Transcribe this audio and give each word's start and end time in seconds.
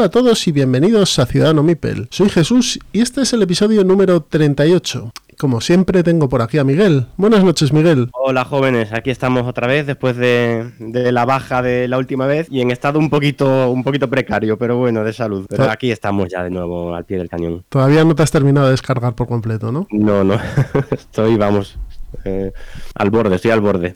Hola 0.00 0.06
a 0.06 0.10
todos 0.10 0.48
y 0.48 0.52
bienvenidos 0.52 1.18
a 1.18 1.26
Ciudadano 1.26 1.62
Mipel. 1.62 2.08
Soy 2.10 2.30
Jesús 2.30 2.78
y 2.90 3.02
este 3.02 3.20
es 3.20 3.34
el 3.34 3.42
episodio 3.42 3.84
número 3.84 4.22
38. 4.22 5.12
Como 5.38 5.60
siempre 5.60 6.02
tengo 6.02 6.26
por 6.30 6.40
aquí 6.40 6.56
a 6.56 6.64
Miguel. 6.64 7.04
Buenas 7.18 7.44
noches 7.44 7.70
Miguel. 7.70 8.08
Hola 8.14 8.46
jóvenes, 8.46 8.94
aquí 8.94 9.10
estamos 9.10 9.46
otra 9.46 9.66
vez 9.66 9.86
después 9.86 10.16
de, 10.16 10.70
de, 10.78 11.12
la 11.12 11.26
baja 11.26 11.60
de 11.60 11.86
la 11.86 11.98
última 11.98 12.26
vez 12.26 12.46
y 12.50 12.62
en 12.62 12.70
estado 12.70 12.98
un 12.98 13.10
poquito, 13.10 13.70
un 13.70 13.84
poquito 13.84 14.08
precario, 14.08 14.56
pero 14.56 14.78
bueno, 14.78 15.04
de 15.04 15.12
salud. 15.12 15.44
Pero 15.50 15.70
aquí 15.70 15.90
estamos 15.92 16.30
ya 16.30 16.42
de 16.44 16.48
nuevo 16.48 16.94
al 16.94 17.04
pie 17.04 17.18
del 17.18 17.28
cañón. 17.28 17.62
Todavía 17.68 18.02
no 18.02 18.14
te 18.14 18.22
has 18.22 18.30
terminado 18.30 18.68
de 18.68 18.72
descargar 18.72 19.14
por 19.14 19.28
completo, 19.28 19.70
¿no? 19.70 19.86
No, 19.90 20.24
no, 20.24 20.40
estoy, 20.92 21.36
vamos, 21.36 21.78
eh, 22.24 22.52
al 22.94 23.10
borde, 23.10 23.36
estoy 23.36 23.50
al 23.50 23.60
borde. 23.60 23.94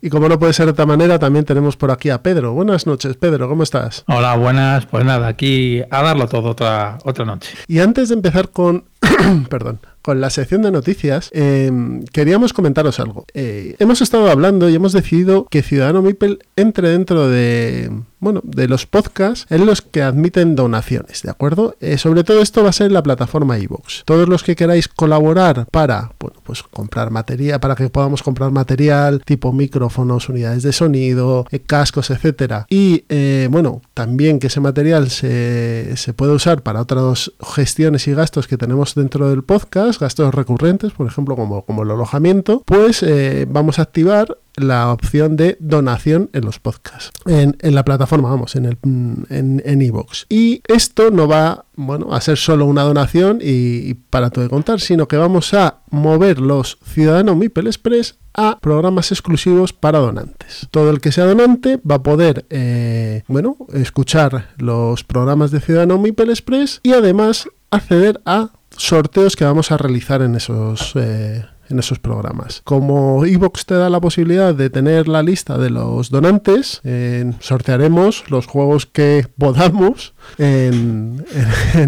Y 0.00 0.10
como 0.10 0.28
no 0.28 0.38
puede 0.38 0.52
ser 0.52 0.66
de 0.66 0.72
otra 0.72 0.86
manera, 0.86 1.18
también 1.18 1.44
tenemos 1.44 1.76
por 1.76 1.90
aquí 1.90 2.10
a 2.10 2.22
Pedro. 2.22 2.52
Buenas 2.52 2.86
noches, 2.86 3.16
Pedro, 3.16 3.48
¿cómo 3.48 3.62
estás? 3.62 4.04
Hola, 4.08 4.36
buenas. 4.36 4.86
Pues 4.86 5.04
nada, 5.04 5.28
aquí 5.28 5.82
a 5.90 6.02
darlo 6.02 6.28
todo 6.28 6.50
otra, 6.50 6.98
otra 7.04 7.24
noche. 7.24 7.56
Y 7.66 7.80
antes 7.80 8.08
de 8.08 8.14
empezar 8.14 8.50
con... 8.50 8.84
perdón 9.50 9.80
con 10.06 10.20
la 10.20 10.30
sección 10.30 10.62
de 10.62 10.70
noticias, 10.70 11.30
eh, 11.32 11.68
queríamos 12.12 12.52
comentaros 12.52 13.00
algo. 13.00 13.26
Eh, 13.34 13.74
hemos 13.80 14.00
estado 14.00 14.30
hablando 14.30 14.68
y 14.70 14.74
hemos 14.76 14.92
decidido 14.92 15.46
que 15.50 15.64
Ciudadano 15.64 16.00
Mipel 16.00 16.38
entre 16.54 16.90
dentro 16.90 17.28
de, 17.28 17.90
bueno, 18.18 18.40
de 18.44 18.68
los 18.68 18.86
podcasts 18.86 19.46
en 19.50 19.66
los 19.66 19.82
que 19.82 20.02
admiten 20.02 20.56
donaciones, 20.56 21.22
¿de 21.22 21.30
acuerdo? 21.30 21.76
Eh, 21.80 21.98
sobre 21.98 22.24
todo 22.24 22.40
esto 22.40 22.62
va 22.62 22.70
a 22.70 22.72
ser 22.72 22.90
la 22.92 23.02
plataforma 23.02 23.58
iVoox. 23.58 24.04
Todos 24.04 24.28
los 24.28 24.42
que 24.42 24.56
queráis 24.56 24.88
colaborar 24.88 25.66
para, 25.70 26.12
bueno, 26.18 26.40
pues 26.42 26.62
comprar 26.62 27.10
material, 27.10 27.60
para 27.60 27.74
que 27.74 27.88
podamos 27.88 28.22
comprar 28.22 28.50
material 28.50 29.22
tipo 29.24 29.52
micrófonos, 29.52 30.28
unidades 30.28 30.62
de 30.62 30.72
sonido, 30.72 31.46
eh, 31.50 31.60
cascos, 31.60 32.10
etcétera. 32.10 32.66
Y, 32.70 33.04
eh, 33.08 33.48
bueno, 33.50 33.82
también 33.94 34.38
que 34.38 34.46
ese 34.46 34.60
material 34.60 35.10
se, 35.10 35.96
se 35.96 36.14
usar 36.18 36.62
para 36.62 36.80
otras 36.80 37.32
gestiones 37.54 38.08
y 38.08 38.14
gastos 38.14 38.48
que 38.48 38.56
tenemos 38.56 38.94
dentro 38.94 39.30
del 39.30 39.44
podcast, 39.44 40.00
gastos 40.00 40.34
recurrentes, 40.34 40.92
por 40.92 41.06
ejemplo, 41.06 41.36
como, 41.36 41.62
como 41.62 41.82
el 41.82 41.90
alojamiento, 41.90 42.62
pues 42.64 43.04
vamos 43.48 43.78
a 43.78 43.82
activar 43.82 44.36
la 44.56 44.90
opción 44.92 45.36
de 45.36 45.56
donación 45.60 46.30
en 46.32 46.44
los 46.44 46.58
podcasts, 46.58 47.10
en, 47.26 47.56
en 47.60 47.74
la 47.74 47.84
plataforma, 47.84 48.30
vamos, 48.30 48.56
en 48.56 48.64
el 48.64 48.78
en 48.82 49.82
iVoox. 49.82 50.24
y 50.28 50.62
esto 50.66 51.10
no 51.10 51.28
va, 51.28 51.66
bueno, 51.74 52.14
a 52.14 52.20
ser 52.20 52.38
solo 52.38 52.66
una 52.66 52.82
donación 52.82 53.38
y, 53.40 53.88
y 53.88 53.94
para 53.94 54.30
todo 54.30 54.44
de 54.44 54.50
contar, 54.50 54.80
sino 54.80 55.08
que 55.08 55.16
vamos 55.16 55.54
a 55.54 55.80
mover 55.90 56.40
los 56.40 56.78
Ciudadanos 56.84 57.36
Mipel 57.36 57.66
Express 57.66 58.16
a 58.36 58.58
programas 58.60 59.10
exclusivos 59.12 59.72
para 59.72 59.98
donantes. 59.98 60.68
Todo 60.70 60.90
el 60.90 61.00
que 61.00 61.10
sea 61.10 61.24
donante 61.24 61.78
va 61.78 61.96
a 61.96 62.02
poder, 62.02 62.46
eh, 62.50 63.22
bueno, 63.28 63.56
escuchar 63.72 64.50
los 64.58 65.04
programas 65.04 65.50
de 65.50 65.60
Ciudadano 65.60 65.98
Mipel 65.98 66.30
Express 66.30 66.80
y 66.82 66.92
además 66.92 67.48
acceder 67.70 68.20
a 68.26 68.50
sorteos 68.76 69.36
que 69.36 69.44
vamos 69.44 69.72
a 69.72 69.78
realizar 69.78 70.20
en 70.22 70.34
esos 70.34 70.92
eh, 70.96 71.44
en 71.68 71.78
esos 71.78 71.98
programas. 71.98 72.62
Como 72.64 73.24
Evox 73.24 73.66
te 73.66 73.74
da 73.74 73.90
la 73.90 74.00
posibilidad 74.00 74.54
de 74.54 74.70
tener 74.70 75.08
la 75.08 75.22
lista 75.22 75.58
de 75.58 75.70
los 75.70 76.10
donantes, 76.10 76.80
eh, 76.84 77.32
sortearemos 77.40 78.24
los 78.30 78.46
juegos 78.46 78.86
que 78.86 79.26
podamos 79.38 80.14
en, 80.38 81.24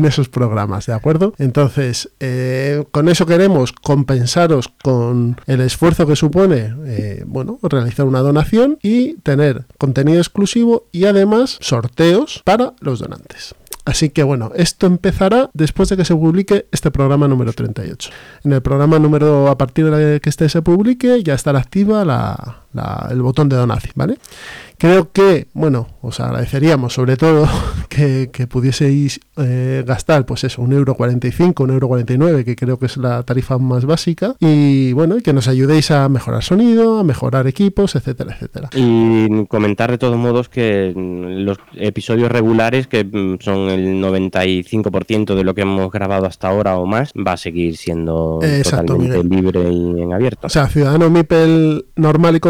esos 0.04 0.28
programas, 0.28 0.86
¿de 0.86 0.94
acuerdo? 0.94 1.34
Entonces, 1.38 2.10
eh, 2.20 2.84
con 2.90 3.08
eso 3.08 3.26
queremos 3.26 3.72
compensaros 3.72 4.68
con 4.82 5.40
el 5.46 5.60
esfuerzo 5.60 6.06
que 6.06 6.16
supone, 6.16 6.74
eh, 6.86 7.24
bueno, 7.26 7.58
realizar 7.62 8.06
una 8.06 8.20
donación 8.20 8.78
y 8.82 9.14
tener 9.16 9.66
contenido 9.78 10.18
exclusivo 10.18 10.86
y 10.92 11.04
además 11.04 11.58
sorteos 11.60 12.42
para 12.44 12.74
los 12.80 13.00
donantes. 13.00 13.54
Así 13.88 14.10
que 14.10 14.22
bueno, 14.22 14.52
esto 14.54 14.86
empezará 14.86 15.48
después 15.54 15.88
de 15.88 15.96
que 15.96 16.04
se 16.04 16.14
publique 16.14 16.66
este 16.72 16.90
programa 16.90 17.26
número 17.26 17.54
38. 17.54 18.10
En 18.44 18.52
el 18.52 18.60
programa 18.60 18.98
número, 18.98 19.48
a 19.48 19.56
partir 19.56 19.90
de 19.90 20.20
que 20.20 20.28
este 20.28 20.50
se 20.50 20.60
publique, 20.60 21.22
ya 21.22 21.32
estará 21.32 21.58
activa 21.58 22.04
la, 22.04 22.64
la, 22.72 23.08
el 23.10 23.22
botón 23.22 23.48
de 23.48 23.56
donación, 23.56 23.92
¿vale? 23.96 24.18
Creo 24.78 25.10
que, 25.10 25.48
bueno, 25.54 25.88
os 26.02 26.20
agradeceríamos 26.20 26.94
sobre 26.94 27.16
todo 27.16 27.48
que, 27.88 28.30
que 28.32 28.46
pudieseis 28.46 29.20
eh, 29.36 29.82
gastar, 29.86 30.24
pues 30.24 30.44
eso, 30.44 30.62
un 30.62 30.72
euro 30.72 30.94
45, 30.94 31.64
un 31.64 31.70
euro 31.70 31.88
49, 31.88 32.44
que 32.44 32.54
creo 32.54 32.78
que 32.78 32.86
es 32.86 32.96
la 32.96 33.22
tarifa 33.24 33.58
más 33.58 33.84
básica, 33.84 34.36
y 34.38 34.92
bueno, 34.92 35.16
que 35.22 35.32
nos 35.32 35.48
ayudéis 35.48 35.90
a 35.90 36.08
mejorar 36.08 36.44
sonido, 36.44 36.98
a 37.00 37.04
mejorar 37.04 37.46
equipos, 37.48 37.96
etcétera, 37.96 38.34
etcétera. 38.34 38.70
Y 38.74 39.46
comentar 39.46 39.90
de 39.90 39.98
todos 39.98 40.16
modos 40.16 40.48
que 40.48 40.92
los 40.96 41.58
episodios 41.74 42.30
regulares, 42.30 42.86
que 42.86 43.04
son 43.40 43.68
el 43.70 44.00
95% 44.00 45.34
de 45.34 45.44
lo 45.44 45.54
que 45.54 45.62
hemos 45.62 45.90
grabado 45.90 46.26
hasta 46.26 46.48
ahora 46.48 46.76
o 46.76 46.86
más, 46.86 47.12
va 47.14 47.32
a 47.32 47.36
seguir 47.36 47.76
siendo 47.76 48.38
Exacto, 48.42 48.94
totalmente 48.94 49.24
Miguel. 49.24 49.42
libre 49.42 49.72
y 49.72 50.02
en 50.02 50.12
abierto. 50.12 50.46
O 50.46 50.50
sea, 50.50 50.68
Ciudadano 50.68 51.10
Mipel 51.10 51.86
normal 51.96 52.36
y 52.36 52.40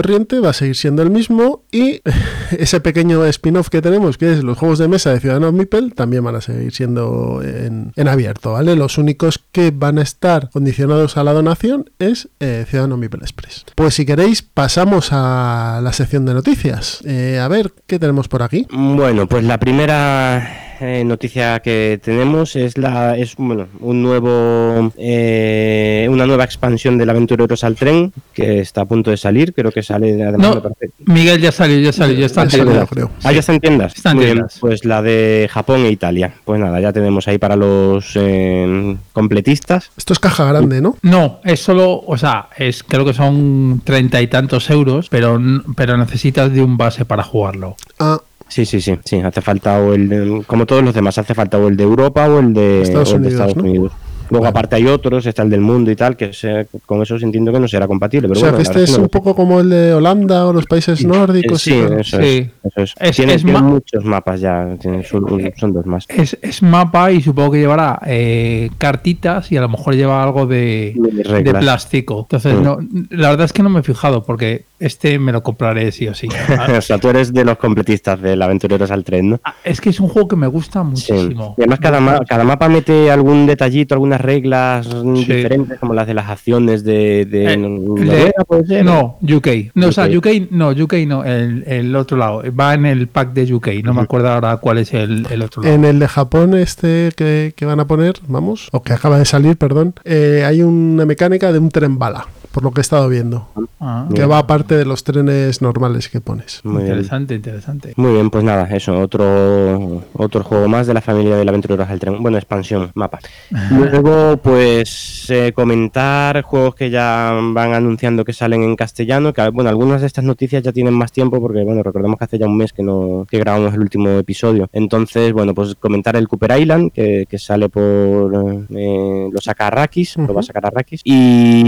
va 0.43 0.51
a 0.51 0.53
seguir 0.53 0.77
siendo 0.77 1.03
el 1.03 1.11
mismo 1.11 1.65
y 1.71 2.01
ese 2.59 2.81
pequeño 2.81 3.25
spin-off 3.27 3.69
que 3.69 3.83
tenemos, 3.83 4.19
que 4.19 4.33
es 4.33 4.43
los 4.43 4.59
juegos 4.59 4.79
de 4.79 4.89
mesa 4.89 5.13
de 5.13 5.21
Ciudadanos 5.21 5.53
Mipel, 5.53 5.95
también 5.95 6.25
van 6.25 6.37
a 6.37 6.41
seguir 6.41 6.73
siendo 6.73 7.43
en, 7.43 7.93
abierto, 8.09 8.53
¿vale? 8.53 8.75
Los 8.75 8.99
únicos 8.99 9.41
que 9.53 9.71
van 9.71 9.99
a 9.99 10.03
estar 10.03 10.51
condicionados 10.51 11.17
a 11.17 11.25
la 11.25 11.33
donación 11.33 11.91
es 11.99 12.29
eh, 12.41 12.65
Ciudadano 12.69 12.97
Mipel 12.97 13.21
Express. 13.21 13.65
Pues 13.75 13.95
si 13.95 14.07
queréis, 14.07 14.43
pasamos 14.43 15.09
a 15.13 15.81
la 15.83 15.93
sección 15.93 16.25
de 16.25 16.35
noticias. 16.35 17.01
Eh, 17.05 17.39
a 17.39 17.49
ver, 17.49 17.73
¿qué 17.87 17.99
tenemos 17.99 18.29
por 18.29 18.43
aquí? 18.43 18.67
Bueno, 18.71 19.27
pues 19.27 19.45
la 19.45 19.59
primera 19.59 20.68
eh, 20.81 21.05
noticia 21.05 21.61
que 21.61 22.01
tenemos 22.03 22.57
es 22.57 22.79
la 22.79 23.17
es 23.17 23.37
bueno 23.37 23.69
un 23.81 24.03
nuevo 24.03 24.93
eh, 24.97 26.07
una 26.11 26.27
nueva 26.27 26.45
expansión 26.45 26.99
del 26.99 27.11
Aventureros 27.11 27.65
al 27.65 27.77
tren 27.77 28.13
que 28.33 28.61
está 28.61 28.83
a 28.83 28.85
punto 28.85 29.11
de 29.11 29.17
salir 29.17 29.53
creo 29.53 29.73
que 29.73 29.83
sale 29.83 30.23
además 30.23 30.57
no, 30.57 30.63
Miguel 31.07 31.41
ya 31.41 31.53
salió 31.53 31.79
ya 31.79 31.93
salió 31.93 32.19
ya 32.19 32.27
está 32.27 32.43
en 32.43 32.49
tiendas 32.49 32.89
creo 32.89 33.11
ah 33.25 33.33
ya 33.33 33.41
está 33.41 33.53
en 33.53 33.61
tiendas 33.61 33.97
está 33.97 34.11
en 34.13 34.19
tiendas. 34.19 34.55
Bien, 34.55 34.61
pues 34.61 34.85
la 34.85 35.03
de 35.03 35.49
Japón 35.51 35.85
e 35.85 35.91
Italia. 35.91 36.35
Pues 36.45 36.61
nada 36.61 36.81
ya 36.81 36.93
tenemos 36.93 37.29
ahí 37.29 37.39
para 37.39 37.57
los 37.57 38.13
eh, 38.15 38.97
completistas. 39.13 39.91
Esto 39.97 40.13
es 40.13 40.19
caja 40.19 40.45
grande 40.45 40.81
no 40.81 40.97
no 41.03 41.41
es 41.45 41.61
solo 41.61 42.03
o 42.07 42.17
sea 42.17 42.49
es 42.57 42.83
creo 42.83 43.05
que 43.05 43.15
son 43.15 43.83
treinta 43.85 44.21
y 44.21 44.29
tantos 44.29 44.71
euros 44.71 45.09
pero 45.09 45.41
pero 45.77 45.97
necesitas 45.97 46.53
de 46.53 46.63
un 46.63 46.77
base 46.77 47.05
para 47.05 47.23
jugarlo. 47.23 47.77
Ah 47.99 48.21
Sí, 48.49 48.65
sí, 48.65 48.81
sí, 48.81 48.99
sí, 49.05 49.17
hace 49.21 49.41
falta 49.43 49.79
o 49.79 49.93
el 49.95 50.09
de, 50.09 50.43
como 50.47 50.65
todos 50.67 50.83
los 50.83 50.95
demás, 50.95 51.19
hace 51.19 51.35
falta 51.35 51.59
o 51.59 51.69
el 51.69 51.77
de 51.77 51.85
Europa 51.85 52.29
o 52.29 52.39
el 52.41 52.55
de 52.55 52.83
Estados 52.83 53.13
o 53.13 53.17
el 53.17 53.21
Unidos. 53.23 53.39
de 53.39 53.45
Estados 53.47 53.57
¿no? 53.57 53.71
Unidos. 53.71 53.93
Luego, 54.31 54.47
aparte, 54.47 54.77
hay 54.77 54.87
otros, 54.87 55.27
está 55.27 55.43
el 55.43 55.51
del 55.51 55.61
mundo 55.61 55.91
y 55.91 55.97
tal, 55.97 56.17
que 56.17 56.33
se, 56.33 56.67
con 56.87 57.03
eso 57.03 57.17
entiendo 57.17 57.53
que 57.53 57.61
no 57.61 57.69
será 57.69 57.87
compatible. 57.87 58.29
Pero 58.29 58.39
o 58.39 58.41
sea, 58.41 58.51
bueno, 58.53 58.59
que 58.59 58.63
este 58.79 58.83
es 58.85 58.97
no 58.99 59.05
un 59.05 59.09
poco 59.09 59.35
como 59.35 59.61
el 59.61 59.71
de 59.71 59.95
Holanda 59.95 60.47
o 60.47 60.53
los 60.53 60.67
países 60.67 61.05
nórdicos. 61.05 61.63
Sí, 61.63 61.75
y 61.75 62.01
eso, 62.01 62.21
sí. 62.21 62.51
Es, 62.63 62.73
eso 62.77 62.83
es. 62.83 62.95
Es, 63.01 63.17
tiene, 63.17 63.35
es 63.35 63.43
tiene 63.43 63.59
ma- 63.61 63.67
muchos 63.67 64.05
mapas 64.05 64.41
ya, 64.41 64.67
tiene, 64.81 65.05
son, 65.05 65.25
son, 65.57 65.73
dos 65.73 65.87
más. 65.87 66.05
Es, 66.09 66.37
es, 66.43 66.63
mapa 66.63 67.11
y 67.13 67.21
supongo 67.23 67.53
que 67.53 67.59
llevará 67.61 68.01
eh, 68.07 68.71
cartitas 68.79 69.51
y 69.53 69.57
a 69.57 69.61
lo 69.61 69.69
mejor 69.69 69.95
lleva 69.95 70.23
algo 70.23 70.47
de, 70.47 70.95
de, 70.97 71.43
de 71.43 71.55
plástico. 71.55 72.21
Entonces, 72.21 72.55
Mm. 72.59 72.63
no, 72.63 72.79
la 73.11 73.31
verdad 73.31 73.45
es 73.45 73.53
que 73.53 73.63
no 73.63 73.69
me 73.69 73.81
he 73.81 73.83
fijado 73.83 74.25
porque 74.25 74.65
este 74.81 75.19
me 75.19 75.33
lo 75.33 75.43
compraré 75.43 75.91
sí 75.93 76.07
o 76.09 76.15
sí. 76.15 76.29
o 76.77 76.81
sea, 76.81 76.99
tú 76.99 77.09
eres 77.09 77.33
de 77.33 77.45
los 77.45 77.57
completistas 77.59 78.21
del 78.21 78.41
Aventureros 78.43 78.91
al 78.91 79.05
Tren, 79.05 79.31
¿no? 79.31 79.41
Ah, 79.45 79.55
Es 79.65 79.81
que 79.81 79.91
es 79.91 80.01
un 80.01 80.09
juego 80.09 80.29
que 80.29 80.37
me 80.37 80.47
gusta 80.47 80.83
muchísimo. 80.83 81.55
Sí. 81.57 81.63
Y 81.63 81.63
además 81.63 81.81
cada, 81.81 82.01
ma 82.01 82.21
cada, 82.27 82.45
mapa 82.45 82.69
mete 82.69 83.11
algún 83.11 83.47
detallito, 83.47 83.95
reglas 84.21 84.87
sí. 84.87 85.25
diferentes, 85.25 85.79
como 85.79 85.95
las 85.95 86.07
de 86.07 86.15
las 86.15 86.29
acciones 86.29 86.85
de... 86.85 87.25
de, 87.25 87.53
eh, 87.53 87.57
Noruega, 87.57 88.45
¿puede 88.47 88.67
ser? 88.67 88.85
No, 88.85 89.19
UK. 89.23 89.49
No, 89.75 89.87
UK. 89.87 89.89
o 89.89 89.93
sea, 89.93 90.07
UK 90.07 90.27
no, 90.51 90.71
UK 90.71 90.95
no, 91.07 91.25
el, 91.25 91.65
el, 91.67 91.95
otro 91.97 92.17
lado. 92.17 92.43
Va 92.59 92.75
en 92.75 92.87
el 92.87 93.09
pack 93.09 93.33
de 93.33 93.53
UK. 93.55 93.67
No 93.67 93.73
uh 93.73 93.95
-huh. 93.95 93.97
me 93.97 94.03
acuerdo 94.03 94.29
ahora 94.29 94.57
cuál 94.59 94.79
es 94.79 94.93
el, 94.95 95.27
el, 95.31 95.43
otro 95.43 95.63
lado. 95.63 95.75
En 95.75 95.85
el 95.85 95.99
de 95.99 96.09
Japón 96.09 96.55
este 96.55 97.11
que, 97.17 97.53
que, 97.57 97.65
van 97.67 97.81
a 97.81 97.87
poner, 97.87 98.15
vamos, 98.27 98.69
o 98.73 98.83
que 98.83 98.93
acaba 98.93 99.19
de 99.19 99.25
salir, 99.25 99.57
perdón, 99.57 99.95
eh, 100.05 100.45
hay 100.47 100.63
una 100.63 101.05
mecánica 101.05 101.53
de 101.53 101.59
un 101.59 101.71
tren 101.71 101.99
bala 101.99 102.27
por 102.59 102.65
lo 102.65 102.73
que 102.73 102.81
he 102.81 102.83
estado 102.83 103.09
viendo. 103.09 103.47
Ah, 103.79 104.09
Que 104.13 104.27
va 104.27 104.39
aparte 104.39 104.77
de 104.77 104.85
los 104.85 105.05
trenes 105.05 105.63
normales 105.63 106.09
que 106.09 106.21
pones. 106.21 106.61
Muy 106.65 106.83
bien. 106.83 106.89
interesante, 106.89 107.37
interesante. 107.37 107.93
Muy 107.95 108.15
bien, 108.15 108.31
pues 108.31 108.43
nada, 108.43 108.65
eso, 108.75 108.99
otro, 108.99 110.03
otro 110.15 110.43
juego 110.43 110.67
más 110.67 110.89
de 110.89 110.95
la 110.95 111.01
familia 111.01 111.37
del 111.37 111.49
Aventureros 111.49 111.89
al 111.89 112.01
Tren. 112.01 112.21
Bueno, 112.21 112.37
expansión, 112.37 112.91
mapa. 112.95 113.21
Luego, 113.71 114.39
pues 114.39 115.27
eh, 115.29 115.53
comentar 115.55 116.43
juegos 116.43 116.75
que 116.75 116.91
ya 116.91 117.39
van 117.53 117.75
anunciando 117.75 118.25
que 118.25 118.33
salen 118.33 118.65
en 118.65 118.75
castellano, 118.75 119.33
que 119.33 119.49
bueno, 119.51 119.71
algunas 119.71 120.01
de 120.01 120.09
estas 120.09 120.25
noticias 120.25 120.65
ya 120.65 120.73
tienen 120.73 120.95
más 120.95 121.13
tiempo 121.13 121.41
porque, 121.41 121.63
bueno, 121.63 121.85
recordemos 121.85 122.19
que 122.19 122.25
hace 122.25 122.39
ya 122.41 122.47
un 122.47 122.57
mes 122.57 122.73
que 122.73 122.83
no 122.83 123.25
que 123.31 123.39
grabamos 123.39 123.73
el 123.75 123.81
último 123.83 124.09
episodio. 124.19 124.69
Entonces, 124.73 125.33
bueno, 125.33 125.55
pues 125.55 125.77
comentar 125.77 126.17
el 126.17 126.27
Cooper 126.27 126.59
Island, 126.59 126.91
que, 126.91 127.25
que 127.29 127.39
sale 127.39 127.69
por 127.69 128.67
eh, 128.71 129.29
lo 129.33 129.41
saca 129.41 129.69
Arrakis, 129.69 130.17
lo 130.17 130.35
va 130.35 130.41
a 130.41 130.43
sacar 130.43 130.67
Arrakis. 130.67 131.03
Y 131.05 131.65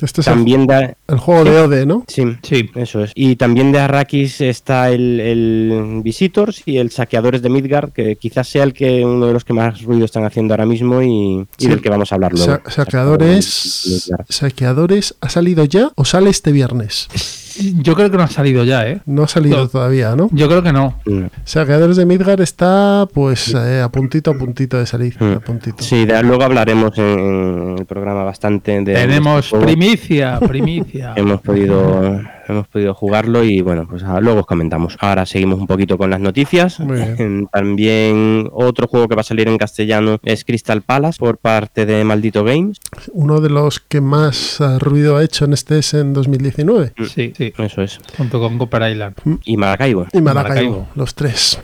Este 0.00 0.20
es 0.20 0.27
también 0.30 0.66
da... 0.66 0.94
El 1.08 1.18
juego 1.18 1.44
de 1.44 1.60
Ode, 1.60 1.86
¿no? 1.86 2.04
Sí, 2.06 2.24
Sí, 2.42 2.68
eso 2.74 3.02
es. 3.04 3.12
Y 3.14 3.36
también 3.36 3.72
de 3.72 3.78
Arrakis 3.80 4.40
está 4.40 4.90
el, 4.90 5.20
el 5.20 6.00
Visitors 6.02 6.62
y 6.66 6.76
el 6.78 6.90
Saqueadores 6.90 7.40
de 7.42 7.48
Midgard, 7.48 7.92
que 7.92 8.16
quizás 8.16 8.48
sea 8.48 8.64
el 8.64 8.72
que 8.72 9.04
uno 9.04 9.26
de 9.26 9.32
los 9.32 9.44
que 9.44 9.52
más 9.54 9.82
ruido 9.82 10.04
están 10.04 10.24
haciendo 10.24 10.52
ahora 10.54 10.66
mismo 10.66 11.02
y, 11.02 11.46
del 11.58 11.80
que 11.80 11.88
vamos 11.88 12.12
a 12.12 12.16
hablar 12.16 12.32
luego. 12.32 12.46
Sa- 12.64 12.70
saqueadores. 12.70 14.02
Saqueadores, 14.28 15.14
¿ha 15.20 15.28
salido 15.28 15.64
ya 15.64 15.90
o 15.94 16.04
sale 16.04 16.30
este 16.30 16.52
viernes? 16.52 17.08
yo 17.80 17.94
creo 17.94 18.10
que 18.10 18.16
no 18.16 18.22
ha 18.22 18.28
salido 18.28 18.64
ya, 18.64 18.86
¿eh? 18.88 19.00
No 19.06 19.22
ha 19.24 19.28
salido 19.28 19.58
No. 19.58 19.68
todavía, 19.68 20.14
¿no? 20.16 20.28
Yo 20.32 20.48
creo 20.48 20.62
que 20.62 20.72
no. 20.72 20.94
Mm. 21.06 21.24
Saqueadores 21.44 21.96
de 21.96 22.06
Midgar 22.06 22.40
está 22.40 23.06
pues 23.12 23.54
eh, 23.54 23.80
a 23.80 23.88
puntito 23.90 24.30
a 24.30 24.34
puntito 24.34 24.78
de 24.78 24.86
salir. 24.86 25.16
Mm. 25.20 25.32
A 25.36 25.40
puntito. 25.40 25.82
Sí, 25.82 26.04
de- 26.06 26.22
luego 26.22 26.44
hablaremos 26.44 26.96
en, 26.98 27.04
en 27.18 27.76
el 27.78 27.86
programa 27.86 28.24
bastante 28.24 28.72
de. 28.82 28.94
Tenemos 28.94 29.46
este 29.52 29.58
primicia, 29.58 30.38
primicia. 30.40 31.12
Hemos 31.16 31.40
podido, 31.40 32.20
hemos 32.48 32.68
podido 32.68 32.94
jugarlo 32.94 33.44
y 33.44 33.60
bueno, 33.60 33.86
pues 33.88 34.02
ah, 34.04 34.20
luego 34.20 34.40
os 34.40 34.46
comentamos. 34.46 34.96
Ahora 35.00 35.26
seguimos 35.26 35.58
un 35.60 35.66
poquito 35.66 35.98
con 35.98 36.10
las 36.10 36.20
noticias. 36.20 36.78
También 37.52 38.48
otro 38.52 38.86
juego 38.88 39.08
que 39.08 39.14
va 39.14 39.20
a 39.20 39.24
salir 39.24 39.48
en 39.48 39.58
castellano 39.58 40.18
es 40.22 40.44
Crystal 40.44 40.82
Palace 40.82 41.18
por 41.18 41.38
parte 41.38 41.86
de 41.86 42.04
Maldito 42.04 42.44
Games. 42.44 42.78
Uno 43.12 43.40
de 43.40 43.50
los 43.50 43.80
que 43.80 44.00
más 44.00 44.60
eh, 44.60 44.78
ruido 44.78 45.16
ha 45.16 45.24
hecho 45.24 45.44
en 45.44 45.52
este 45.52 45.78
es 45.78 45.94
en 45.94 46.12
2019. 46.12 46.92
Sí, 47.08 47.32
sí, 47.36 47.52
Eso 47.58 47.82
es. 47.82 47.98
junto 48.16 48.40
con 48.40 48.58
Cooper 48.58 48.90
Island. 48.90 49.14
Y 49.44 49.56
Maracaibo. 49.56 50.06
Y 50.12 50.20
Maracaibo, 50.20 50.70
Maracaibo. 50.70 50.88
los 50.94 51.14
tres. 51.14 51.60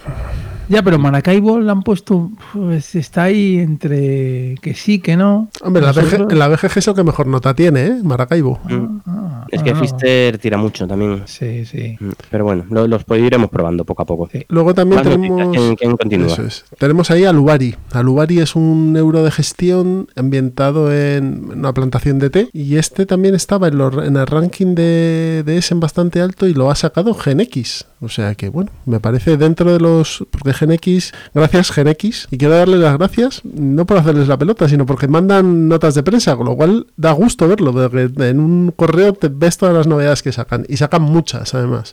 Ya, 0.68 0.82
pero 0.82 0.98
Maracaibo 0.98 1.60
la 1.60 1.72
han 1.72 1.82
puesto, 1.82 2.30
pues 2.52 2.94
está 2.94 3.24
ahí 3.24 3.58
entre 3.58 4.56
que 4.62 4.74
sí, 4.74 4.98
que 4.98 5.16
no. 5.16 5.48
Hombre, 5.62 5.82
la, 5.82 5.88
Nosotros- 5.88 6.28
BG, 6.28 6.32
la 6.36 6.48
BGG 6.48 6.78
es 6.78 6.88
el 6.88 6.94
que 6.94 7.04
mejor 7.04 7.26
nota 7.26 7.54
tiene, 7.54 7.86
¿eh? 7.86 7.94
Maracaibo. 8.02 8.58
Mm. 8.64 8.98
Ah, 9.06 9.46
Es 9.50 9.60
ah, 9.60 9.64
que 9.64 9.72
no. 9.74 9.80
Fister 9.80 10.38
tira 10.38 10.56
mucho 10.56 10.86
también. 10.86 11.22
Sí, 11.26 11.64
sí. 11.66 11.96
Mm, 12.00 12.10
Pero 12.30 12.44
bueno, 12.44 12.64
lo- 12.70 12.86
los 12.88 13.04
pues 13.04 13.22
iremos 13.22 13.50
probando 13.50 13.84
poco 13.84 14.02
a 14.02 14.06
poco. 14.06 14.28
Sí. 14.32 14.44
Luego 14.48 14.74
también 14.74 15.02
Más 15.04 15.08
tenemos... 15.08 15.50
¿Quién, 15.56 15.76
quién 15.76 15.96
continúa? 15.96 16.28
Eso 16.28 16.42
es. 16.44 16.64
Tenemos 16.78 17.10
ahí 17.10 17.24
Alubari. 17.24 17.74
Alubari 17.92 18.40
es 18.40 18.56
un 18.56 18.94
euro 18.96 19.22
de 19.22 19.30
gestión 19.30 20.08
ambientado 20.16 20.92
en 20.92 21.50
una 21.58 21.72
plantación 21.74 22.18
de 22.18 22.30
té. 22.30 22.48
Y 22.52 22.76
este 22.76 23.04
también 23.06 23.34
estaba 23.34 23.68
en, 23.68 23.78
los- 23.78 23.94
en 24.06 24.16
el 24.16 24.26
ranking 24.26 24.74
de, 24.74 25.42
de 25.44 25.58
Essen 25.58 25.80
bastante 25.80 26.20
alto 26.20 26.46
y 26.48 26.54
lo 26.54 26.70
ha 26.70 26.74
sacado 26.74 27.12
GenX. 27.14 27.86
O 28.00 28.08
sea 28.08 28.34
que, 28.34 28.48
bueno, 28.48 28.70
me 28.86 29.00
parece 29.00 29.36
dentro 29.36 29.72
de 29.72 29.80
los. 29.80 30.24
Porque 30.30 30.52
GenX. 30.54 31.12
Gracias, 31.34 31.70
GenX. 31.70 32.28
Y 32.30 32.38
quiero 32.38 32.54
darles 32.54 32.80
las 32.80 32.96
gracias, 32.96 33.42
no 33.44 33.86
por 33.86 33.98
hacerles 33.98 34.28
la 34.28 34.38
pelota, 34.38 34.68
sino 34.68 34.86
porque 34.86 35.08
mandan 35.08 35.68
notas 35.68 35.94
de 35.94 36.02
prensa, 36.02 36.36
con 36.36 36.46
lo 36.46 36.56
cual 36.56 36.86
da 36.96 37.12
gusto 37.12 37.48
verlo. 37.48 37.72
Porque 37.72 38.10
en 38.28 38.40
un 38.40 38.72
correo 38.74 39.12
te 39.12 39.28
ves 39.28 39.58
todas 39.58 39.74
las 39.74 39.86
novedades 39.86 40.22
que 40.22 40.32
sacan. 40.32 40.64
Y 40.68 40.76
sacan 40.76 41.02
muchas, 41.02 41.54
además. 41.54 41.92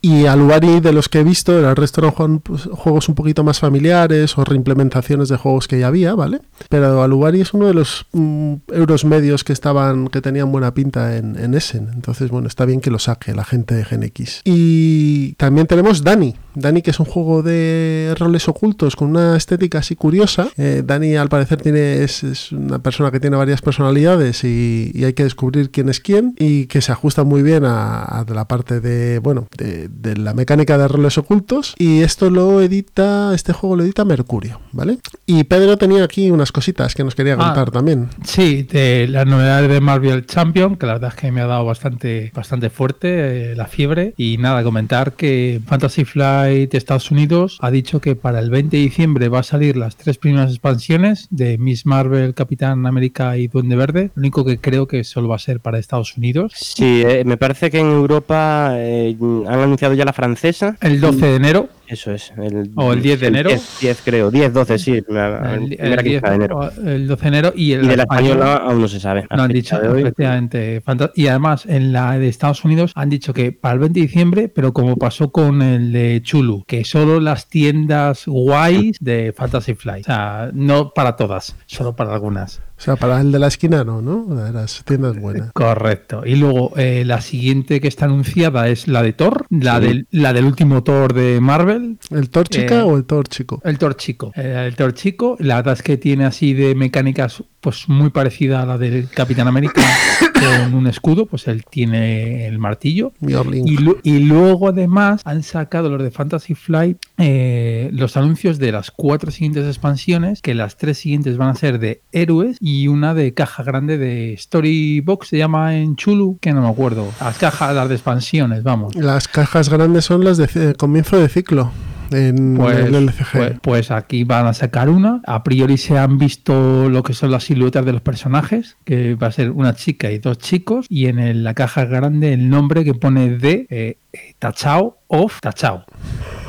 Y 0.00 0.26
Alubari, 0.26 0.80
de 0.80 0.92
los 0.92 1.08
que 1.08 1.20
he 1.20 1.24
visto, 1.24 1.58
el 1.58 1.74
resto 1.74 2.00
eran 2.00 2.12
juegos, 2.12 2.40
pues, 2.44 2.68
juegos 2.70 3.08
un 3.08 3.14
poquito 3.16 3.42
más 3.42 3.58
familiares 3.58 4.38
o 4.38 4.44
reimplementaciones 4.44 5.28
de 5.28 5.36
juegos 5.36 5.66
que 5.66 5.80
ya 5.80 5.88
había, 5.88 6.14
¿vale? 6.14 6.40
Pero 6.68 7.02
Alubari 7.02 7.40
es 7.40 7.52
uno 7.52 7.66
de 7.66 7.74
los 7.74 8.06
mm, 8.12 8.54
euros 8.68 9.04
medios 9.04 9.42
que 9.42 9.52
estaban, 9.52 10.08
que 10.08 10.20
tenían 10.20 10.52
buena 10.52 10.72
pinta 10.72 11.16
en, 11.16 11.36
en 11.36 11.54
Essen. 11.54 11.90
Entonces, 11.94 12.30
bueno, 12.30 12.46
está 12.46 12.64
bien 12.64 12.80
que 12.80 12.90
lo 12.90 13.00
saque 13.00 13.34
la 13.34 13.44
gente 13.44 13.74
de 13.74 13.84
GenX. 13.84 14.42
Y 14.44 15.32
también 15.32 15.66
tenemos 15.66 16.04
Dani. 16.04 16.36
Dani, 16.60 16.82
que 16.82 16.90
es 16.90 17.00
un 17.00 17.06
juego 17.06 17.42
de 17.42 18.14
roles 18.18 18.48
ocultos 18.48 18.96
con 18.96 19.08
una 19.10 19.36
estética 19.36 19.78
así 19.78 19.96
curiosa. 19.96 20.48
Eh, 20.56 20.82
Dani, 20.84 21.16
al 21.16 21.28
parecer, 21.28 21.60
tiene, 21.60 22.02
es, 22.02 22.22
es 22.24 22.52
una 22.52 22.78
persona 22.80 23.10
que 23.10 23.20
tiene 23.20 23.36
varias 23.36 23.62
personalidades 23.62 24.44
y, 24.44 24.90
y 24.94 25.04
hay 25.04 25.12
que 25.12 25.24
descubrir 25.24 25.70
quién 25.70 25.88
es 25.88 26.00
quién 26.00 26.34
y 26.38 26.66
que 26.66 26.80
se 26.80 26.92
ajusta 26.92 27.24
muy 27.24 27.42
bien 27.42 27.64
a, 27.64 28.02
a 28.02 28.24
la 28.28 28.46
parte 28.48 28.80
de, 28.80 29.18
bueno, 29.20 29.46
de, 29.56 29.88
de 29.88 30.16
la 30.16 30.34
mecánica 30.34 30.76
de 30.78 30.88
roles 30.88 31.18
ocultos. 31.18 31.74
Y 31.78 32.00
esto 32.02 32.30
lo 32.30 32.60
edita, 32.60 33.32
este 33.34 33.52
juego 33.52 33.76
lo 33.76 33.82
edita 33.84 34.04
Mercurio, 34.04 34.60
¿vale? 34.72 34.98
Y 35.26 35.44
Pedro 35.44 35.76
tenía 35.76 36.04
aquí 36.04 36.30
unas 36.30 36.52
cositas 36.52 36.94
que 36.94 37.04
nos 37.04 37.14
quería 37.14 37.34
Ah. 37.34 37.36
contar 37.36 37.70
también. 37.70 38.08
Sí, 38.24 38.62
de 38.64 39.06
las 39.08 39.26
novedades 39.26 39.68
de 39.70 39.80
Marvel 39.80 40.26
Champion, 40.26 40.76
que 40.76 40.86
la 40.86 40.94
verdad 40.94 41.10
es 41.14 41.20
que 41.20 41.30
me 41.30 41.40
ha 41.42 41.46
dado 41.46 41.64
bastante, 41.64 42.32
bastante 42.34 42.70
fuerte 42.70 43.52
eh, 43.52 43.54
la 43.56 43.66
fiebre. 43.66 44.14
Y 44.16 44.38
nada, 44.38 44.62
comentar 44.62 45.12
que 45.12 45.60
Fantasy 45.66 46.04
Estados 46.48 47.10
Unidos 47.10 47.58
ha 47.60 47.70
dicho 47.70 48.00
que 48.00 48.16
para 48.16 48.38
el 48.40 48.50
20 48.50 48.76
de 48.76 48.82
diciembre 48.82 49.28
va 49.28 49.40
a 49.40 49.42
salir 49.42 49.76
las 49.76 49.96
tres 49.96 50.18
primeras 50.18 50.50
expansiones 50.50 51.28
de 51.30 51.58
Miss 51.58 51.86
Marvel, 51.86 52.34
Capitán 52.34 52.86
América 52.86 53.36
y 53.36 53.48
Duende 53.48 53.76
Verde. 53.76 54.10
Lo 54.14 54.20
único 54.20 54.44
que 54.44 54.58
creo 54.58 54.86
que 54.86 55.04
solo 55.04 55.28
va 55.28 55.36
a 55.36 55.40
ser 55.40 55.60
para 55.60 55.78
Estados 55.78 56.16
Unidos. 56.16 56.52
Sí, 56.56 57.02
eh, 57.04 57.24
me 57.24 57.36
parece 57.36 57.70
que 57.70 57.80
en 57.80 57.86
Europa 57.86 58.72
eh, 58.74 59.16
han 59.46 59.60
anunciado 59.60 59.94
ya 59.94 60.04
la 60.04 60.12
francesa. 60.12 60.76
El 60.80 61.00
12 61.00 61.26
de 61.26 61.36
enero. 61.36 61.68
Eso 61.88 62.12
es. 62.12 62.32
El, 62.36 62.70
O 62.76 62.92
el 62.92 63.00
10 63.00 63.20
de 63.20 63.26
enero. 63.28 63.48
10, 63.48 63.78
10 63.80 64.02
creo. 64.04 64.30
10, 64.30 64.52
12, 64.52 64.78
sí. 64.78 65.02
la- 65.08 65.54
El, 65.54 65.68
primera 65.68 65.94
el 65.94 66.02
10 66.04 66.20
quincena 66.22 66.28
de 66.30 66.34
enero. 66.36 66.70
el 66.84 67.08
12 67.08 67.22
de 67.22 67.28
enero 67.28 67.52
y 67.56 67.72
el 67.72 67.84
Y 67.84 67.88
de 67.88 67.96
la 67.96 68.02
española- 68.02 68.56
aún 68.56 68.80
no 68.82 68.88
se 68.88 69.00
sabe. 69.00 69.26
No 69.34 69.42
han 69.44 69.50
dicho, 69.52 69.80
efectivamente. 69.96 70.82
Y 71.14 71.26
además, 71.28 71.64
en 71.66 71.92
la 71.92 72.18
de 72.18 72.28
Estados 72.28 72.64
Unidos 72.64 72.92
han 72.94 73.08
dicho 73.08 73.32
que 73.32 73.52
para 73.52 73.74
el 73.74 73.80
20 73.80 74.00
de 74.00 74.06
diciembre, 74.06 74.48
pero 74.48 74.72
como 74.74 74.96
pasó 74.96 75.32
con 75.32 75.62
el 75.62 75.92
de 75.92 76.20
Chulu, 76.22 76.64
que 76.66 76.84
solo 76.84 77.20
las 77.20 77.48
tiendas 77.48 78.24
guays 78.26 78.98
de 79.00 79.32
Fantasy 79.34 79.74
Flight. 79.74 80.04
O 80.04 80.06
sea, 80.06 80.50
no 80.52 80.92
para 80.92 81.16
todas, 81.16 81.56
solo 81.66 81.96
para 81.96 82.12
algunas. 82.12 82.60
O 82.78 82.80
sea, 82.80 82.94
para 82.96 83.20
el 83.20 83.32
de 83.32 83.38
la 83.40 83.48
esquina 83.48 83.82
no, 83.82 84.00
¿no? 84.00 84.24
De 84.36 84.52
las 84.52 84.84
tiendas 84.84 85.18
buenas. 85.18 85.50
Correcto. 85.52 86.22
Y 86.24 86.36
luego 86.36 86.72
eh, 86.76 87.02
la 87.04 87.20
siguiente 87.20 87.80
que 87.80 87.88
está 87.88 88.04
anunciada 88.04 88.68
es 88.68 88.86
la 88.86 89.02
de 89.02 89.12
Thor, 89.12 89.46
la, 89.50 89.80
Sí. 89.80 89.86
del, 89.86 90.06
la 90.12 90.32
del 90.32 90.44
último 90.44 90.82
Thor 90.84 91.12
de 91.12 91.40
Marvel, 91.40 91.98
¿El 92.10 92.30
Thor 92.30 92.48
chica 92.48 92.80
Eh, 92.80 92.82
o 92.82 92.96
el 92.96 93.04
Thor 93.04 93.26
chico? 93.28 93.60
El 93.64 93.78
Thor 93.78 93.96
chico. 93.96 94.32
Eh, 94.36 94.64
el 94.68 94.76
Thor 94.76 94.94
chico, 94.94 95.36
la 95.40 95.56
verdad 95.56 95.74
es 95.74 95.82
que 95.82 95.96
tiene 95.96 96.24
así 96.24 96.54
de 96.54 96.74
mecánicas 96.74 97.42
pues 97.60 97.88
muy 97.88 98.10
parecida 98.10 98.62
a 98.62 98.66
la 98.66 98.78
del 98.78 99.08
Capitán 99.10 99.48
América 99.48 99.82
con 100.34 100.74
un 100.74 100.86
escudo, 100.86 101.26
pues 101.26 101.48
él 101.48 101.64
tiene 101.68 102.46
el 102.46 102.58
martillo. 102.60 103.12
Y, 103.20 103.76
y 104.04 104.18
luego 104.20 104.68
además 104.68 105.22
han 105.24 105.42
sacado 105.42 105.90
los 105.90 106.00
de 106.02 106.12
Fantasy 106.12 106.54
Flight 106.54 106.98
eh, 107.18 107.90
los 107.92 108.16
anuncios 108.16 108.58
de 108.58 108.70
las 108.70 108.92
cuatro 108.92 109.32
siguientes 109.32 109.66
expansiones, 109.66 110.40
que 110.40 110.54
las 110.54 110.76
tres 110.76 110.98
siguientes 110.98 111.36
van 111.36 111.48
a 111.48 111.54
ser 111.56 111.80
de 111.80 112.02
héroes 112.12 112.56
y 112.60 112.67
una 112.88 113.14
de 113.14 113.34
caja 113.34 113.62
grande 113.62 113.98
de 113.98 114.36
Storybox, 114.38 115.28
se 115.28 115.38
llama 115.38 115.76
en 115.76 115.96
Chulu, 115.96 116.38
que 116.40 116.52
no 116.52 116.62
me 116.62 116.68
acuerdo. 116.68 117.06
Las 117.20 117.38
cajas, 117.38 117.74
las 117.74 117.88
de 117.88 117.94
expansiones, 117.94 118.62
vamos. 118.62 118.94
Las 118.94 119.28
cajas 119.28 119.68
grandes 119.68 120.04
son 120.04 120.24
las 120.24 120.36
de 120.36 120.74
comienzo 120.74 121.18
de 121.18 121.28
ciclo 121.28 121.72
en 122.10 122.54
Pues, 122.56 122.78
el 122.78 122.94
LCG. 122.94 123.32
pues, 123.32 123.52
pues 123.62 123.90
aquí 123.90 124.24
van 124.24 124.46
a 124.46 124.54
sacar 124.54 124.88
una. 124.88 125.20
A 125.26 125.42
priori 125.44 125.76
se 125.76 125.98
han 125.98 126.18
visto 126.18 126.88
lo 126.88 127.02
que 127.02 127.14
son 127.14 127.30
las 127.30 127.44
siluetas 127.44 127.84
de 127.84 127.92
los 127.92 128.00
personajes, 128.02 128.76
que 128.84 129.14
va 129.14 129.28
a 129.28 129.32
ser 129.32 129.50
una 129.50 129.74
chica 129.74 130.10
y 130.10 130.18
dos 130.18 130.38
chicos. 130.38 130.86
Y 130.88 131.06
en 131.06 131.18
el- 131.18 131.44
la 131.44 131.54
caja 131.54 131.84
grande 131.84 132.32
el 132.32 132.48
nombre 132.48 132.84
que 132.84 132.94
pone 132.94 133.30
de 133.38 133.66
eh, 133.70 133.98
eh, 134.12 134.18
Tachao 134.38 134.98
of 135.08 135.40
Tachao. 135.40 135.84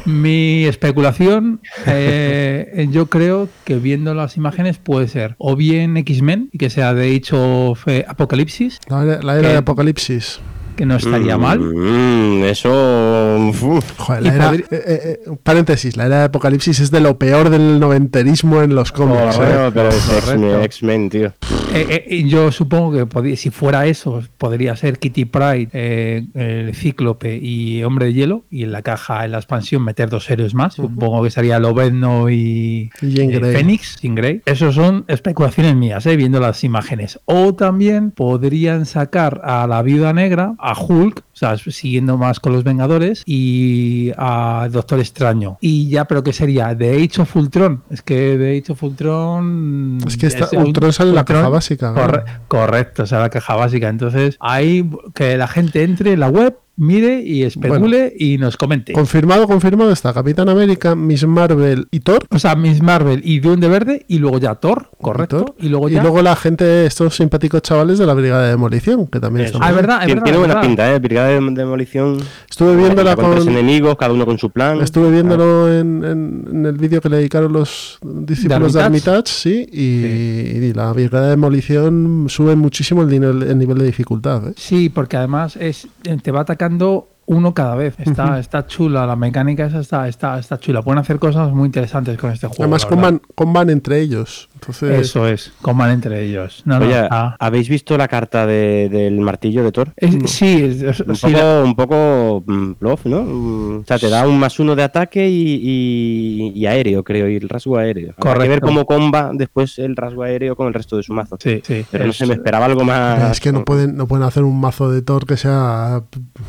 Mi 0.06 0.64
especulación, 0.66 1.62
eh, 1.86 2.88
yo 2.92 3.08
creo 3.08 3.50
que 3.66 3.76
viendo 3.76 4.14
las 4.14 4.38
imágenes 4.38 4.78
puede 4.78 5.08
ser 5.08 5.36
o 5.38 5.56
bien 5.56 5.98
X-Men, 5.98 6.50
y 6.52 6.58
que 6.58 6.70
sea 6.70 6.94
de 6.94 7.22
of 7.32 7.88
eh, 7.88 8.06
Apocalipsis, 8.08 8.80
La 8.90 9.04
era, 9.04 9.22
la 9.22 9.38
era 9.40 9.50
de 9.50 9.58
Apocalipsis. 9.58 10.40
Que 10.80 10.86
no 10.86 10.96
estaría 10.96 11.38
Mm, 11.38 11.42
mal. 11.42 11.60
mm, 11.60 12.44
eso. 12.46 13.52
Joder, 13.98 14.24
la 14.24 14.34
era, 14.34 14.54
eh, 14.56 14.64
eh, 14.72 15.20
eh, 15.26 15.30
paréntesis, 15.44 15.98
la 15.98 16.06
era 16.06 16.20
de 16.20 16.24
Apocalipsis 16.26 16.80
es 16.80 16.90
de 16.90 17.02
lo 17.02 17.18
peor 17.20 17.50
del 17.50 17.82
noventerismo 17.82 18.62
en 18.62 18.76
los 18.76 18.94
cómics. 18.94 19.36
¿eh? 19.36 19.40
Correcto, 19.40 19.72
pero 19.74 19.90
es 19.90 20.64
X-Men, 20.66 21.10
tío. 21.10 21.34
Eh, 21.74 22.06
eh, 22.08 22.24
yo 22.28 22.52
supongo 22.52 22.92
que 22.92 23.06
podía- 23.06 23.36
si 23.36 23.50
fuera 23.52 23.86
eso, 23.88 24.22
podría 24.38 24.76
ser 24.76 25.00
Kitty 25.00 25.26
Pride, 25.26 25.70
eh, 25.74 26.26
el 26.34 26.74
Cíclope 26.76 27.38
y 27.42 27.84
Hombre 27.84 28.08
de 28.08 28.14
Hielo, 28.14 28.44
y 28.50 28.64
en 28.64 28.72
la 28.72 28.82
caja, 28.82 29.26
en 29.26 29.32
la 29.32 29.38
expansión, 29.38 29.84
meter 29.84 30.10
dos 30.10 30.30
héroes 30.30 30.54
más. 30.54 30.74
Supongo 30.76 31.24
que 31.24 31.30
sería 31.32 31.60
Lobezno 31.60 32.30
y, 32.30 32.90
Y. 33.02 33.16
Fénix, 33.54 33.98
Jean 34.02 34.16
Grey. 34.16 34.42
Esos 34.46 34.76
son 34.76 35.06
especulaciones 35.08 35.76
mías, 35.76 36.06
viendo 36.06 36.40
las 36.40 36.64
imágenes. 36.64 37.20
O 37.26 37.54
también 37.54 38.12
podrían 38.12 38.86
sacar 38.86 39.42
a 39.44 39.68
la 39.68 39.82
Viuda 39.82 40.12
Negra, 40.14 40.56
a 40.60 40.74
Hulk, 40.80 41.20
o 41.20 41.38
sea, 41.40 41.58
siguiendo 41.58 42.18
más 42.18 42.40
con 42.40 42.52
los 42.54 42.64
Vengadores, 42.64 43.24
y 43.26 44.12
a 44.18 44.68
Doctor 44.72 45.00
Extraño. 45.00 45.58
Y 45.62 45.88
ya, 45.90 46.06
pero 46.06 46.24
¿qué 46.24 46.34
sería? 46.34 46.76
¿The 46.78 46.96
Age 47.04 47.22
of 47.22 47.36
Ultron? 47.36 47.84
Es 47.90 48.02
que 48.02 48.36
The 48.38 48.58
Age 48.58 48.72
of 48.74 48.84
Ultron... 48.84 49.98
Es 50.06 50.18
que 50.18 50.28
está- 50.28 50.50
Ultron 50.58 50.92
sale 50.92 51.10
en 51.12 51.16
la 51.16 51.26
caja 51.26 51.59
corre- 51.94 52.24
correcto, 52.48 53.04
o 53.04 53.06
sea, 53.06 53.20
la 53.20 53.30
caja 53.30 53.56
básica. 53.56 53.90
Entonces, 53.90 54.38
ahí 54.40 54.90
que 55.14 55.38
la 55.38 55.48
gente 55.48 55.84
entre 55.84 56.14
en 56.14 56.20
la 56.20 56.28
web, 56.30 56.58
mire 56.80 57.22
y 57.22 57.44
especule 57.44 58.14
y 58.18 58.38
nos 58.38 58.58
comente. 58.58 58.94
Confirmado, 58.94 59.48
confirmado 59.48 59.92
está 59.92 60.14
Capitán 60.14 60.50
América, 60.50 60.96
Miss 60.96 61.26
Marvel 61.28 61.88
y 61.92 62.00
Thor. 62.00 62.26
O 62.32 62.40
sea, 62.40 62.56
Miss 62.56 62.82
Marvel 62.82 63.22
y 63.24 63.40
Duende 63.40 63.68
Verde 63.68 64.06
y 64.08 64.18
luego 64.20 64.40
ya 64.40 64.56
Thor, 64.56 64.90
correcto. 65.00 65.46
Thor. 65.46 65.56
Y 65.60 65.70
luego 65.70 65.90
ya... 65.90 66.02
la 66.24 66.36
gente, 66.36 66.86
estos 66.86 67.16
simpáticos 67.16 67.62
chavales 67.62 68.00
de 68.00 68.06
la 68.06 68.14
Brigada 68.14 68.44
de 68.46 68.50
Demolición, 68.52 69.08
que 69.08 69.20
también 69.20 69.46
están 69.48 69.62
Ah, 69.64 69.70
es 69.70 69.76
verdad, 69.76 70.00
es 70.02 70.06
Tiene, 70.06 70.14
verdad, 70.22 70.24
tiene 70.24 70.36
es 70.36 70.40
buena 70.40 70.54
verdad. 70.56 70.68
pinta, 70.68 70.94
¿eh? 70.94 71.00
Brigada 71.00 71.28
de 71.28 71.40
Demolición. 71.52 72.18
Estuve 72.50 72.76
viéndola 72.76 73.16
con 73.16 73.38
con. 73.38 73.48
enemigos, 73.50 73.96
cada 73.98 74.14
uno 74.14 74.26
con 74.26 74.38
su 74.40 74.50
plan. 74.50 74.82
Estuve 74.82 75.12
viéndolo 75.12 75.72
en, 75.74 76.04
en- 76.04 76.46
en 76.52 76.66
el 76.66 76.78
vídeo 76.78 77.02
que 77.02 77.10
le 77.10 77.18
dedicaron 77.18 77.52
los 77.54 78.00
discípulos 78.02 78.74
de 78.74 78.82
Armitage? 78.84 79.24
Sí, 79.28 79.68
y, 79.72 80.66
y 80.66 80.74
la 80.74 80.92
Brigada 80.94 81.26
de 81.26 81.30
Demolición 81.32 82.26
sube 82.30 82.56
muchísimo 82.56 83.04
el, 83.04 83.10
nivel- 83.10 83.44
el 83.44 83.58
nivel 83.58 83.78
de 83.78 83.86
dificultad. 83.86 84.48
¿eh? 84.50 84.54
Sí, 84.56 84.90
porque 84.90 85.18
además 85.18 85.56
es 85.58 85.88
te 86.24 86.32
va 86.32 86.46
buscando 86.70 87.08
uno 87.32 87.54
cada 87.54 87.76
vez. 87.76 87.94
Está, 88.00 88.40
está 88.40 88.66
chula, 88.66 89.06
la 89.06 89.16
mecánica 89.16 89.68
esa 89.68 89.82
está, 89.82 90.08
está, 90.08 90.40
está 90.40 90.58
chula. 90.60 90.82
Pueden 90.82 90.98
hacer 90.98 91.20
cosas 91.20 91.52
muy 91.52 91.68
interesantes 91.68 92.18
con 92.18 92.32
este 92.32 92.48
juego. 92.48 92.64
Además, 92.64 92.88
comban, 92.88 93.22
comban 93.36 93.70
entre 93.70 94.00
ellos. 94.02 94.50
Entonces, 94.56 95.00
Eso 95.00 95.28
es, 95.28 95.54
coman 95.62 95.92
entre 95.92 96.24
ellos. 96.26 96.64
No, 96.66 96.80
no, 96.80 96.86
Oye, 96.88 97.00
está- 97.04 97.36
¿habéis 97.40 97.70
visto 97.70 97.96
la 98.00 98.08
carta 98.08 98.48
de- 98.48 98.90
del 98.90 99.20
martillo 99.20 99.64
de 99.64 99.72
Thor? 99.72 99.94
es- 99.96 100.32
sí, 100.32 100.82
es- 100.84 101.02
Un 101.02 101.16
sí, 101.16 101.28
poco, 101.28 101.38
la- 101.38 101.64
un 101.64 101.76
poco 101.76 102.44
mm, 102.48 102.72
bluff, 102.80 103.06
¿no? 103.06 103.22
Mm, 103.22 103.78
O 103.82 103.86
sea, 103.86 104.00
te 104.00 104.10
da 104.10 104.28
un 104.28 104.40
más 104.40 104.60
uno 104.60 104.76
de 104.76 104.82
ataque 104.84 105.30
y, 105.30 105.60
y- 105.62 106.52
y 106.56 106.66
aéreo, 106.66 107.04
creo, 107.04 107.30
y 107.30 107.36
el 107.36 107.48
rasgo 107.48 107.78
aéreo. 107.78 108.14
Habrá 108.18 108.18
que 108.18 108.22
Correcto. 108.40 108.50
ver 108.50 108.60
cómo 108.62 108.86
comba 108.88 109.30
después 109.34 109.78
el 109.78 109.96
rasgo 109.96 110.24
aéreo 110.24 110.56
con 110.56 110.68
el 110.68 110.74
resto 110.74 110.98
de 110.98 111.04
su 111.04 111.14
mazo. 111.14 111.38
sí, 111.40 111.62
sí. 111.64 111.86
Pero 111.92 112.06
no 112.06 112.10
es- 112.10 112.18
sé, 112.18 112.26
me 112.26 112.34
esperaba 112.34 112.66
algo 112.66 112.84
más. 112.84 113.32
es 113.34 113.40
que 113.40 113.52
no 113.52 113.64
pueden, 113.64 113.96
no 113.96 114.08
pueden 114.08 114.26
hacer 114.26 114.44
un 114.44 114.60
mazo 114.60 114.90
de 114.92 115.04
Thor 115.04 115.28
que 115.28 115.38
sea 115.38 116.02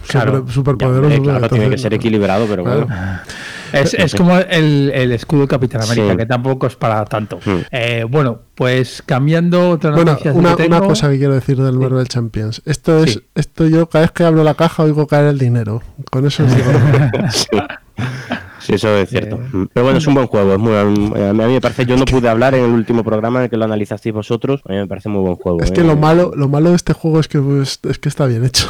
Claro. 0.09 0.47
súper 0.49 0.70
Ya, 0.70 0.70
poderoso. 0.79 1.15
hombre, 1.17 1.21
claro, 1.33 1.49
tiene 1.49 1.71
que 1.71 1.79
ser 1.79 1.95
equilibrado, 1.95 2.47
pero 2.49 2.65
Claro. 2.65 2.87
bueno. 2.87 3.21
Es, 3.73 3.95
es 3.95 4.15
como 4.17 4.37
el, 4.37 4.91
el 4.93 5.13
escudo 5.13 5.43
de 5.43 5.47
Capitán 5.49 5.83
América, 5.83 6.11
Sí. 6.11 6.17
que 6.17 6.27
tampoco 6.27 6.67
es 6.67 6.75
para 6.75 7.05
tanto. 7.05 7.39
Hmm. 7.45 7.59
Eh, 7.71 8.05
bueno, 8.09 8.41
pues 8.57 9.01
cambiando 9.07 9.71
otra 9.71 9.93
Bueno, 9.93 10.11
noticia 10.13 10.33
una, 10.33 10.57
que 10.57 10.67
una 10.67 10.81
cosa 10.81 11.09
que 11.09 11.19
quiero 11.19 11.35
decir 11.35 11.57
del 11.57 11.79
Marvel 11.79 12.09
Champions. 12.09 12.63
Esto 12.65 13.05
es, 13.05 13.13
Sí. 13.13 13.21
esto 13.37 13.67
yo 13.69 13.87
cada 13.89 14.03
vez 14.07 14.11
que 14.11 14.25
abro 14.25 14.43
la 14.43 14.55
caja 14.55 14.83
oigo 14.83 15.07
caer 15.07 15.27
el 15.27 15.39
dinero. 15.39 15.83
Con 16.11 16.27
eso 16.27 16.43
os 16.45 16.55
digo. 16.57 16.69
Sí. 18.61 18.75
Eso 18.75 18.95
es 18.99 19.09
cierto. 19.09 19.37
Eh, 19.37 19.49
Mm. 19.53 19.67
Pero 19.73 19.85
bueno, 19.85 19.99
es 19.99 20.07
un 20.07 20.15
buen 20.15 20.27
juego. 20.27 20.53
Es 20.53 20.59
muy, 20.59 20.75
a 20.75 20.85
mí 20.85 21.53
me 21.55 21.61
parece, 21.61 21.87
yo 21.87 21.97
no 21.97 22.05
pude 22.05 22.29
hablar 22.29 22.55
en 22.55 22.65
el 22.65 22.71
último 22.71 23.03
programa 23.03 23.39
en 23.39 23.45
el 23.45 23.51
que 23.51 23.57
lo 23.57 23.65
analizasteis 23.65 24.15
vosotros. 24.15 24.61
A 24.67 24.73
mí 24.73 24.79
me 24.79 24.87
parece 24.87 25.09
muy 25.09 25.23
buen 25.23 25.37
juego. 25.37 25.63
es 25.63 25.71
¿eh? 25.71 25.75
que 25.75 25.83
lo 25.83 25.97
malo, 25.97 26.33
lo 26.37 26.49
malo 26.49 26.71
de 26.71 26.77
este 26.77 26.93
juego 26.93 27.21
es 27.21 27.29
que 27.29 27.41
pues, 27.41 27.81
es 27.89 27.99
que 27.99 28.09
está 28.09 28.27
bien 28.27 28.45
hecho. 28.45 28.69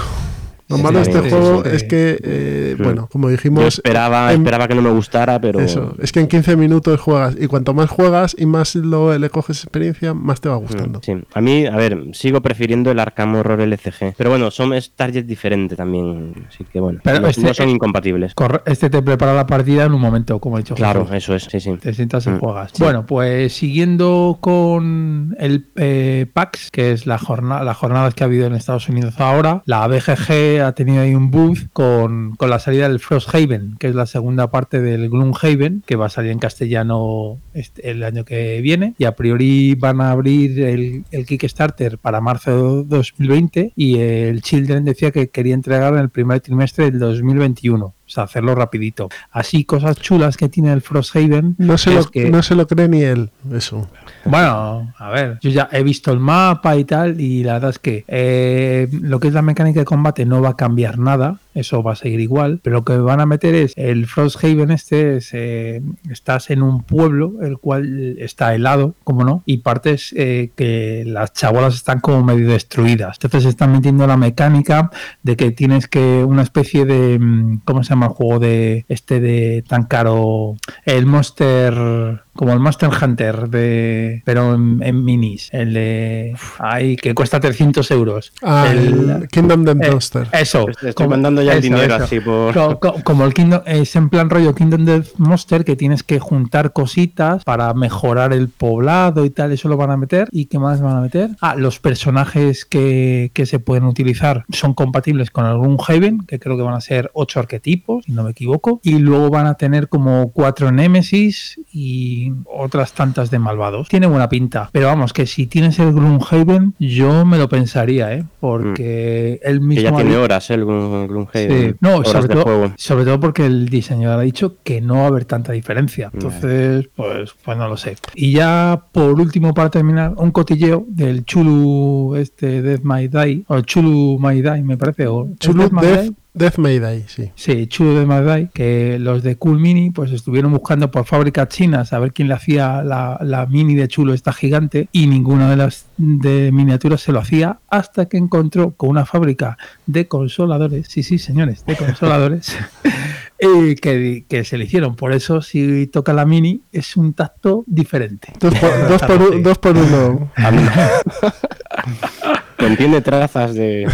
Lo 0.71 0.79
malo 0.79 0.99
de 1.01 1.03
este 1.11 1.23
sí, 1.23 1.31
juego 1.31 1.63
sí. 1.65 1.71
es 1.75 1.85
que, 1.85 2.19
eh, 2.23 2.75
Sí. 2.77 2.83
bueno, 2.83 3.09
como 3.11 3.29
Yo 3.29 3.33
dijimos, 3.33 3.65
esperaba, 3.75 4.33
en- 4.33 4.41
esperaba 4.41 4.69
que 4.69 4.75
no 4.75 4.83
me 4.83 4.91
gustara, 4.91 5.41
pero. 5.41 5.61
eso, 5.61 5.95
es 6.01 6.13
que 6.13 6.21
en 6.21 6.29
15 6.29 6.57
minutos 6.57 7.01
juegas 7.01 7.37
y 7.39 7.47
cuanto 7.47 7.75
más 7.75 7.91
juegas 7.91 8.35
y 8.39 8.47
más 8.47 8.75
lo, 8.77 9.17
le 9.19 9.29
coges 9.31 9.63
experiencia, 9.65 10.15
más 10.15 10.41
te 10.41 10.49
va 10.49 10.57
gustando. 10.57 10.99
Mm, 11.01 11.03
Sí, 11.03 11.13
a 11.35 11.41
mí, 11.41 11.67
a 11.67 11.77
ver, 11.77 11.99
sigo 12.13 12.41
prefiriendo 12.41 12.91
el 12.91 12.99
Arkham 13.01 13.35
Horror 13.35 13.61
LCG. 13.61 14.15
Pero 14.17 14.31
bueno, 14.31 14.51
son, 14.51 14.73
es 14.73 14.93
target 14.93 15.25
diferente 15.25 15.77
también. 15.77 16.47
Así 16.49 16.65
que 16.65 16.81
bueno, 16.81 17.01
Pero 17.03 17.21
no, 17.21 17.29
este- 17.29 17.43
no 17.43 17.53
son 17.55 17.69
incompatibles. 17.69 18.33
Este 18.67 18.89
te 18.91 19.03
prepara 19.03 19.35
la 19.35 19.47
partida 19.47 19.85
en 19.85 19.93
un 19.93 20.01
momento, 20.01 20.39
como 20.39 20.57
he 20.59 20.61
dicho. 20.63 20.75
Claro, 20.75 21.07
Jesús. 21.07 21.17
eso 21.17 21.35
es, 21.35 21.45
sí, 21.45 21.61
sí. 21.61 21.77
Te 21.81 21.93
sientas 21.95 22.27
y 22.27 22.31
Mm, 22.31 22.39
juegas. 22.39 22.71
sí. 22.75 22.83
Bueno, 22.83 23.05
pues 23.07 23.53
siguiendo 23.53 24.39
con 24.41 25.35
el 25.39 25.67
eh, 25.77 26.27
PAX, 26.33 26.71
que 26.71 26.93
es 26.93 27.07
la 27.07 27.19
jornada, 27.19 27.65
las 27.65 27.77
jornadas 27.77 28.15
que 28.15 28.25
ha 28.25 28.27
habido 28.27 28.47
en 28.47 28.55
Estados 28.55 28.89
Unidos 28.89 29.15
ahora, 29.19 29.63
la 29.67 29.87
BGG 29.87 30.60
ha 30.61 30.73
tenido 30.75 31.03
ahí 31.03 31.15
un 31.15 31.31
booth 31.31 31.69
con, 31.73 32.37
con 32.37 32.51
la 32.51 32.59
salida 32.59 32.89
del 32.89 33.01
Frosthaven, 33.01 33.77
que 33.79 33.89
es 33.89 33.95
la 33.95 34.07
segunda 34.07 34.51
parte 34.51 34.81
del 34.81 35.09
Gloomhaven, 35.11 35.83
que 35.87 35.97
va 35.97 36.07
a 36.07 36.11
salir 36.11 36.31
en 36.33 36.39
castellano 36.39 37.39
este- 37.55 37.91
el 37.91 38.03
año 38.03 38.25
que 38.25 38.61
viene. 38.61 38.95
Y 38.99 39.05
a 39.05 39.17
priori 39.17 39.75
van 39.75 40.01
a 40.01 40.11
abrir 40.11 40.61
el, 40.61 41.05
el 41.11 41.27
Kickstarter 41.27 41.99
para 41.99 42.21
marzo 42.21 42.85
de 42.85 42.97
2020 42.97 43.73
y 43.77 43.99
el 43.99 44.43
Children 44.43 44.85
decía 44.85 45.11
que 45.11 45.29
quería 45.29 45.55
entregar 45.55 45.93
en 45.95 46.01
el 46.01 46.09
primer 46.11 46.41
trimestre 46.41 46.91
del 46.91 46.99
2021. 46.99 47.85
O 47.87 47.95
sea, 48.13 48.25
hacerlo 48.25 48.55
rapidito. 48.57 49.09
Así, 49.31 49.65
cosas 49.65 49.97
chulas 50.01 50.37
que 50.37 50.49
tiene 50.49 50.73
el 50.73 50.81
Frosthaven. 50.81 51.55
No 51.59 51.79
se, 51.79 51.93
lo, 51.95 52.05
que- 52.05 52.29
no 52.31 52.43
se 52.43 52.55
lo 52.57 52.67
cree 52.67 52.89
ni 52.89 53.03
él, 53.03 53.31
eso. 53.55 53.89
Bueno, 54.25 54.93
a 54.99 55.11
ver, 55.11 55.39
yo 55.41 55.51
ya 55.51 55.69
he 55.73 55.83
visto 55.83 56.13
el 56.13 56.21
mapa 56.21 56.77
y 56.77 56.85
tal, 56.85 57.21
y 57.21 57.43
la 57.43 57.55
verdad 57.55 57.71
es 57.71 57.79
que 57.79 58.05
eh, 58.07 58.89
lo 58.93 59.19
que 59.19 59.29
es 59.29 59.35
la 59.35 59.43
mecánica 59.43 59.81
de 59.81 59.87
combate 59.87 60.27
no 60.27 60.43
va 60.43 60.51
a 60.51 60.57
cambiar 60.57 60.99
nada, 60.99 61.39
eso 61.55 61.83
va 61.83 61.93
a 61.93 61.97
seguir 61.97 62.21
igual, 62.21 62.61
pero 62.63 62.77
lo 62.77 62.85
que 62.85 62.97
van 62.97 63.21
a 63.21 63.27
meter 63.27 63.55
es 63.55 63.73
el 63.77 64.07
Frosthaven 64.07 64.71
este, 64.71 65.17
es, 65.17 65.31
eh, 65.33 65.83
estás 66.11 66.51
en 66.51 66.63
un 66.63 66.83
pueblo, 66.83 67.35
el 67.43 67.59
cual 67.59 68.17
está 68.19 68.55
helado, 68.55 68.95
como 69.05 69.25
no, 69.25 69.43
y 69.47 69.59
partes 69.59 70.15
eh, 70.17 70.51
que 70.55 71.05
las 71.07 71.33
chabolas 71.33 71.75
están 71.75 72.01
como 72.01 72.23
medio 72.23 72.49
destruidas, 72.49 73.19
entonces 73.23 73.49
están 73.49 73.73
metiendo 73.73 74.07
la 74.07 74.17
mecánica 74.17 74.91
de 75.23 75.37
que 75.37 75.51
tienes 75.51 75.89
que 75.89 76.25
una 76.25 76.43
especie 76.43 76.85
de, 76.85 77.19
mm, 77.19 77.63
¿cómo 77.65 77.83
se 77.83 77.91
llama 77.91 78.07
el 78.07 78.13
juego 78.13 78.39
de 78.39 78.85
este 78.89 79.21
de 79.21 79.65
tan 79.67 79.85
caro? 79.85 80.57
El 80.85 81.07
Monster 81.07 82.21
como 82.41 82.55
el 82.55 82.59
Monster 82.59 82.89
Hunter 82.89 83.51
de 83.51 84.23
pero 84.25 84.55
en, 84.55 84.81
en 84.83 85.05
minis 85.05 85.51
el 85.53 85.75
de 85.75 86.35
ay 86.59 86.97
que 86.97 87.15
cuesta 87.15 87.39
300 87.39 87.91
euros. 87.91 88.33
Ah, 88.43 88.69
El- 88.71 89.11
el 89.11 89.29
Kingdom 89.29 89.69
eh, 89.69 89.91
Monster. 89.91 90.27
eso 90.33 90.67
Estoy- 90.67 90.89
estoy 90.89 91.07
mandando 91.07 91.43
ya 91.43 91.53
el 91.53 91.61
dinero 91.61 91.97
así 91.97 92.19
por- 92.19 92.55
Co- 92.55 92.81
co- 92.81 92.97
como 93.05 93.27
el 93.27 93.35
Kingdom 93.35 93.61
es 93.67 93.95
en 93.95 94.09
plan 94.09 94.31
rollo 94.31 94.55
Kingdom 94.55 94.87
Death 94.87 95.09
Monster 95.19 95.67
que 95.67 95.77
tienes 95.77 96.03
que 96.03 96.19
juntar 96.19 96.73
cositas 96.73 97.45
para 97.45 97.75
mejorar 97.75 98.33
el 98.33 98.49
poblado 98.49 99.27
y 99.27 99.31
tal 99.31 99.53
eso 99.53 99.69
lo 99.69 99.77
van 99.77 99.91
a 99.91 99.99
meter. 99.99 100.27
Y 100.33 100.47
qué 100.47 100.59
más 100.59 100.81
van 100.81 100.97
a 100.97 101.01
meter 101.03 101.31
ah 101.43 101.57
los 101.57 101.79
personajes 101.79 102.65
que, 102.65 103.31
que 103.35 103.45
se 103.45 103.59
pueden 103.59 103.85
utilizar 103.85 104.45
son 104.51 104.73
compatibles 104.73 105.31
con 105.31 105.45
algún 105.45 105.77
Haven 105.87 106.21
que 106.27 106.39
creo 106.39 106.57
que 106.57 106.63
van 106.63 106.73
a 106.75 106.81
ser 106.81 107.11
ocho 107.13 107.39
arquetipos 107.39 108.07
si 108.07 108.13
no 108.13 108.23
me 108.25 108.31
equivoco. 108.31 108.81
Y 108.83 108.99
luego 108.99 109.29
van 109.29 109.47
a 109.47 109.55
tener 109.57 109.91
como 109.91 110.33
cuatro 110.33 110.73
Nemesis 110.73 111.61
y 111.71 112.30
otras 112.47 112.93
tantas 112.93 113.31
de 113.31 113.39
malvados 113.39 113.89
tiene 113.89 114.07
buena 114.07 114.29
pinta 114.29 114.69
pero 114.73 114.87
vamos 114.87 115.13
que 115.13 115.27
si 115.27 115.47
tienes 115.47 115.79
el 115.79 115.93
Gloomhaven 115.93 116.75
yo 116.79 117.25
me 117.25 117.39
lo 117.39 117.49
pensaría 117.49 118.13
eh 118.15 118.25
porque 118.41 119.41
él 119.43 119.61
mismo 119.61 119.83
Que 119.85 119.91
ya 119.91 119.97
tiene 119.97 120.17
horas, 120.17 120.51
¿eh? 120.51 120.55
el 120.55 120.65
Gloom- 120.65 121.07
Gloomhaven. 121.09 121.71
Sí, 121.71 121.77
no, 121.81 121.97
horas 121.97 122.09
sobre 122.13 122.23
de 122.29 122.35
todo, 122.35 122.43
juego. 122.43 122.73
sobre 122.77 123.05
todo 123.05 123.21
porque 123.21 123.47
el 123.47 123.69
diseñador 123.69 124.19
ha 124.19 124.23
dicho 124.23 124.57
que 124.63 124.81
no 124.81 124.95
va 124.97 125.03
a 125.05 125.07
haber 125.07 125.25
tanta 125.25 125.53
diferencia. 125.53 126.11
Entonces, 126.13 126.89
pues, 126.97 127.35
pues 127.45 127.57
no 127.59 127.69
lo 127.69 127.77
sé. 127.77 127.97
Y 128.15 128.33
ya 128.33 128.85
por 128.93 129.19
último, 129.21 129.55
para 129.55 129.71
terminar, 129.71 130.15
un 130.17 130.31
cotilleo 130.31 130.85
del 130.89 131.25
Chulu 131.25 132.17
este 132.17 132.63
Death 132.63 132.83
My 132.83 133.09
Die, 133.09 133.45
o 133.49 133.61
Chulu 133.61 134.19
My 134.21 134.41
Die, 134.43 134.63
me 134.63 134.77
parece, 134.77 135.07
o 135.07 135.27
¿es 135.27 135.39
Chulu 135.39 135.63
Death 135.63 135.73
My 135.73 135.81
Death, 135.83 136.01
Die? 136.03 136.15
Death 136.33 136.59
May 136.59 136.79
Die, 136.79 137.05
sí. 137.09 137.33
Sí, 137.35 137.67
Chulu 137.67 137.95
de 137.95 138.07
Madai, 138.07 138.51
que 138.55 138.99
los 139.01 139.23
de 139.23 139.37
Cool 139.37 139.59
Mini 139.59 139.91
pues 139.91 140.13
estuvieron 140.13 140.53
buscando 140.53 140.91
por 140.91 141.05
fábricas 141.05 141.49
chinas 141.49 141.93
a 141.93 141.99
ver 141.99 142.13
quién 142.13 142.29
le 142.29 142.35
hacía 142.35 142.85
la, 142.85 143.19
la 143.21 143.47
mini 143.47 143.75
de 143.75 143.89
Chulo 143.89 144.15
esta 144.15 144.33
gigante 144.33 144.89
y 144.93 145.09
ninguna 145.09 145.51
de 145.51 145.57
las 145.57 145.87
de 145.97 146.53
miniaturas 146.53 147.01
se 147.01 147.13
lo 147.13 147.19
hacía 147.19 147.59
hasta 147.69 148.07
que 148.07 148.17
encontró 148.17 148.73
con 148.73 148.91
una 148.91 149.07
fábrica 149.07 149.59
de 149.87 150.07
consoladores, 150.07 150.87
sí, 150.89 151.03
sí, 151.03 151.19
señores, 151.19 151.65
de 151.67 151.77
consoladores, 151.77 152.57
eh, 153.39 153.75
que, 153.81 154.25
que 154.29 154.45
se 154.45 154.57
le 154.57 154.65
hicieron. 154.65 154.95
Por 154.95 155.13
eso 155.13 155.43
si 155.43 155.89
toca 155.89 156.13
la 156.13 156.27
mini 156.27 156.61
es 156.71 156.97
un 156.97 157.15
tacto 157.15 157.65
diferente. 157.67 158.33
Dos 158.39 158.55
por, 158.55 158.89
dos 158.89 159.03
por, 159.03 159.43
dos 159.43 159.59
por 159.59 159.77
uno. 159.77 160.31
Contiene 162.61 163.01
trazas 163.03 163.55
de. 163.55 163.89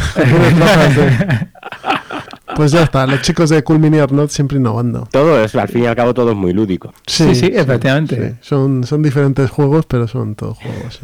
Pues 2.54 2.72
ya 2.72 2.82
está, 2.82 3.06
los 3.06 3.20
chicos 3.22 3.50
de 3.50 3.62
Cool 3.62 3.78
Mini 3.78 3.98
Not 3.98 4.30
siempre 4.30 4.56
innovando. 4.58 5.08
Todo 5.10 5.42
es, 5.42 5.54
al 5.54 5.68
fin 5.68 5.84
y 5.84 5.86
al 5.86 5.94
cabo, 5.96 6.14
todo 6.14 6.30
es 6.30 6.36
muy 6.36 6.52
lúdico. 6.52 6.92
Sí, 7.06 7.34
sí, 7.34 7.50
efectivamente. 7.52 8.16
sí. 8.16 8.36
Son, 8.40 8.84
son 8.84 9.02
diferentes 9.02 9.50
juegos, 9.50 9.84
pero 9.86 10.08
son 10.08 10.34
todos 10.34 10.56
juegos. 10.58 11.00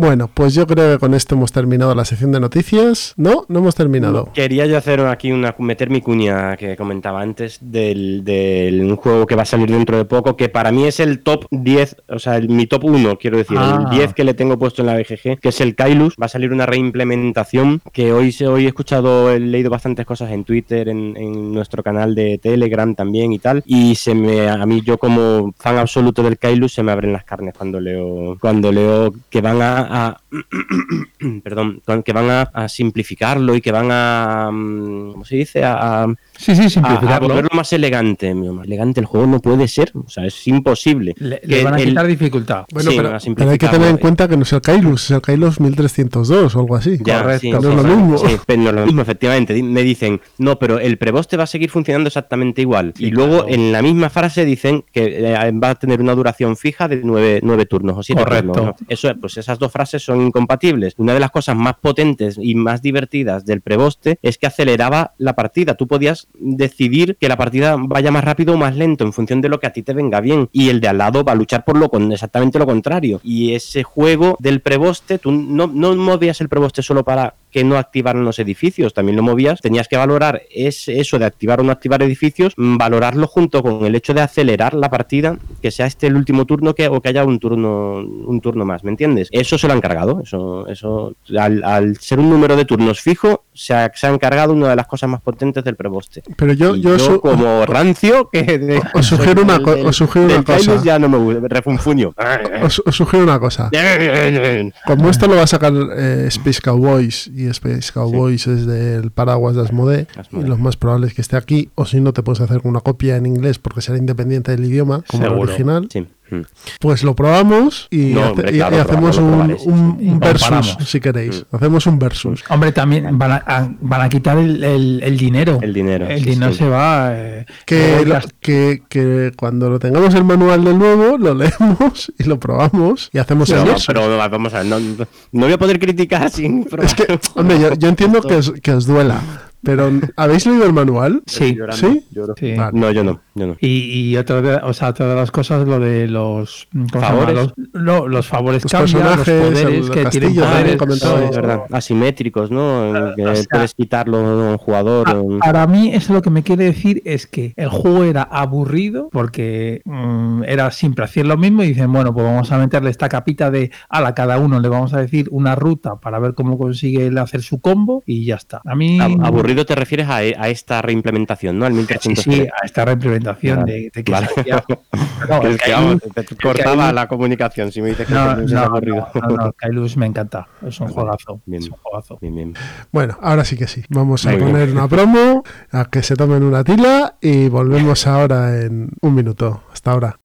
Bueno, 0.00 0.30
pues 0.32 0.54
yo 0.54 0.66
creo 0.66 0.94
que 0.94 0.98
con 0.98 1.12
esto 1.12 1.34
hemos 1.34 1.52
terminado 1.52 1.94
la 1.94 2.06
sección 2.06 2.32
de 2.32 2.40
noticias. 2.40 3.12
No, 3.18 3.44
no 3.48 3.58
hemos 3.58 3.74
terminado. 3.74 4.30
Quería 4.32 4.64
yo 4.64 4.78
hacer 4.78 4.98
aquí 5.02 5.30
una 5.30 5.54
meter 5.58 5.90
mi 5.90 6.00
cuña 6.00 6.56
que 6.56 6.74
comentaba 6.74 7.20
antes 7.20 7.58
del, 7.60 8.24
del 8.24 8.80
un 8.80 8.96
juego 8.96 9.26
que 9.26 9.34
va 9.36 9.42
a 9.42 9.44
salir 9.44 9.70
dentro 9.70 9.98
de 9.98 10.06
poco, 10.06 10.38
que 10.38 10.48
para 10.48 10.72
mí 10.72 10.86
es 10.86 11.00
el 11.00 11.20
top 11.22 11.44
10, 11.50 11.96
o 12.08 12.18
sea, 12.18 12.38
el- 12.38 12.48
mi 12.48 12.64
top 12.66 12.84
1, 12.86 13.18
quiero 13.18 13.36
decir, 13.36 13.58
Ah. 13.60 13.88
el 13.90 13.94
10 13.98 14.14
que 14.14 14.24
le 14.24 14.32
tengo 14.32 14.58
puesto 14.58 14.80
en 14.80 14.86
la 14.86 14.94
BGG, 14.94 15.38
que 15.38 15.50
es 15.50 15.60
el 15.60 15.74
Kailus. 15.74 16.14
Va 16.18 16.24
a 16.24 16.28
salir 16.30 16.50
una 16.50 16.64
reimplementación 16.64 17.82
que 17.92 18.14
hoy, 18.14 18.34
hoy 18.48 18.64
he 18.64 18.68
escuchado, 18.68 19.30
he 19.30 19.38
leído 19.38 19.68
bastantes 19.68 20.06
cosas 20.06 20.30
en 20.30 20.44
Twitter, 20.44 20.88
en, 20.88 21.14
en 21.18 21.52
nuestro 21.52 21.82
canal 21.82 22.14
de 22.14 22.38
Telegram 22.38 22.94
también 22.94 23.34
y 23.34 23.38
tal, 23.38 23.62
y 23.66 23.96
se 23.96 24.14
me, 24.14 24.48
a 24.48 24.64
mí 24.64 24.80
yo 24.82 24.96
como 24.96 25.52
fan 25.58 25.76
absoluto 25.76 26.22
del 26.22 26.38
Kailus 26.38 26.72
se 26.72 26.82
me 26.82 26.90
abren 26.90 27.12
las 27.12 27.24
carnes 27.24 27.52
cuando 27.54 27.78
leo, 27.80 28.38
cuando 28.40 28.72
leo 28.72 29.12
que 29.28 29.42
van 29.42 29.60
a, 29.60 29.89
a- 29.90 30.20
perdón, 31.42 31.82
que 32.04 32.12
van 32.12 32.30
a, 32.30 32.42
a 32.42 32.68
simplificarlo 32.68 33.54
y 33.54 33.60
que 33.60 33.72
van 33.72 33.88
a, 33.90 34.50
mm, 34.52 35.12
¿cómo 35.12 35.24
se 35.24 35.36
dice? 35.36 35.64
A, 35.64 36.04
a- 36.04 36.14
Sí, 36.36 36.54
sí, 36.54 36.62
a, 36.62 36.66
a 36.66 36.70
simplificarlo. 36.70 37.28
volverlo 37.28 37.50
más 37.52 37.72
elegante. 37.72 38.34
Mío, 38.34 38.54
Más 38.54 38.66
elegante 38.66 39.00
el 39.00 39.06
juego 39.06 39.26
no 39.26 39.40
puede 39.40 39.68
ser, 39.68 39.92
o 39.94 40.08
sea, 40.08 40.24
es 40.24 40.46
imposible. 40.48 41.14
Le, 41.18 41.40
Que 41.40 41.46
le 41.46 41.64
van 41.64 41.74
a 41.74 41.78
el- 41.78 41.88
quitar 41.88 42.06
dificultad. 42.06 42.64
Bueno, 42.72 42.90
Sí, 42.90 42.96
pero, 42.96 43.10
hay 43.10 43.18
que 43.18 43.20
tener 43.28 43.42
en 43.50 43.58
simplificarlo. 43.60 43.98
cuenta 44.00 44.28
que 44.28 44.36
no 44.36 44.42
es 44.44 44.52
el 44.52 44.60
Kailus, 44.62 45.04
es 45.04 45.10
el 45.10 45.20
Kailus 45.20 45.60
1302 45.60 46.56
o 46.56 46.60
algo 46.60 46.76
así. 46.76 46.98
Ya, 47.04 47.20
Correcto, 47.22 47.40
sí, 47.40 47.50
no 47.50 47.60
sí, 47.60 47.68
es 47.68 47.74
lo 47.74 47.82
mismo. 47.84 48.18
sí, 48.18 48.36
pero 48.46 48.62
no 48.62 48.68
es 48.70 48.74
lo 48.76 48.86
mismo, 48.86 49.02
efectivamente. 49.02 49.62
Me 49.62 49.82
dicen, 49.82 50.20
no, 50.38 50.58
pero 50.58 50.78
el 50.78 50.96
preboste 50.98 51.36
va 51.36 51.44
a 51.44 51.46
seguir 51.46 51.70
funcionando 51.70 52.08
exactamente 52.08 52.62
igual. 52.62 52.94
y 52.98 53.10
luego 53.10 53.38
claro. 53.44 53.48
en 53.48 53.72
la 53.72 53.82
misma 53.82 54.08
frase 54.10 54.44
dicen 54.44 54.84
que 54.92 55.32
eh, 55.34 55.52
va 55.52 55.70
a 55.70 55.74
tener 55.74 56.00
una 56.00 56.14
duración 56.14 56.56
fija 56.56 56.88
de 56.88 57.00
nueve, 57.04 57.40
nueve 57.42 57.66
turnos 57.66 57.98
o 57.98 58.02
siete 58.02 58.22
Correcto. 58.22 58.52
turnos. 58.52 58.74
¿no? 58.80 58.86
Eso, 58.88 59.12
pues 59.20 59.36
esas 59.36 59.58
dos 59.58 59.69
frases 59.72 60.02
son 60.02 60.20
incompatibles. 60.20 60.94
Una 60.96 61.14
de 61.14 61.20
las 61.20 61.30
cosas 61.30 61.56
más 61.56 61.74
potentes 61.80 62.38
y 62.40 62.54
más 62.54 62.82
divertidas 62.82 63.44
del 63.44 63.60
preboste 63.60 64.18
es 64.22 64.38
que 64.38 64.46
aceleraba 64.46 65.14
la 65.18 65.34
partida. 65.34 65.74
Tú 65.74 65.86
podías 65.86 66.28
decidir 66.34 67.16
que 67.20 67.28
la 67.28 67.36
partida 67.36 67.76
vaya 67.78 68.10
más 68.10 68.24
rápido 68.24 68.54
o 68.54 68.56
más 68.56 68.76
lento 68.76 69.04
en 69.04 69.12
función 69.12 69.40
de 69.40 69.48
lo 69.48 69.60
que 69.60 69.66
a 69.66 69.72
ti 69.72 69.82
te 69.82 69.92
venga 69.92 70.20
bien. 70.20 70.48
Y 70.52 70.68
el 70.68 70.80
de 70.80 70.88
al 70.88 70.98
lado 70.98 71.24
va 71.24 71.32
a 71.32 71.36
luchar 71.36 71.64
por 71.64 71.76
lo 71.76 71.88
con 71.88 72.12
exactamente 72.12 72.58
lo 72.58 72.66
contrario. 72.66 73.20
Y 73.22 73.54
ese 73.54 73.82
juego 73.82 74.36
del 74.40 74.60
preboste, 74.60 75.18
tú 75.18 75.32
no, 75.32 75.66
no 75.66 75.94
movías 75.94 76.40
el 76.40 76.48
preboste 76.48 76.82
solo 76.82 77.04
para 77.04 77.34
que 77.50 77.64
no 77.64 77.76
activaran 77.76 78.24
los 78.24 78.38
edificios, 78.38 78.94
también 78.94 79.16
lo 79.16 79.22
movías, 79.22 79.60
tenías 79.60 79.88
que 79.88 79.96
valorar 79.96 80.42
ese, 80.54 81.00
eso 81.00 81.18
de 81.18 81.24
activar 81.24 81.60
o 81.60 81.62
no 81.64 81.72
activar 81.72 82.02
edificios, 82.02 82.52
mm, 82.56 82.76
valorarlo 82.76 83.26
junto 83.26 83.62
con 83.62 83.84
el 83.84 83.94
hecho 83.94 84.14
de 84.14 84.20
acelerar 84.22 84.74
la 84.74 84.88
partida, 84.90 85.36
que 85.62 85.70
sea 85.70 85.86
este 85.86 86.06
el 86.06 86.16
último 86.16 86.44
turno 86.46 86.74
que, 86.74 86.88
o 86.88 87.00
que 87.00 87.08
haya 87.08 87.24
un 87.24 87.38
turno, 87.38 87.96
un 87.98 88.40
turno 88.40 88.64
más, 88.64 88.84
¿me 88.84 88.90
entiendes? 88.90 89.28
Eso 89.32 89.58
se 89.58 89.66
lo 89.66 89.72
han 89.72 89.80
cargado, 89.80 90.20
eso, 90.22 90.66
eso 90.68 91.14
al, 91.38 91.62
al 91.64 91.96
ser 91.98 92.18
un 92.20 92.30
número 92.30 92.56
de 92.56 92.64
turnos 92.64 93.00
fijo, 93.00 93.44
se 93.52 93.74
ha, 93.74 93.90
se 93.94 94.06
han 94.06 94.18
cargado 94.18 94.52
una 94.52 94.68
de 94.70 94.76
las 94.76 94.86
cosas 94.86 95.08
más 95.10 95.20
potentes 95.20 95.62
del 95.64 95.76
preboste. 95.76 96.22
Pero 96.36 96.52
yo, 96.52 96.76
yo, 96.76 96.98
su- 96.98 97.20
como 97.20 97.66
rancio 97.66 98.28
que 98.30 98.42
de- 98.58 98.82
os 98.94 99.06
sugiero 99.06 99.42
una 99.42 99.60
co- 99.60 99.74
del- 99.74 99.86
os 99.86 99.96
sugiero 99.96 100.28
del 100.28 100.36
una 100.38 100.44
cosa. 100.44 100.80
Ya 100.84 100.98
no 100.98 101.08
me 101.08 101.18
gusta, 101.18 101.40
refunfuño. 101.48 102.14
os, 102.62 102.82
os 102.86 102.94
sugiero 102.96 103.24
una 103.24 103.38
cosa. 103.40 103.70
Como 104.86 105.10
esto 105.10 105.26
lo 105.26 105.36
va 105.36 105.42
a 105.42 105.46
sacar 105.46 105.72
eh, 105.96 106.24
Space 106.28 106.60
Cowboys 106.60 107.30
y 107.40 107.46
Space 107.48 107.92
Cowboys 107.92 108.46
es 108.46 108.66
del 108.66 109.10
paraguas 109.10 109.56
de 109.56 109.62
Asmodee, 109.62 110.06
y 110.32 110.42
lo 110.42 110.56
más 110.58 110.76
probable 110.76 111.06
es 111.06 111.14
que 111.14 111.22
esté 111.22 111.36
aquí, 111.36 111.70
o 111.74 111.86
si 111.86 112.00
no 112.00 112.12
te 112.12 112.22
puedes 112.22 112.40
hacer 112.40 112.60
una 112.64 112.80
copia 112.80 113.16
en 113.16 113.26
inglés 113.26 113.58
porque 113.58 113.80
será 113.80 113.98
independiente 113.98 114.50
del 114.50 114.64
idioma, 114.64 115.02
como 115.08 115.26
el 115.26 115.32
original. 115.32 115.88
Sí. 115.90 116.06
Mm. 116.30 116.42
Pues 116.80 117.02
lo 117.04 117.14
probamos 117.14 117.88
y, 117.90 118.12
No, 118.14 118.20
hace- 118.20 118.30
hombre, 118.30 118.50
y- 118.52 118.54
claro, 118.56 118.76
y 118.76 118.78
hacemos 118.80 119.18
un, 119.18 120.18
versus, 120.20 120.76
si 120.86 121.00
queréis. 121.00 121.44
Hacemos 121.52 121.86
un 121.86 121.98
versus. 121.98 122.42
Hombre, 122.48 122.72
también 122.72 123.18
van 123.18 123.32
a, 123.32 123.42
a- 123.46 123.68
van 123.80 124.00
a 124.02 124.08
quitar 124.08 124.38
el, 124.38 124.62
el- 124.64 125.00
el 125.02 125.16
dinero. 125.16 125.58
El 125.62 125.72
dinero, 125.74 126.06
El 126.08 126.20
sí, 126.24 126.30
dinero 126.30 126.52
sí. 126.52 126.58
se 126.58 126.68
va. 126.68 127.10
eh, 127.12 127.46
Que, 127.66 127.88
luego 127.88 128.04
lo- 128.04 128.14
las- 128.14 128.28
que, 128.40 128.82
que 128.88 129.32
cuando 129.36 129.68
lo 129.70 129.78
tengamos 129.78 130.14
el 130.14 130.24
manual 130.24 130.64
del 130.64 130.78
nuevo, 130.78 131.18
lo 131.18 131.34
leemos 131.40 132.12
y 132.18 132.24
lo 132.24 132.38
probamos 132.40 133.10
y 133.12 133.18
hacemos 133.18 133.48
el 133.50 133.56
Pero, 133.56 133.66
versus. 133.68 133.86
pero 133.86 134.16
vamos 134.18 134.54
a 134.54 134.58
ver, 134.62 134.66
no, 134.66 134.78
no 134.80 135.44
voy 135.46 135.52
a 135.52 135.58
poder 135.58 135.78
criticar 135.78 136.30
sin 136.30 136.64
probar. 136.64 136.86
Es 136.86 136.94
que, 136.94 137.18
hombre, 137.34 137.58
yo, 137.60 137.74
yo 137.74 137.88
entiendo 137.88 138.20
que 138.28 138.36
os, 138.36 138.52
que 138.62 138.72
os 138.72 138.86
duela, 138.86 139.20
pero 139.62 139.90
¿habéis 140.16 140.46
leído 140.46 140.64
el 140.66 140.72
manual? 140.72 141.22
Sí. 141.26 141.54
Llorando, 141.54 141.88
¿Sí? 141.88 142.04
lloro. 142.10 142.34
Sí. 142.38 142.54
Vale. 142.56 142.78
No, 142.78 142.90
yo 142.90 143.04
no, 143.04 143.20
yo 143.34 143.46
no. 143.46 143.56
Y, 143.60 144.10
y 144.10 144.16
otra, 144.16 144.40
de, 144.42 144.54
o 144.56 144.72
sea, 144.72 144.88
otra 144.90 145.06
de 145.08 145.14
las 145.14 145.30
cosas, 145.30 145.66
lo 145.66 145.78
de 145.78 146.08
los. 146.08 146.68
¿Favores? 146.92 147.34
Los, 147.34 147.54
no, 147.74 148.08
los 148.08 148.26
favores 148.26 148.62
Los 148.64 148.72
cambian, 148.72 149.04
los 149.04 149.16
personajes, 149.18 149.62
poderes 149.64 149.86
el 149.86 149.90
que 149.90 150.04
tienen 150.06 150.34
poderes. 150.34 150.76
comentabais. 150.76 151.30
es 151.30 151.36
verdad. 151.36 151.60
Asimétricos, 151.70 152.50
¿no? 152.50 153.12
Que 153.16 153.26
o 153.26 153.34
sea- 153.34 153.44
puedes 153.50 153.74
quitarlo 153.74 154.18
a 154.18 154.50
un 154.52 154.58
jugador. 154.58 155.08
O- 155.10 155.38
Para 155.38 155.66
mí, 155.66 155.90
eso 155.94 156.12
lo 156.12 156.22
que 156.22 156.30
me 156.30 156.42
quiere 156.42 156.64
decir 156.64 157.02
es 157.04 157.26
que 157.26 157.52
el 157.56 157.68
juego 157.68 158.04
era 158.04 158.22
aburrido 158.22 159.08
porque 159.12 159.82
mm, 159.84 160.44
era 160.44 160.70
siempre 160.70 161.04
hacer 161.04 161.26
lo 161.26 161.36
mismo 161.36 161.62
y 161.62 161.68
dicen, 161.68 161.92
bueno, 161.92 162.12
pues 162.14 162.24
vamos 162.26 162.50
a 162.52 162.58
meterle 162.58 162.90
esta 162.90 163.08
capita 163.08 163.50
de 163.50 163.70
a 163.88 164.14
cada 164.14 164.38
uno 164.38 164.58
le 164.60 164.68
vamos 164.68 164.92
a 164.94 165.00
decir 165.00 165.28
una 165.30 165.54
ruta 165.54 165.96
para 166.00 166.18
ver 166.18 166.34
cómo 166.34 166.58
consigue 166.58 167.06
él 167.06 167.18
hacer 167.18 167.42
su 167.42 167.60
combo 167.60 168.02
y 168.06 168.24
ya 168.24 168.36
está. 168.36 168.60
A 168.64 168.74
mí. 168.74 168.98
A- 169.00 169.06
Aburrido 169.50 169.66
te 169.66 169.74
refieres 169.74 170.08
a, 170.08 170.16
a 170.16 170.48
esta 170.48 170.80
reimplementación, 170.82 171.58
¿no? 171.58 171.66
Al 171.66 171.72
Sí, 171.72 171.78
1300. 171.78 172.24
sí, 172.24 172.40
a 172.62 172.64
esta 172.66 172.84
reimplementación 172.84 173.64
de, 173.64 173.90
de 173.94 174.04
que 174.04 174.12
vale. 174.12 174.28
se 174.34 174.40
hacía- 174.40 174.64
No, 175.28 175.42
es 175.46 175.60
que, 175.60 175.72
vamos, 175.72 175.96
te- 176.14 176.36
cortaba 176.36 176.86
Kailus- 176.90 176.94
la 176.94 177.08
comunicación 177.08 177.70
si 177.72 177.82
me 177.82 177.90
dices 177.90 178.06
que 178.06 178.14
No, 178.14 178.40
es 178.40 178.50
no, 178.52 178.60
aburrido. 178.60 179.08
no, 179.14 179.20
no, 179.28 179.36
no, 179.36 179.52
Kailus 179.52 179.96
me 179.96 180.06
encanta. 180.06 180.46
Es 180.66 180.80
un 180.80 180.86
Vale, 180.86 180.94
juegazo. 180.94 181.40
bien. 181.46 181.62
Es 181.62 181.68
un 181.68 181.76
juegazo. 181.82 182.18
Bien, 182.20 182.34
bien. 182.34 182.54
Bueno, 182.92 183.18
ahora 183.20 183.44
sí 183.44 183.56
que 183.56 183.66
sí. 183.66 183.82
Vamos 183.90 184.24
a 184.26 184.30
Muy 184.30 184.38
bien. 184.38 184.50
poner 184.52 184.70
una 184.70 184.88
promo, 184.88 185.42
a 185.72 185.84
que 185.86 186.02
se 186.02 186.16
tomen 186.16 186.42
una 186.42 186.64
tila 186.64 187.16
y 187.20 187.48
volvemos 187.48 188.06
ahora 188.06 188.60
en 188.62 188.90
un 189.02 189.14
minuto. 189.14 189.62
Hasta 189.72 189.92
ahora. 189.92 190.18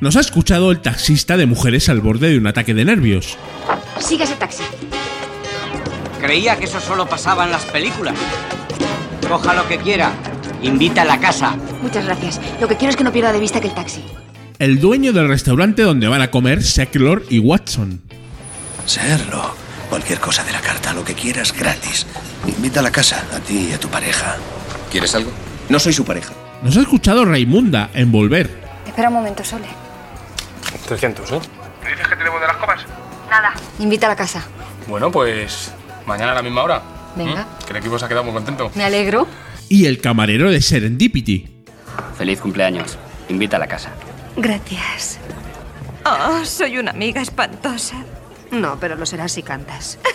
Nos 0.00 0.16
ha 0.16 0.20
escuchado 0.20 0.72
el 0.72 0.80
taxista 0.80 1.36
de 1.36 1.46
mujeres 1.46 1.88
al 1.88 2.00
borde 2.00 2.30
de 2.30 2.38
un 2.38 2.46
ataque 2.48 2.74
de 2.74 2.84
nervios. 2.84 3.38
Sigue 4.00 4.24
ese 4.24 4.34
taxi. 4.34 4.64
Creía 6.22 6.56
que 6.56 6.66
eso 6.66 6.80
solo 6.80 7.08
pasaba 7.08 7.44
en 7.44 7.50
las 7.50 7.64
películas. 7.64 8.14
Coja 9.28 9.54
lo 9.54 9.66
que 9.66 9.78
quiera. 9.78 10.12
Invita 10.62 11.02
a 11.02 11.04
la 11.04 11.18
casa. 11.18 11.56
Muchas 11.82 12.04
gracias. 12.04 12.40
Lo 12.60 12.68
que 12.68 12.76
quiero 12.76 12.90
es 12.90 12.96
que 12.96 13.02
no 13.02 13.12
pierda 13.12 13.32
de 13.32 13.40
vista 13.40 13.60
que 13.60 13.66
el 13.66 13.74
taxi. 13.74 14.04
El 14.60 14.78
dueño 14.78 15.12
del 15.12 15.26
restaurante 15.26 15.82
donde 15.82 16.06
van 16.06 16.22
a 16.22 16.30
comer 16.30 16.62
Seklor 16.62 17.24
y 17.28 17.40
Watson. 17.40 18.00
Serlo. 18.86 19.56
Cualquier 19.90 20.20
cosa 20.20 20.44
de 20.44 20.52
la 20.52 20.60
carta, 20.60 20.92
lo 20.92 21.04
que 21.04 21.14
quieras, 21.14 21.52
gratis. 21.52 22.06
Invita 22.46 22.78
a 22.78 22.84
la 22.84 22.92
casa, 22.92 23.24
a 23.34 23.40
ti 23.40 23.70
y 23.70 23.72
a 23.72 23.80
tu 23.80 23.88
pareja. 23.88 24.36
¿Quieres 24.92 25.12
algo? 25.16 25.32
No 25.68 25.80
soy 25.80 25.92
su 25.92 26.04
pareja. 26.04 26.32
Nos 26.62 26.76
ha 26.76 26.82
escuchado 26.82 27.24
Raimunda 27.24 27.90
en 27.94 28.12
Volver. 28.12 28.48
Espera 28.86 29.08
un 29.08 29.14
momento, 29.14 29.42
Sole. 29.42 29.66
300, 30.86 31.32
¿eh? 31.32 31.40
Nada. 33.28 33.54
Invita 33.80 34.06
a 34.06 34.10
la 34.10 34.16
casa. 34.16 34.44
Bueno, 34.86 35.10
pues 35.10 35.72
mañana 36.06 36.32
a 36.32 36.34
la 36.36 36.42
misma 36.42 36.62
hora. 36.62 36.82
Venga. 37.16 37.42
¿Mm? 37.44 37.64
Que 37.64 37.70
el 37.72 37.76
equipo 37.76 37.98
se 37.98 38.04
ha 38.04 38.08
quedado 38.08 38.24
muy 38.24 38.32
contento. 38.32 38.70
Me 38.74 38.84
alegro. 38.84 39.26
Y 39.68 39.86
el 39.86 40.00
camarero 40.00 40.50
de 40.50 40.60
Serendipity. 40.60 41.46
Feliz 42.16 42.40
cumpleaños. 42.40 42.98
Invita 43.28 43.56
a 43.56 43.60
la 43.60 43.66
casa. 43.66 43.90
Gracias. 44.36 45.18
Oh, 46.04 46.44
soy 46.44 46.78
una 46.78 46.90
amiga 46.90 47.22
espantosa. 47.22 48.04
No, 48.50 48.76
pero 48.80 48.96
lo 48.96 49.06
serás 49.06 49.32
si 49.32 49.42
cantas. 49.42 49.98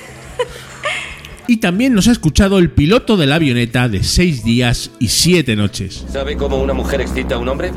Y 1.49 1.57
también 1.57 1.93
nos 1.93 2.09
ha 2.09 2.11
escuchado 2.11 2.59
el 2.59 2.71
piloto 2.71 3.15
de 3.15 3.25
la 3.25 3.35
avioneta 3.35 3.87
de 3.87 4.03
6 4.03 4.43
días 4.43 4.91
y 4.99 5.07
7 5.07 5.55
noches. 5.55 6.03
¿Sabe 6.11 6.35
cómo 6.35 6.57
una 6.57 6.73
mujer 6.73 6.99
excita 6.99 7.35
a 7.35 7.37
un 7.37 7.47
hombre? 7.47 7.71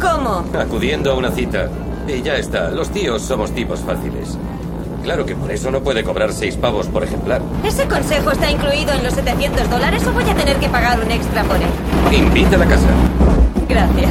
¿Cómo? 0.00 0.44
Acudiendo 0.56 1.10
a 1.10 1.14
una 1.16 1.32
cita. 1.32 1.68
Y 2.06 2.22
ya 2.22 2.36
está, 2.36 2.70
los 2.70 2.92
tíos 2.92 3.20
somos 3.22 3.52
tipos 3.52 3.80
fáciles. 3.80 4.38
Claro 5.04 5.26
que 5.26 5.36
por 5.36 5.52
eso 5.52 5.70
no 5.70 5.82
puede 5.82 6.02
cobrar 6.02 6.32
seis 6.32 6.56
pavos 6.56 6.86
por 6.86 7.04
ejemplar. 7.04 7.42
¿Ese 7.62 7.86
consejo 7.86 8.30
está 8.30 8.50
incluido 8.50 8.90
en 8.94 9.04
los 9.04 9.12
700 9.12 9.68
dólares 9.68 10.02
o 10.06 10.12
voy 10.12 10.24
a 10.24 10.34
tener 10.34 10.56
que 10.56 10.66
pagar 10.70 10.98
un 10.98 11.10
extra 11.10 11.44
por 11.44 11.56
él? 11.56 11.68
Invita 12.10 12.56
a 12.56 12.58
la 12.60 12.66
casa. 12.66 12.88
Gracias. 13.68 14.10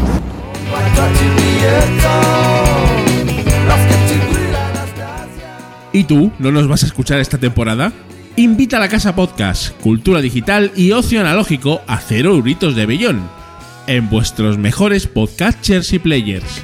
¿Y 5.93 6.03
tú 6.03 6.31
no 6.37 6.51
nos 6.51 6.67
vas 6.67 6.83
a 6.83 6.85
escuchar 6.85 7.19
esta 7.19 7.39
temporada? 7.39 7.91
Invita 8.35 8.77
a 8.77 8.79
la 8.79 8.87
Casa 8.87 9.15
Podcast, 9.15 9.75
Cultura 9.81 10.21
Digital 10.21 10.71
y 10.75 10.91
Ocio 10.91 11.21
Analógico 11.21 11.81
a 11.87 11.97
0 11.97 12.35
euritos 12.35 12.75
de 12.75 12.85
bellón. 12.85 13.29
En 13.87 14.11
vuestros 14.11 14.59
mejores 14.59 15.07
podcatchers 15.07 15.91
y 15.93 15.99
players. 15.99 16.63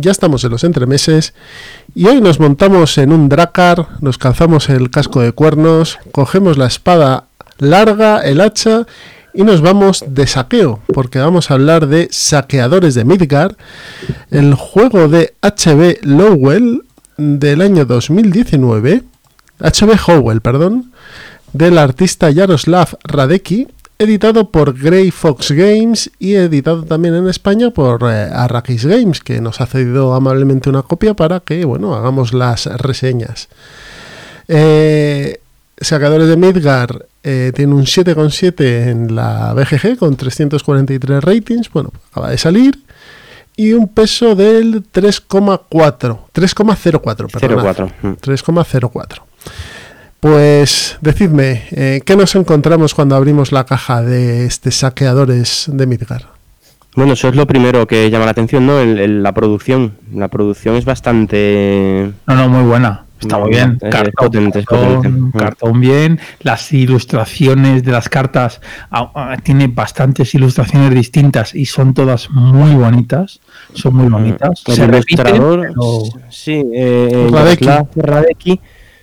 Ya 0.00 0.10
estamos 0.10 0.44
en 0.44 0.50
los 0.50 0.64
entremeses 0.64 1.34
y 1.94 2.06
hoy 2.06 2.20
nos 2.20 2.40
montamos 2.40 2.98
en 2.98 3.12
un 3.12 3.28
dracar, 3.28 3.86
nos 4.00 4.18
calzamos 4.18 4.68
el 4.68 4.90
casco 4.90 5.20
de 5.20 5.32
cuernos, 5.32 5.98
cogemos 6.12 6.58
la 6.58 6.66
espada 6.66 7.24
larga, 7.58 8.20
el 8.20 8.40
hacha 8.40 8.86
y 9.34 9.42
nos 9.42 9.60
vamos 9.60 10.04
de 10.08 10.26
saqueo, 10.26 10.80
porque 10.92 11.18
vamos 11.18 11.50
a 11.50 11.54
hablar 11.54 11.86
de 11.86 12.08
Saqueadores 12.10 12.94
de 12.94 13.04
Midgard, 13.04 13.56
el 14.30 14.54
juego 14.54 15.08
de 15.08 15.34
HB 15.42 15.98
Lowell 16.02 16.82
del 17.16 17.62
año 17.62 17.84
2019, 17.84 19.02
HB 19.60 20.08
Howell, 20.08 20.40
perdón, 20.40 20.92
del 21.52 21.78
artista 21.78 22.32
Jaroslav 22.32 22.96
Radecki, 23.04 23.68
editado 23.98 24.50
por 24.50 24.78
Grey 24.78 25.10
Fox 25.10 25.50
Games 25.50 26.10
y 26.18 26.34
editado 26.34 26.84
también 26.84 27.14
en 27.14 27.28
España 27.28 27.70
por 27.70 28.02
eh, 28.04 28.30
Arrakis 28.32 28.84
Games, 28.84 29.20
que 29.20 29.40
nos 29.40 29.60
ha 29.60 29.66
cedido 29.66 30.14
amablemente 30.14 30.70
una 30.70 30.82
copia 30.82 31.14
para 31.14 31.40
que, 31.40 31.64
bueno, 31.64 31.94
hagamos 31.94 32.32
las 32.32 32.66
reseñas. 32.66 33.48
Eh, 34.46 35.40
Sacadores 35.80 36.28
de 36.28 36.36
Midgar 36.36 37.06
eh, 37.22 37.52
tiene 37.54 37.74
un 37.74 37.84
7,7 37.84 38.88
en 38.88 39.14
la 39.14 39.52
BGG 39.54 39.98
con 39.98 40.16
343 40.16 41.22
ratings, 41.22 41.70
bueno, 41.70 41.92
acaba 42.10 42.30
de 42.30 42.38
salir. 42.38 42.78
Y 43.56 43.72
un 43.72 43.88
peso 43.88 44.36
del 44.36 44.84
3,4, 44.84 45.66
3,04, 46.32 47.30
perdón. 47.30 47.92
3,04. 48.02 49.22
Pues 50.20 50.98
decidme, 51.00 51.62
eh, 51.70 52.00
¿qué 52.04 52.16
nos 52.16 52.34
encontramos 52.34 52.92
cuando 52.94 53.14
abrimos 53.14 53.52
la 53.52 53.64
caja 53.64 54.02
de 54.02 54.46
este 54.46 54.72
saqueadores 54.72 55.66
de 55.72 55.86
Midgar? 55.86 56.26
Bueno, 56.96 57.12
eso 57.12 57.28
es 57.28 57.36
lo 57.36 57.46
primero 57.46 57.86
que 57.86 58.10
llama 58.10 58.24
la 58.24 58.32
atención, 58.32 58.66
¿no? 58.66 58.80
El- 58.80 58.98
el- 58.98 59.22
la 59.22 59.32
producción. 59.32 59.92
La 60.12 60.26
producción 60.26 60.74
es 60.74 60.84
bastante... 60.84 62.10
No, 62.26 62.34
no, 62.34 62.48
muy 62.48 62.64
buena. 62.64 63.04
Está 63.20 63.38
muy 63.38 63.50
bien. 63.50 63.78
Cartón, 63.90 64.12
potente, 64.16 64.58
es 64.60 64.66
cartón, 64.66 64.96
potente. 64.96 65.20
Mm. 65.20 65.30
cartón 65.32 65.80
bien. 65.80 66.20
Las 66.40 66.72
ilustraciones 66.72 67.84
de 67.84 67.92
las 67.92 68.08
cartas 68.08 68.60
ah, 68.90 69.10
ah, 69.14 69.36
tiene 69.42 69.68
bastantes 69.68 70.34
ilustraciones 70.34 70.92
distintas 70.94 71.54
y 71.54 71.66
son 71.66 71.94
todas 71.94 72.30
muy 72.30 72.74
bonitas. 72.74 73.38
Son 73.74 73.94
muy 73.94 74.08
bonitas. 74.08 74.62
El 74.66 74.74
Se 74.74 74.86
repiten, 74.86 75.26
ilustrador, 75.26 75.60
pero- 75.68 76.02
sí, 76.30 76.62
eh, 76.74 77.28
Radecki. 77.30 77.64
Jaroslav 77.64 77.88
Radecki, 77.96 78.60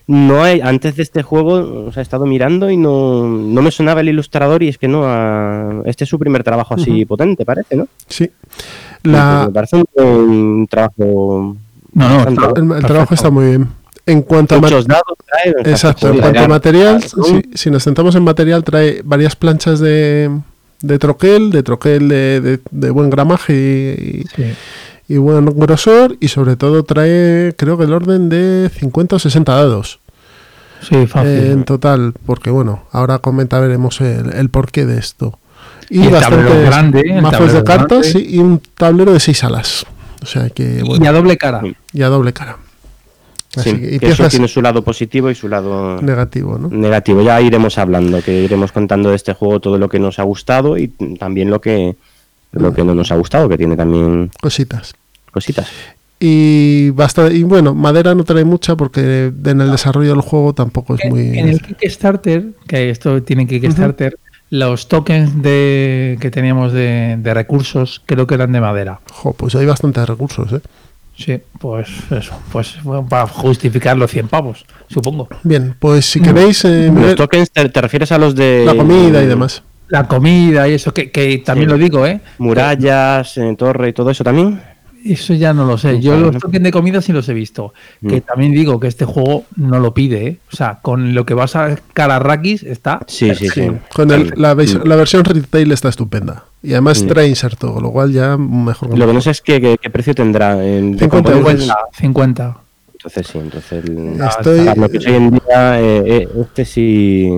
no 0.08 0.44
hay, 0.44 0.62
antes 0.62 0.96
de 0.96 1.04
este 1.04 1.24
juego, 1.24 1.86
o 1.88 1.91
sea, 1.91 2.02
he 2.02 2.04
estado 2.04 2.26
mirando 2.26 2.70
y 2.70 2.78
no, 2.78 3.28
no 3.28 3.62
me 3.62 3.72
sonaba 3.72 4.02
el 4.02 4.10
ilustrador 4.10 4.62
y 4.63 4.68
es 4.70 4.78
que 4.78 4.88
no, 4.88 5.84
este 5.86 6.04
es 6.04 6.10
su 6.10 6.20
primer 6.20 6.44
trabajo 6.44 6.76
así 6.76 7.06
potente, 7.06 7.44
parece, 7.46 7.76
¿no? 7.76 7.88
Sí. 8.08 8.30
Me 9.04 9.12
La, 9.13 9.50
parece 9.54 9.78
un, 9.78 9.86
un 10.04 10.68
trabajo... 10.68 11.56
No, 11.94 12.26
no, 12.30 12.54
el, 12.56 12.72
el 12.78 12.86
trabajo 12.86 13.13
está 13.15 13.30
muy 13.30 13.46
bien. 13.46 13.68
En 14.08 14.22
cuanto 14.22 14.54
a 14.56 14.60
dados 14.60 14.86
trae, 14.86 15.54
Exacto, 15.72 16.10
en 16.10 16.20
cuanto 16.20 16.39
a 16.41 16.48
material, 16.48 17.02
si, 17.02 17.41
si 17.56 17.72
nos 17.72 17.84
centramos 17.84 18.13
en 18.15 18.24
material, 18.24 18.63
trae 18.63 19.02
varias 19.04 19.36
planchas 19.36 19.80
de, 19.80 20.30
de 20.82 21.00
troquel, 21.00 21.50
de 21.50 21.63
troquel 21.63 22.08
de, 22.10 22.41
de- 22.41 22.60
de 22.70 22.89
buen 22.91 23.10
gramaje 23.10 23.96
y, 23.98 24.24
sí. 24.36 24.44
Y 25.08 25.18
buen 25.18 25.46
grosor, 25.46 26.18
y 26.20 26.28
sobre 26.30 26.56
todo 26.56 26.84
trae, 26.84 27.54
creo 27.58 27.78
que 27.78 27.84
el 27.84 27.94
orden 27.94 28.30
de 28.30 28.70
50 28.74 29.15
o 29.18 29.20
60 29.20 29.54
dados 29.54 30.00
Sí, 30.82 31.06
fácil. 31.08 31.30
eh, 31.30 31.52
en 31.52 31.63
total, 31.63 32.13
porque 32.26 32.50
bueno, 32.50 32.84
ahora 32.91 33.20
comenta, 33.20 33.60
veremos 33.60 34.02
el, 34.02 34.34
el 34.34 34.50
porqué 34.50 34.86
de 34.86 34.98
esto. 35.00 35.39
Y 35.89 36.02
el 36.08 36.12
tablero 36.20 36.62
grande, 36.63 37.20
mazos 37.22 37.54
de 37.54 37.63
cartas 37.63 38.12
grande. 38.13 38.30
y 38.30 38.39
un 38.39 38.60
tablero 38.76 39.13
de 39.13 39.20
6 39.20 39.44
alas. 39.44 39.86
O 40.24 40.26
sea 40.26 40.50
que, 40.50 40.80
y 40.80 40.82
bueno, 40.88 41.08
a 41.08 41.12
doble 41.12 41.38
cara. 41.38 41.62
y 41.94 42.02
a 42.02 42.08
doble 42.10 42.34
cara. 42.34 42.58
Así 43.56 43.70
Sí, 43.72 43.78
que- 43.80 43.96
y 43.96 44.00
que 44.00 44.08
eso 44.10 44.28
tiene 44.28 44.48
su 44.48 44.62
lado 44.62 44.84
positivo 44.84 45.30
y 45.30 45.36
su 45.36 45.48
lado 45.48 46.02
negativo, 46.02 46.58
¿no? 46.58 46.68
negativo. 46.70 47.22
Ya 47.22 47.39
iremos 47.39 47.78
hablando, 47.78 48.22
que 48.22 48.44
iremos 48.44 48.72
contando 48.72 49.12
de 49.12 49.15
este 49.15 49.34
juego 49.34 49.60
todo 49.60 49.78
lo 49.78 49.88
que 49.88 50.00
nos 50.00 50.18
ha 50.20 50.24
gustado 50.24 50.78
y 50.78 50.88
también 51.20 51.50
lo 51.52 51.62
que 51.62 51.96
lo 52.56 52.74
que 52.74 52.84
no 52.84 52.96
nos 52.96 53.12
ha 53.12 53.15
gustado, 53.15 53.48
que 53.50 53.58
tiene 53.58 53.76
también 53.76 54.32
Cositas. 54.41 54.94
cositas. 55.32 55.68
Y 56.20 56.91
basta, 56.91 57.32
y 57.32 57.44
bueno, 57.44 57.76
madera 57.76 58.15
no 58.15 58.24
trae 58.24 58.46
mucha 58.46 58.76
porque 58.76 59.32
en 59.46 59.62
el 59.62 59.72
desarrollo 59.72 60.10
del 60.12 60.22
juego 60.22 60.54
tampoco 60.54 60.96
es 60.96 61.02
muy. 61.10 61.38
En 61.38 61.50
el 61.50 61.62
Kickstarter, 61.62 62.48
que 62.68 62.89
esto 62.89 63.22
tiene 63.22 63.46
Kickstarter, 63.46 64.18
los 64.50 64.88
tokens 64.88 65.41
de, 65.44 66.18
que 66.22 66.32
teníamos 66.32 66.72
de, 66.72 67.18
de 67.20 67.34
recursos 67.34 68.02
creo 68.06 68.28
que 68.28 68.36
eran 68.36 68.54
de 68.54 68.62
madera. 68.62 69.02
Jo, 69.12 69.34
pues 69.34 69.56
hay 69.56 69.65
bastantes 69.65 70.08
recursos, 70.08 70.54
¿eh? 70.54 70.62
Sí, 71.18 71.39
pues 71.60 71.88
eso, 72.12 72.34
pues 72.52 72.76
bueno, 72.84 73.08
para 73.08 73.28
justificar 73.28 73.98
los 73.98 74.12
100 74.12 74.28
pavos, 74.28 74.65
supongo. 74.88 75.30
Bien, 75.44 75.76
pues 75.80 76.06
si 76.06 76.22
queréis 76.22 76.65
eh, 76.65 76.91
Los 76.94 77.15
tokens 77.15 77.52
te, 77.52 77.70
te 77.70 77.82
refieres 77.82 78.12
a 78.12 78.18
los 78.18 78.36
de 78.36 78.63
la 78.65 78.76
comida 78.76 79.24
y 79.24 79.26
demás. 79.26 79.63
La 79.88 80.08
comida 80.08 80.67
y 80.67 80.74
eso, 80.74 80.93
que, 80.93 81.12
que 81.12 81.38
también 81.39 81.69
Sí. 81.69 81.76
lo 81.78 81.84
digo, 81.84 82.06
¿eh? 82.08 82.19
murallas, 82.39 83.38
eh, 83.38 83.56
torre 83.58 83.89
y 83.89 83.93
todo 83.93 84.10
eso 84.10 84.24
también. 84.24 84.60
Eso 85.06 85.36
ya 85.36 85.54
no 85.54 85.65
lo 85.65 85.78
sé. 85.78 86.00
Yo 86.02 86.13
Claro. 86.13 86.32
los 86.32 86.41
tokens 86.41 86.63
de 86.63 86.71
comida 86.71 87.00
sí 87.00 87.13
los 87.13 87.30
he 87.30 87.34
visto. 87.36 87.76
Que 88.08 88.21
también 88.21 88.54
digo 88.54 88.80
que 88.80 88.88
este 88.88 89.06
juego 89.06 89.45
no 89.56 89.80
lo 89.80 89.93
pide, 89.93 90.26
¿eh? 90.28 90.38
O 90.52 90.56
sea, 90.56 90.80
con 90.82 91.13
lo 91.13 91.28
que 91.28 91.36
vas 91.36 91.56
a 91.56 91.76
Cararrakis 91.93 92.63
está. 92.63 93.02
Sí, 93.06 93.36
sí, 93.36 93.50
sí. 93.50 93.67
Con 93.93 94.10
el- 94.10 94.34
la, 94.36 94.56
Mm. 94.56 94.82
la 94.86 94.95
versión 94.95 95.24
retail 95.24 95.71
está 95.71 95.89
estupenda. 95.89 96.45
Y 96.63 96.71
además 96.71 97.04
Mm. 97.04 97.08
trae 97.08 97.28
inserto, 97.28 97.71
con 97.76 97.84
lo 97.84 97.91
cual 97.91 98.12
ya 98.12 98.36
mejor 98.38 98.98
Lo 98.98 99.06
que 99.06 99.13
no 99.13 99.21
sé 99.21 99.30
es 99.30 99.41
qué, 99.41 99.62
qué- 99.62 99.78
qué 99.80 99.89
precio 99.91 100.15
tendrá. 100.15 100.54
en- 100.65 100.93
de 100.93 100.98
50 100.98 101.32
componentes. 101.34 101.69
euros. 101.69 101.84
50. 101.93 102.58
Entonces 102.93 103.28
sí, 103.28 103.38
entonces 103.38 103.71
el- 103.86 104.19
Estoy- 104.19 104.65
para 104.65 104.82
lo 104.82 104.89
que 104.89 104.98
hoy 104.98 105.06
en 105.13 105.30
día, 105.30 105.80
eh, 105.82 106.04
eh, 106.08 106.28
este 106.41 106.65
sí. 106.65 107.30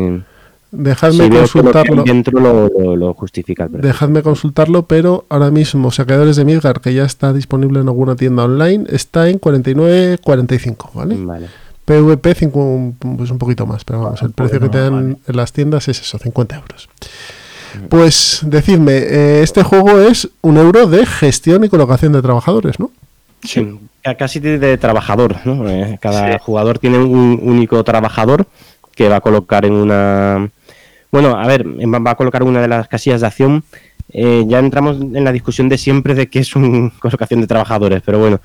Dejadme 0.72 1.26
si 1.26 1.30
consultarlo. 1.30 2.02
hay 2.02 2.08
dentro 2.08 2.40
lo, 2.40 2.68
lo- 2.68 2.96
lo 2.96 3.14
justifica 3.14 3.64
el 3.64 3.70
precio. 3.70 3.88
Dejadme 3.88 4.22
consultarlo, 4.22 4.84
pero 4.84 5.26
ahora 5.30 5.50
mismo 5.50 5.92
Saqueadores 5.92 6.36
de 6.36 6.46
Midgar, 6.46 6.82
que 6.82 6.94
ya 6.94 7.06
está 7.06 7.32
disponible 7.34 7.80
en 7.80 7.88
alguna 7.88 8.16
tienda 8.16 8.44
online, 8.44 8.86
está 8.90 9.30
en 9.30 9.40
49.45, 9.40 10.90
¿vale? 10.94 11.16
Vale. 11.24 11.48
PVP 11.86 12.36
pues 13.00 13.32
un 13.32 13.38
poquito 13.38 13.66
más, 13.66 13.86
pero 13.86 14.02
vamos, 14.02 14.22
el 14.22 14.32
precio 14.32 14.60
que 14.60 14.68
te 14.68 14.78
dan 14.80 15.18
en 15.26 15.36
las 15.38 15.54
tiendas 15.54 15.88
es 15.88 16.02
eso, 16.02 16.18
50 16.20 16.56
euros. 16.58 16.90
Pues 17.90 18.42
decidme, 18.44 18.98
eh, 18.98 19.42
este 19.44 19.64
juego 19.64 20.00
es 20.00 20.30
un 20.42 20.58
euro 20.58 20.88
de 20.88 21.06
gestión 21.06 21.64
y 21.64 21.70
colocación 21.70 22.12
de 22.12 22.22
trabajadores, 22.22 22.80
¿no? 22.80 22.92
Sí, 23.44 23.80
ca- 24.02 24.16
casi 24.16 24.40
de, 24.40 24.58
de 24.60 24.78
trabajador, 24.78 25.38
¿no? 25.46 25.70
Eh, 25.70 25.98
Cada 26.02 26.40
jugador 26.40 26.80
tiene 26.80 26.98
un 26.98 27.40
único 27.42 27.82
trabajador 27.84 28.48
que 28.96 29.08
va 29.08 29.18
a 29.18 29.22
colocar 29.22 29.64
en 29.64 29.74
una... 29.74 30.50
Bueno, 31.12 31.38
a 31.38 31.48
ver, 31.48 31.62
en- 31.80 31.92
va 31.94 32.12
a 32.12 32.16
colocar 32.16 32.44
una 32.44 32.62
de 32.62 32.68
las 32.68 32.88
casillas 32.88 33.22
de 33.22 33.28
acción. 33.28 33.64
Eh, 34.14 34.46
ya 34.48 34.60
entramos 34.60 34.98
en 35.02 35.24
la 35.24 35.32
discusión 35.32 35.68
de 35.70 35.78
siempre 35.78 36.16
de 36.16 36.28
qué 36.28 36.40
es 36.40 36.56
una 36.56 36.92
colocación 37.00 37.42
de 37.42 37.48
trabajadores, 37.48 38.02
pero 38.06 38.20
bueno, 38.20 38.40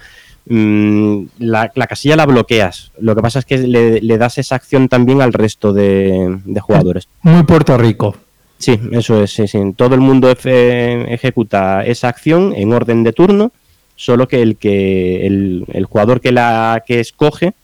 mm, 0.47 1.25
la, 1.39 1.71
la 1.75 1.87
casilla 1.87 2.17
la 2.17 2.27
bloqueas. 2.27 2.91
Lo 2.99 3.15
que 3.15 3.23
pasa 3.23 3.39
es 3.41 3.45
que 3.45 3.59
le, 3.59 4.01
le 4.01 4.19
das 4.19 4.39
esa 4.39 4.57
acción 4.57 4.89
también 4.89 5.23
al 5.23 5.33
resto 5.33 5.73
de, 5.73 6.39
de 6.45 6.61
jugadores. 6.61 7.09
Muy 7.23 7.43
Puerto 7.45 7.77
Rico. 7.79 8.17
Sí, 8.59 8.79
eso 8.93 9.23
es. 9.23 9.33
sí, 9.33 9.49
sí. 9.49 9.59
Todo 9.77 9.95
el 9.97 10.01
mundo 10.01 10.31
efe- 10.31 11.07
ejecuta 11.13 11.85
esa 11.85 12.09
acción 12.09 12.53
en 12.57 12.73
orden 12.73 13.03
de 13.03 13.13
turno, 13.13 13.51
solo 13.97 14.29
que 14.29 14.41
el 14.43 14.57
que 14.57 15.27
el, 15.27 15.65
el 15.73 15.85
jugador 15.85 16.21
que 16.21 16.31
la 16.33 16.83
que 16.87 17.01
escoge 17.01 17.55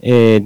eh, 0.00 0.42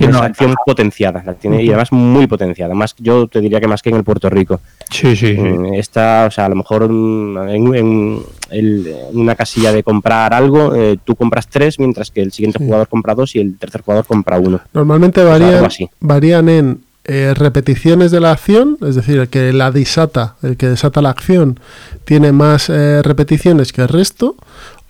tiene 0.00 0.16
una 0.16 0.26
acción 0.26 0.54
potenciada, 0.64 1.22
la 1.24 1.34
tiene, 1.34 1.62
y 1.62 1.68
además 1.68 1.92
muy 1.92 2.26
potenciada. 2.26 2.74
Más, 2.74 2.94
yo 2.98 3.26
te 3.26 3.40
diría 3.40 3.60
que 3.60 3.68
más 3.68 3.82
que 3.82 3.90
en 3.90 3.96
el 3.96 4.04
Puerto 4.04 4.28
Rico. 4.30 4.60
Sí, 4.90 5.16
sí, 5.16 5.34
Mm, 5.34 5.74
Esta, 5.74 6.26
o 6.26 6.30
sea, 6.30 6.46
a 6.46 6.48
lo 6.48 6.56
mejor 6.56 6.88
mm, 6.88 7.38
en, 7.48 7.74
en 7.74 8.22
el- 8.50 8.86
en 9.10 9.18
una 9.20 9.34
casilla 9.34 9.72
de 9.72 9.82
comprar 9.82 10.32
algo, 10.34 10.74
eh, 10.74 10.96
tú 11.04 11.14
compras 11.16 11.48
tres, 11.48 11.78
mientras 11.78 12.10
que 12.10 12.22
el 12.22 12.32
siguiente 12.32 12.58
Sí. 12.58 12.64
jugador 12.64 12.88
compra 12.88 13.14
dos 13.14 13.34
y 13.36 13.40
el 13.40 13.58
tercer 13.58 13.82
jugador 13.82 14.04
compra 14.06 14.38
uno. 14.38 14.60
Normalmente 14.72 15.22
varían, 15.24 15.64
así. 15.64 15.88
varían 16.00 16.48
en 16.48 16.80
eh, 17.08 17.34
repeticiones 17.36 18.10
de 18.10 18.18
la 18.18 18.32
acción, 18.32 18.78
es 18.84 18.96
decir, 18.96 19.18
el 19.20 19.28
que 19.28 19.52
la 19.52 19.70
desata, 19.70 20.34
el 20.42 20.56
que 20.56 20.66
desata 20.66 21.00
la 21.00 21.10
acción, 21.10 21.60
tiene 22.04 22.32
más 22.32 22.68
eh, 22.68 23.00
repeticiones 23.04 23.72
que 23.72 23.82
el 23.82 23.88
resto, 23.88 24.34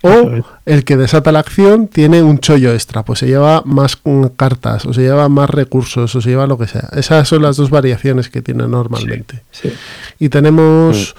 o 0.03 0.43
el 0.65 0.83
que 0.83 0.95
desata 0.97 1.31
la 1.31 1.39
acción 1.39 1.87
tiene 1.87 2.21
un 2.21 2.39
chollo 2.39 2.73
extra, 2.73 3.03
pues 3.03 3.19
se 3.19 3.27
lleva 3.27 3.63
más 3.65 3.97
cartas, 4.35 4.85
o 4.85 4.93
se 4.93 5.01
lleva 5.01 5.27
más 5.29 5.49
recursos, 5.49 6.15
o 6.15 6.21
se 6.21 6.29
lleva 6.29 6.47
lo 6.47 6.57
que 6.57 6.67
sea. 6.67 6.89
Esas 6.93 7.27
son 7.27 7.41
las 7.41 7.57
dos 7.57 7.69
variaciones 7.69 8.29
que 8.29 8.41
tiene 8.41 8.67
normalmente. 8.67 9.43
Sí. 9.51 9.71
Y 10.19 10.29
tenemos 10.29 11.15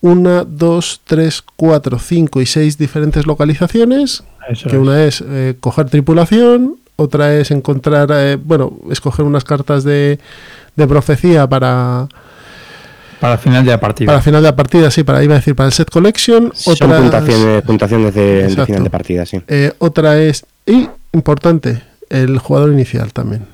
una, 0.00 0.44
dos, 0.44 1.00
tres, 1.04 1.42
cuatro, 1.56 1.98
cinco 1.98 2.40
y 2.40 2.46
seis 2.46 2.76
diferentes 2.78 3.26
localizaciones 3.26 4.24
Eso 4.48 4.68
que 4.68 4.76
es. 4.76 4.82
una 4.82 5.04
es 5.04 5.24
eh, 5.26 5.56
coger 5.60 5.88
tripulación, 5.88 6.76
otra 6.96 7.34
es 7.34 7.50
encontrar, 7.50 8.10
eh, 8.12 8.36
bueno, 8.36 8.78
escoger 8.90 9.24
unas 9.24 9.44
cartas 9.44 9.84
de, 9.84 10.18
de 10.76 10.86
profecía 10.86 11.46
para 11.46 12.08
Para 13.20 13.34
el 13.34 13.38
final 13.38 13.64
de 13.64 13.70
la 13.70 13.80
partida. 13.80 14.06
Para 14.06 14.18
el 14.18 14.24
final 14.24 14.42
de 14.42 14.48
la 14.48 14.56
partida, 14.56 14.90
sí, 14.90 15.02
para 15.04 15.22
iba 15.24 15.34
a 15.34 15.38
decir 15.38 15.54
para 15.54 15.68
el 15.68 15.72
set 15.72 15.90
collection. 15.90 16.52
Son 16.54 16.74
otras- 16.74 17.00
puntuaciones, 17.00 17.62
puntuaciones 17.62 18.14
de, 18.14 18.64
final 18.66 18.84
de 18.84 18.90
partida, 18.90 19.26
sí. 19.26 19.40
eh, 19.48 19.72
otra 19.78 20.18
es, 20.18 20.44
y 20.66 20.88
importante, 21.12 21.82
el 22.10 22.38
jugador 22.38 22.72
inicial 22.72 23.12
también. 23.12 23.46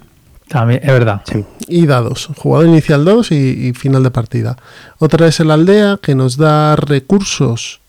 También, 0.48 0.80
es 0.82 0.88
verdad. 0.90 1.22
Y 1.66 1.86
dados, 1.86 2.28
jugador 2.36 2.66
inicial 2.68 3.04
dados 3.04 3.30
y, 3.30 3.68
y 3.68 3.72
final 3.72 4.02
de 4.02 4.10
partida. 4.10 4.56
Otra 4.98 5.26
es 5.26 5.40
el 5.40 5.50
aldea 5.50 5.98
que 6.02 6.14
nos 6.14 6.36
da 6.36 6.76
recursos 6.76 7.80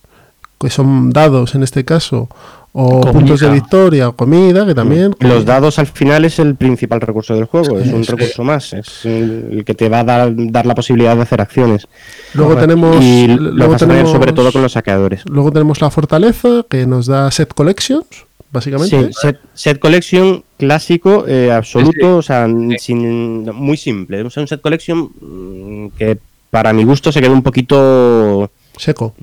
que 0.61 0.69
son 0.69 1.09
dados 1.11 1.55
en 1.55 1.63
este 1.63 1.83
caso, 1.83 2.29
o 2.75 3.01
Comida. 3.01 3.11
puntos 3.13 3.39
de 3.39 3.49
victoria 3.51 4.09
o 4.09 4.15
comida, 4.15 4.65
que 4.65 4.73
también. 4.73 5.15
Los 5.19 5.45
dados 5.45 5.77
al 5.77 5.85
final 5.87 6.25
es 6.25 6.39
el 6.39 6.55
principal 6.55 7.01
recurso 7.01 7.35
del 7.35 7.45
juego, 7.45 7.77
es 7.79 7.87
un 7.93 8.03
recurso 8.03 8.43
más, 8.43 8.73
es 8.73 9.05
el 9.05 9.63
que 9.65 9.75
te 9.75 9.89
va 9.89 9.99
a 9.99 10.03
dar, 10.03 10.31
dar 10.35 10.65
la 10.65 10.73
posibilidad 10.73 11.15
de 11.15 11.21
hacer 11.21 11.39
acciones. 11.39 11.87
Luego 12.33 12.55
tenemos- 12.57 13.03
Y 13.03 13.27
luego 13.27 13.51
lo 13.51 13.67
vas 13.69 13.75
a 13.75 13.85
tener 13.85 13.97
tenemos- 14.03 14.11
sobre 14.11 14.33
todo 14.33 14.51
con 14.51 14.61
los 14.63 14.71
saqueadores. 14.71 15.21
Luego 15.29 15.51
tenemos 15.51 15.81
la 15.81 15.91
fortaleza 15.91 16.65
que 16.67 16.87
nos 16.87 17.05
da 17.05 17.29
set 17.29 17.53
collections, 17.53 18.07
básicamente. 18.51 19.03
Sí, 19.03 19.09
set, 19.21 19.39
set 19.53 19.77
collection 19.79 20.43
clásico, 20.57 21.25
eh, 21.27 21.51
absoluto, 21.51 22.17
o 22.17 22.21
sea, 22.23 22.47
sin, 22.79 23.43
muy 23.51 23.77
simple. 23.77 24.23
O 24.23 24.29
sea, 24.31 24.41
un 24.41 24.47
set 24.47 24.61
collection 24.61 25.11
mm, 25.21 25.87
que 25.97 26.17
para 26.49 26.73
mi 26.73 26.83
gusto 26.85 27.11
se 27.11 27.21
quedó 27.21 27.33
un 27.33 27.43
poquito 27.43 28.49
seco. 28.77 29.13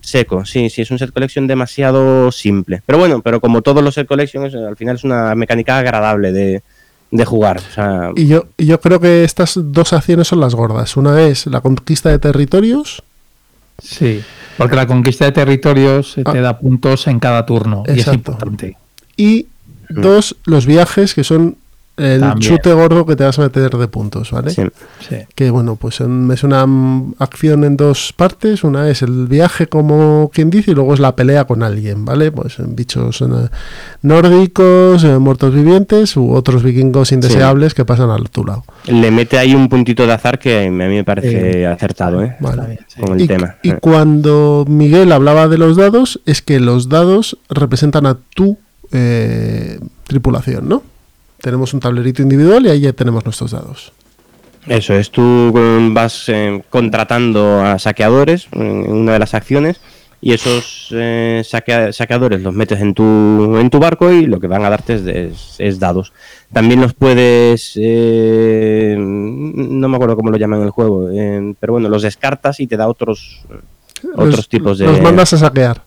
Seco, 0.00 0.44
sí, 0.44 0.70
sí, 0.70 0.82
es 0.82 0.90
un 0.90 0.98
set 0.98 1.12
collection 1.12 1.46
demasiado 1.46 2.32
simple. 2.32 2.82
Pero 2.86 2.98
bueno, 2.98 3.20
pero 3.20 3.40
como 3.40 3.62
todos 3.62 3.82
los 3.82 3.94
set 3.94 4.06
collections, 4.06 4.54
al 4.54 4.76
final 4.76 4.96
es 4.96 5.04
una 5.04 5.34
mecánica 5.34 5.78
agradable 5.78 6.32
de, 6.32 6.62
de 7.10 7.24
jugar. 7.24 7.58
O 7.58 7.74
sea, 7.74 8.10
Y 8.16 8.26
yo, 8.26 8.46
y 8.56 8.66
yo 8.66 8.80
creo 8.80 9.00
que 9.00 9.24
estas 9.24 9.54
dos 9.56 9.92
acciones 9.92 10.28
son 10.28 10.40
las 10.40 10.54
gordas. 10.54 10.96
Una 10.96 11.20
es 11.22 11.46
la 11.46 11.60
conquista 11.60 12.08
de 12.08 12.18
territorios. 12.18 13.02
Sí, 13.82 14.22
porque 14.58 14.76
la 14.76 14.86
conquista 14.86 15.24
de 15.24 15.32
territorios 15.32 16.18
eh, 16.18 16.24
te 16.24 16.40
da 16.40 16.58
puntos 16.58 17.06
en 17.06 17.18
cada 17.18 17.46
turno 17.46 17.82
y 17.86 18.00
es 18.00 18.06
importante. 18.08 18.76
Y 19.16 19.46
dos, 19.88 20.36
los 20.44 20.66
viajes, 20.66 21.14
que 21.14 21.24
son 21.24 21.56
el 22.00 22.20
También. 22.20 22.56
chute 22.56 22.72
gordo 22.72 23.04
que 23.04 23.16
te 23.16 23.24
vas 23.24 23.38
a 23.38 23.42
meter 23.42 23.70
de 23.70 23.88
puntos, 23.88 24.30
¿vale? 24.30 24.50
Sí. 24.50 24.62
Sí. 25.08 25.16
Que 25.34 25.50
bueno, 25.50 25.76
pues 25.76 26.00
es 26.00 26.44
una 26.44 26.66
acción 27.18 27.64
en 27.64 27.76
dos 27.76 28.12
partes. 28.16 28.64
Una 28.64 28.88
es 28.88 29.02
el 29.02 29.26
viaje, 29.26 29.66
como 29.66 30.30
quien 30.32 30.50
dice, 30.50 30.70
y 30.70 30.74
luego 30.74 30.94
es 30.94 31.00
la 31.00 31.14
pelea 31.14 31.44
con 31.44 31.62
alguien, 31.62 32.04
¿vale? 32.04 32.32
Pues 32.32 32.58
en 32.58 32.74
bichos 32.74 33.20
eh, 33.20 33.26
nórdicos, 34.02 35.04
eh, 35.04 35.18
muertos 35.18 35.54
vivientes 35.54 36.16
u 36.16 36.32
otros 36.32 36.62
vikingos 36.62 37.12
indeseables 37.12 37.74
que 37.74 37.84
pasan 37.84 38.10
a 38.10 38.16
tu 38.30 38.44
lado. 38.44 38.64
le 38.86 39.10
mete 39.10 39.38
ahí 39.38 39.54
un 39.54 39.68
puntito 39.68 40.06
de 40.06 40.12
azar 40.12 40.38
que 40.38 40.66
a 40.66 40.70
mí 40.70 40.70
me 40.70 41.04
parece 41.04 41.66
acertado, 41.66 42.22
¿eh? 42.22 42.36
Vale. 42.40 42.80
Con 42.98 43.14
el 43.14 43.22
y, 43.22 43.26
tema. 43.26 43.56
y 43.62 43.72
cuando 43.72 44.64
Miguel 44.68 45.12
hablaba 45.12 45.48
de 45.48 45.58
los 45.58 45.76
dados, 45.76 46.20
es 46.26 46.42
que 46.42 46.60
los 46.60 46.88
dados 46.88 47.38
representan 47.48 48.06
a 48.06 48.16
tu 48.34 48.58
eh, 48.92 49.78
tripulación, 50.06 50.68
¿no? 50.68 50.82
Tenemos 51.42 51.72
un 51.74 51.80
tablerito 51.80 52.22
individual 52.22 52.66
y 52.66 52.70
ahí 52.70 52.80
ya 52.80 52.92
tenemos 52.92 53.24
nuestros 53.24 53.50
dados. 53.52 53.92
Eso 54.66 54.94
es, 54.94 55.10
tú 55.10 55.22
eh, 55.56 55.88
vas 55.92 56.24
eh, 56.28 56.62
contratando 56.68 57.60
a 57.62 57.78
saqueadores 57.78 58.46
en 58.52 58.90
una 58.92 59.14
de 59.14 59.18
las 59.18 59.32
acciones 59.34 59.80
y 60.20 60.34
esos 60.34 60.88
eh, 60.92 61.42
saquea- 61.46 61.92
saqueadores 61.94 62.42
los 62.42 62.52
metes 62.54 62.78
en 62.80 62.92
tu, 62.92 63.56
en 63.56 63.70
tu 63.70 63.78
barco 63.78 64.12
y 64.12 64.26
lo 64.26 64.38
que 64.38 64.48
van 64.48 64.62
a 64.66 64.70
darte 64.70 64.94
es, 64.96 65.06
es- 65.06 65.54
es 65.58 65.78
dados. 65.80 66.12
También 66.52 66.82
los 66.82 66.92
puedes, 66.92 67.72
eh, 67.76 68.96
no 68.98 69.88
me 69.88 69.96
acuerdo 69.96 70.16
cómo 70.16 70.30
lo 70.30 70.36
llaman 70.36 70.58
en 70.60 70.66
el 70.66 70.70
juego, 70.72 71.08
eh, 71.10 71.54
pero 71.58 71.72
bueno, 71.72 71.88
los 71.88 72.02
descartas 72.02 72.60
y 72.60 72.66
te 72.66 72.76
da 72.76 72.86
otros, 72.86 73.40
otros 74.12 74.36
Los- 74.36 74.48
tipos 74.48 74.76
de... 74.78 74.84
Los 74.86 75.00
mandas 75.00 75.32
a 75.32 75.38
saquear. 75.38 75.82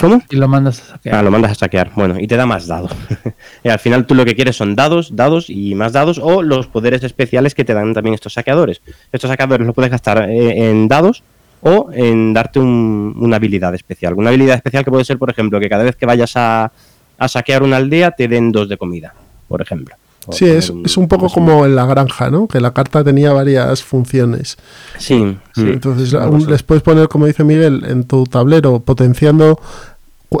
¿Cómo? 0.00 0.22
Y 0.30 0.36
lo 0.36 0.48
mandas 0.48 0.80
a 0.80 0.84
saquear. 0.92 1.14
Ah, 1.16 1.22
lo 1.22 1.30
mandas 1.30 1.52
a 1.52 1.54
saquear. 1.54 1.90
Bueno, 1.94 2.18
y 2.18 2.26
te 2.26 2.36
da 2.36 2.46
más 2.46 2.66
dados. 2.66 2.90
y 3.64 3.68
al 3.68 3.78
final 3.78 4.06
tú 4.06 4.14
lo 4.14 4.24
que 4.24 4.34
quieres 4.34 4.56
son 4.56 4.74
dados, 4.74 5.14
dados 5.14 5.50
y 5.50 5.74
más 5.74 5.92
dados 5.92 6.18
o 6.22 6.42
los 6.42 6.66
poderes 6.66 7.02
especiales 7.04 7.54
que 7.54 7.64
te 7.64 7.74
dan 7.74 7.92
también 7.92 8.14
estos 8.14 8.32
saqueadores. 8.32 8.80
Estos 9.12 9.28
saqueadores 9.28 9.66
los 9.66 9.74
puedes 9.74 9.90
gastar 9.90 10.28
eh, 10.30 10.70
en 10.70 10.88
dados 10.88 11.22
o 11.62 11.90
en 11.92 12.32
darte 12.32 12.58
un- 12.58 13.14
una 13.18 13.36
habilidad 13.36 13.74
especial. 13.74 14.14
Una 14.14 14.30
habilidad 14.30 14.56
especial 14.56 14.84
que 14.84 14.90
puede 14.90 15.04
ser, 15.04 15.18
por 15.18 15.28
ejemplo, 15.30 15.60
que 15.60 15.68
cada 15.68 15.84
vez 15.84 15.96
que 15.96 16.06
vayas 16.06 16.32
a, 16.36 16.72
a 17.18 17.28
saquear 17.28 17.62
una 17.62 17.76
aldea 17.76 18.12
te 18.12 18.26
den 18.28 18.50
dos 18.52 18.68
de 18.68 18.78
comida, 18.78 19.12
por 19.48 19.60
ejemplo. 19.60 19.94
Sí, 20.32 20.44
es, 20.44 20.72
es 20.84 20.96
un 20.98 21.08
poco 21.08 21.28
como 21.30 21.64
en 21.64 21.74
la 21.74 21.86
granja, 21.86 22.30
¿no? 22.30 22.46
Que 22.46 22.60
la 22.60 22.72
carta 22.72 23.02
tenía 23.02 23.32
varias 23.32 23.82
funciones. 23.82 24.58
Sí, 24.98 25.36
Sí, 25.54 25.62
mm, 25.62 25.68
entonces 25.68 26.12
así. 26.14 26.46
les 26.46 26.62
puedes 26.62 26.82
poner, 26.82 27.08
como 27.08 27.24
dice 27.26 27.42
Miguel, 27.42 27.84
en 27.88 28.04
tu 28.04 28.24
tablero, 28.24 28.80
potenciando 28.80 29.58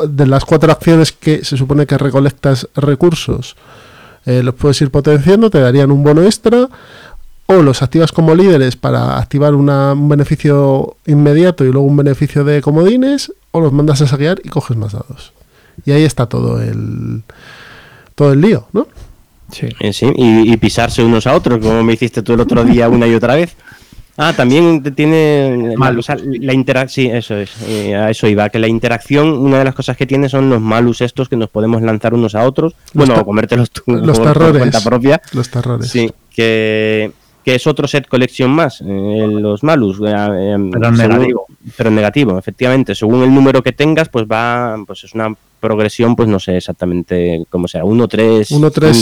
de 0.08 0.26
las 0.26 0.44
cuatro 0.44 0.70
acciones 0.72 1.12
que 1.12 1.44
se 1.44 1.56
supone 1.56 1.86
que 1.86 1.98
recolectas 1.98 2.68
recursos. 2.74 3.56
eh, 4.26 4.42
los 4.42 4.54
puedes 4.54 4.78
ir 4.82 4.90
potenciando, 4.90 5.48
te 5.48 5.60
darían 5.60 5.90
un 5.90 6.02
bono 6.04 6.22
extra, 6.22 6.68
o 7.46 7.54
los 7.62 7.82
activas 7.82 8.12
como 8.12 8.34
líderes 8.34 8.76
para 8.76 9.18
activar 9.18 9.54
una- 9.54 9.94
un 9.94 10.08
beneficio 10.10 10.96
inmediato 11.06 11.64
y 11.64 11.72
luego 11.72 11.86
un 11.86 11.96
beneficio 11.96 12.44
de 12.44 12.60
comodines, 12.60 13.32
o 13.50 13.60
los 13.60 13.72
mandas 13.72 14.02
a 14.02 14.06
saquear 14.06 14.38
y 14.44 14.48
coges 14.50 14.76
más 14.76 14.92
dados. 14.92 15.32
Y 15.86 15.92
ahí 15.92 16.04
está 16.04 16.26
todo 16.26 16.60
el 16.60 17.22
todo 18.14 18.34
el 18.34 18.42
lío, 18.42 18.66
¿no? 18.74 18.86
Sí. 19.50 19.68
Eh, 19.80 19.92
sí, 19.94 20.06
y, 20.14 20.52
y 20.52 20.56
pisarse 20.58 21.02
unos 21.02 21.26
a 21.26 21.34
otros, 21.34 21.58
como 21.58 21.82
me 21.82 21.94
hiciste 21.94 22.22
tú 22.22 22.34
el 22.34 22.40
otro 22.40 22.62
día 22.62 22.88
una 22.90 23.06
y 23.06 23.14
otra 23.14 23.34
vez. 23.36 23.56
Ah, 24.22 24.34
también 24.36 24.82
tiene 24.94 25.74
la, 25.78 25.90
o 25.98 26.02
sea, 26.02 26.16
la 26.22 26.52
interacción, 26.52 27.06
sí, 27.06 27.10
eso 27.10 27.36
es, 27.38 27.50
eh, 27.66 27.94
a 27.96 28.10
eso 28.10 28.26
iba, 28.28 28.50
que 28.50 28.58
la 28.58 28.68
interacción, 28.68 29.28
una 29.30 29.58
de 29.60 29.64
las 29.64 29.74
cosas 29.74 29.96
que 29.96 30.04
tiene 30.04 30.28
son 30.28 30.50
los 30.50 30.60
malus 30.60 31.00
estos 31.00 31.28
que 31.30 31.36
nos 31.36 31.48
podemos 31.48 31.80
lanzar 31.80 32.12
unos 32.12 32.34
a 32.34 32.44
otros, 32.44 32.74
Los 32.92 33.06
bueno, 33.08 33.22
o 33.22 33.24
comértelos 33.24 33.70
tú 33.70 33.82
los 33.86 34.18
por- 34.18 34.26
por 34.26 34.32
terrores. 34.34 34.58
cuenta 34.58 34.80
propia. 34.82 35.22
Los 35.32 35.48
terrores. 35.50 35.88
Sí, 35.88 36.10
que, 36.28 37.12
que 37.42 37.54
es 37.54 37.66
otro 37.66 37.88
set 37.88 38.06
collection 38.08 38.50
más, 38.50 38.82
eh, 38.82 39.26
los 39.30 39.62
malus. 39.62 39.98
eh, 40.04 40.10
eh, 40.12 40.68
Pero 40.70 40.90
negativo. 40.92 41.46
Pero 41.76 41.90
negativo, 41.90 42.38
efectivamente. 42.38 42.94
Según 42.94 43.22
el 43.22 43.34
número 43.34 43.62
que 43.62 43.72
tengas, 43.72 44.10
pues 44.10 44.26
va, 44.26 44.76
pues 44.86 45.02
es 45.04 45.14
una 45.14 45.34
progresión, 45.60 46.16
pues 46.16 46.28
no 46.28 46.40
sé 46.40 46.56
exactamente 46.56 47.44
cómo 47.50 47.68
sea, 47.68 47.84
1, 47.84 48.08
3, 48.08 48.50
1, 48.50 48.70
3, 48.70 48.96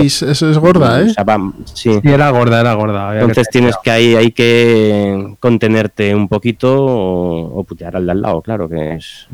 6, 0.00 0.22
eso 0.22 0.50
es 0.50 0.58
gorda, 0.58 1.00
¿eh? 1.02 1.04
O 1.10 1.10
sea, 1.10 1.24
va- 1.24 1.52
sí. 1.74 1.90
Era 2.02 2.30
gorda, 2.30 2.60
era 2.60 2.72
gorda. 2.74 3.10
que 3.12 3.18
Entonces 3.20 3.48
tienes 3.50 3.74
que 3.82 3.90
ahí 3.90 4.14
hay 4.14 4.30
que 4.30 5.34
contenerte 5.40 6.14
un 6.14 6.28
poquito 6.28 6.74
o, 6.86 7.60
o 7.60 7.64
putear 7.64 7.96
al 7.96 8.06
de 8.06 8.12
al 8.12 8.22
lado, 8.22 8.40
claro, 8.40 8.68
que 8.68 8.94
es 8.94 9.26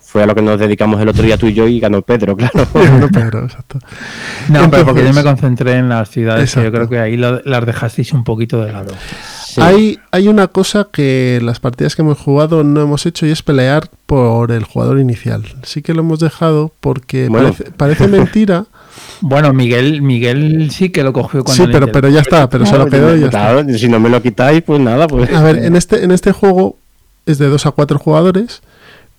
fue 0.00 0.22
a 0.22 0.26
lo 0.26 0.34
que 0.36 0.42
nos 0.42 0.60
dedicamos 0.60 1.00
el 1.00 1.08
otro 1.08 1.24
día 1.24 1.36
tú 1.36 1.48
y 1.48 1.54
yo 1.54 1.66
y 1.66 1.80
ganó 1.80 2.00
Pedro, 2.02 2.36
claro. 2.36 2.66
No, 3.00 3.08
Pedro, 3.08 3.44
exacto. 3.44 3.78
No, 4.48 4.70
pero 4.70 4.84
porque 4.84 5.04
yo 5.04 5.12
me 5.12 5.24
concentré 5.24 5.74
en 5.78 5.88
las 5.88 6.08
ciudades, 6.08 6.54
que 6.54 6.62
yo 6.62 6.70
creo 6.70 6.88
que 6.88 6.98
ahí 7.00 7.16
lo- 7.16 7.40
las 7.44 7.66
dejasteis 7.66 8.12
un 8.12 8.22
poquito 8.22 8.64
de 8.64 8.72
lado. 8.72 8.94
Hay, 9.62 9.98
hay 10.10 10.28
una 10.28 10.48
cosa 10.48 10.88
que 10.90 11.40
las 11.42 11.60
partidas 11.60 11.94
que 11.96 12.02
hemos 12.02 12.18
jugado 12.18 12.64
no 12.64 12.80
hemos 12.82 13.06
hecho 13.06 13.26
y 13.26 13.30
es 13.30 13.42
pelear 13.42 13.88
por 14.06 14.52
el 14.52 14.64
jugador 14.64 14.98
inicial. 14.98 15.44
Sí 15.62 15.82
que 15.82 15.94
lo 15.94 16.00
hemos 16.00 16.20
dejado 16.20 16.72
porque 16.80 17.28
Bueno. 17.28 17.52
parece, 17.52 17.70
parece 17.72 18.08
mentira. 18.08 18.66
Bueno, 19.20 19.52
Miguel, 19.52 20.02
Miguel 20.02 20.70
sí 20.70 20.90
que 20.90 21.02
lo 21.02 21.12
cogió 21.12 21.42
cuando 21.42 21.64
Sí, 21.64 21.70
pero, 21.72 21.90
pero 21.90 22.08
ya 22.08 22.20
está, 22.20 22.48
pero 22.48 22.64
se 22.66 22.78
lo 22.78 22.86
quedó 22.86 23.16
y 23.16 23.20
ya 23.20 23.26
está. 23.26 23.52
Claro, 23.52 23.78
si 23.78 23.88
no 23.88 23.98
me 23.98 24.08
lo 24.08 24.22
quitáis, 24.22 24.62
pues 24.62 24.80
nada, 24.80 25.08
pues. 25.08 25.32
A 25.32 25.42
ver, 25.42 25.64
en 25.64 25.74
este, 25.76 26.04
en 26.04 26.10
este 26.12 26.30
juego 26.32 26.76
es 27.26 27.38
de 27.38 27.48
2 27.48 27.66
a 27.66 27.70
4 27.72 27.98
jugadores, 27.98 28.62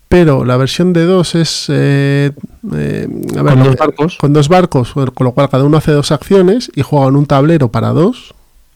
pero 0.07 0.45
la 0.45 0.55
versión 0.57 0.93
de 0.93 1.03
2 1.05 1.35
es... 1.35 1.65
eh, 1.69 2.31
eh, 2.73 3.07
a 3.37 3.41
ver, 3.43 3.53
Con 3.55 3.63
dos 3.63 3.73
eh, 3.73 3.77
barcos. 3.79 4.17
Con 4.17 4.33
dos 4.33 4.47
barcos, 4.49 4.93
con 4.93 5.25
lo 5.25 5.31
cual 5.33 5.49
cada 5.49 5.63
uno 5.65 5.77
hace 5.77 5.91
dos 5.91 6.11
acciones 6.11 6.71
y 6.75 6.81
juega 6.81 7.07
en 7.07 7.15
un 7.17 7.25
tablero 7.25 7.69
para 7.69 7.89
dos, 7.89 8.33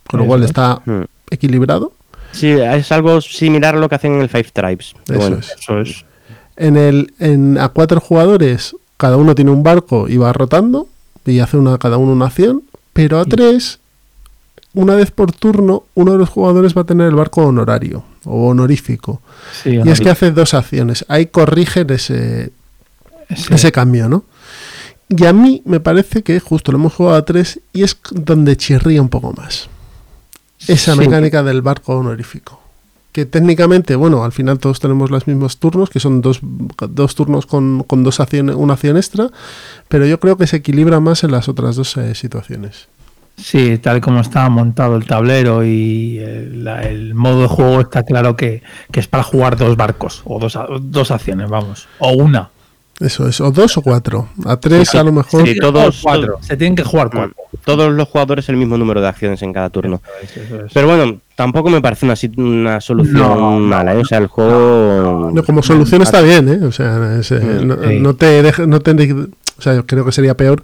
con 0.07 0.17
lo 0.19 0.23
Eso 0.25 0.29
cual 0.29 0.41
es. 0.43 0.47
está 0.47 0.81
Hmm. 0.85 1.03
Equilibrado. 1.31 1.93
Sí, 2.31 2.49
es 2.49 2.91
algo 2.91 3.21
similar 3.21 3.75
a 3.75 3.79
lo 3.79 3.89
que 3.89 3.95
hacen 3.95 4.13
en 4.13 4.21
el 4.21 4.29
Five 4.29 4.49
Tribes. 4.53 4.93
Eso 5.07 5.17
bueno, 5.19 5.37
es. 5.37 5.55
Eso 5.59 5.79
es. 5.81 6.05
En 6.55 6.77
el 6.77 7.13
en 7.19 7.57
a 7.57 7.69
cuatro 7.69 7.99
jugadores 7.99 8.75
cada 8.97 9.17
uno 9.17 9.33
tiene 9.33 9.51
un 9.51 9.63
barco 9.63 10.07
y 10.09 10.17
va 10.17 10.33
rotando 10.33 10.87
y 11.25 11.39
hace 11.39 11.57
una 11.57 11.77
cada 11.77 11.97
uno 11.97 12.11
una 12.11 12.25
acción, 12.27 12.63
pero 12.93 13.19
a 13.19 13.25
tres 13.25 13.79
una 14.73 14.95
vez 14.95 15.09
por 15.11 15.31
turno 15.31 15.83
uno 15.95 16.11
de 16.11 16.17
los 16.17 16.29
jugadores 16.29 16.77
va 16.77 16.81
a 16.81 16.85
tener 16.85 17.07
el 17.07 17.15
barco 17.15 17.45
honorario 17.45 18.03
o 18.25 18.49
honorífico 18.49 19.21
Sí, 19.63 19.79
y 19.83 19.89
es 19.89 19.99
que 20.01 20.09
hace 20.09 20.31
dos 20.31 20.53
acciones. 20.53 21.05
Ahí 21.07 21.27
corrigen 21.27 21.89
ese 21.91 22.51
Sí. 23.35 23.53
ese 23.53 23.71
cambio, 23.71 24.09
¿no? 24.09 24.23
Y 25.07 25.25
a 25.25 25.33
mí 25.33 25.61
me 25.65 25.79
parece 25.79 26.23
que 26.23 26.39
justo 26.39 26.71
lo 26.71 26.77
hemos 26.79 26.93
jugado 26.93 27.17
a 27.17 27.25
tres 27.25 27.59
y 27.73 27.83
es 27.83 27.97
donde 28.11 28.57
chirría 28.57 29.01
un 29.01 29.09
poco 29.09 29.33
más. 29.33 29.69
Esa 30.67 30.93
Sí. 30.93 30.99
mecánica 30.99 31.43
del 31.43 31.61
barco 31.61 31.95
honorífico. 31.97 32.59
Que 33.11 33.25
técnicamente, 33.25 33.95
bueno, 33.95 34.23
al 34.23 34.31
final 34.31 34.59
todos 34.59 34.79
tenemos 34.79 35.09
los 35.09 35.25
mismos 35.25 35.57
turnos, 35.57 35.89
que 35.89 35.99
son 35.99 36.21
dos, 36.21 36.39
dos 36.41 37.15
turnos 37.15 37.45
con, 37.47 37.83
con 37.83 38.03
dos 38.03 38.19
acciones, 38.19 38.55
una 38.55 38.73
acción 38.73 38.97
extra, 38.97 39.29
pero 39.87 40.05
yo 40.05 40.19
creo 40.19 40.37
que 40.37 40.45
se 40.45 40.57
equilibra 40.57 40.99
más 40.99 41.23
en 41.23 41.31
las 41.31 41.49
otras 41.49 41.75
dos 41.75 41.97
eh, 41.97 42.13
situaciones. 42.13 42.87
Sí, 43.35 43.77
tal 43.77 44.01
como 44.01 44.19
está 44.19 44.47
montado 44.49 44.95
el 44.97 45.05
tablero 45.05 45.63
y 45.63 46.19
el, 46.19 46.63
la- 46.65 46.83
el 46.83 47.15
modo 47.15 47.41
de 47.43 47.47
juego 47.47 47.81
está 47.81 48.03
claro 48.03 48.35
que, 48.35 48.61
que 48.91 48.99
es 48.99 49.07
para 49.07 49.23
jugar 49.23 49.57
dos 49.57 49.75
barcos 49.77 50.21
o 50.25 50.39
dos, 50.39 50.57
dos 50.81 51.09
acciones, 51.09 51.49
vamos, 51.49 51.87
o 51.99 52.11
una. 52.11 52.49
Eso 52.99 53.27
es, 53.29 53.39
o 53.39 53.49
dos 53.51 53.77
o 53.77 53.81
cuatro. 53.81 54.27
A 54.45 54.57
tres 54.57 54.89
Sí, 54.89 54.97
a 54.97 55.03
lo 55.03 55.11
mejor. 55.13 55.47
sí, 55.47 55.55
todos- 55.57 56.01
cuatro. 56.03 56.37
Se 56.41 56.57
tienen 56.57 56.75
que 56.75 56.83
jugar 56.83 57.09
cuatro. 57.09 57.33
Todos 57.63 57.91
los 57.93 58.07
jugadores 58.09 58.49
el 58.49 58.57
mismo 58.57 58.77
número 58.77 58.99
de 59.01 59.07
acciones 59.07 59.41
en 59.41 59.53
cada 59.53 59.69
turno. 59.69 60.01
Eso 60.21 60.65
es. 60.65 60.73
Pero 60.73 60.87
bueno, 60.87 61.19
tampoco 61.35 61.69
me 61.69 61.81
parece 61.81 62.05
una, 62.05 62.15
una 62.37 62.81
solución 62.81 63.15
No, 63.17 63.57
mala, 63.59 63.93
¿eh? 63.93 63.97
O 63.97 64.05
sea, 64.05 64.17
el 64.17 64.27
juego... 64.27 65.31
No, 65.33 65.43
como 65.43 65.63
solución 65.63 66.01
está 66.01 66.21
bien, 66.21 66.49
¿eh? 66.49 66.65
O 66.65 66.71
sea, 66.73 67.17
es, 67.19 67.31
eh, 67.31 67.39
no, 67.63 68.15
te 68.15 68.43
deja- 68.43 68.67
no 68.67 68.81
te- 68.81 69.13
o 69.13 69.61
sea, 69.61 69.75
yo 69.75 69.85
creo 69.85 70.03
que 70.05 70.11
sería 70.11 70.35
peor 70.35 70.63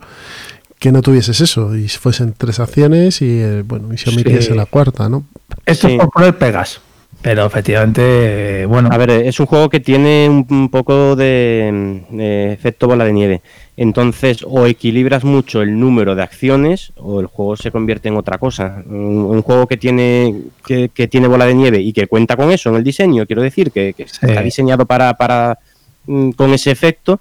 que 0.78 0.92
no 0.92 1.02
tuvieses 1.02 1.40
eso 1.40 1.74
y 1.76 1.88
fuesen 1.88 2.34
tres 2.38 2.60
acciones 2.60 3.22
y 3.22 3.40
eh, 3.42 3.64
bueno, 3.66 3.94
y 3.94 3.98
se 3.98 4.10
omitiese 4.10 4.50
Sí. 4.52 4.54
la 4.54 4.66
cuarta, 4.66 5.08
¿no? 5.08 5.24
Esto 5.66 5.88
Sí. 5.88 5.94
es 5.94 6.00
por 6.02 6.10
poner 6.12 6.38
pegas, 6.38 6.82
pero 7.26 7.44
efectivamente, 7.48 8.68
bueno, 8.68 8.90
A 8.92 8.98
ver, 8.98 9.10
es 9.10 9.40
un 9.40 9.48
juego 9.48 9.68
que 9.68 9.80
tiene 9.80 10.30
un, 10.30 10.70
poco 10.70 11.16
de, 11.16 12.04
de 12.12 12.54
efecto 12.54 12.86
bola 12.88 13.04
de 13.04 13.14
nieve. 13.14 13.42
Entonces, 13.78 14.46
o 14.48 14.68
equilibras 14.68 15.24
mucho 15.24 15.64
el 15.64 15.80
número 15.80 16.14
de 16.14 16.22
acciones 16.22 16.94
o 16.98 17.20
el 17.20 17.26
juego 17.26 17.58
se 17.58 17.72
convierte 17.72 18.10
en 18.10 18.18
otra 18.18 18.38
cosa. 18.38 18.84
Un, 18.86 19.26
un 19.28 19.42
juego 19.42 19.66
que 19.66 19.76
tiene 19.78 20.36
que, 20.68 20.90
que 20.94 21.08
tiene 21.08 21.28
bola 21.28 21.48
de 21.48 21.56
nieve 21.56 21.80
y 21.82 21.94
que 21.94 22.06
cuenta 22.06 22.38
con 22.38 22.52
eso 22.52 22.70
en 22.70 22.76
el 22.76 22.84
diseño, 22.84 23.26
quiero 23.26 23.42
decir, 23.42 23.72
que, 23.72 23.94
que 23.94 24.08
Sí. 24.08 24.20
está 24.22 24.42
diseñado 24.44 24.86
para, 24.86 25.16
para 25.16 25.58
mm, 26.06 26.30
con 26.32 26.54
ese 26.54 26.70
efecto, 26.70 27.20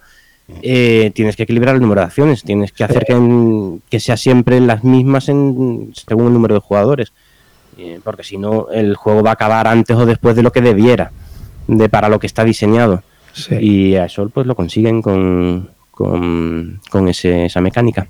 eh, 0.60 1.12
tienes 1.14 1.34
que 1.34 1.44
equilibrar 1.44 1.76
el 1.76 1.80
número 1.80 2.02
de 2.02 2.08
acciones, 2.08 2.42
tienes 2.42 2.72
que 2.72 2.84
hacer 2.84 3.06
que, 3.06 3.14
en- 3.14 3.80
que 3.88 3.98
sea 4.00 4.18
siempre 4.18 4.60
las 4.60 4.84
mismas 4.84 5.30
en, 5.30 5.92
según 5.94 6.26
el 6.26 6.32
número 6.34 6.52
de 6.56 6.60
jugadores. 6.60 7.12
Eh, 7.78 8.00
porque 8.04 8.22
si 8.24 8.38
no, 8.38 8.68
el 8.72 8.94
juego 8.96 9.22
va 9.22 9.30
a 9.30 9.34
acabar 9.34 9.66
antes 9.66 9.96
o 9.96 10.06
después 10.06 10.36
de 10.36 10.42
lo 10.42 10.52
que 10.52 10.60
debiera, 10.60 11.10
de 11.66 11.88
para 11.88 12.08
lo 12.08 12.18
que 12.18 12.26
está 12.26 12.44
diseñado. 12.44 13.02
sí. 13.32 13.56
Y 13.60 13.96
a 13.96 14.04
eso 14.06 14.28
pues 14.28 14.46
lo 14.46 14.54
consiguen 14.54 15.02
con, 15.02 15.70
con, 15.90 16.80
con 16.90 17.08
ese- 17.08 17.46
esa 17.46 17.60
mecánica. 17.60 18.06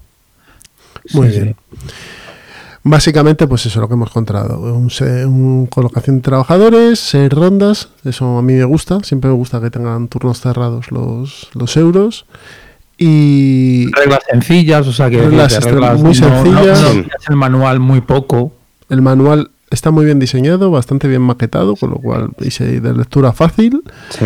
Muy 1.12 1.30
Sí, 1.30 1.40
bien. 1.40 1.56
Básicamente, 2.86 3.46
pues 3.46 3.64
eso, 3.64 3.80
lo 3.80 3.88
que 3.88 3.94
hemos 3.94 4.10
encontrado. 4.10 4.58
Un, 4.60 5.66
colocación 5.70 6.16
de 6.16 6.22
trabajadores, 6.22 7.00
seis 7.00 7.30
rondas, 7.32 7.88
eso 8.04 8.36
a 8.38 8.42
mí 8.42 8.52
me 8.52 8.64
gusta. 8.64 9.00
Siempre 9.02 9.30
me 9.30 9.36
gusta 9.36 9.58
que 9.62 9.70
tengan 9.70 10.08
turnos 10.08 10.40
cerrados 10.40 10.90
los, 10.92 11.48
los 11.54 11.76
euros. 11.78 12.26
Y 12.98 13.86
reglas 13.92 14.20
sencillas, 14.30 14.86
o 14.86 14.92
sea 14.92 15.08
que 15.08 15.16
Reglas 15.22 15.54
extra- 15.54 15.94
muy 15.94 16.02
no- 16.02 16.28
no- 16.28 16.44
sencillas. 16.44 16.82
no 16.94 17.04
el 17.30 17.36
manual 17.36 17.80
muy 17.80 18.02
poco. 18.02 18.52
el 18.90 19.00
manual 19.00 19.50
está 19.74 19.90
muy 19.90 20.04
bien 20.06 20.18
diseñado, 20.18 20.70
bastante 20.70 21.06
bien 21.08 21.22
maquetado, 21.22 21.76
con 21.76 21.90
lo 21.90 21.96
cual 21.96 22.30
y 22.40 22.48
de 22.80 22.94
lectura 22.94 23.32
fácil. 23.32 23.82
Sí. 24.10 24.24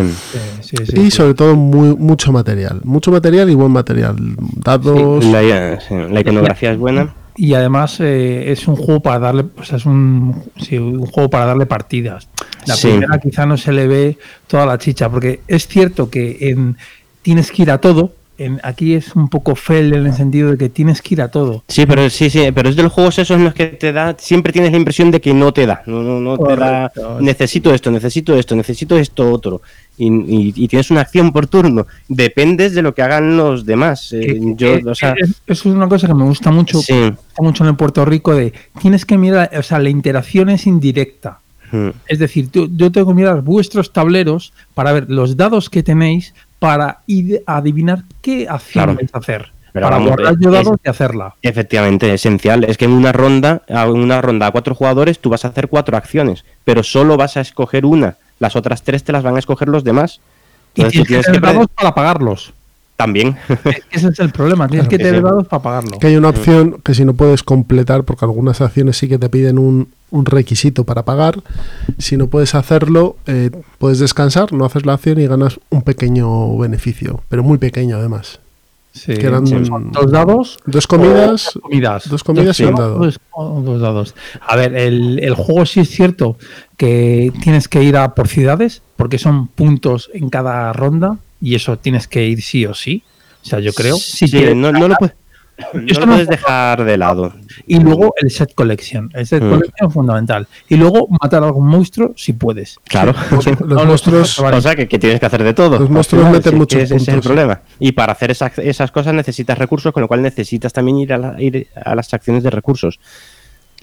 Sí, 0.60 0.76
sí, 0.76 0.86
sí, 0.86 1.00
y 1.00 1.10
sobre 1.10 1.34
todo 1.34 1.56
muy, 1.56 1.96
mucho 1.96 2.30
material. 2.32 2.80
Mucho 2.84 3.10
material 3.10 3.50
y 3.50 3.54
buen 3.54 3.72
material. 3.72 4.16
Dados. 4.56 5.24
La, 5.24 5.42
eh, 5.42 5.78
sí, 5.86 5.94
la 6.10 6.20
iconografía 6.20 6.72
es 6.72 6.78
buena. 6.78 7.14
Y 7.36 7.54
además 7.54 7.98
eh, 8.00 8.50
es 8.50 8.66
un 8.66 8.74
juego 8.74 9.00
para 9.00 9.20
darle, 9.20 9.44
o 9.56 9.62
sea, 9.62 9.76
es 9.78 9.86
un, 9.86 10.42
sí, 10.56 10.76
un 10.76 11.06
juego 11.06 11.30
para 11.30 11.46
darle 11.46 11.66
partidas. 11.66 12.28
La 12.66 12.74
Sí. 12.74 12.88
primera 12.88 13.18
quizá 13.20 13.46
no 13.46 13.56
se 13.56 13.72
le 13.72 13.86
ve 13.86 14.18
toda 14.48 14.66
la 14.66 14.76
chicha, 14.78 15.08
porque 15.08 15.40
es 15.46 15.68
cierto 15.68 16.10
que 16.10 16.36
en, 16.40 16.76
tienes 17.22 17.50
que 17.52 17.62
ir 17.62 17.70
a 17.70 17.78
todo. 17.78 18.12
En, 18.38 18.60
aquí 18.62 18.94
es 18.94 19.16
un 19.16 19.28
poco 19.28 19.56
fel 19.56 19.92
en 19.92 20.06
el 20.06 20.14
sentido 20.14 20.52
de 20.52 20.56
que 20.58 20.68
tienes 20.68 21.02
que 21.02 21.14
ir 21.16 21.22
a 21.22 21.28
todo. 21.28 21.64
Sí, 21.66 21.86
pero 21.86 22.08
sí, 22.08 22.30
sí, 22.30 22.50
pero 22.54 22.68
es 22.68 22.76
de 22.76 22.84
los 22.84 22.92
juegos 22.92 23.18
esos 23.18 23.36
en 23.36 23.42
los 23.44 23.52
que 23.52 23.66
te 23.66 23.92
da, 23.92 24.14
siempre 24.16 24.52
tienes 24.52 24.70
la 24.70 24.76
impresión 24.78 25.10
de 25.10 25.20
que 25.20 25.34
no 25.34 25.52
te 25.52 25.66
da, 25.66 25.82
no, 25.86 26.02
no, 26.04 26.20
no 26.20 26.38
te 26.38 26.54
da, 26.56 26.92
necesito 27.20 27.74
esto, 27.74 27.90
necesito 27.90 28.36
esto, 28.36 28.54
necesito 28.54 28.96
esto 28.96 29.32
otro, 29.32 29.60
y, 29.96 30.06
y- 30.06 30.52
y 30.54 30.68
tienes 30.68 30.90
una 30.92 31.00
acción 31.00 31.32
por 31.32 31.48
turno, 31.48 31.88
dependes 32.08 32.74
de 32.74 32.82
lo 32.82 32.94
que 32.94 33.02
hagan 33.02 33.36
los 33.36 33.66
demás. 33.66 34.12
eh, 34.12 34.38
yo, 34.54 34.78
que- 34.80 34.88
o 34.88 34.94
sea, 34.94 35.14
es- 35.18 35.30
eso 35.46 35.68
es 35.68 35.74
una 35.74 35.88
cosa 35.88 36.06
que 36.06 36.14
me 36.14 36.22
gusta 36.24 36.52
mucho, 36.52 36.80
sí, 36.80 36.92
me 36.94 37.10
gusta 37.10 37.42
mucho 37.42 37.64
en 37.64 37.70
el 37.70 37.76
Puerto 37.76 38.04
Rico 38.04 38.36
de 38.36 38.52
tienes 38.80 39.04
que 39.04 39.18
mirar, 39.18 39.50
o 39.58 39.62
sea, 39.64 39.80
la 39.80 39.90
interacción 39.90 40.48
es 40.48 40.66
indirecta. 40.68 41.40
mm, 41.72 41.88
Es 42.06 42.18
decir, 42.18 42.48
yo 42.52 42.90
tengo 42.92 43.08
que 43.08 43.14
mirar 43.14 43.42
vuestros 43.42 43.92
tableros 43.92 44.52
para 44.74 44.92
ver 44.92 45.06
los 45.10 45.36
dados 45.36 45.68
que 45.68 45.82
tenéis 45.82 46.32
para 46.58 46.98
ir 47.06 47.42
a 47.46 47.56
adivinar 47.58 48.02
qué 48.22 48.48
acción 48.48 48.84
Claro. 48.84 48.94
vais 48.96 49.14
a 49.14 49.18
hacer. 49.18 49.52
Pero 49.72 49.84
para 49.86 49.96
vamos, 49.96 50.10
guardar 50.10 50.34
yo 50.40 50.50
dados 50.50 50.76
y 50.84 50.88
hacerla. 50.88 51.34
efectivamente, 51.42 52.12
esencial, 52.12 52.64
es 52.64 52.76
que 52.78 52.86
en 52.86 52.92
una 52.92 53.12
ronda, 53.12 53.62
a 53.68 53.86
una 53.88 54.20
ronda 54.22 54.46
a 54.46 54.50
cuatro 54.50 54.74
jugadores, 54.74 55.18
tú 55.18 55.28
vas 55.30 55.44
a 55.44 55.48
hacer 55.48 55.68
cuatro 55.68 55.96
acciones, 55.96 56.44
pero 56.64 56.82
solo 56.82 57.16
vas 57.16 57.36
a 57.36 57.42
escoger 57.42 57.84
una, 57.84 58.16
las 58.40 58.56
otras 58.56 58.82
tres 58.82 59.04
te 59.04 59.12
las 59.12 59.22
van 59.22 59.36
a 59.36 59.38
escoger 59.38 59.68
los 59.68 59.84
demás. 59.84 60.20
Y 60.74 60.80
Entonces 60.80 60.92
tienes 60.92 61.06
que 61.06 61.08
tienes 61.08 61.26
que 61.26 61.32
tener 61.32 61.54
dados 61.54 61.68
para 61.74 61.94
pagarlos. 61.94 62.52
también. 62.96 63.36
Ese 63.92 64.08
es 64.08 64.18
el 64.18 64.30
problema, 64.30 64.66
tienes 64.68 64.88
Claro 64.88 64.98
que 64.98 65.04
tener 65.04 65.22
dados 65.22 65.46
para 65.46 65.62
pagarlo. 65.62 65.98
Que 65.98 66.08
hay 66.08 66.16
una 66.16 66.30
opción 66.30 66.80
que 66.82 66.94
si 66.94 67.04
no 67.04 67.14
puedes 67.14 67.42
completar, 67.42 68.02
porque 68.04 68.24
algunas 68.24 68.60
acciones 68.60 68.96
sí 68.96 69.08
que 69.08 69.18
te 69.18 69.28
piden 69.28 69.58
un, 69.58 69.88
un 70.10 70.24
requisito 70.26 70.84
para 70.84 71.04
pagar, 71.04 71.40
si 71.98 72.16
no 72.16 72.28
puedes 72.28 72.54
hacerlo, 72.54 73.16
eh, 73.26 73.50
puedes 73.78 73.98
descansar, 73.98 74.52
no 74.52 74.64
haces 74.64 74.86
la 74.86 74.94
acción 74.94 75.20
y 75.20 75.26
ganas 75.26 75.60
un 75.70 75.82
pequeño 75.82 76.56
beneficio, 76.58 77.22
pero 77.28 77.42
muy 77.42 77.58
pequeño 77.58 77.96
además. 77.96 78.40
Sí. 78.90 79.14
que 79.14 79.26
eran 79.26 79.46
Son 79.46 79.92
dos 79.92 80.10
dados. 80.10 80.58
dos 80.66 80.86
comidas, 80.88 81.54
o 81.56 81.60
comidas. 81.60 82.08
dos 82.08 82.24
comidas 82.24 82.58
y 82.58 82.64
un 82.64 82.74
dado. 82.74 82.98
Dos, 82.98 83.20
dos 83.36 83.80
dados. 83.80 84.14
A 84.40 84.56
ver, 84.56 84.74
el, 84.74 85.20
el 85.20 85.34
juego 85.34 85.66
sí 85.66 85.80
es 85.80 85.90
cierto 85.90 86.36
que 86.76 87.32
tienes 87.42 87.68
que 87.68 87.82
ir 87.84 87.96
a 87.96 88.14
por 88.14 88.26
ciudades, 88.26 88.82
porque 88.96 89.18
son 89.18 89.46
puntos 89.48 90.10
en 90.14 90.30
cada 90.30 90.72
ronda, 90.72 91.18
y 91.40 91.54
eso 91.54 91.78
tienes 91.78 92.08
que 92.08 92.26
ir 92.26 92.42
sí 92.42 92.66
o 92.66 92.74
sí. 92.74 93.04
O 93.44 93.46
sea, 93.46 93.60
yo 93.60 93.72
creo. 93.72 93.96
Si 93.96 94.26
Sí, 94.26 94.30
quieres 94.30 94.56
no, 94.56 94.72
no 94.72 94.88
lo, 94.88 94.96
puedes, 94.96 95.14
no 95.74 95.80
lo 96.00 96.06
no- 96.06 96.12
puedes 96.12 96.28
dejar 96.28 96.84
de 96.84 96.96
lado. 96.96 97.32
Y 97.66 97.78
luego 97.80 98.14
el 98.20 98.30
set 98.30 98.54
collection. 98.54 99.10
El 99.14 99.26
set 99.26 99.42
Mm. 99.42 99.50
collection 99.50 99.88
es 99.88 99.94
fundamental. 99.94 100.46
Y 100.68 100.76
luego 100.76 101.08
matar 101.20 101.42
a 101.42 101.46
algún 101.46 101.66
monstruo 101.66 102.12
si 102.16 102.32
puedes. 102.32 102.78
Claro. 102.88 103.14
Los 103.66 103.86
monstruos, 103.86 104.38
O 104.38 104.60
sea, 104.60 104.74
que, 104.76 104.88
que 104.88 104.98
tienes 104.98 105.20
que 105.20 105.26
hacer 105.26 105.42
de 105.42 105.54
todo. 105.54 105.78
Los 105.78 105.90
monstruos 105.90 106.24
final, 106.24 106.38
meten 106.38 106.56
muchos 106.58 106.78
que 106.78 106.84
ese 106.84 106.96
es 106.96 107.08
el 107.08 107.20
problema. 107.20 107.60
Y 107.78 107.92
para 107.92 108.12
hacer 108.12 108.30
esa- 108.30 108.52
esas 108.58 108.90
cosas 108.90 109.14
necesitas 109.14 109.58
recursos, 109.58 109.92
con 109.92 110.00
lo 110.02 110.08
cual 110.08 110.22
necesitas 110.22 110.72
también 110.72 110.98
ir 110.98 111.12
a, 111.12 111.18
la- 111.18 111.42
ir 111.42 111.68
a 111.74 111.94
las 111.94 112.12
acciones 112.14 112.42
de 112.42 112.50
recursos. 112.50 113.00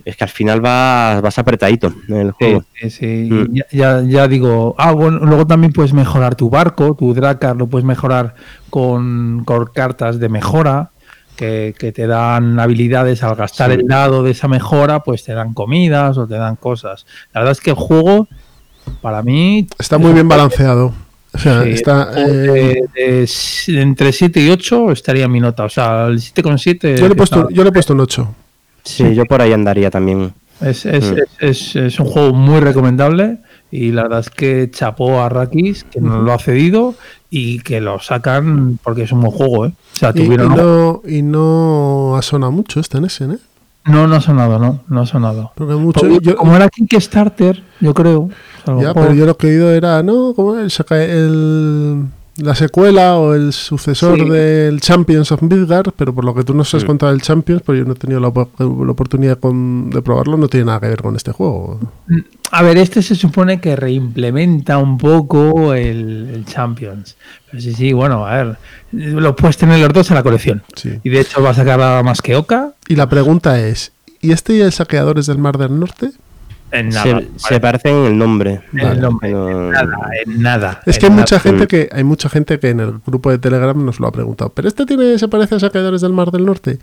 Es 0.04 0.18
que 0.18 0.26
al 0.26 0.30
final 0.30 0.60
vas, 0.62 1.22
vas 1.22 1.40
apretadito 1.40 1.92
en 2.10 2.16
el 2.18 2.28
Sí, 2.32 2.36
juego. 2.40 2.64
sí, 2.82 2.90
sí. 2.90 3.30
Mm. 3.32 3.54
Ya, 3.56 3.66
ya, 3.72 4.02
ya 4.06 4.28
digo, 4.28 4.76
ah, 4.78 4.92
bueno, 4.92 5.20
luego 5.20 5.48
también 5.48 5.72
puedes 5.72 5.94
mejorar 5.94 6.36
tu 6.36 6.50
barco, 6.50 6.96
tu 7.00 7.14
Dracar 7.14 7.56
lo 7.56 7.68
puedes 7.68 7.86
mejorar 7.86 8.36
con, 8.70 9.44
con 9.46 9.66
cartas 9.74 10.20
de 10.20 10.28
mejora 10.30 10.92
que, 11.36 11.76
que 11.78 11.92
te 11.92 12.08
dan 12.08 12.60
habilidades 12.60 13.22
al 13.24 13.36
gastar 13.36 13.72
Sí. 13.72 13.78
el 13.80 13.88
dado 13.88 14.24
de 14.24 14.32
esa 14.32 14.48
mejora, 14.48 15.02
pues 15.04 15.24
te 15.24 15.34
dan 15.34 15.54
comidas 15.54 16.18
o 16.18 16.28
te 16.28 16.36
dan 16.36 16.56
cosas. 16.56 17.06
La 17.34 17.42
verdad 17.42 17.52
es 17.54 17.62
que 17.62 17.70
el 17.72 17.76
juego, 17.76 18.28
para 19.02 19.22
mí, 19.22 19.68
está 19.80 19.98
muy 19.98 20.14
bien 20.14 20.28
balanceado. 20.28 20.94
O 21.34 21.38
sea, 21.38 21.64
sí, 21.64 21.72
está, 21.72 22.12
eh, 22.16 22.82
de 22.96 23.82
entre 23.82 24.12
7 24.14 24.40
y 24.40 24.50
8 24.50 24.92
estaría 24.92 25.28
mi 25.28 25.40
nota. 25.42 25.66
O 25.66 25.70
sea, 25.70 26.08
el 26.08 26.20
7,7 26.20 26.96
yo, 26.98 27.08
le 27.08 27.14
he 27.14 27.16
puesto, 27.16 27.50
yo 27.50 27.64
le 27.64 27.70
he 27.70 27.74
puesto 27.74 27.94
un 27.94 28.00
8. 28.00 28.36
Sí, 28.84 29.14
yo 29.16 29.26
por 29.26 29.42
ahí 29.42 29.52
andaría 29.52 29.90
también. 29.92 30.34
Es, 30.62 30.86
es, 30.86 31.12
Mm. 31.12 31.18
es, 31.18 31.28
es- 31.40 31.76
es 31.76 32.00
un 32.00 32.06
juego 32.06 32.34
muy 32.34 32.62
recomendable 32.62 33.40
y 33.76 33.92
la 33.92 34.04
verdad 34.04 34.20
es 34.22 34.30
que 34.30 34.70
chapó 34.72 35.20
a 35.22 35.30
Rakis 35.30 35.84
que 35.84 36.00
nos 36.02 36.24
lo 36.24 36.32
ha 36.34 36.40
cedido 36.40 36.96
y 37.30 37.60
que 37.60 37.82
lo 37.82 38.00
sacan 38.00 38.80
porque 38.84 39.04
es 39.04 39.12
un 39.12 39.22
buen 39.22 39.32
juego, 39.34 39.66
¿eh? 39.66 39.74
O 39.94 39.96
sea, 39.98 40.12
Y, 40.16 40.22
y 40.22 40.26
tuvieron... 40.26 40.56
no, 40.56 41.02
y 41.08 41.22
no 41.22 42.16
ha 42.18 42.22
sonado 42.22 42.52
mucho 42.52 42.80
este 42.80 42.98
en 42.98 43.06
ese, 43.06 43.26
¿eh? 43.26 43.38
No, 43.86 44.08
no 44.08 44.16
ha 44.16 44.22
sonado, 44.22 44.58
no, 44.58 44.82
no 44.88 45.02
ha 45.02 45.06
sonado. 45.06 45.52
Porque 45.56 45.76
mucho, 45.76 46.00
Porque 46.00 46.18
yo- 46.22 46.36
como 46.38 46.56
era 46.56 46.70
Kickstarter, 46.70 47.64
yo 47.82 47.94
creo. 47.94 48.30
Ya, 48.82 48.96
pero 48.96 49.14
yo 49.14 49.28
lo 49.28 49.38
que 49.38 49.46
he 49.48 49.52
oído 49.52 49.72
era, 49.72 50.02
¿no? 50.02 50.34
¿Cómo 50.36 50.58
el, 50.58 50.72
saca- 50.72 51.04
el- 51.04 52.06
la 52.38 52.54
secuela 52.54 53.16
o 53.18 53.34
el 53.34 53.54
sucesor 53.54 54.20
Sí. 54.20 54.30
del 54.30 54.82
Champions 54.82 55.32
of 55.32 55.42
Midgard, 55.42 55.92
pero 55.96 56.14
por 56.14 56.26
lo 56.26 56.36
que 56.36 56.44
tú 56.44 56.54
nos 56.54 56.74
has 56.76 56.82
Sí. 56.82 56.88
contado 56.88 57.12
del 57.12 57.22
Champions, 57.22 57.62
pues 57.66 57.80
yo 57.80 57.86
no 57.86 57.94
he 57.94 57.96
tenido 57.96 58.20
la, 58.20 58.28
op- 58.28 58.60
la 58.60 58.92
oportunidad 58.92 59.40
con- 59.40 59.90
de 59.90 60.02
probarlo, 60.02 60.36
no 60.36 60.48
tiene 60.50 60.66
nada 60.66 60.80
que 60.82 60.90
ver 60.90 61.02
con 61.02 61.16
este 61.16 61.32
juego. 61.32 61.80
A 62.52 62.62
ver, 62.62 62.78
este 62.78 63.02
se 63.02 63.16
supone 63.16 63.60
que 63.62 63.76
reimplementa 63.76 64.78
un 64.78 64.98
poco 64.98 65.74
el, 65.74 66.30
el 66.34 66.46
Champions. 66.46 67.16
Pero 67.50 67.62
sí, 67.62 67.74
sí, 67.74 67.94
bueno, 67.94 68.26
a 68.26 68.36
ver, 68.36 68.58
lo 68.92 69.36
puedes 69.36 69.58
tener 69.58 69.80
los 69.80 69.94
dos 69.94 70.10
en 70.12 70.16
la 70.16 70.24
colección. 70.24 70.62
Sí. 70.76 71.00
Y 71.04 71.10
de 71.10 71.22
hecho 71.22 71.42
va 71.42 71.52
a 71.52 71.54
sacar 71.54 71.80
nada 71.80 72.04
más 72.04 72.22
que 72.22 72.36
Oka. 72.36 72.74
Y 72.88 72.96
la 72.96 73.08
pregunta 73.10 73.60
es, 73.60 73.92
¿y 74.22 74.32
este 74.32 74.56
y 74.56 74.62
el 74.62 74.72
Saqueadores 74.74 75.26
del 75.28 75.38
Mar 75.38 75.58
del 75.58 75.80
Norte? 75.80 76.12
En 76.72 76.90
nada. 76.90 77.04
Se, 77.04 77.14
vale. 77.14 77.28
se 77.38 77.60
parecen 77.60 77.96
en 77.96 78.06
el 78.08 78.18
nombre. 78.18 78.62
En 78.74 78.80
el 78.80 79.00
nombre, 79.02 79.30
en 79.30 79.70
nada, 79.72 79.98
en 80.26 80.42
nada. 80.42 80.82
Es 80.86 80.96
en 80.96 81.00
que 81.00 81.06
hay 81.06 81.10
nada. 81.12 81.22
mucha 81.22 81.40
gente 81.40 81.68
que 81.68 81.90
hay 81.92 82.04
mucha 82.04 82.28
gente 82.28 82.60
que 82.60 82.70
en 82.70 82.80
el 82.82 82.94
grupo 83.06 83.30
de 83.32 83.38
Telegram 83.38 83.86
nos 83.86 84.00
lo 84.00 84.08
ha 84.08 84.12
preguntado. 84.12 84.50
¿Pero 84.54 84.68
este 84.68 84.86
tiene 84.86 85.18
se 85.18 85.28
parece 85.30 85.56
a 85.56 85.60
saqueadores 85.60 86.02
del 86.02 86.12
Mar 86.12 86.32
del 86.32 86.46
Norte? 86.46 86.80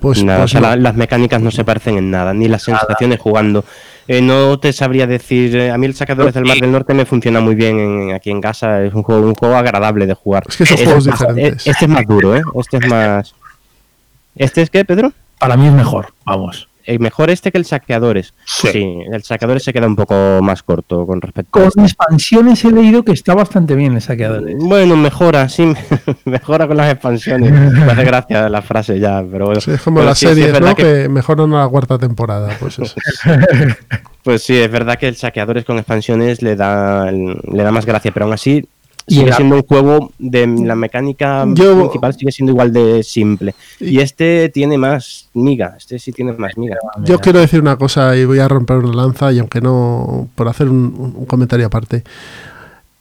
Pues, 0.00 0.22
Nada, 0.22 0.40
pues 0.40 0.50
o 0.50 0.52
sea, 0.52 0.60
no. 0.60 0.68
la- 0.68 0.76
las 0.76 0.94
mecánicas 0.96 1.40
no 1.40 1.50
se 1.50 1.64
parecen 1.64 1.96
en 1.98 2.10
nada, 2.10 2.32
ni 2.34 2.46
las 2.46 2.62
sensaciones 2.62 3.18
jugando. 3.18 3.64
Eh, 4.06 4.20
no 4.22 4.60
te 4.60 4.72
sabría 4.72 5.08
decir, 5.08 5.56
eh, 5.56 5.70
a 5.72 5.78
mí 5.78 5.86
el 5.86 5.94
Sacadores 5.94 6.32
del 6.32 6.44
Mar 6.44 6.58
del 6.58 6.70
Norte 6.70 6.94
me 6.94 7.04
funciona 7.06 7.40
muy 7.40 7.56
bien 7.56 7.78
en- 7.80 8.14
aquí 8.14 8.30
en 8.30 8.40
casa, 8.40 8.84
es 8.84 8.94
un 8.94 9.02
juego, 9.02 9.26
un 9.26 9.34
juego 9.34 9.56
agradable 9.56 10.06
de 10.06 10.14
jugar. 10.14 10.44
Es 10.48 10.56
que 10.56 10.66
son 10.66 10.74
Este 10.74 10.84
juegos 10.86 11.04
diferentes. 11.06 11.66
eh, 11.66 11.70
Este 11.72 11.84
es 11.86 11.90
más 11.90 12.06
duro, 12.06 12.36
¿eh? 12.36 12.42
Este 12.60 12.76
es 12.76 12.86
más... 12.86 13.34
¿Este 14.36 14.62
es 14.62 14.70
qué, 14.70 14.84
Pedro? 14.84 15.12
Para 15.40 15.56
mí 15.56 15.66
es 15.66 15.72
mejor, 15.72 16.08
vamos. 16.24 16.65
Eh, 16.86 16.98
mejor 17.00 17.30
este 17.30 17.50
que 17.50 17.58
el 17.58 17.64
Saqueadores. 17.64 18.32
Sí. 18.46 18.98
el 19.12 19.22
Saqueadores 19.22 19.64
se 19.64 19.72
queda 19.72 19.86
un 19.86 19.96
poco 19.96 20.38
más 20.42 20.62
corto 20.62 21.04
con 21.06 21.20
respecto 21.20 21.58
a 21.58 21.62
Con 21.62 21.68
este. 21.68 21.82
expansiones 21.82 22.64
he 22.64 22.70
leído 22.70 23.02
que 23.02 23.12
está 23.12 23.34
bastante 23.34 23.74
bien 23.74 23.94
el 23.94 24.00
saqueador. 24.02 24.44
Bueno, 24.60 24.96
mejora, 24.96 25.48
sí, 25.48 25.72
mejora 26.24 26.66
con 26.68 26.76
las 26.76 26.92
expansiones. 26.92 27.50
Me 27.52 27.92
hace 27.92 28.04
gracia 28.04 28.48
la 28.48 28.62
frase 28.62 28.98
ya, 29.00 29.22
pero 29.30 29.46
bueno. 29.46 29.60
Sí, 29.60 29.72
es 29.72 29.82
como 29.82 30.00
Pero 30.00 30.14
sí, 30.14 30.26
series, 30.26 30.52
verdad 30.52 30.70
¿no? 30.70 30.74
que- 30.76 30.82
Que... 31.02 31.08
mejoran 31.08 31.52
a 31.54 31.62
la 31.64 31.68
cuarta 31.68 31.98
temporada. 31.98 32.56
Pues 32.60 32.78
eso. 32.78 32.94
Pues 34.22 34.42
sí, 34.42 34.56
es 34.58 34.68
verdad 34.70 34.98
que 34.98 35.06
el 35.06 35.14
saqueadores 35.14 35.64
con 35.64 35.78
expansiones 35.78 36.42
le 36.42 36.56
da, 36.56 37.10
le 37.12 37.62
da 37.62 37.70
más 37.70 37.86
gracia, 37.86 38.10
pero 38.10 38.24
aún 38.24 38.34
así 38.34 38.66
Y 39.08 39.14
sigue 39.16 39.32
siendo 39.34 39.54
un 39.56 39.62
juego 39.62 40.12
de 40.18 40.46
la 40.48 40.74
mecánica 40.74 41.44
Yo- 41.54 41.78
principal 41.78 42.14
sigue 42.14 42.32
siendo 42.32 42.52
igual 42.52 42.72
de 42.72 43.02
simple. 43.04 43.54
Y 43.78 44.00
este 44.00 44.48
tiene 44.48 44.76
más 44.78 45.28
miga, 45.34 45.74
este 45.78 45.98
sí 46.00 46.10
tiene 46.12 46.32
más 46.32 46.56
miga. 46.58 46.76
Yo 47.04 47.18
quiero 47.20 47.38
decir 47.38 47.60
una 47.60 47.76
cosa 47.76 48.16
y 48.16 48.24
voy 48.24 48.40
a 48.40 48.48
romper 48.48 48.78
una 48.78 48.92
lanza, 48.94 49.32
y 49.32 49.38
aunque 49.38 49.60
no, 49.60 50.28
por 50.34 50.48
hacer 50.48 50.68
un, 50.68 51.12
un 51.16 51.24
comentario 51.26 51.66
aparte, 51.66 52.02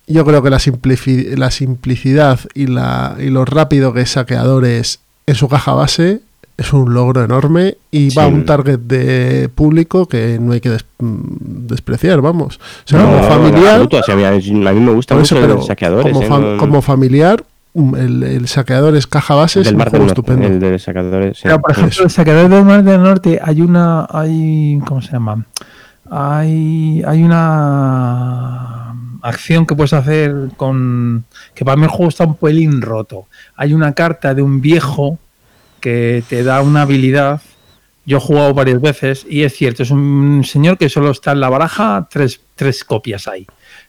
yo 0.07 0.23
creo 0.23 0.43
que 0.43 0.51
la, 0.51 0.59
simplifi- 0.59 1.35
la 1.35 1.49
simplicidad 1.49 2.39
y, 2.53 2.67
la, 2.67 3.15
y 3.19 3.29
lo 3.31 3.43
rápido 3.45 3.91
que 3.91 4.01
es 4.01 4.11
saqueadores 4.11 4.99
en 5.25 5.33
su 5.33 5.47
caja 5.49 5.73
base 5.73 6.21
es 6.57 6.71
un 6.73 6.93
logro 6.93 7.23
enorme 7.23 7.75
y 7.91 8.13
va 8.15 8.23
a 8.23 8.27
Sí. 8.27 8.33
un 8.33 8.45
target 8.45 8.79
de 8.79 9.49
público 9.53 10.07
que 10.07 10.39
no 10.39 10.53
hay 10.53 10.61
que 10.61 10.69
des- 10.69 10.85
mm, 10.99 11.67
despreciar, 11.67 12.21
vamos. 12.21 12.57
O 12.57 12.87
sea, 12.87 12.99
No, 12.99 13.05
como 13.07 13.23
familiar, 13.23 13.67
absoluto, 13.71 13.97
o 13.97 14.03
sea, 14.03 14.13
a, 14.13 14.17
mí, 14.17 14.23
a 14.67 14.71
mí 14.73 14.79
me 14.79 14.91
gusta 14.93 15.15
mucho 15.15 15.37
eso, 15.37 15.61
saqueadores. 15.63 16.13
como, 16.13 16.23
¿eh? 16.25 16.29
No- 16.53 16.57
como 16.57 16.81
familiar, 16.81 17.43
um, 17.73 17.95
el, 17.97 18.23
el 18.23 18.47
saqueador 18.47 18.95
es 18.95 19.05
caja 19.05 19.35
base, 19.35 19.59
es 19.59 19.65
del 19.65 19.73
un 19.75 19.79
Mar 19.79 19.91
del 19.91 19.99
juego 19.99 20.05
Norte, 20.15 20.21
estupendo. 20.21 20.47
el 20.47 20.59
de 20.59 20.79
saqueadores. 20.79 21.37
sí. 21.37 21.43
Pero, 21.43 21.59
por 21.59 21.71
ejemplo, 21.71 22.03
el 22.05 22.09
saqueador 22.09 22.49
del 22.49 22.63
Mar 22.65 22.83
del 22.83 23.01
Norte 23.03 23.39
hay 23.43 23.59
una. 23.61 24.07
Hay, 24.09 24.79
¿Cómo 24.87 25.01
se 25.01 25.11
llama? 25.11 25.45
Hay, 26.09 27.01
hay 27.05 27.23
una 27.23 28.95
acción 29.21 29.65
que 29.65 29.75
puedes 29.75 29.93
hacer 29.93 30.33
con. 30.55 31.25
Que 31.53 31.65
para 31.65 31.75
mí 31.77 31.83
el 31.83 31.89
juego 31.89 32.09
está 32.09 32.25
un 32.25 32.35
pelín 32.35 32.81
roto. 32.81 33.25
Hay 33.55 33.73
una 33.73 33.93
carta 33.93 34.33
de 34.33 34.41
un 34.41 34.61
viejo 34.61 35.17
que 35.79 36.23
te 36.29 36.43
da 36.43 36.61
una 36.61 36.83
habilidad. 36.83 37.41
Yo 38.05 38.17
he 38.17 38.21
jugado 38.21 38.53
varias 38.53 38.79
veces 38.81 39.25
y 39.27 39.43
es 39.43 39.53
cierto, 39.55 39.83
es 39.83 39.91
un 39.91 40.43
señor 40.43 40.77
que 40.77 40.89
solo 40.89 41.09
está 41.11 41.31
en 41.31 41.39
la 41.39 41.49
baraja, 41.49 42.07
tres, 42.09 42.39
tres 42.55 42.83
copias 42.83 43.27
hay. 43.27 43.47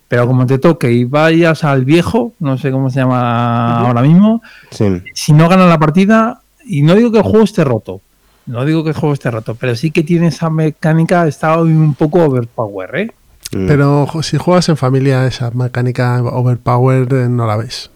Pero 0.09 0.27
como 0.27 0.47
te 0.47 0.59
toque 0.59 0.91
y 0.93 1.05
vayas 1.05 1.65
al 1.65 1.85
viejo, 1.85 2.33
no 2.39 2.57
sé 2.57 2.71
cómo 2.71 2.89
se 2.91 3.01
llama 3.01 3.81
ahora 3.81 4.03
mismo, 4.03 4.41
Sí. 4.71 5.03
si 5.15 5.33
no 5.33 5.49
ganan 5.49 5.69
la 5.69 5.79
partida, 5.79 6.41
y 6.65 6.83
no 6.83 6.95
digo 6.95 7.13
que 7.13 7.19
el 7.19 7.25
juego 7.25 7.45
esté 7.45 7.65
roto, 7.65 8.01
no 8.47 8.65
digo 8.65 8.85
que 8.85 8.91
el 8.91 8.97
juego 8.97 9.13
esté 9.13 9.31
roto, 9.31 9.55
pero 9.55 9.75
sí 9.77 9.91
que 9.91 10.03
tiene 10.03 10.29
esa 10.29 10.49
mecánica, 10.49 11.27
está 11.27 11.61
un 11.61 11.95
poco 11.95 12.25
overpower, 12.25 12.97
¿eh? 12.97 13.11
Mm. 13.53 13.67
Pero 13.67 14.09
si 14.23 14.39
juegas 14.39 14.69
en 14.69 14.77
familia, 14.77 15.27
esa 15.27 15.51
mecánica 15.51 16.23
overpower 16.23 17.13
eh, 17.13 17.29
no 17.29 17.47
la 17.47 17.57
ves. 17.57 17.91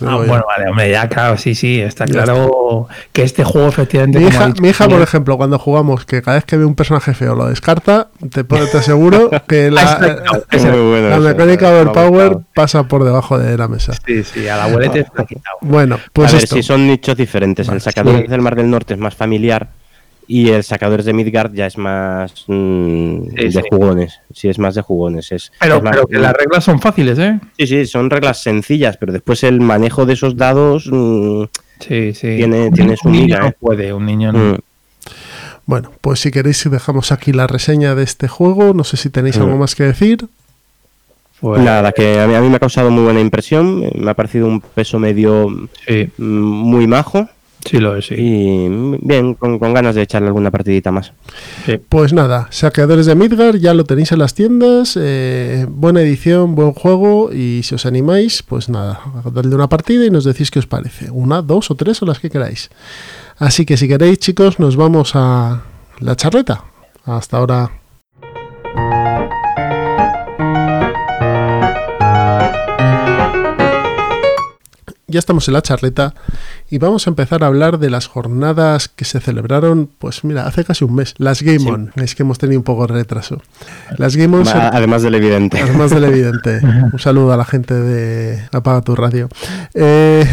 Ah, 0.00 0.16
bueno, 0.16 0.44
vale, 0.46 0.70
hombre, 0.70 0.90
ya 0.90 1.08
claro, 1.08 1.36
sí, 1.36 1.54
sí, 1.54 1.80
está 1.80 2.06
claro 2.06 2.88
que 3.12 3.22
este 3.22 3.44
juego 3.44 3.68
efectivamente... 3.68 4.18
Mi 4.18 4.26
hija, 4.26 4.46
dicho 4.46 4.62
mi 4.62 4.68
hija, 4.70 4.88
por 4.88 5.02
ejemplo, 5.02 5.36
cuando 5.36 5.58
jugamos, 5.58 6.06
que 6.06 6.22
cada 6.22 6.38
vez 6.38 6.44
que 6.44 6.56
ve 6.56 6.64
un 6.64 6.74
personaje 6.74 7.12
feo 7.14 7.34
lo 7.34 7.46
descarta, 7.46 8.08
te, 8.30 8.42
te 8.42 8.78
aseguro 8.78 9.30
que 9.46 9.70
la, 9.70 9.82
exacto, 9.82 10.46
Es 10.50 10.64
muy 10.64 10.90
bueno 10.90 11.08
la 11.10 11.18
mecánica 11.18 11.68
eh, 11.68 11.80
overpower 11.80 12.38
pasa 12.54 12.84
por 12.84 13.04
debajo 13.04 13.38
de 13.38 13.56
la 13.56 13.68
mesa. 13.68 13.92
Sí, 14.06 14.24
sí, 14.24 14.48
a 14.48 14.56
la 14.56 14.64
abuelete 14.64 15.00
está 15.00 15.24
quitado. 15.24 15.58
Bueno, 15.60 15.98
pues 16.12 16.30
a 16.30 16.34
ver, 16.34 16.44
esto. 16.44 16.56
si 16.56 16.62
son 16.62 16.86
nichos 16.86 17.16
diferentes. 17.16 17.68
El 17.68 17.80
Sacadores 17.80 18.22
sí. 18.22 18.28
del 18.28 18.40
Mar 18.40 18.56
del 18.56 18.70
Norte 18.70 18.94
es 18.94 19.00
más 19.00 19.14
familiar 19.14 19.68
y 20.40 20.48
el 20.50 20.64
Sacadores 20.64 21.04
de 21.04 21.12
Midgard 21.12 21.52
ya 21.52 21.66
es 21.66 21.76
más 21.76 22.32
mm, 22.46 23.24
Sí, 23.30 23.44
de 23.44 23.50
sí. 23.52 23.60
jugones. 23.70 24.20
Sí, 24.32 24.48
es 24.48 24.58
más 24.58 24.74
de 24.74 24.82
jugones. 24.82 25.30
Es, 25.32 25.52
Pero, 25.60 25.76
es 25.76 25.82
más- 25.82 25.92
pero 25.94 26.06
que 26.06 26.18
las 26.18 26.32
reglas 26.32 26.64
son 26.64 26.80
fáciles, 26.80 27.18
¿eh? 27.18 27.38
Sí, 27.58 27.66
sí, 27.66 27.86
son 27.86 28.08
reglas 28.10 28.42
sencillas, 28.42 28.96
pero 28.96 29.12
después 29.12 29.42
el 29.44 29.60
manejo 29.60 30.06
de 30.06 30.14
esos 30.14 30.36
dados 30.36 30.88
mm, 30.90 31.44
Sí, 31.80 32.14
sí. 32.14 32.36
Tiene- 32.36 32.68
Un- 32.68 32.72
tiene 32.72 32.96
su 32.96 33.08
un 33.08 33.12
niño 33.12 33.24
miga, 33.24 33.38
no 33.40 33.46
¿eh? 33.48 33.56
puede, 33.58 33.92
un 33.92 34.06
niño 34.06 34.32
no. 34.32 34.38
mm. 34.38 34.58
Bueno, 35.66 35.92
pues 36.00 36.20
si 36.20 36.30
queréis 36.30 36.68
dejamos 36.70 37.12
aquí 37.12 37.32
la 37.32 37.46
reseña 37.46 37.94
de 37.94 38.02
este 38.04 38.26
juego. 38.28 38.72
No 38.74 38.84
sé 38.84 38.96
si 38.96 39.10
tenéis 39.10 39.38
Mm. 39.38 39.42
algo 39.42 39.56
más 39.58 39.74
que 39.74 39.84
decir. 39.84 40.26
Pues, 41.40 41.60
Nada, 41.60 41.90
que 41.92 42.20
a 42.20 42.26
mí, 42.28 42.34
a 42.34 42.40
mí 42.40 42.48
me 42.48 42.56
ha 42.56 42.60
causado 42.60 42.90
muy 42.90 43.02
buena 43.04 43.20
impresión. 43.20 43.84
Me 43.96 44.10
ha 44.10 44.14
parecido 44.14 44.46
un 44.46 44.60
peso 44.60 44.98
medio 45.00 45.48
sí, 45.86 46.08
muy 46.18 46.86
majo. 46.86 47.28
Sí 47.64 47.78
lo 47.78 47.96
es, 47.96 48.06
sí. 48.06 48.14
Y 48.16 48.68
bien, 49.02 49.34
con, 49.34 49.58
con 49.58 49.72
ganas 49.74 49.94
de 49.94 50.02
echarle 50.02 50.28
alguna 50.28 50.50
partidita 50.50 50.90
más. 50.90 51.12
Pues 51.88 52.12
nada, 52.12 52.48
Saqueadores 52.50 53.06
de 53.06 53.14
Midgard 53.14 53.56
ya 53.56 53.74
lo 53.74 53.84
tenéis 53.84 54.12
en 54.12 54.18
las 54.18 54.34
tiendas. 54.34 54.98
eh, 55.00 55.66
buena 55.68 56.00
edición, 56.02 56.54
buen 56.54 56.72
juego. 56.72 57.32
Y 57.32 57.62
si 57.62 57.74
os 57.74 57.86
animáis, 57.86 58.42
pues 58.42 58.68
nada, 58.68 59.00
dadle 59.32 59.54
una 59.54 59.68
partida 59.68 60.04
y 60.04 60.10
nos 60.10 60.24
decís 60.24 60.50
qué 60.50 60.58
os 60.58 60.66
parece. 60.66 61.10
Una, 61.10 61.42
dos 61.42 61.70
o 61.70 61.74
tres 61.74 62.02
o 62.02 62.06
las 62.06 62.18
que 62.18 62.30
queráis. 62.30 62.70
Así 63.38 63.64
que 63.64 63.76
si 63.76 63.88
queréis, 63.88 64.18
chicos, 64.18 64.58
nos 64.58 64.76
vamos 64.76 65.12
a 65.14 65.62
la 66.00 66.16
charleta. 66.16 66.64
Hasta 67.04 67.38
ahora. 67.38 67.70
Ya 75.12 75.18
estamos 75.20 75.46
en 75.46 75.54
la 75.54 75.62
charleta 75.62 76.14
y 76.70 76.78
vamos 76.78 77.06
a 77.06 77.10
empezar 77.10 77.44
a 77.44 77.46
hablar 77.46 77.78
de 77.78 77.90
las 77.90 78.06
jornadas 78.08 78.88
que 78.88 79.04
se 79.04 79.20
celebraron, 79.20 79.88
pues 79.98 80.24
mira, 80.24 80.46
hace 80.46 80.64
casi 80.64 80.84
un 80.84 80.94
mes. 80.96 81.14
Las 81.18 81.42
Game 81.42 81.60
Sí. 81.60 81.68
On. 81.68 81.92
Es 81.96 82.14
que 82.16 82.22
hemos 82.24 82.38
tenido 82.38 82.58
un 82.58 82.64
poco 82.64 82.86
de 82.86 82.94
retraso. 82.94 83.40
Las 83.98 84.16
Game 84.16 84.36
On 84.36 84.48
Además 84.48 85.02
del 85.02 85.14
evidente. 85.14 85.60
Además 85.60 85.90
del 85.90 86.04
evidente. 86.04 86.60
Un 86.92 86.98
saludo 86.98 87.32
a 87.32 87.36
la 87.36 87.44
gente 87.44 87.74
de 87.74 88.42
Apaga 88.52 88.80
tu 88.82 88.96
radio. 88.96 89.28
Eh, 89.74 90.24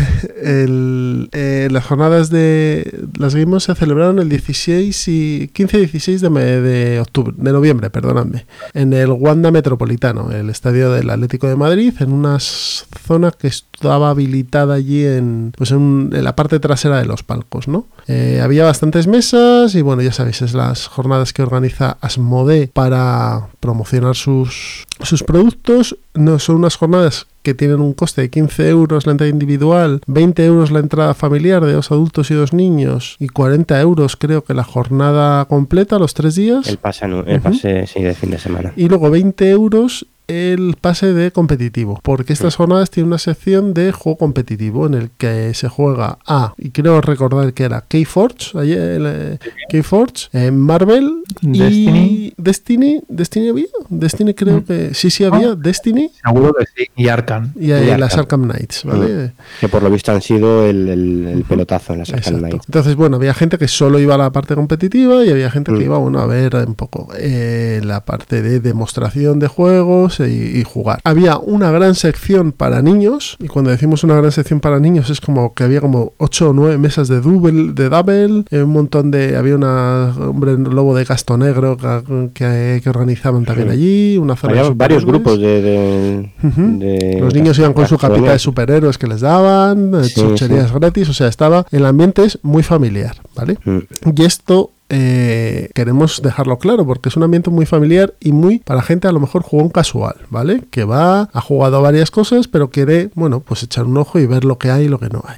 el- 0.42 1.30
eh, 1.34 1.68
las 1.72 1.86
jornadas 1.86 2.30
de 2.30 3.06
las 3.18 3.36
Game 3.36 3.54
On 3.54 3.62
se 3.62 3.76
celebraron 3.76 4.20
el 4.20 4.30
16 4.30 5.08
y 5.08 5.50
15 5.54 5.78
y 5.78 5.80
16 5.82 6.22
de, 6.22 6.30
me- 6.30 6.42
de 6.44 7.00
octubre, 7.00 7.34
de 7.38 7.52
noviembre, 7.52 7.90
perdonadme, 7.90 8.46
en 8.74 8.94
el 8.94 9.12
Wanda 9.12 9.52
Metropolitano, 9.52 10.32
el 10.32 10.50
estadio 10.50 10.92
del 10.92 11.10
Atlético 11.10 11.48
de 11.48 11.56
Madrid, 11.56 11.94
en 12.00 12.12
una 12.14 12.38
s- 12.38 12.86
zona 13.06 13.32
que 13.32 13.48
estaba 13.80 14.10
habilitada 14.10 14.76
allí 14.76 15.06
en, 15.06 15.54
pues 15.58 15.72
en, 15.72 16.10
en 16.14 16.24
la 16.24 16.36
parte 16.36 16.60
trasera 16.60 17.00
de 17.00 17.06
los 17.06 17.24
palcos, 17.24 17.70
¿no? 17.70 17.88
Eh, 18.08 18.42
había 18.44 18.66
bastantes 18.66 19.08
mesas 19.08 19.74
y 19.76 19.82
bueno, 19.82 20.02
ya 20.02 20.12
sabéis, 20.12 20.42
es 20.42 20.54
las 20.54 20.88
jornadas 20.88 21.32
que 21.32 21.44
organiza 21.44 21.98
Asmode 22.02 22.70
para 22.74 23.48
promocionar 23.62 24.16
sus, 24.16 24.86
sus 25.02 25.24
productos. 25.24 25.98
No 26.14 26.40
son 26.40 26.58
unas 26.58 26.76
jornadas 26.76 27.28
que 27.42 27.54
tienen 27.54 27.80
un 27.80 27.94
coste 27.94 28.22
de 28.22 28.30
15 28.30 28.68
euros 28.68 29.06
la 29.06 29.14
entrada 29.14 29.30
individual, 29.30 30.02
20 30.08 30.46
euros 30.46 30.72
la 30.72 30.80
entrada 30.80 31.14
familiar 31.14 31.64
de 31.64 31.72
dos 31.72 31.92
adultos 31.92 32.32
y 32.32 32.34
dos 32.34 32.52
niños 32.52 33.16
y 33.20 33.30
40 33.30 33.80
euros 33.80 34.18
creo 34.18 34.44
que 34.44 34.54
la 34.54 34.66
jornada 34.66 35.46
completa, 35.46 36.00
los 36.00 36.14
tres 36.14 36.36
días. 36.36 36.68
El 36.68 36.78
pase, 36.78 37.06
el 37.06 37.40
pase 37.40 37.88
sí, 37.88 38.04
de 38.04 38.14
fin 38.14 38.32
de 38.32 38.40
semana. 38.40 38.74
Y 38.76 38.90
luego 38.90 39.10
20 39.10 39.50
euros 39.50 40.06
el 40.30 40.76
pase 40.80 41.14
de 41.14 41.32
competitivo, 41.32 42.00
porque 42.04 42.34
estas 42.34 42.56
jornadas 42.56 42.90
tienen 42.90 43.08
una 43.08 43.18
sección 43.18 43.74
de 43.74 43.92
juego 43.92 44.18
competitivo 44.18 44.86
en 44.86 44.94
el 44.94 45.10
que 45.18 45.54
se 45.54 45.68
juega 45.70 46.20
a, 46.26 46.54
y 46.58 46.70
creo 46.70 47.02
recordar 47.02 47.54
que 47.54 47.64
era 47.64 47.84
Keyforge, 47.88 48.58
ayer, 48.60 49.02
eh, 49.06 49.38
Keyforge, 49.70 50.28
eh, 50.34 50.52
Marvel 50.52 51.24
y 51.42 51.60
Destiny. 51.60 52.34
Destiny, 52.38 53.02
Destiny 53.08 53.50
había? 53.50 53.66
Destiny 53.90 54.34
creo 54.34 54.64
que 54.64 54.94
sí, 54.94 55.10
sí 55.10 55.24
había. 55.24 55.56
Destiny 55.56 56.12
Seguro 56.24 56.54
que 56.54 56.66
sí. 56.76 56.90
Y 56.96 57.08
Arcan. 57.08 57.54
y, 57.60 57.66
Y 57.66 57.98
las 57.98 58.16
Arkham. 58.18 58.20
Arkham 58.20 58.44
Knights, 58.44 58.84
¿vale? 58.86 59.32
Que 59.60 59.68
por 59.70 59.82
lo 59.84 59.90
visto 59.90 60.12
han 60.12 60.22
sido 60.22 60.66
el, 60.66 60.88
el- 60.90 61.28
el 61.28 61.44
pelotazo 61.44 61.94
en 61.94 62.00
las 62.00 62.10
Arkham 62.10 62.20
Exacto. 62.36 62.40
Knights. 62.50 62.66
Entonces, 62.68 62.96
bueno, 62.96 63.18
había 63.18 63.34
gente 63.34 63.58
que 63.58 63.68
solo 63.68 64.00
iba 64.00 64.16
a 64.16 64.18
la 64.18 64.32
parte 64.32 64.56
competitiva 64.56 65.24
y 65.26 65.30
había 65.30 65.50
gente 65.52 65.72
que 65.72 65.80
Mm. 65.80 65.82
iba, 65.84 65.98
bueno, 65.98 66.20
a 66.20 66.26
ver 66.28 66.56
un 66.56 66.76
poco 66.76 67.10
eh, 67.18 67.82
la 67.84 68.06
parte 68.06 68.42
de 68.42 68.60
demostración 68.60 69.40
de 69.40 69.48
juegos 69.48 70.19
y, 70.28 70.58
y 70.60 70.64
jugar. 70.64 71.00
Había 71.04 71.38
una 71.38 71.72
gran 71.72 71.96
sección 71.96 72.52
para 72.52 72.82
niños 72.82 73.38
y 73.40 73.48
cuando 73.48 73.72
decimos 73.72 74.04
una 74.04 74.16
gran 74.16 74.32
sección 74.32 74.60
para 74.60 74.80
niños 74.80 75.10
es 75.10 75.22
como 75.22 75.54
que 75.54 75.64
había 75.64 75.82
como 75.82 76.14
8 76.18 76.50
o 76.50 76.54
9 76.54 76.78
mesas 76.78 77.08
de 77.08 77.22
double, 77.22 77.74
de 77.74 77.90
double, 77.90 78.44
eh, 78.50 78.64
un 78.64 78.72
montón 78.72 79.12
de... 79.12 79.38
Había 79.38 79.56
una 79.56 80.14
hombre 80.20 80.58
lobo 80.58 80.96
de 80.96 81.06
casto 81.06 81.38
negro 81.38 81.78
que, 81.78 82.32
que- 82.34 82.82
que 82.84 82.90
organizaban 82.90 83.46
también 83.46 83.68
Sí. 83.70 83.74
allí, 83.74 84.18
una 84.18 84.36
zona 84.36 84.54
de 84.54 84.60
Había 84.60 84.72
varios 84.74 85.06
grupos 85.06 85.40
de... 85.40 85.62
de- 85.62 86.32
Ujú. 86.44 86.80
de- 86.80 87.18
Los 87.22 87.34
niños 87.34 87.58
iban 87.60 87.74
con 87.74 87.88
su 87.88 87.98
capita 87.98 88.32
de 88.32 88.40
superhéroes 88.40 88.98
que 88.98 89.08
les 89.08 89.22
daban, 89.22 89.94
eh, 89.96 90.04
Sí, 90.06 90.16
chucherías 90.22 90.72
gratis, 90.74 91.10
o 91.10 91.14
sea, 91.14 91.28
estaba, 91.28 91.66
el 91.72 91.86
ambiente 91.86 92.24
es 92.26 92.40
muy 92.42 92.64
familiar, 92.64 93.16
¿vale? 93.36 93.58
Mm. 93.64 93.80
Y 94.16 94.24
esto 94.26 94.72
eh, 94.90 95.70
queremos 95.76 96.22
dejarlo 96.22 96.58
claro 96.58 96.86
porque 96.86 97.10
es 97.10 97.18
un 97.18 97.24
ambiente 97.24 97.50
muy 97.52 97.66
familiar 97.66 98.14
y 98.20 98.32
muy 98.32 98.60
para 98.60 98.82
gente 98.82 99.08
a 99.08 99.12
lo 99.12 99.20
mejor 99.20 99.44
jugón 99.44 99.70
casual, 99.70 100.16
¿vale? 100.30 100.64
Que 100.72 100.84
va, 100.84 101.30
ha 101.32 101.42
jugado 101.42 101.78
a 101.78 101.82
varias 101.82 102.10
cosas, 102.12 102.48
pero 102.48 102.70
quiere, 102.70 103.12
bueno, 103.14 103.40
pues 103.40 103.64
echar 103.64 103.86
un 103.86 103.98
ojo 103.98 104.20
y 104.20 104.26
ver 104.26 104.46
lo 104.46 104.58
que 104.58 104.72
hay 104.72 104.86
y 104.86 104.90
lo 104.90 105.00
que 105.00 105.10
no 105.10 105.24
hay. 105.28 105.38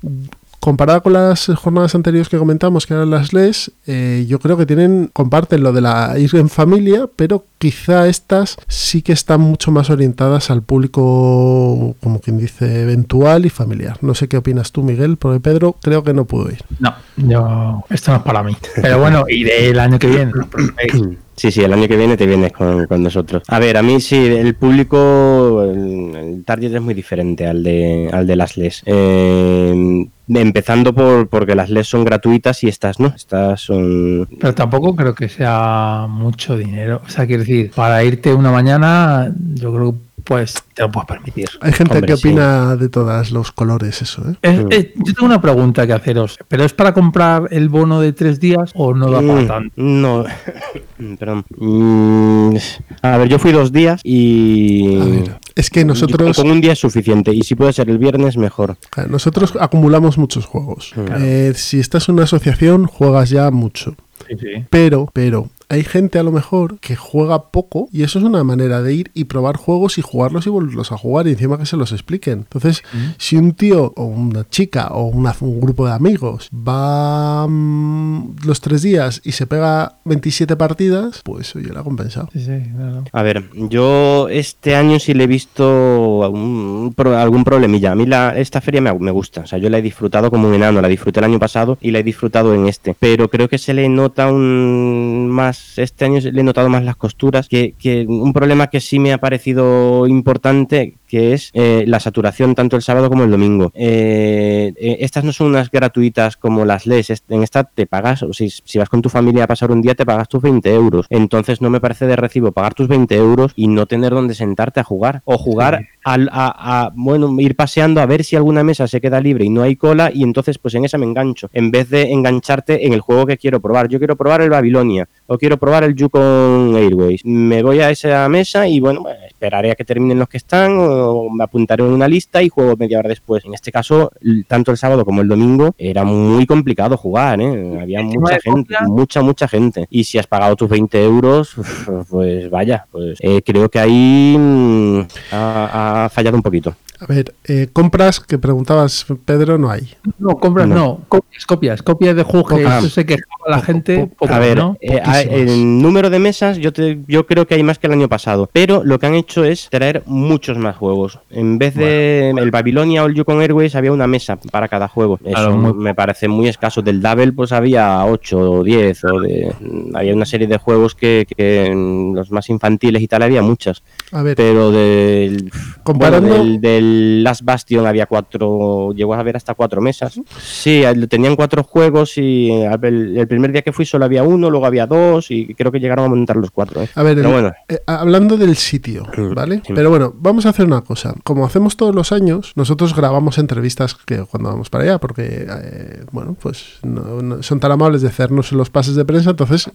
Comparada 0.60 1.02
con 1.02 1.14
las 1.14 1.47
jornadas 1.47 1.95
anteriores 1.95 2.30
que 2.30 2.38
comentamos, 2.38 2.86
que 2.86 2.93
eran 2.93 3.10
las 3.10 3.34
LES, 3.34 3.72
eh, 3.88 4.26
yo 4.28 4.39
creo 4.39 4.58
que 4.58 4.66
tienen, 4.66 5.10
comparten 5.12 5.64
lo 5.64 5.74
de 5.74 5.82
la 5.82 6.18
ir 6.18 6.34
en 6.36 6.49
familia, 6.49 7.10
pero 7.16 7.43
quizá 7.62 8.07
estas 8.07 8.57
sí 8.68 9.03
que 9.03 9.14
están 9.14 9.39
mucho 9.39 9.72
más 9.72 9.91
orientadas 9.91 10.49
al 10.49 10.64
público, 10.64 11.95
como 12.01 12.20
quien 12.20 12.39
dice, 12.39 12.82
eventual 12.82 13.45
y 13.45 13.51
familiar. 13.51 13.99
No 14.01 14.16
sé 14.16 14.28
qué 14.28 14.38
opinas 14.38 14.72
tú, 14.72 14.82
Miguel, 14.82 15.18
porque 15.18 15.39
Pedro 15.39 15.76
creo 15.80 16.03
que 16.03 16.16
no 16.16 16.26
pudo 16.26 16.49
ir. 16.49 16.64
No, 16.80 16.95
yo, 17.18 17.84
esto 17.91 18.12
no 18.12 18.18
es 18.18 18.24
para 18.24 18.41
mí. 18.41 18.57
Pero 18.82 18.99
bueno, 18.99 19.26
iré 19.30 19.70
el 19.70 19.80
año 19.80 19.99
que 19.99 20.07
viene. 20.07 20.32
Sí, 21.41 21.49
sí, 21.49 21.64
el 21.64 21.74
año 21.74 21.88
que 21.88 21.97
viene 21.97 22.18
te 22.18 22.28
vienes 22.28 22.51
con, 22.51 22.86
con 22.86 23.01
nosotros. 23.01 23.41
A 23.47 23.57
ver, 23.57 23.76
a 23.76 23.82
mí 23.82 23.99
sí, 23.99 24.16
el 24.16 24.53
público, 24.53 25.64
el, 25.64 26.16
el 26.16 26.45
target 26.45 26.76
es 26.76 26.82
muy 26.82 26.93
diferente 26.93 27.47
al 27.47 27.64
de, 27.64 28.12
al 28.14 28.28
de 28.28 28.36
las 28.36 28.57
LES. 28.57 28.84
Eh, 28.86 30.05
empezando 30.28 30.93
por 30.93 31.28
porque 31.30 31.55
las 31.55 31.70
LES 31.70 31.88
son 31.88 32.05
gratuitas 32.05 32.64
y 32.64 32.68
estas 32.68 32.99
no, 32.99 33.07
estas 33.07 33.62
son... 33.62 34.28
Pero 34.39 34.53
tampoco 34.53 34.95
creo 34.95 35.16
que 35.16 35.30
sea 35.30 36.05
mucho 36.07 36.57
dinero. 36.57 37.01
O 37.05 37.09
sea, 37.09 37.26
quiero 37.26 37.41
decir, 37.41 37.51
para 37.76 38.04
irte 38.04 38.34
una 38.34 38.52
mañana, 38.52 39.32
yo 39.56 39.74
creo 39.74 39.91
que 39.93 39.97
pues 40.24 40.54
te 40.76 40.84
lo 40.84 40.91
puedes 40.91 41.08
permitir. 41.08 41.49
Hay 41.62 41.74
gente 41.74 41.95
Hombre, 41.95 42.08
que 42.08 42.16
sí. 42.16 42.28
opina 42.28 42.76
de 42.76 42.89
todos 42.89 43.32
los 43.32 43.52
colores, 43.52 44.02
eso, 44.04 44.22
¿eh? 44.30 44.36
Es- 44.43 44.60
es- 44.70 44.88
yo 44.95 45.14
tengo 45.16 45.26
una 45.26 45.41
pregunta 45.41 45.86
que 45.88 45.93
haceros. 45.93 46.38
¿Pero 46.47 46.64
es 46.64 46.74
para 46.74 46.93
comprar 46.93 47.47
el 47.49 47.70
bono 47.70 47.99
de 47.99 48.14
tres 48.14 48.39
días 48.39 48.72
o 48.76 48.93
no 48.93 49.10
da 49.10 49.20
para 49.20 49.41
Mm, 49.41 49.47
tanto? 49.47 49.74
No, 49.78 50.24
perdón. 51.20 51.43
Mm, 51.58 52.56
a 53.02 53.18
ver, 53.18 53.28
yo 53.30 53.39
fui 53.39 53.52
dos 53.52 53.72
días 53.72 53.99
y... 54.04 54.99
A 55.02 55.06
ver, 55.06 55.38
es 55.56 55.70
que 55.70 55.84
nosotros, 55.86 56.38
Con 56.38 56.52
un 56.52 56.62
día 56.62 56.74
es 56.74 56.80
suficiente 56.80 57.32
y 57.34 57.41
si 57.41 57.56
puede 57.56 57.74
ser 57.74 57.89
el 57.89 57.97
viernes, 57.97 58.38
mejor. 58.38 58.78
nosotros 59.10 59.54
acumulamos 59.60 60.18
muchos 60.20 60.45
juegos. 60.45 60.93
Eh, 61.20 61.54
si 61.56 61.80
estás 61.80 62.08
en 62.10 62.14
una 62.16 62.24
asociación, 62.26 62.86
juegas 62.86 63.30
ya 63.32 63.49
mucho. 63.52 63.95
Sí, 64.30 64.36
sí. 64.39 64.66
Pero, 64.70 65.10
pero, 65.14 65.49
hay 65.72 65.84
gente 65.84 66.19
a 66.19 66.24
lo 66.24 66.32
mejor 66.32 66.80
que 66.80 66.95
juega 66.95 67.43
poco 67.49 67.88
y 67.91 68.03
eso 68.03 68.19
es 68.19 68.26
una 68.26 68.43
manera 68.43 68.82
de 68.82 68.93
ir 68.93 69.11
y 69.13 69.24
probar 69.26 69.55
juegos 69.57 69.97
y 69.97 70.01
jugarlos 70.01 70.45
y 70.45 70.49
volverlos 70.49 70.91
a 70.91 70.97
jugar 70.97 71.28
y 71.28 71.32
encima 71.32 71.57
que 71.57 71.65
se 71.65 71.78
los 71.78 71.91
expliquen. 71.93 72.39
Entonces, 72.39 72.84
si 73.17 73.38
un 73.38 73.53
tío 73.53 73.93
o 73.95 74.03
una 74.05 74.47
chica 74.49 74.88
o 74.91 75.05
una- 75.05 75.36
un 75.39 75.61
grupo 75.61 75.86
de 75.88 75.93
amigos 75.93 76.49
va 76.53 77.47
mm, 77.47 78.36
los 78.45 78.59
tres 78.61 78.82
días 78.82 79.22
y 79.24 79.32
se 79.32 79.47
pega 79.47 79.97
27 80.05 80.55
partidas, 80.57 81.22
pues 81.24 81.55
oye, 81.55 81.72
la 81.74 81.80
ha 81.80 81.84
compensado. 81.84 82.30
Sí, 82.34 82.41
sí, 82.41 82.51
claro. 82.76 83.03
A 83.11 83.24
ver, 83.24 83.49
yo 83.69 84.28
este 84.30 84.76
año 84.76 84.99
sí 84.99 85.13
le 85.13 85.24
he 85.24 85.28
visto 85.28 86.24
algún 86.26 87.43
problemilla. 87.43 87.91
A 87.91 87.95
mí 87.95 88.05
la, 88.05 88.38
esta 88.38 88.61
feria 88.61 88.82
me, 88.82 88.93
me 88.99 89.11
gusta, 89.11 89.41
o 89.41 89.47
sea, 89.47 89.57
yo 89.57 89.69
la 89.69 89.78
he 89.78 89.82
disfrutado 89.82 90.30
como 90.30 90.47
un 90.47 90.53
enano, 90.53 90.82
la 90.82 90.88
disfruté 90.88 91.19
el 91.19 91.26
año 91.26 91.39
pasado 91.39 91.78
y 91.82 91.91
la 91.91 91.99
he 91.99 92.03
disfrutado 92.03 92.53
en 92.53 92.67
este. 92.67 92.95
Pero 92.99 93.30
creo 93.30 93.47
que 93.49 93.57
se 93.57 93.74
le 93.74 93.88
nota 93.89 94.32
un 94.32 95.30
más, 95.30 95.61
este 95.78 96.05
año 96.05 96.20
le 96.22 96.41
he 96.41 96.43
notado 96.43 96.70
más 96.70 96.84
las 96.84 96.95
costuras, 96.95 97.47
que, 97.47 97.74
que 97.78 98.05
un 98.07 98.34
problema 98.34 98.68
que 98.68 98.80
sí 98.82 98.99
me 98.99 99.14
ha 99.14 99.18
parecido 99.20 100.05
importante, 100.07 100.95
que 101.07 101.34
es 101.34 101.49
eh, 101.53 101.84
la 101.88 101.99
saturación 101.99 102.55
tanto 102.55 102.76
el 102.76 102.82
sábado 102.82 103.09
como 103.09 103.24
el 103.24 103.32
domingo. 103.32 103.72
Eh, 103.76 104.74
eh, 104.78 104.97
estas 105.01 105.24
no 105.24 105.34
son 105.34 105.47
unas 105.47 105.70
gratuitas 105.72 106.38
como 106.38 106.66
las 106.66 106.86
lees, 106.86 107.09
est- 107.09 107.30
en 107.32 107.43
esta 107.43 107.64
te 107.64 107.86
pagas, 107.86 108.24
o 108.24 108.34
si, 108.34 108.49
si 108.49 108.78
vas 108.78 108.89
con 108.89 109.01
tu 109.01 109.09
familia 109.09 109.43
a 109.43 109.47
pasar 109.47 109.72
un 109.72 109.82
día 109.82 109.95
te 109.95 110.05
pagas 110.05 110.28
tus 110.30 110.41
20 110.41 110.74
euros. 110.74 111.05
Entonces 111.09 111.62
no 111.62 111.70
me 111.70 111.80
parece 111.82 112.05
de 112.07 112.16
recibo 112.16 112.51
pagar 112.51 112.74
tus 112.74 112.88
20 112.88 113.16
euros 113.16 113.51
y 113.55 113.68
no 113.68 113.86
tener 113.86 114.12
donde 114.14 114.34
sentarte 114.36 114.80
a 114.80 114.84
jugar. 114.84 115.22
O 115.26 115.38
jugar 115.38 115.88
al- 116.03 116.30
a, 116.32 116.86
a, 116.86 116.91
bueno, 116.95 117.34
ir 117.39 117.55
paseando 117.55 118.01
a 118.01 118.05
ver 118.05 118.24
si 118.24 118.36
alguna 118.36 118.64
mesa 118.64 118.88
se 118.88 119.01
queda 119.01 119.20
libre 119.22 119.45
y 119.45 119.49
no 119.49 119.62
hay 119.64 119.76
cola 119.76 120.12
y 120.14 120.24
entonces 120.24 120.57
pues 120.57 120.74
en 120.76 120.86
esa 120.86 120.97
me 120.97 121.05
engancho. 121.05 121.49
En 121.53 121.72
vez 121.72 121.89
de 121.89 122.12
engancharte 122.12 122.86
en 122.88 122.93
el 122.93 123.01
juego 123.01 123.26
que 123.26 123.38
quiero 123.38 123.59
probar. 123.62 123.88
Yo 123.88 123.99
quiero 123.99 124.16
probar 124.16 124.41
el 124.41 124.49
Babilonia 124.49 125.07
o 125.32 125.38
quiero 125.38 125.57
probar 125.57 125.86
el 125.86 125.95
Yukon 125.95 126.75
Airways. 126.75 127.23
Me 127.23 127.63
voy 127.63 127.79
a 127.79 127.89
esa 127.89 128.27
mesa 128.27 128.67
y 128.67 128.82
bueno, 128.82 129.03
pues, 129.03 129.15
esperaré 129.27 129.71
a 129.71 129.75
que 129.75 129.86
terminen 129.86 130.19
los 130.19 130.27
que 130.27 130.36
están 130.36 130.75
o 130.77 131.29
me 131.29 131.45
apuntaré 131.45 131.86
en 131.86 131.93
una 131.93 132.09
lista 132.09 132.43
y 132.43 132.49
juego 132.49 132.75
media 132.75 132.99
hora 132.99 133.07
después. 133.07 133.45
En 133.45 133.53
este 133.53 133.71
caso, 133.71 134.11
tanto 134.47 134.71
el 134.71 134.77
sábado 134.77 135.05
como 135.05 135.21
el 135.21 135.29
domingo 135.29 135.73
era 135.77 136.03
muy 136.03 136.45
complicado 136.45 136.97
jugar, 136.97 137.39
¿eh? 137.39 137.79
Había 137.82 138.01
mucha 138.01 138.34
de 138.36 138.41
gente, 138.41 138.75
mucha, 138.88 139.21
mucha 139.21 139.47
gente. 139.47 139.88
Y 139.89 140.03
si 140.03 140.17
has 140.17 140.27
pagado 140.27 140.57
tus 140.57 140.67
20 140.67 141.01
euros, 141.01 141.55
pues 142.09 142.49
vaya, 142.49 142.86
pues 142.91 143.17
eh, 143.21 143.41
creo 143.41 143.69
que 143.69 143.79
ahí 143.79 144.36
mm, 144.38 144.99
ha, 145.32 146.05
ha 146.05 146.09
fallado 146.09 146.36
un 146.36 146.43
poquito. 146.43 146.75
A 147.02 147.06
ver, 147.08 147.34
eh, 147.45 147.68
compras 147.74 148.20
que 148.20 148.38
preguntabas, 148.38 149.08
Pedro, 149.26 149.58
no 149.58 149.72
hay. 149.72 149.89
No, 150.20 150.36
compras 150.38 150.68
No. 150.68 150.76
no. 150.76 151.02
Copias, 151.08 151.45
copias. 151.47 151.82
Copias 151.82 152.16
de 152.16 152.22
juegos 152.22 152.54
que 152.54 152.66
Ah. 152.68 152.80
yo 152.80 152.89
sé 152.89 153.08
que 153.08 153.16
juega 153.16 153.58
la 153.58 153.64
gente. 153.64 154.08
po- 154.20 154.28
A 154.30 154.38
ver, 154.38 154.58
¿no? 154.58 154.78
eh, 154.82 155.02
el 155.32 155.82
número 155.82 156.12
de 156.12 156.20
mesas 156.20 156.60
yo, 156.60 156.72
te, 156.72 156.99
yo 157.08 157.26
creo 157.26 157.47
que 157.47 157.56
hay 157.56 157.64
más 157.64 157.80
que 157.80 157.88
el 157.88 157.93
año 157.93 158.08
pasado, 158.08 158.47
pero 158.54 158.84
lo 158.84 158.99
que 158.99 159.08
han 159.08 159.16
hecho 159.16 159.43
es 159.43 159.68
traer 159.72 160.04
muchos 160.06 160.60
más 160.60 160.76
juegos. 160.78 161.18
En 161.32 161.58
vez 161.58 161.74
de 161.74 162.30
el 162.38 162.52
Babilonia 162.52 163.04
o 163.04 163.08
el 163.08 163.16
Yukon 163.16 163.41
Airways 163.41 163.74
había 163.76 163.91
una 163.91 164.06
mesa 164.06 164.38
para 164.52 164.68
cada 164.68 164.88
juego. 164.88 165.20
Eso 165.24 165.34
Claro, 165.34 165.58
muy- 165.58 165.74
me 165.74 165.95
parece 165.95 166.28
muy 166.28 166.47
escaso. 166.49 166.84
Del 166.84 167.02
Double 167.02 167.34
pues 167.34 167.52
había 167.52 168.06
8 168.06 168.38
o 168.39 168.64
10 168.64 169.04
o 169.06 169.20
de, 169.22 169.52
había 169.95 170.14
una 170.14 170.26
serie 170.26 170.45
de 170.45 170.58
juegos 170.60 170.93
que, 170.93 171.26
que 171.36 171.66
en 171.66 172.14
los 172.14 172.30
más 172.30 172.47
infantiles 172.52 173.02
y 173.02 173.08
tal 173.08 173.24
había 173.24 173.41
muchas. 173.41 173.82
A 174.12 174.22
ver, 174.22 174.36
Pero 174.36 174.70
del, 174.72 175.49
Comparando- 175.84 176.28
bueno, 176.30 176.43
del, 176.43 176.62
del 176.62 176.91
Last 177.24 177.42
Bastion 177.44 177.86
había 177.86 178.06
cuatro, 178.06 178.92
llegó 178.94 179.14
a 179.14 179.20
haber 179.20 179.38
hasta 179.38 179.54
cuatro 179.56 179.82
mesas. 179.82 180.20
Sí, 180.42 180.84
tenían 181.10 181.36
cuatro 181.36 181.64
juegos 181.64 182.18
y 182.18 182.50
el, 182.52 183.18
el 183.18 183.28
primer 183.28 183.52
día 183.52 183.62
que 183.62 183.72
fui 183.72 183.86
solo 183.86 184.06
había 184.06 184.24
uno, 184.24 184.50
luego 184.50 184.66
había 184.66 184.88
dos 184.88 185.32
y 185.32 185.54
creo 185.56 185.72
que 185.72 185.80
llegaron 185.80 186.06
a 186.06 186.10
montar 186.10 186.36
los 186.38 186.52
cuatro. 186.52 186.82
¿eh? 186.82 186.89
A 186.96 187.04
ver, 187.04 187.16
Pero 187.16 187.30
el- 187.30 187.34
bueno, 187.34 187.54
eh, 187.68 187.80
hablando 187.88 188.38
del 188.38 188.56
sitio, 188.56 189.06
¿vale? 189.36 189.62
sí. 189.66 189.74
Pero 189.76 189.89
bueno, 189.89 190.14
vamos 190.18 190.46
a 190.46 190.50
hacer 190.50 190.66
una 190.66 190.82
cosa. 190.82 191.14
Como 191.24 191.46
hacemos 191.46 191.78
todos 191.78 191.94
los 191.96 192.12
años, 192.12 192.54
nosotros 192.56 192.96
grabamos 192.96 193.38
entrevistas 193.38 193.96
que 193.96 194.24
cuando 194.26 194.50
vamos 194.50 194.70
para 194.70 194.84
allá, 194.86 194.98
porque, 195.00 195.46
eh, 195.50 196.04
bueno, 196.12 196.36
pues 196.42 196.80
no- 196.84 197.22
no- 197.22 197.44
son 197.44 197.60
tan 197.60 197.72
amables 197.72 198.02
de 198.02 198.08
hacernos 198.10 198.52
los 198.52 198.70
pases 198.70 198.96
de 198.96 199.06
prensa, 199.06 199.32
entonces 199.32 199.70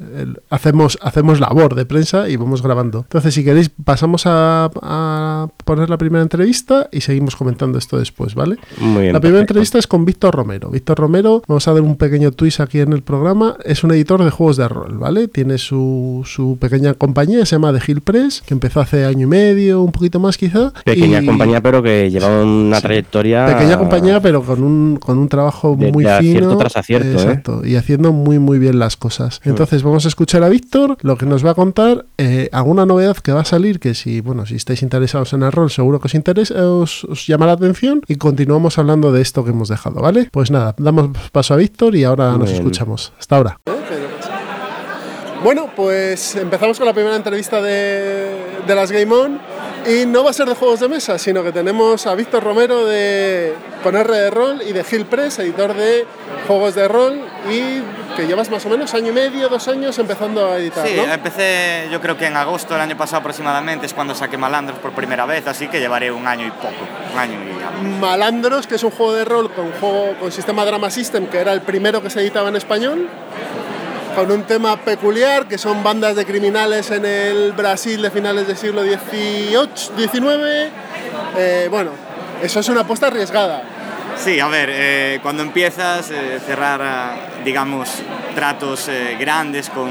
hacemos, 0.51 0.99
hacemos 1.03 1.41
labor 1.41 1.75
de 1.75 1.87
prensa 1.87 2.29
y 2.29 2.37
vamos 2.37 2.63
grabando. 2.63 3.01
Entonces, 3.01 3.35
si 3.35 3.45
queréis, 3.45 3.71
pasamos 3.71 4.25
a, 4.27 4.71
a 4.83 5.49
poner 5.65 5.91
la 5.91 5.99
primera 5.99 6.23
entrevista 6.23 6.89
y 6.93 7.01
seguimos 7.07 7.37
comentando 7.37 7.79
esto 7.79 7.99
después, 7.99 8.35
¿vale? 8.35 8.57
muy 8.79 9.03
bien. 9.03 9.13
La 9.15 9.21
primera 9.21 9.21
perfecto. 9.21 9.39
entrevista 9.41 9.79
es 9.79 9.87
con 9.87 10.05
Víctor 10.05 10.35
Romero. 10.35 10.71
Víctor 10.71 10.99
Romero, 10.99 11.43
vamos 11.49 11.67
a 11.69 11.73
dar 11.73 11.83
un 11.83 11.97
pequeño 11.97 12.33
twist 12.33 12.61
aquí 12.61 12.81
en 12.81 12.93
el 12.93 13.03
programa, 13.03 13.57
es 13.65 13.83
un 13.85 13.93
editor 13.93 14.23
de 14.25 14.31
juegos 14.31 14.57
de 14.57 14.69
rol, 14.69 14.99
¿vale? 14.99 15.29
Tiene 15.29 15.59
su, 15.59 16.23
su 16.27 16.59
pequeña 16.61 16.95
compañía, 16.95 17.47
se 17.47 17.57
llama 17.57 17.73
The 17.73 17.81
Hill 17.91 18.01
Press, 18.03 18.43
que 18.47 18.55
empezó 18.55 18.81
hace 18.81 19.05
año 19.05 19.23
y 19.25 19.27
medio, 19.27 19.83
un 19.83 19.93
poquito 19.93 20.21
más 20.21 20.37
quizá. 20.37 20.73
Pequeña 20.85 21.23
y- 21.23 21.27
compañía, 21.27 21.61
pero 21.63 21.83
que 21.83 22.11
llevaba 22.11 22.43
una 22.45 22.81
trayectoria. 22.81 23.47
Pequeña 23.47 23.79
compañía, 23.79 24.21
pero 24.21 24.43
con 24.43 24.63
un, 24.63 24.97
con 24.97 25.19
un 25.19 25.29
trabajo 25.29 25.77
De- 25.79 25.93
muy 25.93 26.05
de 26.05 26.11
fino. 26.19 26.31
acierto 26.39 26.57
tras 26.59 26.77
acierto, 26.77 27.09
¿eh? 27.09 27.13
Exacto, 27.23 27.67
y 27.67 27.77
haciendo 27.77 28.13
muy, 28.13 28.39
muy 28.39 28.59
bien 28.59 28.79
las 28.79 28.97
cosas. 28.97 29.41
Entonces, 29.45 29.83
vamos 29.83 30.05
a 30.05 30.09
escuchar 30.09 30.43
a 30.43 30.49
Víctor, 30.49 30.97
lo 31.03 31.17
que 31.17 31.27
nos 31.27 31.45
va 31.45 31.51
a 31.53 31.55
contar, 31.55 32.07
eh, 32.19 32.49
alguna 32.53 32.87
novedad 32.87 33.17
que 33.17 33.33
va 33.33 33.41
a 33.41 33.45
salir, 33.45 33.79
que 33.81 33.95
si, 33.95 34.21
bueno, 34.21 34.47
si 34.47 34.57
estáis 34.57 34.83
interesados 34.83 35.33
en 35.33 35.43
el 35.43 35.53
rol, 35.53 35.71
seguro 35.71 36.01
que 36.01 36.07
os 36.07 36.15
interesa, 36.15 36.55
os, 36.71 36.96
os 37.05 37.27
llama 37.27 37.47
la 37.47 37.53
atención, 37.53 38.03
y 38.07 38.17
continuamos 38.17 38.79
hablando 38.79 39.13
de 39.13 39.23
esto 39.23 39.45
que 39.45 39.51
hemos 39.51 39.69
dejado, 39.69 40.01
¿vale? 40.01 40.29
Pues 40.33 40.51
nada, 40.51 40.75
damos 40.79 41.11
paso 41.33 41.55
a 41.55 41.57
Víctor 41.57 41.95
y 41.97 42.05
ahora 42.05 42.31
Muy 42.31 42.41
nos 42.41 42.51
bien. 42.51 42.63
escuchamos. 42.63 43.13
Hasta 43.19 43.37
ahora. 43.37 43.61
Bueno, 45.47 45.71
pues 45.77 46.35
empezamos 46.35 46.77
con 46.77 46.89
la 46.89 46.93
primera 46.93 47.15
entrevista 47.15 47.63
de, 47.63 48.35
de 48.67 48.75
las 48.75 48.91
Game 48.91 49.15
On 49.15 49.41
y 49.87 50.05
no 50.05 50.25
va 50.25 50.31
a 50.31 50.33
ser 50.33 50.49
de 50.49 50.57
juegos 50.57 50.81
de 50.81 50.89
mesa, 50.89 51.21
sino 51.21 51.45
que 51.45 51.53
tenemos 51.53 52.05
a 52.09 52.17
Víctor 52.17 52.43
Romero 52.43 52.85
de 52.85 53.55
con 53.85 53.95
R 53.95 54.13
de 54.13 54.29
Rol 54.29 54.61
y 54.67 54.73
de 54.73 54.83
Gil 54.83 55.07
Press, 55.07 55.39
editor 55.39 55.73
de 55.75 56.05
juegos 56.49 56.75
de 56.75 56.89
rol 56.89 57.21
y 57.49 57.81
que 58.17 58.27
llevas 58.27 58.51
más 58.51 58.67
o 58.67 58.69
menos 58.69 58.93
año 58.95 59.11
y 59.11 59.13
medio, 59.13 59.49
dos 59.49 59.69
años 59.69 59.97
empezando 60.01 60.51
a 60.51 60.59
editar, 60.59 60.85
Sí, 60.85 60.97
¿no? 60.97 61.13
empecé 61.13 61.87
yo 61.93 62.01
creo 62.01 62.19
que 62.19 62.27
en 62.27 62.37
agosto 62.37 62.75
del 62.75 62.83
año 62.83 62.97
pasado 62.97 63.21
aproximadamente 63.21 63.87
es 63.87 63.95
cuando 63.95 64.17
saqué 64.17 64.37
Malandros 64.37 64.81
por 64.81 64.95
primera 64.95 65.27
vez, 65.27 65.47
así 65.47 65.69
que 65.69 65.79
llevaré 65.79 66.11
un 66.11 66.27
año 66.27 66.45
y 66.45 66.51
poco, 66.51 66.75
un 67.13 67.19
año 67.21 67.39
y 67.45 67.63
algo. 67.63 67.99
Malandros, 68.01 68.67
que 68.67 68.75
es 68.75 68.83
un 68.83 68.91
juego 68.91 69.15
de 69.15 69.25
rol 69.25 69.53
con, 69.53 69.71
juego, 69.75 70.17
con 70.19 70.33
sistema 70.33 70.65
Drama 70.65 70.91
System, 70.91 71.29
que 71.29 71.39
era 71.39 71.53
el 71.53 71.61
primero 71.61 72.03
que 72.03 72.11
se 72.11 72.21
editaba 72.21 72.49
en 72.49 72.57
español, 72.57 73.09
con 74.17 74.33
un 74.33 74.45
tema 74.45 74.79
peculiar, 74.79 75.47
que 75.47 75.59
son 75.59 75.83
bandas 75.83 76.17
de 76.17 76.25
criminales 76.25 76.91
en 76.91 77.05
el 77.05 77.53
Brasil 77.53 78.01
de 78.01 78.11
finales 78.11 78.47
del 78.47 78.57
siglo 78.57 78.81
XVIII, 78.83 79.69
XIX. 80.09 80.73
Eh, 81.37 81.69
bueno, 81.71 81.91
eso 82.43 82.61
es 82.61 82.69
una 82.71 82.81
apuesta 82.81 83.09
arriesgada. 83.09 83.63
Sí, 84.17 84.41
a 84.41 84.49
ver, 84.49 84.71
eh, 84.73 85.19
cuando 85.23 85.43
empiezas, 85.43 86.11
eh, 86.11 86.41
cerrar, 86.45 86.81
ah, 86.83 87.17
digamos, 87.45 87.91
tratos 88.35 88.89
eh, 88.89 89.19
grandes 89.21 89.69
con 89.69 89.91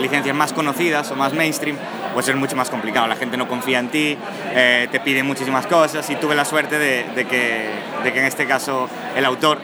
licencias 0.00 0.34
más 0.34 0.54
conocidas 0.54 1.10
o 1.10 1.16
más 1.16 1.34
mainstream, 1.34 1.76
pues 2.14 2.26
es 2.28 2.36
mucho 2.36 2.56
más 2.56 2.70
complicado. 2.70 3.06
La 3.08 3.16
gente 3.16 3.36
no 3.36 3.46
confía 3.46 3.78
en 3.78 3.88
ti, 3.90 4.16
te 4.54 5.00
pide 5.00 5.22
muchísimas 5.22 5.66
cosas 5.66 6.08
y 6.08 6.16
tuve 6.16 6.34
la 6.34 6.46
suerte 6.46 6.78
de, 6.78 7.04
de 7.14 7.26
que, 7.26 7.68
de 8.02 8.12
que 8.12 8.20
en 8.20 8.24
este 8.24 8.46
caso 8.46 8.88
el 9.14 9.24
autor 9.26 9.58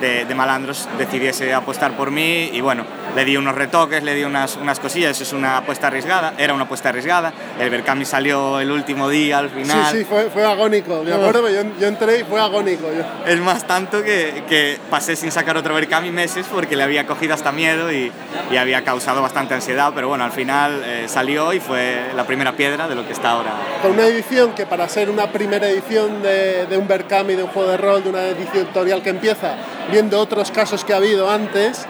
de, 0.00 0.24
de 0.24 0.34
Malandros 0.34 0.88
decidiese 0.98 1.52
apostar 1.54 1.96
por 1.96 2.10
mí 2.10 2.50
y 2.52 2.60
bueno, 2.60 2.84
le 3.14 3.24
di 3.24 3.36
unos 3.36 3.54
retoques, 3.54 4.02
le 4.02 4.14
di 4.14 4.24
unas, 4.24 4.56
unas 4.56 4.80
cosillas, 4.80 5.20
es 5.20 5.32
una 5.32 5.58
apuesta 5.58 5.88
arriesgada, 5.88 6.34
era 6.38 6.54
una 6.54 6.64
apuesta 6.64 6.90
arriesgada, 6.90 7.32
el 7.58 7.70
Berkami 7.70 8.04
salió 8.04 8.60
el 8.60 8.70
último 8.70 9.08
día 9.08 9.38
al 9.38 9.50
final. 9.50 9.90
Sí, 9.90 9.98
sí, 9.98 10.04
fue, 10.04 10.30
fue 10.30 10.44
agónico. 10.44 11.02
Me 11.04 11.12
acuerdo 11.12 11.46
que 11.46 11.54
yo, 11.54 11.62
yo 11.80 11.86
entré 11.88 12.20
y 12.20 12.24
fue 12.24 12.40
agónico. 12.40 12.86
Yo. 12.92 13.02
Es 13.30 13.40
más 13.40 13.66
tanto 13.66 14.02
que, 14.02 14.44
que 14.48 14.78
pasé 14.90 15.16
sin 15.16 15.30
sacar 15.30 15.56
otro 15.56 15.74
Berkami 15.74 16.10
meses 16.10 16.46
porque 16.52 16.76
le 16.76 16.82
había 16.82 17.06
cogido 17.06 17.34
hasta 17.34 17.52
miedo 17.52 17.92
y, 17.92 18.12
y 18.50 18.56
había 18.56 18.84
causado 18.84 19.22
bastante 19.22 19.54
ansiedad, 19.54 19.92
pero 19.94 20.08
bueno, 20.08 20.24
al 20.24 20.32
final 20.32 20.82
eh, 20.84 21.04
salió 21.06 21.52
y 21.52 21.60
fue 21.60 22.10
la 22.14 22.24
primera 22.24 22.52
piedra 22.52 22.88
de 22.88 22.94
lo 22.94 23.06
que 23.06 23.12
está 23.12 23.30
ahora. 23.30 23.52
Con 23.82 23.92
una 23.92 24.06
edición 24.06 24.54
que 24.54 24.66
para 24.66 24.88
ser 24.88 25.10
una 25.10 25.30
primera 25.32 25.68
edición 25.68 26.22
de, 26.22 26.66
de 26.66 26.76
un 26.76 26.86
Berkami, 26.86 27.34
de 27.34 27.42
un 27.42 27.50
juego 27.50 27.70
de 27.70 27.76
rol, 27.76 28.02
de 28.02 28.10
una 28.10 28.22
editorial 28.28 29.02
que 29.02 29.10
empieza, 29.10 29.54
viendo 29.90 30.20
otros 30.20 30.50
casos 30.50 30.84
que 30.84 30.92
ha 30.92 30.96
habido 30.96 31.30
antes, 31.30 31.86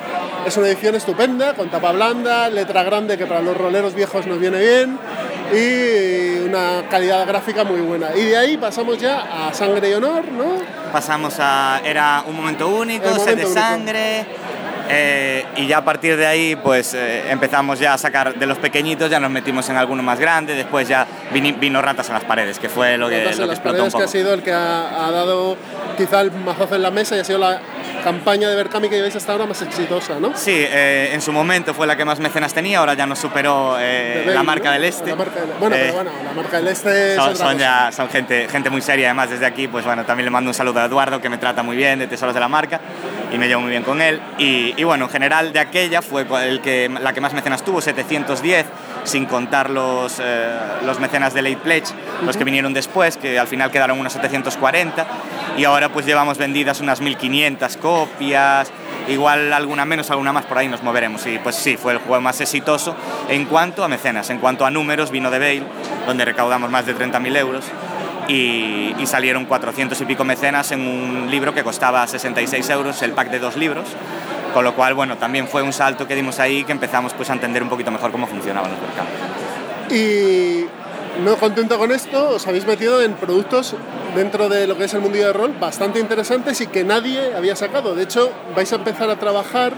es 0.47 0.57
una 0.57 0.69
edición 0.69 0.95
estupenda, 0.95 1.55
con 1.55 1.71
tapa 1.71 1.93
blanda, 1.93 2.49
letra 2.49 2.83
grande 2.83 3.19
que 3.19 3.27
para 3.27 3.41
los 3.43 3.57
roleros 3.57 3.95
viejos 3.95 4.27
nos 4.27 4.39
viene 4.41 4.59
bien 4.59 4.99
y 5.53 6.39
una 6.47 6.85
calidad 6.89 7.27
gráfica 7.27 7.65
muy 7.65 7.81
buena. 7.81 8.15
Y 8.17 8.25
de 8.27 8.37
ahí 8.37 8.57
pasamos 8.57 8.99
ya 8.99 9.49
a 9.49 9.53
Sangre 9.55 9.91
y 9.91 9.95
Honor, 9.95 10.25
¿no? 10.31 10.53
Pasamos 10.93 11.35
a. 11.39 11.81
Era 11.85 12.25
un 12.27 12.37
momento 12.37 12.69
único, 12.69 13.07
El 13.07 13.15
sed 13.15 13.21
momento 13.21 13.37
de 13.41 13.47
único. 13.47 13.61
sangre. 13.61 14.27
Eh, 14.91 15.45
y 15.57 15.67
ya 15.67 15.79
a 15.79 15.85
partir 15.85 16.17
de 16.17 16.27
ahí, 16.27 16.57
pues 16.57 16.95
eh, 16.95 17.31
empezamos 17.31 17.79
ya 17.79 17.95
a 17.95 17.99
sacar 17.99 18.35
de 18.35 18.47
los 18.47 18.59
pequeñitos, 18.59 19.11
ya 19.11 19.21
nos 19.21 19.31
metimos 19.31 19.69
en 19.69 19.77
alguno 19.77 20.03
más 20.03 20.19
grande. 20.19 20.55
Después 20.55 20.89
ya 20.89 21.07
vini- 21.33 21.53
vino 21.59 21.81
Ratas 21.81 22.09
en 22.09 22.15
las 22.15 22.25
paredes, 22.25 22.59
que 22.59 22.69
fue 22.69 22.97
lo 22.99 23.09
que, 23.09 23.23
Ratas 23.25 23.39
lo 23.39 23.47
que 23.47 23.53
explotó 23.53 23.85
un 23.85 23.91
paredes, 23.91 23.93
que 23.95 23.99
poco. 23.99 24.05
ha 24.05 24.09
sido 24.09 24.35
el 24.35 24.43
que 24.43 24.53
ha, 24.53 25.07
ha 25.07 25.11
dado 25.11 25.57
quizá 25.97 26.21
el 26.23 26.33
mazazo 26.33 26.75
en 26.77 26.83
la 26.83 26.91
mesa 26.91 27.17
y 27.17 27.21
ha 27.21 27.25
sido 27.25 27.39
la 27.39 27.61
campaña 28.05 28.49
de 28.49 28.57
Berkami 28.57 28.89
que 28.89 28.97
lleváis 28.97 29.15
hasta 29.17 29.33
ahora 29.33 29.45
más 29.47 29.61
exitosa, 29.61 30.19
¿no? 30.19 30.33
Sí, 30.35 30.53
eh, 30.57 31.11
en 31.13 31.21
su 31.21 31.33
momento 31.33 31.75
fue 31.75 31.87
la 31.87 31.97
que 31.97 32.05
más 32.07 32.19
mecenas 32.19 32.55
tenía, 32.55 32.79
ahora 32.79 32.95
ya 32.95 33.07
nos 33.07 33.19
superó 33.19 33.77
eh, 33.79 34.25
la 34.27 34.43
marca 34.43 34.69
¿no? 34.69 34.73
del 34.73 34.85
Este. 34.85 35.11
La 35.11 35.17
marca 35.17 35.41
del- 35.41 35.51
bueno, 35.59 35.77
Eh, 35.77 35.81
pero 35.83 35.95
bueno, 35.95 36.11
la 36.25 36.33
marca 36.33 36.57
del 36.57 36.69
Este 36.69 37.11
es 37.11 37.17
son, 37.17 37.37
son 37.37 37.59
ya 37.59 37.91
son 37.93 38.09
gente, 38.09 38.49
gente 38.49 38.71
muy 38.71 38.81
seria, 38.81 39.09
además 39.09 39.29
desde 39.31 39.45
aquí, 39.45 39.69
pues 39.69 39.85
bueno, 39.85 40.05
también 40.07 40.25
le 40.25 40.31
mando 40.31 40.49
un 40.49 40.55
saludo 40.55 40.81
a 40.81 40.87
Eduardo, 40.87 41.21
que 41.21 41.29
me 41.29 41.37
trata 41.37 41.63
muy 41.63 41.77
bien, 41.77 41.99
de 41.99 42.07
Tesoros 42.07 42.33
de 42.35 42.41
la 42.41 42.49
Marca, 42.49 42.81
y 43.33 43.37
me 43.37 43.47
llevo 43.49 43.61
muy 43.61 43.71
bien 43.71 43.83
con 43.83 44.01
él. 44.01 44.19
Y, 44.39 44.80
y 44.81 44.85
bueno, 44.85 45.05
en 45.05 45.11
general 45.11 45.53
de 45.53 45.61
aquella 45.61 46.01
fue 46.01 46.25
el 46.49 46.63
que, 46.63 46.89
la 46.89 47.13
que 47.13 47.21
más 47.21 47.35
mecenas 47.35 47.63
tuvo, 47.63 47.83
710, 47.83 48.65
sin 49.05 49.27
contar 49.27 49.69
los, 49.69 50.19
eh, 50.19 50.59
los 50.87 50.99
mecenas 50.99 51.35
de 51.35 51.43
Late 51.43 51.59
Pledge, 51.59 51.93
los 52.25 52.39
que 52.39 52.45
vinieron 52.45 52.73
después, 52.73 53.19
que 53.19 53.39
al 53.39 53.47
final 53.47 53.71
quedaron 53.71 54.01
unos 54.01 54.15
740, 54.15 55.07
y 55.59 55.65
ahora 55.65 55.91
pues 55.91 56.07
llevamos 56.07 56.39
vendidas 56.39 56.81
unas 56.81 57.03
1500 57.03 57.77
copias, 57.77 58.73
igual 59.07 59.53
alguna 59.53 59.85
menos, 59.85 60.11
alguna 60.11 60.33
más, 60.33 60.47
por 60.47 60.57
ahí 60.57 60.69
nos 60.69 60.83
moveremos. 60.83 61.27
Y 61.27 61.39
pues 61.41 61.57
sí, 61.57 61.77
fue 61.77 61.93
el 61.93 61.99
juego 61.99 62.23
más 62.23 62.41
exitoso 62.41 62.97
en 63.29 63.45
cuanto 63.45 63.85
a 63.85 63.89
mecenas, 63.89 64.31
en 64.31 64.39
cuanto 64.39 64.65
a 64.65 64.71
números, 64.71 65.11
vino 65.11 65.31
de 65.31 65.39
Bale, 65.39 65.63
donde 66.07 66.25
recaudamos 66.25 66.71
más 66.71 66.87
de 66.87 66.97
30.000 66.97 67.37
euros. 67.37 67.67
Y, 68.29 68.95
y 68.99 69.07
salieron 69.07 69.45
400 69.45 70.01
y 70.01 70.05
pico 70.07 70.25
mecenas 70.25 70.71
en 70.73 70.83
un 70.83 71.31
libro 71.31 71.53
que 71.53 71.65
costaba 71.65 72.07
66 72.07 72.71
euros 72.71 73.03
el 73.03 73.13
pack 73.13 73.29
de 73.29 73.41
dos 73.41 73.57
libros, 73.57 73.87
con 74.53 74.65
lo 74.65 74.75
cual, 74.75 74.95
bueno, 74.95 75.17
también 75.17 75.49
fue 75.49 75.63
un 75.63 75.73
salto 75.73 76.07
que 76.07 76.15
dimos 76.15 76.39
ahí 76.39 76.65
que 76.65 76.73
empezamos 76.73 77.13
pues 77.15 77.31
a 77.31 77.35
entender 77.35 77.63
un 77.63 77.69
poquito 77.69 77.91
mejor 77.91 78.11
cómo 78.11 78.27
funcionaban 78.27 78.71
los 78.71 78.81
mercados. 78.81 79.11
Y 79.91 80.67
no 81.25 81.37
contento 81.37 81.79
con 81.79 81.93
esto, 81.93 82.31
os 82.31 82.47
habéis 82.47 82.67
metido 82.67 83.03
en 83.03 83.15
productos 83.15 83.75
dentro 84.15 84.49
de 84.49 84.67
lo 84.67 84.77
que 84.77 84.85
es 84.85 84.95
el 84.95 85.01
mundillo 85.01 85.27
de 85.27 85.33
rol 85.33 85.55
bastante 85.59 86.01
interesantes 86.01 86.61
y 86.61 86.67
que 86.67 86.85
nadie 86.85 87.35
había 87.37 87.57
sacado. 87.57 87.95
De 87.95 88.05
hecho, 88.05 88.31
vais 88.55 88.73
a 88.73 88.77
empezar 88.77 89.11
a 89.11 89.17
trabajar 89.17 89.73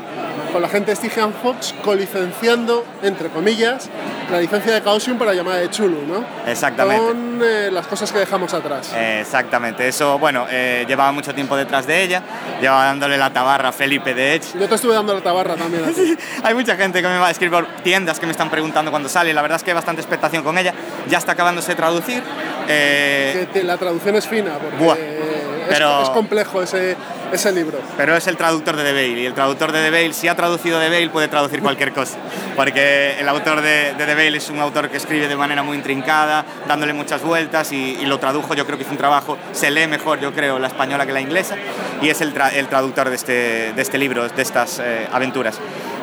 con 0.52 0.60
la 0.62 0.68
gente 0.68 0.90
de 0.90 0.96
Stygian 0.96 1.32
Fox 1.32 1.74
colicenciando, 1.82 2.84
entre 3.02 3.28
comillas, 3.28 3.88
la 4.30 4.40
licencia 4.40 4.72
de 4.74 4.82
Chaosium 4.82 5.18
para 5.18 5.32
llamada 5.34 5.58
de 5.58 5.70
Chulu, 5.70 6.02
¿no? 6.06 6.24
Exactamente. 6.46 7.02
Con 7.04 7.40
eh, 7.42 7.70
las 7.72 7.86
cosas 7.86 8.12
que 8.12 8.18
dejamos 8.18 8.52
atrás. 8.52 8.92
Exactamente, 8.94 9.88
eso, 9.88 10.18
bueno, 10.18 10.46
eh, 10.50 10.84
llevaba 10.86 11.10
mucho 11.12 11.34
tiempo 11.34 11.56
detrás 11.56 11.86
de 11.86 12.02
ella, 12.02 12.22
llevaba 12.60 12.84
dándole 12.84 13.16
la 13.16 13.32
tabarra 13.32 13.70
a 13.70 13.72
Felipe 13.72 14.12
de 14.14 14.34
Edge. 14.34 14.58
Yo 14.58 14.68
te 14.68 14.74
estuve 14.74 14.94
dando 14.94 15.14
la 15.14 15.20
tabarra 15.22 15.54
también. 15.56 15.84
Hay 16.42 16.54
mucha 16.54 16.76
gente 16.76 17.00
que 17.00 17.08
me 17.08 17.18
va 17.18 17.28
a 17.28 17.30
escribir 17.30 17.52
por 17.52 17.66
tiendas 17.82 18.20
que 18.20 18.26
me 18.26 18.32
están 18.32 18.50
preguntando 18.50 18.90
cuando 18.90 19.08
sale, 19.08 19.32
la 19.32 19.42
verdad 19.42 19.56
es 19.56 19.62
que 19.64 19.70
hay 19.70 19.74
bastante 19.74 20.02
expectación 20.02 20.42
con 20.42 20.58
ella, 20.58 20.74
ya 21.08 21.18
está 21.18 21.32
acabándose 21.32 21.72
de 21.72 21.76
traducir. 21.76 22.22
eh, 22.68 23.46
Que 23.52 23.60
te- 23.60 23.64
la 23.64 23.76
traducción 23.78 24.14
es 24.16 24.26
fina, 24.28 24.52
porque 24.60 24.76
Buah. 24.76 24.94
es- 24.96 25.68
Pero- 25.68 26.02
es, 26.02 26.08
complejo 26.10 26.62
ese, 26.62 26.96
ese 27.32 27.52
libro. 27.52 27.78
Pero 27.96 28.16
es 28.16 28.26
el 28.26 28.36
traductor 28.36 28.76
de 28.76 28.84
The 28.84 28.92
Veil 28.92 29.18
y 29.18 29.26
el 29.26 29.34
traductor 29.34 29.72
de 29.72 29.82
The 29.82 29.90
Veil, 29.90 30.14
si 30.14 30.28
ha 30.28 30.36
traducido 30.36 30.78
The 30.78 30.88
Veil, 30.88 31.10
puede 31.10 31.28
traducir 31.28 31.60
cualquier 31.60 31.92
cosa. 31.92 32.18
Porque 32.56 33.16
el 33.18 33.28
autor 33.28 33.62
de, 33.62 33.94
de 33.94 34.06
The 34.06 34.14
Veil 34.14 34.34
es 34.34 34.50
un 34.50 34.60
autor 34.60 34.90
que 34.90 34.98
escribe 34.98 35.28
de 35.28 35.36
manera 35.36 35.62
muy 35.62 35.76
intrincada, 35.76 36.44
dándole 36.68 36.92
muchas 36.92 37.22
vueltas 37.22 37.72
y, 37.72 37.96
y 38.00 38.06
lo 38.06 38.18
tradujo. 38.18 38.54
Yo 38.54 38.66
creo 38.66 38.76
que 38.76 38.84
hizo 38.84 38.92
un 38.92 38.98
trabajo, 38.98 39.38
se 39.52 39.70
lee 39.70 39.86
mejor, 39.86 40.20
yo 40.20 40.32
creo, 40.32 40.58
la 40.58 40.68
española 40.68 41.06
que 41.06 41.12
la 41.12 41.20
inglesa. 41.20 41.56
Y 42.02 42.08
es 42.10 42.20
el, 42.20 42.34
tra- 42.34 42.52
el 42.52 42.68
traductor 42.68 43.08
de 43.08 43.16
este, 43.16 43.72
de 43.72 43.82
este 43.82 43.98
libro, 43.98 44.28
de 44.28 44.42
estas 44.42 44.80
eh, 44.82 45.08
aventuras. 45.12 45.58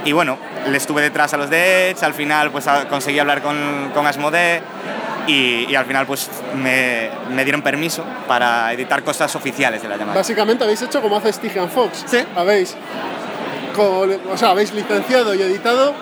Y 0.05 0.11
bueno, 0.13 0.37
le 0.67 0.77
estuve 0.77 1.01
detrás 1.01 1.33
a 1.33 1.37
los 1.37 1.49
de 1.49 1.89
Edge, 1.91 2.03
al 2.03 2.13
final 2.13 2.51
pues 2.51 2.65
conseguí 2.89 3.19
hablar 3.19 3.41
con, 3.41 3.91
con 3.93 4.07
Asmodee 4.07 4.61
y, 5.27 5.65
y 5.69 5.75
al 5.75 5.85
final 5.85 6.05
pues 6.07 6.29
me, 6.55 7.09
me 7.29 7.43
dieron 7.43 7.61
permiso 7.61 8.03
para 8.27 8.71
editar 8.73 9.03
cosas 9.03 9.35
oficiales 9.35 9.81
de 9.81 9.89
la 9.89 9.97
llamada. 9.97 10.17
Básicamente 10.17 10.63
habéis 10.63 10.81
hecho 10.81 11.01
como 11.01 11.17
hace 11.17 11.33
Stygian 11.33 11.69
Fox. 11.69 12.03
Sí. 12.07 12.19
Habéis, 12.35 12.75
con- 13.75 14.19
o 14.31 14.37
sea, 14.37 14.49
habéis 14.51 14.73
licenciado 14.73 15.33
y 15.35 15.41
editado 15.41 15.93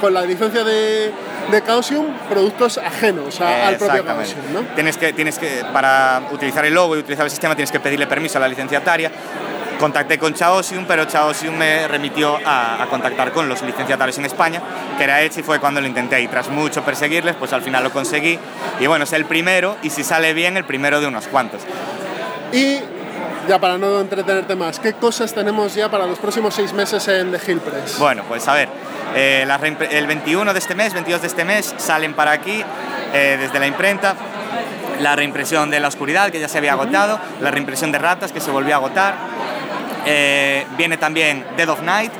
con 0.00 0.12
la 0.12 0.22
licencia 0.22 0.64
de, 0.64 1.12
de 1.50 1.64
Chaosium 1.64 2.06
productos 2.28 2.78
ajenos 2.78 3.40
a- 3.40 3.68
al 3.68 3.76
propio. 3.76 4.04
Chaosium, 4.04 4.52
¿no? 4.52 4.60
Tienes 4.74 4.96
que, 4.96 5.12
tienes 5.12 5.38
que, 5.38 5.64
para 5.72 6.22
utilizar 6.32 6.64
el 6.66 6.74
logo 6.74 6.96
y 6.96 7.00
utilizar 7.00 7.24
el 7.24 7.30
sistema, 7.30 7.54
tienes 7.54 7.72
que 7.72 7.80
pedirle 7.80 8.06
permiso 8.06 8.38
a 8.38 8.40
la 8.40 8.48
licenciataria. 8.48 9.10
Contacté 9.78 10.18
con 10.18 10.34
Chaosium, 10.34 10.86
pero 10.86 11.04
Chaosium 11.04 11.56
me 11.56 11.86
remitió 11.86 12.38
a, 12.44 12.82
a 12.82 12.86
contactar 12.86 13.32
con 13.32 13.48
los 13.48 13.62
licenciatarios 13.62 14.18
en 14.18 14.24
España, 14.24 14.60
que 14.96 15.04
era 15.04 15.22
Edge 15.22 15.40
y 15.40 15.42
fue 15.42 15.60
cuando 15.60 15.80
lo 15.80 15.86
intenté. 15.86 16.20
Y 16.20 16.28
tras 16.28 16.48
mucho 16.48 16.84
perseguirles, 16.84 17.36
pues 17.36 17.52
al 17.52 17.62
final 17.62 17.84
lo 17.84 17.90
conseguí. 17.90 18.38
Y 18.80 18.86
bueno, 18.86 19.04
es 19.04 19.12
el 19.12 19.24
primero, 19.24 19.76
y 19.82 19.90
si 19.90 20.02
sale 20.02 20.34
bien, 20.34 20.56
el 20.56 20.64
primero 20.64 21.00
de 21.00 21.06
unos 21.06 21.28
cuantos. 21.28 21.62
Y 22.52 22.78
ya 23.48 23.58
para 23.58 23.78
no 23.78 24.00
entretenerte 24.00 24.54
más, 24.56 24.78
¿qué 24.78 24.92
cosas 24.92 25.32
tenemos 25.32 25.74
ya 25.74 25.90
para 25.90 26.06
los 26.06 26.18
próximos 26.18 26.54
seis 26.54 26.72
meses 26.72 27.06
en 27.08 27.32
The 27.32 27.50
Hill 27.50 27.60
Press? 27.60 27.98
Bueno, 27.98 28.24
pues 28.28 28.46
a 28.48 28.54
ver, 28.54 28.68
eh, 29.14 29.44
la 29.46 29.56
el 29.56 30.06
21 30.06 30.52
de 30.52 30.58
este 30.58 30.74
mes, 30.74 30.92
22 30.92 31.22
de 31.22 31.26
este 31.26 31.44
mes, 31.44 31.74
salen 31.78 32.14
para 32.14 32.32
aquí 32.32 32.62
eh, 33.14 33.36
desde 33.40 33.58
la 33.58 33.66
imprenta 33.66 34.14
la 35.00 35.14
reimpresión 35.16 35.70
de 35.70 35.80
La 35.80 35.88
Oscuridad, 35.88 36.30
que 36.30 36.40
ya 36.40 36.48
se 36.48 36.58
había 36.58 36.72
agotado, 36.72 37.18
la 37.40 37.50
reimpresión 37.50 37.92
de 37.92 37.98
Ratas, 37.98 38.32
que 38.32 38.40
se 38.40 38.50
volvió 38.50 38.74
a 38.74 38.78
agotar, 38.78 39.14
eh, 40.08 40.66
viene 40.76 40.96
también 40.96 41.44
Dead 41.56 41.68
of 41.68 41.82
Night 41.82 42.12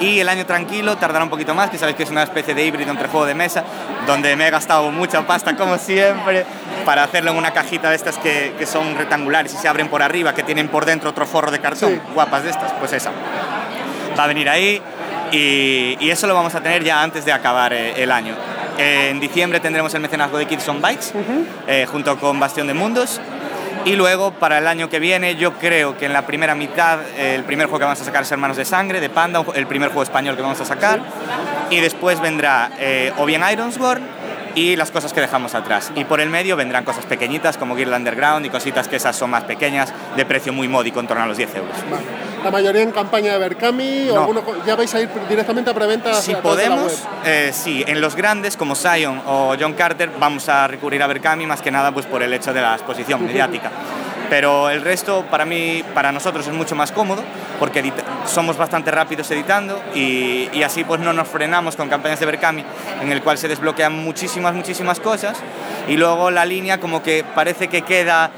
y 0.00 0.18
El 0.20 0.28
Año 0.28 0.46
Tranquilo, 0.46 0.96
tardará 0.96 1.24
un 1.24 1.30
poquito 1.30 1.54
más, 1.54 1.68
que 1.70 1.76
sabéis 1.78 1.96
que 1.96 2.04
es 2.04 2.10
una 2.10 2.22
especie 2.22 2.54
de 2.54 2.64
híbrido 2.64 2.90
entre 2.90 3.08
juego 3.08 3.26
de 3.26 3.34
mesa, 3.34 3.64
donde 4.06 4.34
me 4.36 4.46
he 4.46 4.50
gastado 4.50 4.90
mucha 4.90 5.26
pasta 5.26 5.54
como 5.56 5.76
siempre 5.78 6.44
para 6.86 7.02
hacerlo 7.04 7.32
en 7.32 7.36
una 7.36 7.50
cajita 7.52 7.90
de 7.90 7.96
estas 7.96 8.16
que, 8.18 8.54
que 8.58 8.64
son 8.66 8.96
rectangulares 8.96 9.52
y 9.54 9.56
se 9.58 9.68
abren 9.68 9.88
por 9.88 10.02
arriba, 10.02 10.34
que 10.34 10.42
tienen 10.42 10.68
por 10.68 10.86
dentro 10.86 11.10
otro 11.10 11.26
forro 11.26 11.50
de 11.50 11.58
cartón, 11.60 11.90
Sí. 11.94 12.00
guapas 12.14 12.44
de 12.44 12.50
estas, 12.50 12.72
pues 12.74 12.92
esa. 12.94 13.10
Va 14.18 14.24
a 14.24 14.26
venir 14.26 14.48
ahí. 14.48 14.80
Y, 15.32 15.96
y 16.00 16.10
eso 16.10 16.26
lo 16.26 16.34
vamos 16.34 16.54
a 16.56 16.60
tener 16.60 16.82
ya 16.82 17.02
antes 17.02 17.24
de 17.24 17.32
acabar 17.32 17.72
eh, 17.72 18.02
el 18.02 18.10
año. 18.10 18.34
Eh, 18.78 19.10
en 19.10 19.20
diciembre 19.20 19.60
tendremos 19.60 19.94
el 19.94 20.00
mecenazgo 20.00 20.38
de 20.38 20.46
Kids 20.46 20.66
on 20.68 20.80
Bikes, 20.82 21.12
eh, 21.68 21.86
junto 21.90 22.18
con 22.18 22.40
Bastión 22.40 22.66
de 22.66 22.74
Mundos. 22.74 23.20
Y 23.84 23.96
luego, 23.96 24.32
para 24.32 24.58
el 24.58 24.66
año 24.66 24.88
que 24.88 24.98
viene, 24.98 25.36
yo 25.36 25.54
creo 25.54 25.96
que 25.96 26.06
en 26.06 26.12
la 26.12 26.26
primera 26.26 26.54
mitad, 26.54 27.00
el 27.18 27.44
primer 27.44 27.66
juego 27.66 27.78
que 27.78 27.84
vamos 27.84 28.00
a 28.00 28.04
sacar 28.04 28.22
es 28.22 28.32
Hermanos 28.32 28.56
de 28.56 28.64
Sangre, 28.64 29.00
de 29.00 29.08
Panda, 29.08 29.44
el 29.54 29.66
primer 29.66 29.88
juego 29.88 30.02
español 30.02 30.36
que 30.36 30.42
vamos 30.42 30.60
a 30.60 30.64
sacar. 30.64 31.00
Y 31.70 31.80
después 31.80 32.20
vendrá 32.20 32.72
eh, 32.78 33.12
o 33.16 33.24
bien 33.24 33.42
Ironsworld 33.50 34.19
y 34.54 34.76
las 34.76 34.90
cosas 34.90 35.12
que 35.12 35.20
dejamos 35.20 35.54
atrás. 35.54 35.92
Y 35.94 36.04
por 36.04 36.20
el 36.20 36.30
medio 36.30 36.56
vendrán 36.56 36.84
cosas 36.84 37.04
pequeñitas 37.06 37.56
como 37.56 37.74
Guild 37.76 37.94
Underground 37.94 38.46
y 38.46 38.50
cositas 38.50 38.88
que 38.88 38.96
esas 38.96 39.16
son 39.16 39.30
más 39.30 39.44
pequeñas, 39.44 39.92
de 40.16 40.24
precio 40.26 40.52
muy 40.52 40.68
módico, 40.68 41.00
en 41.00 41.06
torno 41.06 41.22
a 41.24 41.26
los 41.26 41.36
10 41.36 41.54
euros. 41.56 41.76
La 42.42 42.50
mayoría 42.50 42.82
en 42.82 42.90
campaña 42.90 43.32
de 43.34 43.38
Berkami, 43.38 44.08
o 44.10 44.14
No. 44.14 44.20
alguno 44.22 44.42
co- 44.42 44.56
ya 44.66 44.74
vais 44.74 44.94
a 44.94 45.00
ir 45.00 45.10
directamente 45.28 45.70
a 45.70 45.74
preventa 45.74 46.14
Si 46.14 46.34
podemos, 46.36 47.04
eh, 47.24 47.50
sí, 47.52 47.84
en 47.86 48.00
los 48.00 48.16
grandes 48.16 48.56
como 48.56 48.74
Zion 48.74 49.20
o 49.26 49.54
John 49.60 49.74
Carter 49.74 50.10
vamos 50.18 50.48
a 50.48 50.66
recurrir 50.66 51.02
a 51.02 51.06
Berkami 51.06 51.46
más 51.46 51.60
que 51.60 51.70
nada 51.70 51.92
pues 51.92 52.06
por 52.06 52.22
el 52.22 52.32
hecho 52.32 52.54
de 52.54 52.62
la 52.62 52.74
exposición 52.74 53.24
mediática. 53.26 53.70
Pero 54.30 54.70
el 54.70 54.80
resto 54.82 55.26
para 55.30 55.44
mí, 55.44 55.84
para 55.92 56.12
nosotros 56.12 56.46
es 56.46 56.54
mucho 56.54 56.74
más 56.74 56.92
cómodo 56.92 57.22
porque 57.58 57.92
somos 58.26 58.56
bastante 58.56 58.90
rápidos 58.90 59.30
editando 59.30 59.82
y, 59.94 60.48
y 60.52 60.62
así 60.62 60.84
pues 60.84 61.00
no 61.00 61.12
nos 61.12 61.28
frenamos 61.28 61.76
con 61.76 61.88
campañas 61.88 62.20
de 62.20 62.26
Berkami 62.26 62.64
en 63.02 63.12
el 63.12 63.22
cual 63.22 63.36
se 63.36 63.48
desbloquean 63.48 63.92
muchísimas, 63.92 64.54
muchísimas 64.54 65.00
cosas 65.00 65.36
y 65.88 65.96
luego 65.96 66.30
la 66.30 66.46
línea 66.46 66.78
como 66.78 67.02
que 67.02 67.24
parece 67.34 67.68
que 67.68 67.82
queda 67.82 68.30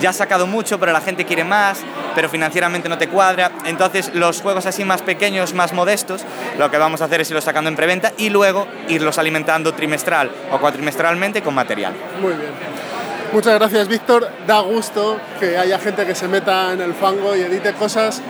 ya 0.00 0.10
has 0.10 0.16
sacado 0.16 0.46
mucho, 0.46 0.80
pero 0.80 0.92
la 0.92 1.00
gente 1.00 1.24
quiere 1.24 1.44
más, 1.44 1.80
pero 2.14 2.28
financieramente 2.28 2.88
no 2.88 2.98
te 2.98 3.08
cuadra. 3.08 3.52
Entonces, 3.66 4.10
los 4.14 4.40
juegos 4.40 4.66
así 4.66 4.84
más 4.84 5.00
pequeños, 5.00 5.54
más 5.54 5.72
modestos, 5.72 6.24
lo 6.58 6.70
que 6.70 6.78
vamos 6.78 7.02
a 7.02 7.04
hacer 7.04 7.20
es 7.20 7.30
irlos 7.30 7.44
sacando 7.44 7.70
en 7.70 7.76
preventa 7.76 8.12
y 8.18 8.28
luego 8.28 8.66
irlos 8.88 9.18
alimentando 9.18 9.72
trimestral 9.74 10.30
o 10.50 10.58
cuatrimestralmente 10.58 11.40
con 11.40 11.54
material. 11.54 11.94
Muy 12.20 12.32
bien. 12.32 12.91
Muchas 13.32 13.54
gracias, 13.58 13.88
Víctor. 13.88 14.28
Da 14.46 14.60
gusto 14.60 15.18
que 15.40 15.56
haya 15.56 15.78
gente 15.78 16.04
que 16.06 16.14
se 16.14 16.28
meta 16.28 16.72
en 16.72 16.80
el 16.82 16.92
fango 16.94 17.34
y 17.34 17.40
edite 17.40 17.72
cosas 17.72 18.20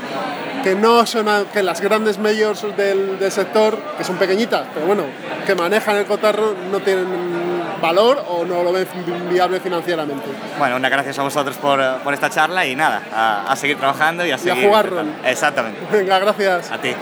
que 0.62 0.76
no 0.76 1.04
son 1.06 1.28
a- 1.28 1.44
que 1.52 1.60
las 1.62 1.80
grandes 1.80 2.18
majors 2.18 2.62
del, 2.76 3.18
del 3.18 3.32
sector, 3.32 3.76
que 3.98 4.04
son 4.04 4.14
pequeñitas, 4.16 4.64
pero 4.72 4.86
bueno, 4.86 5.02
que 5.44 5.56
manejan 5.56 5.96
el 5.96 6.06
cotarro, 6.06 6.54
no 6.70 6.78
tienen 6.78 7.04
valor 7.82 8.24
o 8.28 8.44
no 8.44 8.62
lo 8.62 8.72
ven 8.72 8.86
viable 9.28 9.58
financieramente. 9.58 10.22
Bueno, 10.56 10.76
una 10.76 10.88
gracias 10.88 11.18
a 11.18 11.22
vosotros 11.24 11.56
por, 11.56 11.80
eh, 11.80 11.84
por 12.04 12.14
esta 12.14 12.30
charla 12.30 12.64
y 12.64 12.76
nada, 12.76 13.02
a, 13.12 13.50
a 13.50 13.56
seguir 13.56 13.76
trabajando 13.76 14.24
y 14.24 14.28
a 14.28 14.30
Y 14.30 14.34
a 14.34 14.38
seguir... 14.38 14.66
jugar 14.66 14.88
rol. 14.88 15.06
Exactamente. 15.24 15.80
Venga, 15.90 16.20
gracias. 16.20 16.70
A 16.70 16.78
ti. 16.78 16.94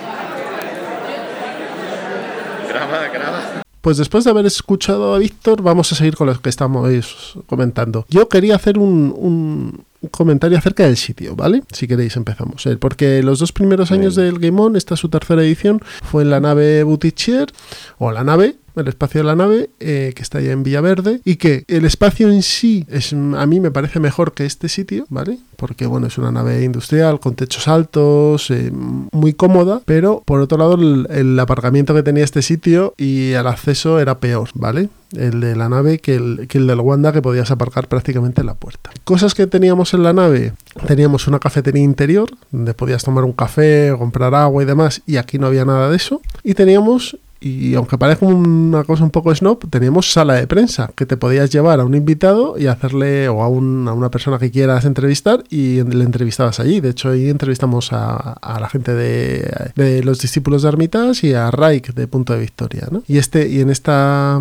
Graba, 2.67 3.09
graba. 3.13 3.60
Pues 3.81 3.97
después 3.97 4.25
de 4.25 4.31
haber 4.31 4.47
escuchado 4.47 5.15
a 5.15 5.19
Víctor, 5.19 5.63
vamos 5.63 5.91
a 5.93 5.95
seguir 5.95 6.17
con 6.17 6.27
lo 6.27 6.41
que 6.41 6.51
estamos 6.51 7.39
comentando. 7.47 8.05
Yo 8.09 8.29
quería 8.29 8.57
hacer 8.57 8.79
un, 8.79 9.15
un 9.17 9.85
comentario 10.11 10.59
acerca 10.59 10.85
del 10.85 10.97
sitio, 10.97 11.37
¿vale? 11.37 11.63
Si 11.73 11.87
queréis 11.87 12.17
empezamos. 12.17 12.65
Eh, 12.67 12.77
Porque 12.77 13.23
los 13.23 13.39
dos 13.39 13.53
primeros 13.53 13.91
años 13.91 14.15
del 14.15 14.39
Game 14.39 14.61
On, 14.61 14.77
esta 14.77 14.95
es 14.95 15.01
su 15.01 15.09
tercera 15.09 15.43
edición, 15.43 15.81
fue 16.03 16.23
en 16.23 16.31
la 16.31 16.41
nave 16.41 16.83
Boutiquier, 16.83 17.53
o 17.99 18.11
la 18.13 18.25
nave, 18.25 18.57
el 18.77 18.89
espacio 18.89 19.21
de 19.21 19.27
la 19.27 19.37
nave, 19.37 19.71
eh, 19.81 20.13
que 20.15 20.23
está 20.23 20.39
allá 20.39 20.53
en 20.53 20.63
Villaverde, 20.63 21.21
y 21.25 21.37
que 21.37 21.65
el 21.69 21.85
espacio 21.85 22.29
en 22.31 22.43
sí 22.43 22.87
es, 22.89 23.13
a 23.13 23.47
mí 23.47 23.61
me 23.61 23.71
parece 23.71 24.01
mejor 24.01 24.33
que 24.33 24.47
este 24.47 24.69
sitio, 24.69 25.07
¿vale? 25.09 25.39
Porque, 25.57 25.87
bueno, 25.87 26.07
es 26.07 26.19
una 26.19 26.31
nave 26.31 26.65
industrial 26.65 27.21
con 27.21 27.35
techos 27.35 27.69
altos, 27.69 28.51
eh, 28.51 28.71
muy 28.73 29.35
cómoda, 29.35 29.83
pero 29.85 30.23
por 30.25 30.41
otro 30.41 30.59
lado 30.59 30.75
el, 30.75 31.07
el 31.11 31.39
aparcamiento 31.39 31.95
que 31.95 32.03
tenía 32.03 32.25
este 32.25 32.43
sitio 32.43 32.95
y 32.97 33.33
el 33.33 33.47
acceso 33.47 34.01
era 34.01 34.19
peor, 34.19 34.51
¿vale? 34.55 34.89
El 35.13 35.41
de 35.41 35.57
la 35.57 35.69
nave 35.69 35.99
que 35.99 36.15
el, 36.15 36.47
que 36.49 36.59
el 36.59 36.67
del 36.69 36.81
Wanda 36.81 37.13
que 37.13 37.21
podías 37.21 37.51
aparcar 37.51 37.89
prácticamente 37.89 38.43
en 38.43 38.47
la 38.47 38.55
puerta. 38.55 38.91
Cosas 39.05 39.35
que 39.35 39.47
teníamos 39.49 39.93
en 39.93 40.05
la 40.05 40.13
nave, 40.13 40.53
teníamos 40.87 41.27
una 41.27 41.41
cafetería 41.41 41.83
interior 41.83 42.31
donde 42.53 42.75
podías 42.75 43.03
tomar 43.03 43.25
un 43.25 43.33
café, 43.33 43.93
comprar 43.99 44.35
agua 44.35 44.63
y 44.63 44.67
demás, 44.67 45.03
y 45.07 45.17
aquí 45.17 45.39
no 45.39 45.49
había 45.49 45.65
nada 45.65 45.91
de 45.91 45.97
eso. 45.97 46.21
Y 46.45 46.55
teníamos 46.55 47.19
y 47.41 47.75
aunque 47.75 47.97
parezca 47.99 48.27
una 48.27 48.85
cosa 48.85 49.03
un 49.05 49.11
poco 49.11 49.35
snob, 49.35 49.69
teníamos 49.71 50.13
sala 50.13 50.35
de 50.35 50.47
prensa, 50.47 50.91
que 50.95 51.07
te 51.07 51.17
podías 51.17 51.51
llevar 51.51 51.81
a 51.81 51.85
un 51.85 51.95
invitado 51.95 52.59
y 52.59 52.67
hacerle, 52.67 53.29
o 53.29 53.43
a, 53.43 53.49
un- 53.49 53.89
a 53.89 53.93
una 53.93 54.11
persona 54.11 54.39
que 54.39 54.51
quieras 54.51 54.85
entrevistar, 54.85 55.43
y 55.49 55.83
le 55.83 56.05
entrevistabas 56.05 56.61
allí. 56.61 56.81
De 56.81 56.91
hecho, 56.91 57.11
ahí 57.11 57.29
entrevistamos 57.29 57.91
a, 57.93 58.39
la 58.61 58.69
gente 58.69 58.95
de, 58.95 60.03
los 60.05 60.21
discípulos 60.21 60.63
de 60.63 60.69
Armitage 60.69 61.27
y 61.29 61.35
a 61.35 61.51
Raik 61.51 61.95
de 61.95 62.07
Punto 62.07 62.33
de 62.35 62.41
Victoria. 62.41 62.87
¿no? 62.91 63.03
Y, 63.09 63.19
este, 63.19 63.49
y 63.49 63.61
en 63.61 63.71
esta 63.71 64.39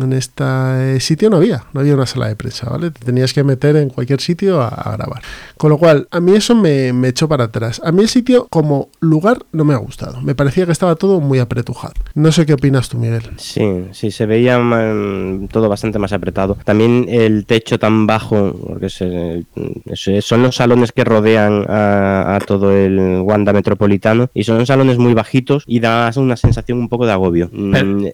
en 0.00 0.12
este 0.12 1.00
sitio 1.00 1.30
no 1.30 1.36
había, 1.36 1.64
no 1.72 1.80
había 1.80 1.94
una 1.94 2.06
sala 2.06 2.28
de 2.28 2.36
prensa, 2.36 2.68
¿vale? 2.70 2.90
Te 2.90 3.04
tenías 3.04 3.32
que 3.32 3.44
meter 3.44 3.76
en 3.76 3.90
cualquier 3.90 4.20
sitio 4.20 4.60
a, 4.62 4.68
a 4.68 4.92
grabar. 4.96 5.22
Con 5.56 5.70
lo 5.70 5.78
cual, 5.78 6.08
a 6.10 6.20
mí 6.20 6.32
eso 6.32 6.54
me, 6.54 6.92
me 6.92 7.08
echó 7.08 7.28
para 7.28 7.44
atrás. 7.44 7.80
A 7.84 7.92
mí 7.92 8.02
el 8.02 8.08
sitio 8.08 8.46
como 8.48 8.88
lugar 9.00 9.44
no 9.52 9.64
me 9.64 9.74
ha 9.74 9.78
gustado. 9.78 10.20
Me 10.22 10.34
parecía 10.34 10.66
que 10.66 10.72
estaba 10.72 10.94
todo 10.96 11.20
muy 11.20 11.38
apretujado. 11.40 11.94
No 12.14 12.32
sé 12.38 12.46
qué 12.46 12.54
opinas 12.54 12.88
tú, 12.88 12.98
Miguel. 12.98 13.22
Sí, 13.36 13.84
sí, 13.92 14.10
se 14.10 14.26
veía 14.26 14.58
todo 15.50 15.68
bastante 15.68 15.98
más 15.98 16.12
apretado. 16.12 16.56
También 16.64 17.06
el 17.08 17.44
techo 17.46 17.78
tan 17.78 18.06
bajo, 18.06 18.54
porque 18.66 18.86
es 18.86 19.00
el- 19.00 19.46
es- 19.86 20.24
son 20.24 20.42
los 20.42 20.56
salones 20.56 20.92
que 20.92 21.04
rodean 21.04 21.64
a, 21.68 22.36
a 22.36 22.38
todo 22.40 22.72
el 22.76 23.20
Wanda 23.22 23.52
metropolitano 23.52 24.30
y 24.34 24.44
son 24.44 24.64
salones 24.66 24.98
muy 24.98 25.14
bajitos 25.14 25.64
y 25.66 25.80
da 25.80 26.10
una 26.16 26.36
sensación 26.36 26.78
un 26.78 26.88
poco 26.88 27.06
de 27.06 27.12
agobio. 27.12 27.50
Mm, 27.52 28.06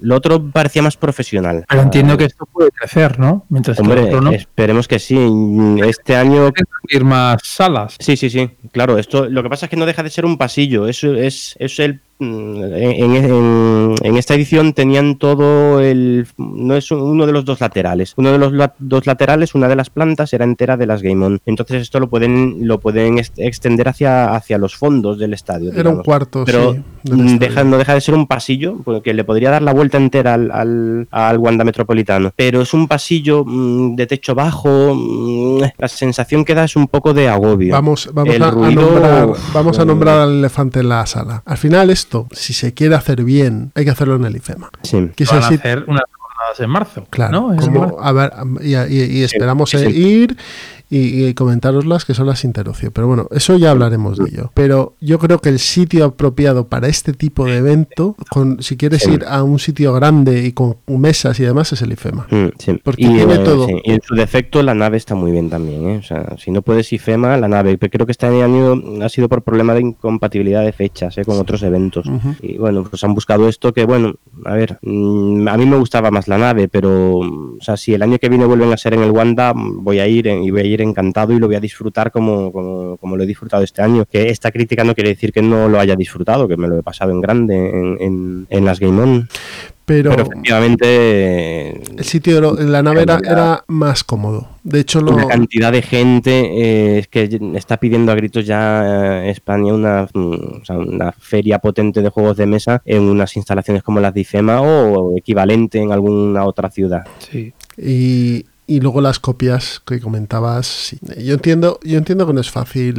Lo 0.00 0.16
otro 0.16 0.42
parecía 0.50 0.82
más 0.82 0.96
profesional. 0.96 1.64
Pero 1.68 1.82
entiendo 1.82 2.16
que 2.16 2.24
esto 2.26 2.46
puede 2.46 2.70
crecer, 2.70 3.18
¿no? 3.18 3.44
Mientras 3.48 3.78
Hombre, 3.80 4.02
otro 4.04 4.20
no. 4.20 4.30
esperemos 4.30 4.86
que 4.86 4.98
sí. 4.98 5.18
Este 5.84 6.14
año 6.14 6.50
ir 6.88 7.04
más 7.04 7.40
salas. 7.42 7.96
Sí, 7.98 8.16
sí, 8.16 8.30
sí. 8.30 8.50
Claro, 8.70 8.98
esto 8.98 9.28
lo 9.28 9.42
que 9.42 9.48
pasa 9.48 9.66
es 9.66 9.70
que 9.70 9.76
no 9.76 9.86
deja 9.86 10.02
de 10.02 10.10
ser 10.10 10.24
un 10.24 10.36
pasillo. 10.38 10.86
Eso 10.88 11.14
es, 11.14 11.56
es 11.58 11.78
el 11.80 12.00
en, 12.22 13.14
en- 13.16 13.94
en 14.02 14.16
esta 14.16 14.34
edición 14.34 14.72
tenían 14.72 15.16
todo 15.16 15.80
el 15.80 16.26
no 16.38 16.76
es 16.76 16.90
uno 16.90 17.26
de 17.26 17.32
los 17.32 17.44
dos 17.44 17.60
laterales. 17.60 18.14
Uno 18.16 18.32
de 18.32 18.38
los 18.38 18.52
la- 18.52 18.74
dos 18.78 19.06
laterales, 19.06 19.54
una 19.54 19.68
de 19.68 19.76
las 19.76 19.90
plantas 19.90 20.32
era 20.32 20.44
entera 20.44 20.76
de 20.76 20.86
las 20.86 21.02
Game 21.02 21.24
On. 21.24 21.40
Entonces 21.46 21.82
esto 21.82 22.00
lo 22.00 22.08
pueden 22.08 22.66
lo 22.66 22.78
pueden 22.80 23.16
ext- 23.18 23.32
extender 23.36 23.88
hacia 23.88 24.34
hacia 24.34 24.58
los 24.58 24.76
fondos 24.76 25.18
del 25.18 25.34
estadio. 25.34 25.72
Era 25.72 25.90
un 25.90 26.02
cuarto, 26.02 26.44
pero 26.44 26.72
sí, 26.74 26.82
mm, 27.12 27.38
deja, 27.38 27.64
no 27.64 27.78
deja 27.78 27.94
de 27.94 28.00
ser 28.00 28.14
un 28.14 28.26
pasillo 28.26 28.76
porque 28.84 29.14
le 29.14 29.24
podría 29.24 29.50
dar 29.50 29.62
la 29.62 29.72
vuelta 29.72 29.98
entera 29.98 30.34
al, 30.34 30.50
al, 30.50 31.08
al 31.10 31.38
Wanda 31.38 31.64
Metropolitano. 31.64 32.32
Pero 32.36 32.62
es 32.62 32.72
un 32.74 32.86
pasillo 32.88 33.44
mm, 33.46 33.96
de 33.96 34.06
techo 34.06 34.34
bajo. 34.34 34.94
mm, 34.94 35.62
la 35.78 35.88
sensación 35.88 36.44
que 36.44 36.54
da 36.54 36.64
es 36.64 36.76
un 36.76 36.86
poco 36.88 37.12
de 37.14 37.28
agobio. 37.28 37.72
Vamos, 37.72 38.10
vamos, 38.12 38.34
El 38.34 38.42
a, 38.42 38.50
nombrar, 38.52 39.26
uf, 39.30 39.52
vamos 39.54 39.78
a 39.78 39.82
eh, 39.82 39.86
nombrar 39.86 40.18
al 40.20 40.38
elefante 40.38 40.80
en 40.80 40.88
la 40.88 41.06
sala. 41.06 41.42
Al 41.44 41.56
final 41.56 41.90
esto, 41.90 42.11
si 42.32 42.52
se 42.52 42.74
quiere 42.74 42.94
hacer 42.94 43.22
bien, 43.24 43.72
hay 43.74 43.84
que 43.84 43.90
hacerlo 43.90 44.16
en 44.16 44.24
el 44.24 44.36
IFEMA. 44.36 44.70
Sí. 44.82 45.10
Que 45.16 45.24
es 45.24 45.30
Van 45.30 45.42
a 45.42 45.48
hacer 45.48 45.84
unas 45.86 46.02
jornadas 46.18 46.60
en 46.60 46.70
marzo. 46.70 47.06
Claro, 47.10 47.32
¿no? 47.52 47.56
Como, 47.56 47.80
marzo. 47.80 48.02
a 48.02 48.12
ver, 48.12 48.32
y, 48.62 48.74
y- 48.76 49.18
y 49.18 49.22
esperamos 49.22 49.70
sí, 49.70 49.76
eh, 49.78 49.90
sí. 49.90 49.96
ir 49.96 50.36
y, 50.94 51.24
y 51.26 51.34
comentaroslas 51.34 52.04
que 52.04 52.12
son 52.14 52.26
las 52.26 52.44
interocio. 52.44 52.90
Pero 52.90 53.06
bueno, 53.06 53.26
eso 53.30 53.56
ya 53.56 53.70
hablaremos 53.70 54.18
de 54.18 54.30
ello. 54.30 54.50
Pero 54.54 54.94
yo 55.00 55.18
creo 55.18 55.38
que 55.38 55.48
el 55.48 55.58
sitio 55.58 56.04
apropiado 56.04 56.66
para 56.68 56.88
este 56.88 57.12
tipo 57.14 57.46
de 57.46 57.56
evento, 57.56 58.14
con, 58.30 58.62
si 58.62 58.76
quieres 58.76 59.02
Sí. 59.02 59.12
ir 59.12 59.24
a 59.26 59.42
un 59.42 59.58
sitio 59.58 59.92
grande 59.94 60.44
y 60.44 60.52
con 60.52 60.76
mesas 60.88 61.40
y 61.40 61.44
demás, 61.44 61.72
es 61.72 61.80
el 61.82 61.92
IFEMA. 61.92 62.26
Mm, 62.30 62.46
sí. 62.58 62.78
Porque 62.84 63.02
y, 63.04 63.08
tiene 63.08 63.34
eh, 63.34 63.38
todo. 63.38 63.66
sí, 63.66 63.74
y 63.84 63.92
en 63.92 64.00
su 64.02 64.14
defecto 64.14 64.62
la 64.62 64.74
nave 64.74 64.96
está 64.98 65.14
muy 65.14 65.32
bien 65.32 65.48
también. 65.50 65.88
¿eh? 65.88 65.96
O 65.98 66.02
sea, 66.02 66.36
si 66.38 66.50
no 66.50 66.62
puedes 66.62 66.92
IFEMA, 66.92 67.36
la 67.38 67.48
nave. 67.48 67.78
Pero 67.78 67.90
creo 67.90 68.06
que 68.06 68.12
este 68.12 68.26
año 68.26 68.74
ha 69.02 69.08
sido 69.08 69.28
por 69.28 69.42
problema 69.42 69.74
de 69.74 69.80
incompatibilidad 69.80 70.62
de 70.64 70.72
fechas 70.72 71.16
¿eh? 71.18 71.24
con 71.24 71.38
otros 71.38 71.62
eventos. 71.62 72.04
Y 72.42 72.58
bueno, 72.58 72.84
pues 72.84 73.02
han 73.04 73.14
buscado 73.14 73.48
esto 73.48 73.72
que, 73.72 73.84
bueno, 73.86 74.14
a 74.44 74.52
ver, 74.54 74.78
mm, 74.82 75.48
a 75.48 75.56
mí 75.56 75.64
me 75.66 75.76
gustaba 75.78 76.10
más 76.10 76.28
la 76.28 76.36
nave, 76.38 76.68
pero, 76.68 77.20
mm, 77.22 77.56
o 77.60 77.62
sea, 77.62 77.76
si 77.76 77.94
el 77.94 78.02
año 78.02 78.18
que 78.18 78.28
viene 78.28 78.44
vuelven 78.44 78.72
a 78.72 78.76
ser 78.76 78.94
en 78.94 79.02
el 79.02 79.10
Wanda, 79.10 79.54
voy 79.56 79.98
a 80.00 80.06
ir 80.06 80.28
en- 80.28 80.42
y 80.42 80.50
voy 80.50 80.60
a 80.60 80.64
ir 80.64 80.81
encantado 80.82 81.32
y 81.32 81.38
lo 81.38 81.46
voy 81.46 81.56
a 81.56 81.60
disfrutar 81.60 82.10
como, 82.12 82.52
como, 82.52 82.96
como 82.98 83.16
lo 83.16 83.22
he 83.22 83.26
disfrutado 83.26 83.62
este 83.62 83.82
año. 83.82 84.04
Que 84.10 84.28
esta 84.30 84.50
crítica 84.50 84.84
no 84.84 84.94
quiere 84.94 85.10
decir 85.10 85.32
que 85.32 85.42
no 85.42 85.68
lo 85.68 85.78
haya 85.80 85.96
disfrutado, 85.96 86.48
que 86.48 86.56
me 86.56 86.68
lo 86.68 86.78
he 86.78 86.82
pasado 86.82 87.10
en 87.12 87.20
grande 87.20 87.56
en, 87.56 87.96
en, 88.00 88.46
en 88.50 88.64
las 88.64 88.80
Game 88.80 89.00
On. 89.00 89.28
Pero, 89.84 90.12
efectivamente 90.12 91.82
el 91.98 92.04
sitio, 92.04 92.36
de 92.36 92.40
lo- 92.40 92.54
la 92.54 92.82
nave 92.82 93.02
era, 93.02 93.18
era 93.24 93.64
más 93.66 94.04
cómodo. 94.04 94.48
De 94.62 94.78
hecho, 94.80 95.00
lo, 95.00 95.12
una 95.12 95.26
cantidad 95.26 95.72
de 95.72 95.82
gente 95.82 96.30
eh, 96.30 96.98
es 97.00 97.08
que 97.08 97.40
está 97.56 97.78
pidiendo 97.78 98.12
a 98.12 98.14
gritos 98.14 98.46
ya 98.46 99.24
eh, 99.24 99.30
España 99.30 99.74
una, 99.74 100.06
mm, 100.14 100.60
o 100.62 100.64
sea, 100.64 100.78
una 100.78 101.10
feria 101.12 101.58
potente 101.58 102.00
de 102.00 102.08
juegos 102.10 102.36
de 102.36 102.46
mesa 102.46 102.80
en 102.84 103.02
unas 103.02 103.36
instalaciones 103.36 103.82
como 103.82 103.98
las 104.00 104.14
de 104.14 104.20
IFEMA 104.20 104.60
o 104.62 105.16
equivalente 105.16 105.80
en 105.80 105.90
alguna 105.92 106.44
otra 106.44 106.70
ciudad. 106.70 107.04
Sí. 107.18 107.52
Y, 107.76 108.44
y 108.66 108.80
luego 108.80 109.00
las 109.00 109.18
copias 109.18 109.82
que 109.84 110.00
comentabas, 110.00 110.66
sí. 110.66 110.98
Yo 111.22 111.34
entiendo, 111.34 111.78
yo 111.82 111.98
entiendo 111.98 112.26
que 112.26 112.32
no 112.32 112.40
es 112.40 112.50
fácil 112.50 112.94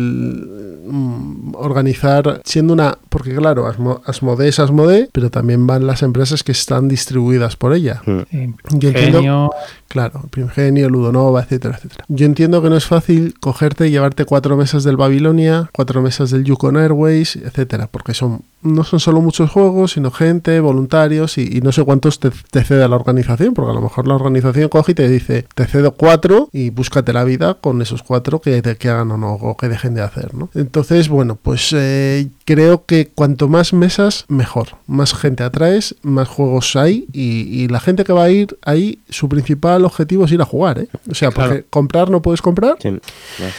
mm, 0.86 1.56
organizar 1.56 2.42
siendo 2.44 2.74
una, 2.74 2.98
porque 3.10 3.34
claro, 3.36 3.68
Asmo- 3.68 4.02
Asmodee 4.06 4.50
es 4.50 4.60
Asmodee, 4.60 5.10
pero 5.12 5.30
también 5.30 5.66
van 5.66 5.88
las 5.88 6.04
empresas 6.04 6.44
que 6.44 6.52
están 6.52 6.88
distribuidas 6.88 7.56
por 7.56 7.74
ella. 7.74 8.02
Sí, 8.06 8.54
Yo 8.72 8.90
entiendo, 8.90 9.18
Genio, 9.20 9.50
claro, 9.88 10.22
Primigenio, 10.30 10.90
Ludonova, 10.90 11.42
etcétera, 11.44 11.76
etcétera. 11.78 12.06
Yo 12.08 12.26
entiendo 12.26 12.62
que 12.62 12.70
no 12.70 12.78
es 12.78 12.86
fácil 12.86 13.34
cogerte 13.40 13.88
y 13.88 13.92
llevarte 13.92 14.26
cuatro 14.26 14.58
mesas 14.58 14.84
del 14.84 14.98
Babilonia, 14.98 15.70
cuatro 15.74 16.02
mesas 16.02 16.30
del 16.32 16.44
Yukon 16.44 16.78
Airways, 16.78 17.36
etcétera, 17.38 17.88
porque 17.88 18.14
son 18.14 18.44
no 18.64 18.84
son 18.84 19.00
solo 19.00 19.22
muchos 19.22 19.50
juegos, 19.52 19.92
sino 19.94 20.12
gente, 20.12 20.60
voluntarios 20.60 21.38
y, 21.38 21.58
y 21.58 21.62
no 21.62 21.72
sé 21.72 21.84
cuántos 21.84 22.20
te, 22.20 22.32
te 22.52 22.64
cede 22.64 22.88
la 22.88 22.96
organización, 22.96 23.54
porque 23.54 23.72
a 23.72 23.74
lo 23.76 23.82
mejor 23.82 24.08
la 24.08 24.16
organización 24.16 24.70
coge 24.70 24.94
y 24.94 24.96
te 24.96 25.08
dice, 25.08 25.46
te 25.56 25.66
cedo 25.66 25.92
cuatro 25.94 26.50
y 26.52 26.70
búscate 26.70 27.14
la 27.14 27.24
vida 27.24 27.56
con 27.56 27.82
esos 27.82 28.04
cuatro 28.04 28.40
que, 28.42 28.62
de- 28.62 28.78
que 28.78 28.90
hagan 28.90 29.12
o 29.12 29.18
no, 29.18 29.34
o 29.34 29.58
que 29.58 29.70
dejen 29.70 29.94
de 29.96 30.02
hacer, 30.02 30.34
¿no? 30.34 30.50
Entonces, 30.56 31.10
bueno, 31.10 31.38
pues 31.42 31.70
eh, 31.74 32.28
creo 32.46 32.86
que 32.86 33.08
cuanto 33.14 33.48
más 33.48 33.74
mesas, 33.74 34.26
mejor. 34.28 34.70
Más 34.88 35.14
gente 35.14 35.44
atraes, 35.44 35.96
más 36.02 36.28
juegos 36.28 36.76
hay 36.76 37.06
y, 37.14 37.42
y 37.64 37.68
la 37.68 37.80
gente 37.80 38.04
que 38.04 38.14
va 38.14 38.24
a 38.24 38.30
ir 38.30 38.58
ahí, 38.64 39.00
su 39.10 39.30
principal 39.30 39.86
objetivo 39.86 40.26
es 40.26 40.32
ir 40.32 40.42
a 40.42 40.46
jugar, 40.46 40.80
¿eh? 40.80 40.88
O 41.10 41.16
sea, 41.16 41.32
porque 41.32 41.66
comprar 41.70 42.10
no 42.10 42.22
puedes 42.22 42.42
comprar. 42.42 42.78
Sí, 42.82 42.90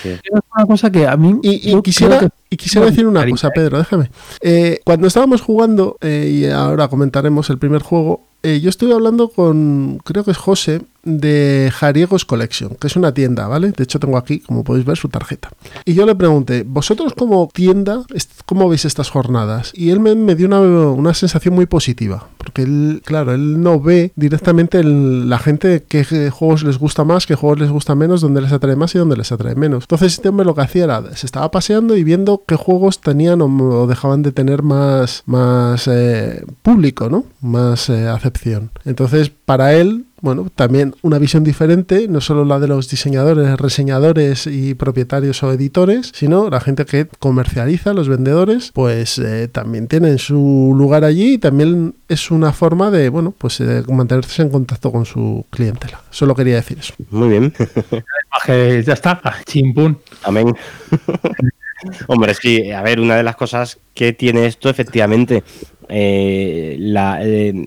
es. 0.04 0.20
una 0.56 0.66
cosa 0.66 0.90
que 0.90 1.06
a 1.06 1.16
mí. 1.16 1.38
Y, 1.42 1.80
quisiera, 1.82 2.18
creo 2.18 2.30
que- 2.30 2.34
y 2.54 2.56
quisiera 2.56 2.86
decir 2.86 3.04
una 3.04 3.28
cosa, 3.28 3.50
Pedro, 3.50 3.78
déjame. 3.78 4.10
Eh, 4.40 4.78
cuando 4.84 5.08
estábamos 5.08 5.42
jugando, 5.42 5.96
eh, 6.00 6.30
y 6.32 6.46
ahora 6.46 6.86
comentaremos 6.86 7.50
el 7.50 7.58
primer 7.58 7.82
juego, 7.82 8.28
eh, 8.44 8.60
yo 8.60 8.70
estuve 8.70 8.94
hablando 8.94 9.28
con, 9.28 10.00
creo 10.04 10.22
que 10.22 10.30
es 10.30 10.36
José, 10.36 10.82
de 11.04 11.70
Jariegos 11.74 12.24
Collection, 12.24 12.74
que 12.76 12.86
es 12.86 12.96
una 12.96 13.12
tienda, 13.14 13.46
¿vale? 13.48 13.70
De 13.72 13.84
hecho, 13.84 13.98
tengo 14.00 14.16
aquí, 14.16 14.40
como 14.40 14.64
podéis 14.64 14.86
ver, 14.86 14.96
su 14.96 15.08
tarjeta. 15.08 15.50
Y 15.84 15.94
yo 15.94 16.06
le 16.06 16.14
pregunté, 16.14 16.64
¿vosotros 16.66 17.12
como 17.14 17.48
tienda, 17.52 18.02
cómo 18.46 18.68
veis 18.68 18.84
estas 18.84 19.10
jornadas? 19.10 19.70
Y 19.74 19.90
él 19.90 20.00
me, 20.00 20.34
dio 20.34 20.46
una, 20.46 20.60
una 20.60 21.14
sensación 21.14 21.54
muy 21.54 21.66
positiva, 21.66 22.28
porque 22.38 22.62
él, 22.62 23.02
claro, 23.04 23.32
él 23.34 23.60
no 23.62 23.80
ve 23.80 24.12
directamente 24.16 24.78
el- 24.80 25.28
la 25.28 25.38
gente 25.38 25.84
qué 25.88 26.04
juegos 26.30 26.62
les 26.64 26.78
gusta 26.78 27.04
más, 27.04 27.26
qué 27.26 27.34
juegos 27.34 27.58
les 27.60 27.70
gusta 27.70 27.94
menos, 27.94 28.20
dónde 28.20 28.40
les 28.40 28.52
atrae 28.52 28.76
más 28.76 28.94
y 28.94 28.98
dónde 28.98 29.16
les 29.16 29.32
atrae 29.32 29.54
menos. 29.54 29.84
Entonces, 29.84 30.12
este 30.14 30.28
hombre 30.28 30.46
lo 30.46 30.54
que 30.54 30.62
hacía 30.62 30.84
era, 30.84 31.14
se 31.16 31.26
estaba 31.26 31.50
paseando 31.50 31.96
y 31.96 32.04
viendo 32.04 32.42
qué 32.46 32.56
juegos 32.56 33.00
tenían 33.00 33.42
o, 33.42 33.46
o 33.46 33.86
dejaban 33.86 34.22
de 34.22 34.32
tener 34.32 34.62
más, 34.62 35.22
más 35.26 35.88
eh, 35.88 36.44
público, 36.62 37.08
¿no? 37.10 37.24
Más 37.40 37.88
eh, 37.88 38.08
acepción. 38.08 38.70
Entonces, 38.84 39.30
para 39.44 39.74
él, 39.74 40.04
bueno, 40.24 40.50
también 40.54 40.94
una 41.02 41.18
visión 41.18 41.44
diferente, 41.44 42.08
no 42.08 42.22
solo 42.22 42.46
la 42.46 42.58
de 42.58 42.66
los 42.66 42.88
diseñadores, 42.88 43.58
reseñadores 43.58 44.46
y 44.46 44.72
propietarios 44.72 45.42
o 45.42 45.52
editores, 45.52 46.12
sino 46.14 46.48
la 46.48 46.60
gente 46.60 46.86
que 46.86 47.06
comercializa, 47.18 47.92
los 47.92 48.08
vendedores, 48.08 48.70
pues 48.72 49.18
eh, 49.18 49.48
también 49.48 49.86
tienen 49.86 50.18
su 50.18 50.72
lugar 50.74 51.04
allí 51.04 51.34
y 51.34 51.38
también 51.38 51.94
es 52.08 52.30
una 52.30 52.54
forma 52.54 52.90
de, 52.90 53.10
bueno, 53.10 53.34
pues 53.36 53.60
eh, 53.60 53.82
mantenerse 53.86 54.40
en 54.40 54.48
contacto 54.48 54.90
con 54.90 55.04
su 55.04 55.44
clientela. 55.50 56.00
Solo 56.08 56.34
quería 56.34 56.54
decir 56.54 56.78
eso. 56.78 56.94
Muy 57.10 57.28
bien. 57.28 57.52
ya 58.48 58.92
está, 58.94 59.20
chimpún. 59.44 59.98
Amén. 60.22 60.56
Hombre, 62.06 62.34
sí, 62.34 62.70
a 62.70 62.82
ver, 62.82 63.00
una 63.00 63.16
de 63.16 63.22
las 63.22 63.36
cosas 63.36 63.78
que 63.94 64.12
tiene 64.12 64.46
esto, 64.46 64.70
efectivamente, 64.70 65.44
eh, 65.88 66.76
eh, 66.78 67.66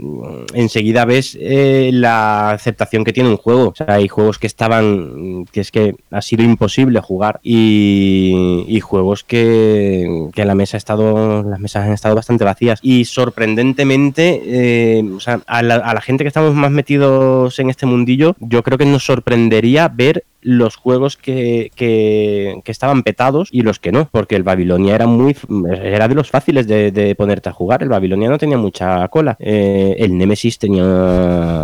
enseguida 0.54 1.06
ves 1.06 1.38
eh, 1.40 1.92
la 1.94 2.52
aceptación 2.52 3.04
que 3.04 3.14
tiene 3.14 3.30
un 3.30 3.38
juego. 3.38 3.70
O 3.70 3.76
sea, 3.76 3.88
hay 3.90 4.08
juegos 4.08 4.40
que 4.40 4.48
estaban, 4.48 5.46
que 5.52 5.62
es 5.62 5.72
que 5.72 5.96
ha 6.12 6.22
sido 6.22 6.44
imposible 6.44 7.00
jugar 7.00 7.40
y, 7.44 8.80
juegos 8.82 9.24
que, 9.24 10.30
que 10.34 10.46
la 10.46 10.56
mesa 10.56 10.78
ha 10.78 10.80
estado, 10.80 11.44
las 11.44 11.60
mesas 11.60 11.86
han 11.86 11.94
estado 11.94 12.16
bastante 12.16 12.44
vacías. 12.44 12.80
Y 12.82 13.06
sorprendentemente, 13.06 15.04
o 15.14 15.20
sea, 15.20 15.42
a 15.48 15.62
la 15.64 16.02
gente 16.02 16.24
que 16.24 16.30
estamos 16.30 16.54
más 16.54 16.72
metidos 16.72 17.58
en 17.60 17.70
este 17.70 17.86
mundillo, 17.86 18.36
yo 18.40 18.64
creo 18.64 18.78
que 18.78 18.86
nos 18.86 19.06
sorprendería 19.06 19.90
ver 19.90 20.24
los 20.42 20.76
juegos 20.76 21.18
que, 21.18 21.72
que, 21.76 22.62
que 22.64 22.72
estaban 22.72 23.04
petados 23.04 23.50
y 23.52 23.62
los 23.64 23.80
que 23.80 23.92
no, 23.92 24.08
porque 24.12 24.36
el 24.36 24.44
Babilonia 24.44 24.96
era 24.96 25.08
muy 25.08 25.36
era 25.82 26.08
de 26.08 26.16
los 26.16 26.30
fáciles 26.30 26.68
de, 26.68 26.92
de 26.92 27.16
ponerte 27.16 27.50
a 27.50 27.54
jugar. 27.54 27.84
El 27.84 27.90
Babilonia 27.90 28.30
no 28.30 28.38
tenía 28.38 28.58
mucha 28.58 29.08
cola. 29.10 29.36
Eh, 29.40 29.96
el 30.00 30.18
Nemesis 30.18 30.58
tenía 30.60 30.84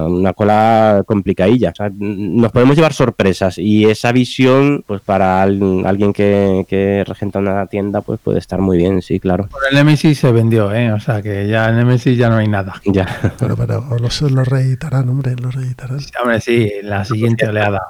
una 0.07 0.33
cola 0.33 1.03
complicadilla. 1.05 1.69
O 1.71 1.75
sea, 1.75 1.91
nos 1.97 2.51
podemos 2.51 2.75
llevar 2.75 2.93
sorpresas 2.93 3.57
y 3.57 3.85
esa 3.85 4.11
visión, 4.11 4.83
pues 4.85 5.01
para 5.01 5.41
al- 5.43 5.85
alguien 5.85 6.11
que, 6.11 6.65
que 6.67 7.03
regenta 7.07 7.39
una 7.39 7.67
tienda, 7.67 8.01
pues 8.01 8.19
puede 8.21 8.39
estar 8.39 8.59
muy 8.59 8.77
bien, 8.77 9.01
sí, 9.01 9.19
claro. 9.19 9.47
Por 9.49 9.61
el 9.69 9.75
Nemesis 9.75 10.19
se 10.19 10.31
vendió, 10.31 10.73
¿eh? 10.73 10.91
O 10.91 10.99
sea 10.99 11.21
que 11.21 11.47
ya 11.47 11.69
en 11.69 11.77
Nemesis 11.77 12.17
ya 12.17 12.29
no 12.29 12.37
hay 12.37 12.47
nada. 12.47 12.81
Ya. 12.85 13.07
Pero, 13.39 13.55
pero 13.55 13.85
los, 13.99 14.21
los 14.21 14.47
reeditarán, 14.47 15.07
hombre, 15.09 15.35
los 15.41 15.53
reeditarán. 15.55 15.99
Hombre, 16.21 16.41
sí, 16.41 16.71
la 16.81 17.05
siguiente 17.05 17.47
oleada. 17.47 17.87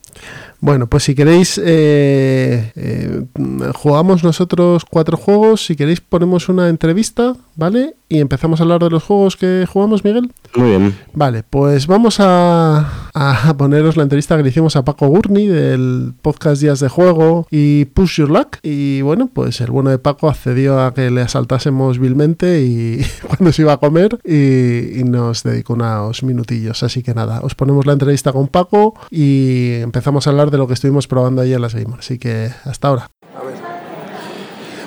Bueno, 0.59 0.72
pues 0.89 1.03
si 1.03 1.15
queréis, 1.15 1.59
eh, 1.63 2.71
eh, 2.75 3.25
jugamos 3.73 4.23
nosotros 4.23 4.83
cuatro 4.89 5.17
juegos. 5.17 5.65
Si 5.65 5.75
queréis, 5.75 6.01
ponemos 6.01 6.49
una 6.49 6.69
entrevista, 6.69 7.35
¿vale? 7.55 7.95
Y 8.13 8.19
empezamos 8.19 8.59
a 8.59 8.63
hablar 8.63 8.79
de 8.79 8.91
los 8.91 9.01
juegos 9.01 9.35
que 9.35 9.65
jugamos, 9.67 10.05
Miguel. 10.05 10.31
Muy 10.55 10.69
bien. 10.69 10.95
Vale, 11.13 11.41
pues 11.41 11.87
vamos 11.87 12.19
a, 12.19 13.09
a 13.15 13.57
poneros 13.57 13.97
la 13.97 14.03
entrevista 14.03 14.37
que 14.37 14.43
le 14.43 14.49
hicimos 14.49 14.75
a 14.75 14.85
Paco 14.85 15.07
Gurney 15.07 15.47
del 15.47 16.13
podcast 16.21 16.61
Días 16.61 16.79
de 16.79 16.89
Juego 16.89 17.47
y 17.49 17.85
Push 17.85 18.17
Your 18.17 18.29
Luck. 18.29 18.57
Y 18.61 19.01
bueno, 19.01 19.31
pues 19.33 19.61
el 19.61 19.71
bueno 19.71 19.89
de 19.89 19.97
Paco 19.97 20.29
accedió 20.29 20.79
a 20.79 20.93
que 20.93 21.09
le 21.09 21.21
asaltásemos 21.21 21.97
vilmente 21.97 22.61
y 22.61 23.03
cuando 23.27 23.51
se 23.51 23.63
iba 23.63 23.73
a 23.73 23.77
comer 23.77 24.19
y, 24.23 24.99
y 24.99 25.03
nos 25.05 25.41
dedicó 25.41 25.73
unos 25.73 26.21
minutillos. 26.21 26.83
Así 26.83 27.01
que 27.01 27.15
nada, 27.15 27.39
os 27.41 27.55
ponemos 27.55 27.87
la 27.87 27.93
entrevista 27.93 28.31
con 28.31 28.47
Paco 28.47 28.93
y 29.09 29.77
empezamos 29.81 30.27
a 30.27 30.29
hablar 30.29 30.51
de 30.51 30.59
lo 30.59 30.67
que 30.67 30.75
estuvimos 30.75 31.07
probando 31.07 31.41
ayer 31.41 31.55
en 31.55 31.63
las 31.63 31.73
Gamer. 31.73 31.97
Así 31.97 32.19
que 32.19 32.51
hasta 32.63 32.89
ahora. 32.89 33.09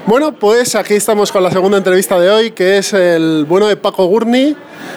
Bueno, 0.06 0.30
pues 0.30 0.76
aquí 0.76 0.94
estamos 0.94 1.32
con 1.32 1.42
la 1.42 1.50
segunda 1.50 1.78
entrevista 1.78 2.16
de 2.20 2.30
hoy, 2.30 2.52
que 2.52 2.78
es 2.78 2.92
el 2.92 3.44
bueno 3.44 3.66
de 3.66 3.76
Paco 3.76 4.06
Gurney, 4.06 4.56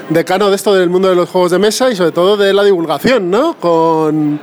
decano 0.09 0.51
de 0.51 0.55
esto 0.55 0.75
del 0.75 0.91
mundo 0.91 1.09
de 1.09 1.15
los 1.15 1.27
juegos 1.27 1.49
de 1.49 1.57
mesa 1.57 1.89
y 1.89 1.95
sobre 1.95 2.11
todo 2.11 2.37
de 2.37 2.53
la 2.53 2.63
divulgación, 2.63 3.31
¿no? 3.31 3.55
Con 3.55 4.39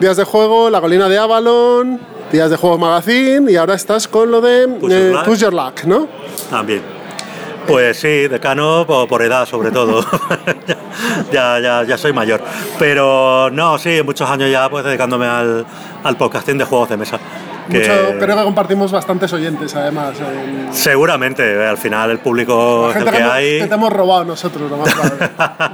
Días 0.00 0.16
de 0.16 0.24
Juego, 0.24 0.70
La 0.70 0.80
Colina 0.80 1.10
de 1.10 1.18
Avalon, 1.18 2.00
Días 2.32 2.48
de 2.48 2.56
Juego 2.56 2.78
Magazine 2.78 3.52
y 3.52 3.56
ahora 3.56 3.74
estás 3.74 4.08
con 4.08 4.30
lo 4.30 4.40
de 4.40 4.66
Push 4.66 4.90
Your 4.90 5.02
eh, 5.02 5.12
Luck. 5.12 5.24
Push 5.26 5.38
Your 5.38 5.52
Luck, 5.52 5.84
¿no? 5.84 6.08
También. 6.48 6.80
Pues 7.66 7.98
sí, 7.98 8.26
decano 8.26 8.86
por, 8.86 9.06
por 9.08 9.20
edad 9.20 9.44
sobre 9.44 9.70
todo. 9.70 10.02
ya, 11.30 11.60
ya, 11.60 11.84
ya 11.84 11.98
soy 11.98 12.14
mayor. 12.14 12.40
Pero 12.78 13.50
no, 13.50 13.76
sí, 13.76 14.00
muchos 14.02 14.30
años 14.30 14.50
ya 14.50 14.70
pues 14.70 14.82
dedicándome 14.82 15.26
al, 15.26 15.66
al 16.02 16.16
podcasting 16.16 16.56
de 16.56 16.64
juegos 16.64 16.88
de 16.88 16.96
mesa. 16.96 17.20
Que 17.70 17.78
Mucho- 17.80 18.18
creo 18.20 18.36
que 18.36 18.42
compartimos 18.44 18.92
bastantes 18.92 19.32
oyentes, 19.32 19.74
además. 19.74 20.14
en- 20.20 20.72
seguramente 20.72 21.66
al 21.66 21.76
final 21.78 22.10
el 22.12 22.18
público 22.18 22.90
es 22.90 22.96
el 22.96 23.04
que 23.04 23.10
que, 23.10 23.16
hemos- 23.18 23.32
hay. 23.32 23.58
que 23.60 23.66
te 23.66 23.74
hemos 23.74 23.92
robado 23.92 24.24
nosotros, 24.24 24.70
lo 24.70 24.76
más 24.76 24.94
claro, 24.94 25.16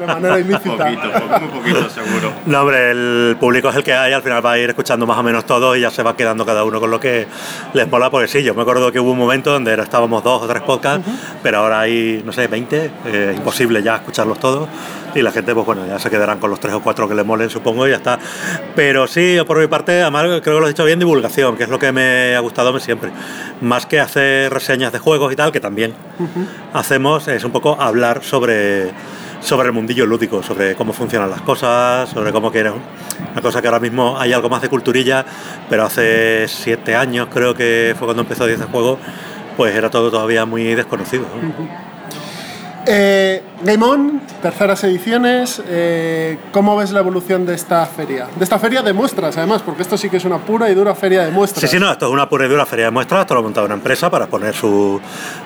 de 0.00 0.06
manera 0.06 0.38
ilícita. 0.40 0.84
muy 0.86 1.48
poquito, 1.48 1.90
seguro. 1.90 2.32
No, 2.46 2.60
hombre, 2.62 2.90
el 2.92 3.36
público 3.38 3.68
es 3.68 3.76
el 3.76 3.84
que 3.84 3.92
hay, 3.94 4.12
al 4.12 4.22
final 4.22 4.44
va 4.44 4.52
a 4.52 4.58
ir 4.58 4.70
escuchando 4.70 5.06
más 5.06 5.18
o 5.18 5.22
menos 5.22 5.44
todo 5.44 5.76
y 5.76 5.80
ya 5.80 5.90
se 5.90 6.02
va 6.02 6.16
quedando 6.16 6.46
cada 6.46 6.64
uno 6.64 6.80
con 6.80 6.90
lo 6.90 6.98
que 6.98 7.26
les 7.74 7.90
mola, 7.90 8.10
porque 8.10 8.28
sí, 8.28 8.42
yo 8.42 8.54
me 8.54 8.62
acuerdo 8.62 8.90
que 8.90 8.98
hubo 9.00 9.10
un 9.12 9.18
momento 9.18 9.52
donde 9.52 9.74
estábamos 9.74 10.22
dos 10.24 10.42
o 10.42 10.46
tres 10.46 10.62
podcasts, 10.62 11.06
pero 11.42 11.58
ahora 11.58 11.80
hay, 11.80 12.22
no 12.24 12.32
sé, 12.32 12.46
20, 12.46 12.90
eh, 13.06 13.34
imposible 13.36 13.82
ya 13.82 13.96
escucharlos 13.96 14.38
todos 14.40 14.68
y 15.14 15.22
la 15.22 15.32
gente, 15.32 15.54
pues 15.54 15.66
bueno, 15.66 15.86
ya 15.86 15.98
se 15.98 16.10
quedarán 16.10 16.38
con 16.38 16.50
los 16.50 16.60
tres 16.60 16.74
o 16.74 16.80
cuatro 16.80 17.08
que 17.08 17.14
les 17.14 17.24
molen, 17.24 17.50
supongo, 17.50 17.86
y 17.86 17.90
ya 17.90 17.96
está. 17.96 18.18
Pero 18.74 19.06
sí, 19.06 19.38
por 19.46 19.58
mi 19.58 19.66
parte, 19.66 20.02
además 20.02 20.24
creo 20.24 20.40
que 20.40 20.50
lo 20.50 20.62
has 20.62 20.68
dicho 20.68 20.84
bien, 20.84 20.98
divulgación, 20.98 21.56
que 21.56 21.64
es 21.64 21.68
lo 21.68 21.78
que 21.78 21.92
me 21.92 22.34
ha 22.34 22.40
gustado 22.40 22.78
siempre. 22.78 23.10
Más 23.60 23.86
que 23.86 24.00
hacer 24.00 24.52
reseñas 24.52 24.92
de 24.92 24.98
juegos 24.98 25.32
y 25.32 25.36
tal, 25.36 25.52
que 25.52 25.60
también 25.60 25.94
hacemos, 26.72 27.28
es 27.28 27.44
un 27.44 27.52
poco 27.52 27.80
hablar 27.80 28.22
sobre 28.22 28.92
sobre 29.42 29.66
el 29.66 29.72
mundillo 29.72 30.06
lúdico, 30.06 30.42
sobre 30.42 30.76
cómo 30.76 30.92
funcionan 30.92 31.28
las 31.28 31.42
cosas, 31.42 32.08
sobre 32.08 32.32
cómo 32.32 32.52
quieres. 32.52 32.72
Una 33.32 33.42
cosa 33.42 33.60
que 33.60 33.66
ahora 33.66 33.80
mismo 33.80 34.18
hay 34.18 34.32
algo 34.32 34.48
más 34.48 34.62
de 34.62 34.68
culturilla, 34.68 35.24
pero 35.68 35.84
hace 35.84 36.46
siete 36.48 36.94
años 36.94 37.28
creo 37.30 37.54
que 37.54 37.94
fue 37.98 38.06
cuando 38.06 38.22
empezó 38.22 38.46
10 38.46 38.60
de 38.60 38.66
juego, 38.66 38.98
pues 39.56 39.74
era 39.74 39.90
todo 39.90 40.10
todavía 40.10 40.46
muy 40.46 40.74
desconocido. 40.74 41.26
¿no? 41.42 41.91
Eh, 42.84 43.42
Game 43.62 43.84
On, 43.84 44.20
terceras 44.42 44.82
ediciones. 44.82 45.62
eh, 45.68 46.36
¿Cómo 46.50 46.76
ves 46.76 46.90
la 46.90 46.98
evolución 46.98 47.46
de 47.46 47.54
esta 47.54 47.86
feria? 47.86 48.26
De 48.34 48.42
esta 48.42 48.58
feria 48.58 48.82
de 48.82 48.92
muestras, 48.92 49.36
además, 49.38 49.62
porque 49.62 49.82
esto 49.82 49.96
sí 49.96 50.10
que 50.10 50.16
es 50.16 50.24
una 50.24 50.38
pura 50.38 50.68
y 50.68 50.74
dura 50.74 50.92
feria 50.96 51.24
de 51.24 51.30
muestras. 51.30 51.60
Sí, 51.70 51.76
sí, 51.76 51.80
no, 51.80 51.92
esto 51.92 52.06
es 52.06 52.12
una 52.12 52.28
pura 52.28 52.44
y 52.46 52.48
dura 52.48 52.66
feria 52.66 52.86
de 52.86 52.90
muestras, 52.90 53.20
esto 53.20 53.34
lo 53.34 53.40
ha 53.40 53.42
montado 53.44 53.66
una 53.66 53.74
empresa 53.76 54.10
para 54.10 54.26
poner 54.26 54.52
su- 54.54 55.00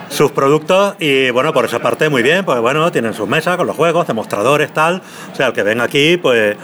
sus 0.08 0.30
productos 0.32 0.94
y 0.98 1.28
bueno, 1.30 1.52
por 1.52 1.66
esa 1.66 1.78
parte 1.80 2.08
muy 2.08 2.22
bien, 2.22 2.42
pues 2.44 2.58
bueno, 2.60 2.90
tienen 2.90 3.12
sus 3.12 3.28
mesas 3.28 3.56
con 3.58 3.66
los 3.66 3.76
juegos, 3.76 4.06
demostradores, 4.06 4.72
tal, 4.72 5.02
o 5.32 5.36
sea, 5.36 5.48
el 5.48 5.52
que 5.52 5.62
venga 5.62 5.84
aquí, 5.84 6.16
pues 6.16 6.56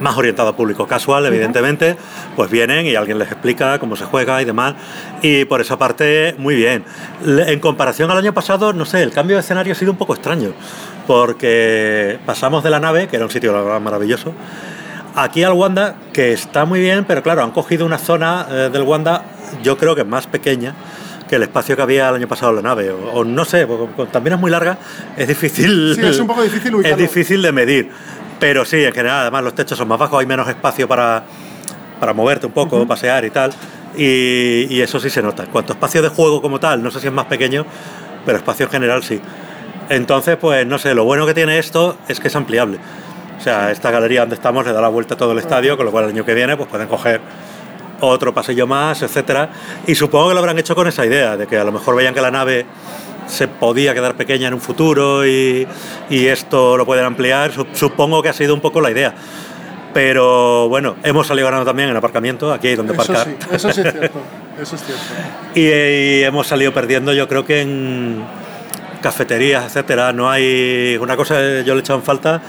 más 0.00 0.16
orientado 0.16 0.48
a 0.48 0.56
público 0.56 0.86
casual, 0.86 1.26
evidentemente, 1.26 1.96
pues 2.36 2.50
vienen 2.50 2.86
y 2.86 2.94
alguien 2.94 3.18
les 3.18 3.30
explica 3.30 3.78
cómo 3.78 3.96
se 3.96 4.04
juega 4.04 4.42
y 4.42 4.44
demás. 4.44 4.74
Y 5.22 5.44
por 5.44 5.60
esa 5.60 5.78
parte, 5.78 6.34
muy 6.38 6.54
bien. 6.54 6.84
En 7.24 7.60
comparación 7.60 8.10
al 8.10 8.18
año 8.18 8.34
pasado, 8.34 8.72
no 8.72 8.84
sé, 8.84 9.02
el 9.02 9.12
cambio 9.12 9.36
de 9.36 9.40
escenario 9.40 9.72
ha 9.72 9.76
sido 9.76 9.92
un 9.92 9.98
poco 9.98 10.14
extraño, 10.14 10.52
porque 11.06 12.18
pasamos 12.26 12.64
de 12.64 12.70
la 12.70 12.80
nave, 12.80 13.08
que 13.08 13.16
era 13.16 13.24
un 13.24 13.30
sitio 13.30 13.80
maravilloso, 13.80 14.34
aquí 15.14 15.44
al 15.44 15.52
Wanda, 15.52 15.96
que 16.12 16.32
está 16.32 16.64
muy 16.64 16.80
bien, 16.80 17.04
pero 17.04 17.22
claro, 17.22 17.42
han 17.42 17.50
cogido 17.50 17.86
una 17.86 17.98
zona 17.98 18.46
eh, 18.50 18.70
del 18.72 18.82
Wanda, 18.82 19.24
yo 19.62 19.76
creo 19.76 19.94
que 19.94 20.02
es 20.02 20.06
más 20.06 20.26
pequeña 20.26 20.74
que 21.28 21.36
el 21.36 21.42
espacio 21.44 21.76
que 21.76 21.82
había 21.82 22.10
el 22.10 22.16
año 22.16 22.28
pasado 22.28 22.50
en 22.50 22.56
la 22.56 22.62
nave, 22.62 22.90
o, 22.90 23.12
o 23.12 23.24
no 23.24 23.44
sé, 23.44 23.66
porque 23.66 24.04
también 24.12 24.34
es 24.34 24.40
muy 24.40 24.50
larga, 24.50 24.78
es 25.16 25.26
difícil, 25.26 25.94
Sí, 25.94 26.04
es 26.04 26.18
un 26.18 26.26
poco 26.26 26.42
difícil 26.42 26.74
es 26.84 26.96
difícil 26.96 27.40
de 27.40 27.52
medir, 27.52 27.90
pero 28.42 28.64
sí, 28.64 28.84
en 28.84 28.92
general, 28.92 29.20
además 29.20 29.44
los 29.44 29.54
techos 29.54 29.78
son 29.78 29.86
más 29.86 30.00
bajos, 30.00 30.18
hay 30.18 30.26
menos 30.26 30.48
espacio 30.48 30.88
para, 30.88 31.22
para 32.00 32.12
moverte 32.12 32.44
un 32.44 32.50
poco, 32.50 32.84
pasear 32.88 33.24
y 33.24 33.30
tal, 33.30 33.52
y, 33.96 34.66
y 34.68 34.80
eso 34.80 34.98
sí 34.98 35.10
se 35.10 35.22
nota. 35.22 35.44
En 35.44 35.50
cuanto 35.50 35.72
a 35.72 35.76
espacio 35.76 36.02
de 36.02 36.08
juego 36.08 36.42
como 36.42 36.58
tal, 36.58 36.82
no 36.82 36.90
sé 36.90 36.98
si 36.98 37.06
es 37.06 37.12
más 37.12 37.26
pequeño, 37.26 37.64
pero 38.26 38.38
espacio 38.38 38.66
en 38.66 38.72
general 38.72 39.04
sí. 39.04 39.20
Entonces, 39.90 40.36
pues 40.38 40.66
no 40.66 40.80
sé, 40.80 40.92
lo 40.92 41.04
bueno 41.04 41.24
que 41.24 41.34
tiene 41.34 41.56
esto 41.60 41.96
es 42.08 42.18
que 42.18 42.26
es 42.26 42.34
ampliable. 42.34 42.78
O 43.38 43.40
sea, 43.40 43.70
esta 43.70 43.92
galería 43.92 44.22
donde 44.22 44.34
estamos 44.34 44.66
le 44.66 44.72
da 44.72 44.80
la 44.80 44.88
vuelta 44.88 45.14
a 45.14 45.16
todo 45.16 45.30
el 45.30 45.38
estadio, 45.38 45.76
con 45.76 45.86
lo 45.86 45.92
cual 45.92 46.06
el 46.06 46.10
año 46.10 46.24
que 46.24 46.34
viene 46.34 46.56
pues 46.56 46.68
pueden 46.68 46.88
coger 46.88 47.20
otro 48.00 48.34
pasillo 48.34 48.66
más, 48.66 49.02
etcétera. 49.02 49.50
Y 49.86 49.94
supongo 49.94 50.30
que 50.30 50.34
lo 50.34 50.40
habrán 50.40 50.58
hecho 50.58 50.74
con 50.74 50.88
esa 50.88 51.06
idea, 51.06 51.36
de 51.36 51.46
que 51.46 51.58
a 51.58 51.62
lo 51.64 51.70
mejor 51.70 51.94
veían 51.94 52.12
que 52.12 52.20
la 52.20 52.32
nave 52.32 52.66
se 53.26 53.48
podía 53.48 53.94
quedar 53.94 54.14
pequeña 54.14 54.48
en 54.48 54.54
un 54.54 54.60
futuro 54.60 55.26
y, 55.26 55.66
y 56.10 56.26
esto 56.26 56.76
lo 56.76 56.84
pueden 56.86 57.04
ampliar. 57.04 57.52
Sup- 57.52 57.74
Supongo 57.74 58.22
que 58.22 58.28
ha 58.28 58.32
sido 58.32 58.54
un 58.54 58.60
poco 58.60 58.80
la 58.80 58.90
idea. 58.90 59.14
Pero 59.94 60.68
bueno, 60.68 60.96
hemos 61.04 61.26
salido 61.26 61.46
ganando 61.46 61.66
también 61.66 61.90
en 61.90 61.96
aparcamiento, 61.96 62.52
aquí 62.52 62.68
hay 62.68 62.76
donde 62.76 62.94
Eso 62.94 63.14
sí, 63.14 63.30
eso 63.52 63.72
sí 63.72 63.80
es 63.82 63.92
cierto. 63.92 64.20
Eso 64.60 64.76
es 64.76 64.84
cierto. 64.84 65.02
Y, 65.54 65.60
y 65.68 66.22
hemos 66.24 66.46
salido 66.46 66.72
perdiendo, 66.72 67.12
yo 67.12 67.28
creo 67.28 67.44
que 67.44 67.60
en 67.60 68.22
cafeterías, 69.02 69.64
etcétera. 69.66 70.12
No 70.12 70.30
hay. 70.30 70.96
Una 71.00 71.16
cosa 71.16 71.36
que 71.36 71.64
yo 71.66 71.74
le 71.74 71.80
he 71.80 71.82
echado 71.82 71.98
en 71.98 72.04
falta. 72.04 72.40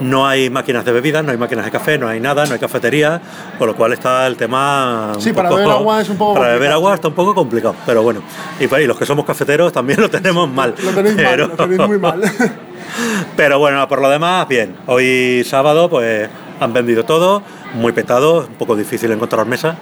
No 0.00 0.26
hay 0.26 0.50
máquinas 0.50 0.84
de 0.84 0.92
bebidas, 0.92 1.24
no 1.24 1.30
hay 1.32 1.38
máquinas 1.38 1.64
de 1.64 1.70
café, 1.70 1.96
no 1.96 2.08
hay 2.08 2.20
nada, 2.20 2.44
no 2.46 2.52
hay 2.52 2.58
cafetería, 2.58 3.20
con 3.58 3.66
lo 3.66 3.76
cual 3.76 3.92
está 3.94 4.26
el 4.26 4.36
tema. 4.36 5.12
un 5.14 5.22
Sí, 5.22 5.32
para 5.32 5.48
beber 5.48 5.70
agua 5.70 6.02
es 6.02 6.08
un 6.10 6.18
poco 6.18 6.34
Para 6.34 6.52
beber 6.52 6.72
agua 6.72 6.94
está 6.94 7.08
un 7.08 7.14
poco 7.14 7.34
complicado, 7.34 7.74
pero 7.86 8.02
bueno. 8.02 8.22
Y, 8.60 8.66
los 8.86 8.98
que 8.98 9.06
somos 9.06 9.24
cafeteros 9.24 9.72
también 9.72 10.00
lo 10.00 10.10
tenemos 10.10 10.50
mal. 10.50 10.74
Lo 10.82 10.90
tenéis 10.90 11.16
mal, 11.16 11.26
pero- 11.30 11.46
lo 11.48 11.54
tenéis 11.54 11.80
muy 11.88 11.98
mal. 11.98 12.20
pero 13.36 13.58
bueno, 13.58 13.88
por 13.88 14.00
lo 14.00 14.10
demás, 14.10 14.46
bien. 14.48 14.76
Hoy 14.86 15.42
sábado, 15.44 15.88
pues 15.88 16.28
han 16.60 16.72
vendido 16.72 17.04
todo, 17.04 17.42
muy 17.74 17.92
petado, 17.92 18.46
un 18.46 18.54
poco 18.54 18.76
difícil 18.76 19.10
encontrar 19.12 19.46
mesa, 19.46 19.76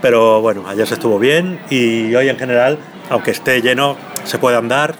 pero 0.00 0.40
bueno, 0.40 0.64
ayer 0.68 0.86
se 0.86 0.94
estuvo 0.94 1.18
bien 1.18 1.60
y 1.70 2.14
hoy 2.14 2.28
en 2.28 2.38
general, 2.38 2.78
aunque 3.10 3.30
esté 3.30 3.60
lleno, 3.62 3.96
se 4.24 4.38
puede 4.38 4.56
andar. 4.56 4.94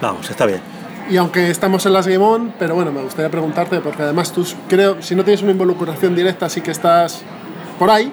Vamos, 0.00 0.30
está 0.30 0.46
bien. 0.46 0.77
Y 1.10 1.16
aunque 1.16 1.50
estamos 1.50 1.86
en 1.86 1.94
las 1.94 2.06
On, 2.06 2.52
pero 2.58 2.74
bueno, 2.74 2.92
me 2.92 3.00
gustaría 3.02 3.30
preguntarte, 3.30 3.80
porque 3.80 4.02
además 4.02 4.32
tú 4.32 4.46
creo, 4.68 5.00
si 5.00 5.14
no 5.14 5.24
tienes 5.24 5.42
una 5.42 5.52
involucración 5.52 6.14
directa, 6.14 6.48
sí 6.48 6.60
que 6.60 6.70
estás 6.70 7.22
por 7.78 7.90
ahí. 7.90 8.12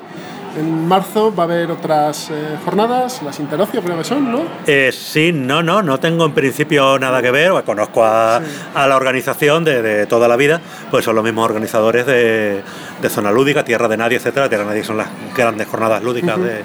En 0.58 0.88
marzo 0.88 1.36
va 1.36 1.44
a 1.44 1.46
haber 1.48 1.70
otras 1.70 2.30
eh, 2.32 2.56
jornadas, 2.64 3.22
las 3.24 3.38
Interocio 3.42 3.82
creo 3.82 3.98
que 3.98 4.06
son, 4.06 4.32
¿no? 4.32 4.44
Eh, 4.66 4.94
sí, 4.94 5.34
no, 5.34 5.62
no, 5.62 5.84
no 5.84 6.00
tengo 6.00 6.24
en 6.26 6.32
principio 6.32 6.98
nada 6.98 7.22
que 7.22 7.30
ver. 7.32 7.52
Bueno, 7.52 7.66
Conozco 7.66 8.06
a, 8.06 8.40
a 8.74 8.88
la 8.88 8.96
organización 8.96 9.66
de, 9.66 9.82
de 9.82 10.06
toda 10.06 10.30
la 10.30 10.38
vida, 10.38 10.62
pues 10.92 11.04
son 11.04 11.16
los 11.16 11.26
mismos 11.26 11.44
organizadores 11.44 12.06
de, 12.06 12.64
de 13.02 13.10
Zona 13.10 13.34
Lúdica, 13.34 13.66
Tierra 13.66 13.90
de 13.90 13.98
Nadie, 13.98 14.16
etcétera. 14.16 14.48
Tierra 14.48 14.64
de 14.64 14.70
Nadie 14.70 14.86
son 14.86 14.96
las 14.96 15.10
grandes 15.36 15.68
jornadas 15.68 16.02
lúdicas 16.02 16.38
de, 16.42 16.64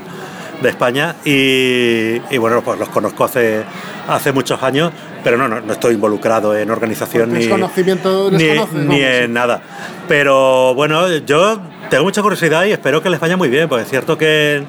de 0.62 0.68
España 0.68 1.16
y, 1.24 2.22
y 2.32 2.38
bueno, 2.38 2.62
pues 2.62 2.78
los 2.78 2.90
conozco 2.90 3.24
hace, 3.24 3.64
hace 4.06 4.30
muchos 4.30 4.62
años, 4.62 4.92
pero 5.22 5.36
no, 5.36 5.48
no, 5.48 5.60
no 5.60 5.72
estoy 5.72 5.94
involucrado 5.94 6.56
en 6.56 6.70
organización 6.70 7.30
¿Tienes 7.30 7.46
ni, 7.46 7.50
conocimiento, 7.50 8.30
ni, 8.30 8.48
conoces? 8.48 8.74
ni 8.74 9.00
en 9.02 9.32
nada. 9.32 9.60
Pero 10.08 10.74
bueno, 10.74 11.08
yo 11.18 11.60
tengo 11.88 12.04
mucha 12.04 12.22
curiosidad 12.22 12.64
y 12.64 12.72
espero 12.72 13.02
que 13.02 13.10
les 13.10 13.20
vaya 13.20 13.36
muy 13.36 13.48
bien, 13.48 13.68
porque 13.68 13.84
es 13.84 13.90
cierto 13.90 14.16
que 14.16 14.64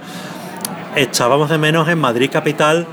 echábamos 0.95 1.49
de 1.49 1.57
menos 1.57 1.87
en 1.87 1.99
Madrid 1.99 2.29
capital, 2.31 2.85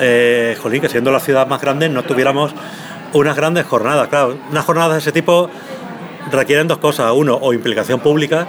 eh, 0.00 0.56
jolín, 0.60 0.80
que 0.80 0.88
siendo 0.88 1.10
la 1.10 1.20
ciudad 1.20 1.46
más 1.46 1.60
grande 1.60 1.88
no 1.88 2.02
tuviéramos 2.02 2.54
unas 3.12 3.36
grandes 3.36 3.66
jornadas. 3.66 4.08
Claro, 4.08 4.36
unas 4.50 4.64
jornadas 4.64 4.92
de 4.94 4.98
ese 4.98 5.12
tipo 5.12 5.50
requieren 6.30 6.68
dos 6.68 6.78
cosas. 6.78 7.12
Uno, 7.14 7.38
o 7.40 7.52
implicación 7.52 8.00
pública, 8.00 8.48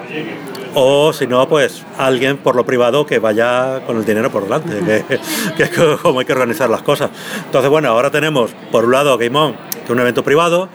o 0.75 1.11
si 1.13 1.27
no, 1.27 1.47
pues 1.47 1.83
alguien 1.97 2.37
por 2.37 2.55
lo 2.55 2.65
privado 2.65 3.05
que 3.05 3.19
vaya 3.19 3.81
con 3.87 3.97
el 3.97 4.05
dinero 4.05 4.31
por 4.31 4.43
delante, 4.43 5.05
que, 5.57 5.63
es 5.63 5.69
co- 5.69 5.97
como 6.01 6.19
hay 6.19 6.25
que 6.25 6.33
organizar 6.33 6.69
las 6.69 6.81
cosas. 6.81 7.09
Entonces, 7.45 7.69
bueno, 7.69 7.89
ahora 7.89 8.11
tenemos, 8.11 8.51
por 8.71 8.85
un 8.85 8.91
lado, 8.91 9.17
Game 9.17 9.37
On, 9.37 9.53
que 9.53 9.83
es 9.85 9.89
un 9.89 9.99
evento 9.99 10.23
privado. 10.23 10.69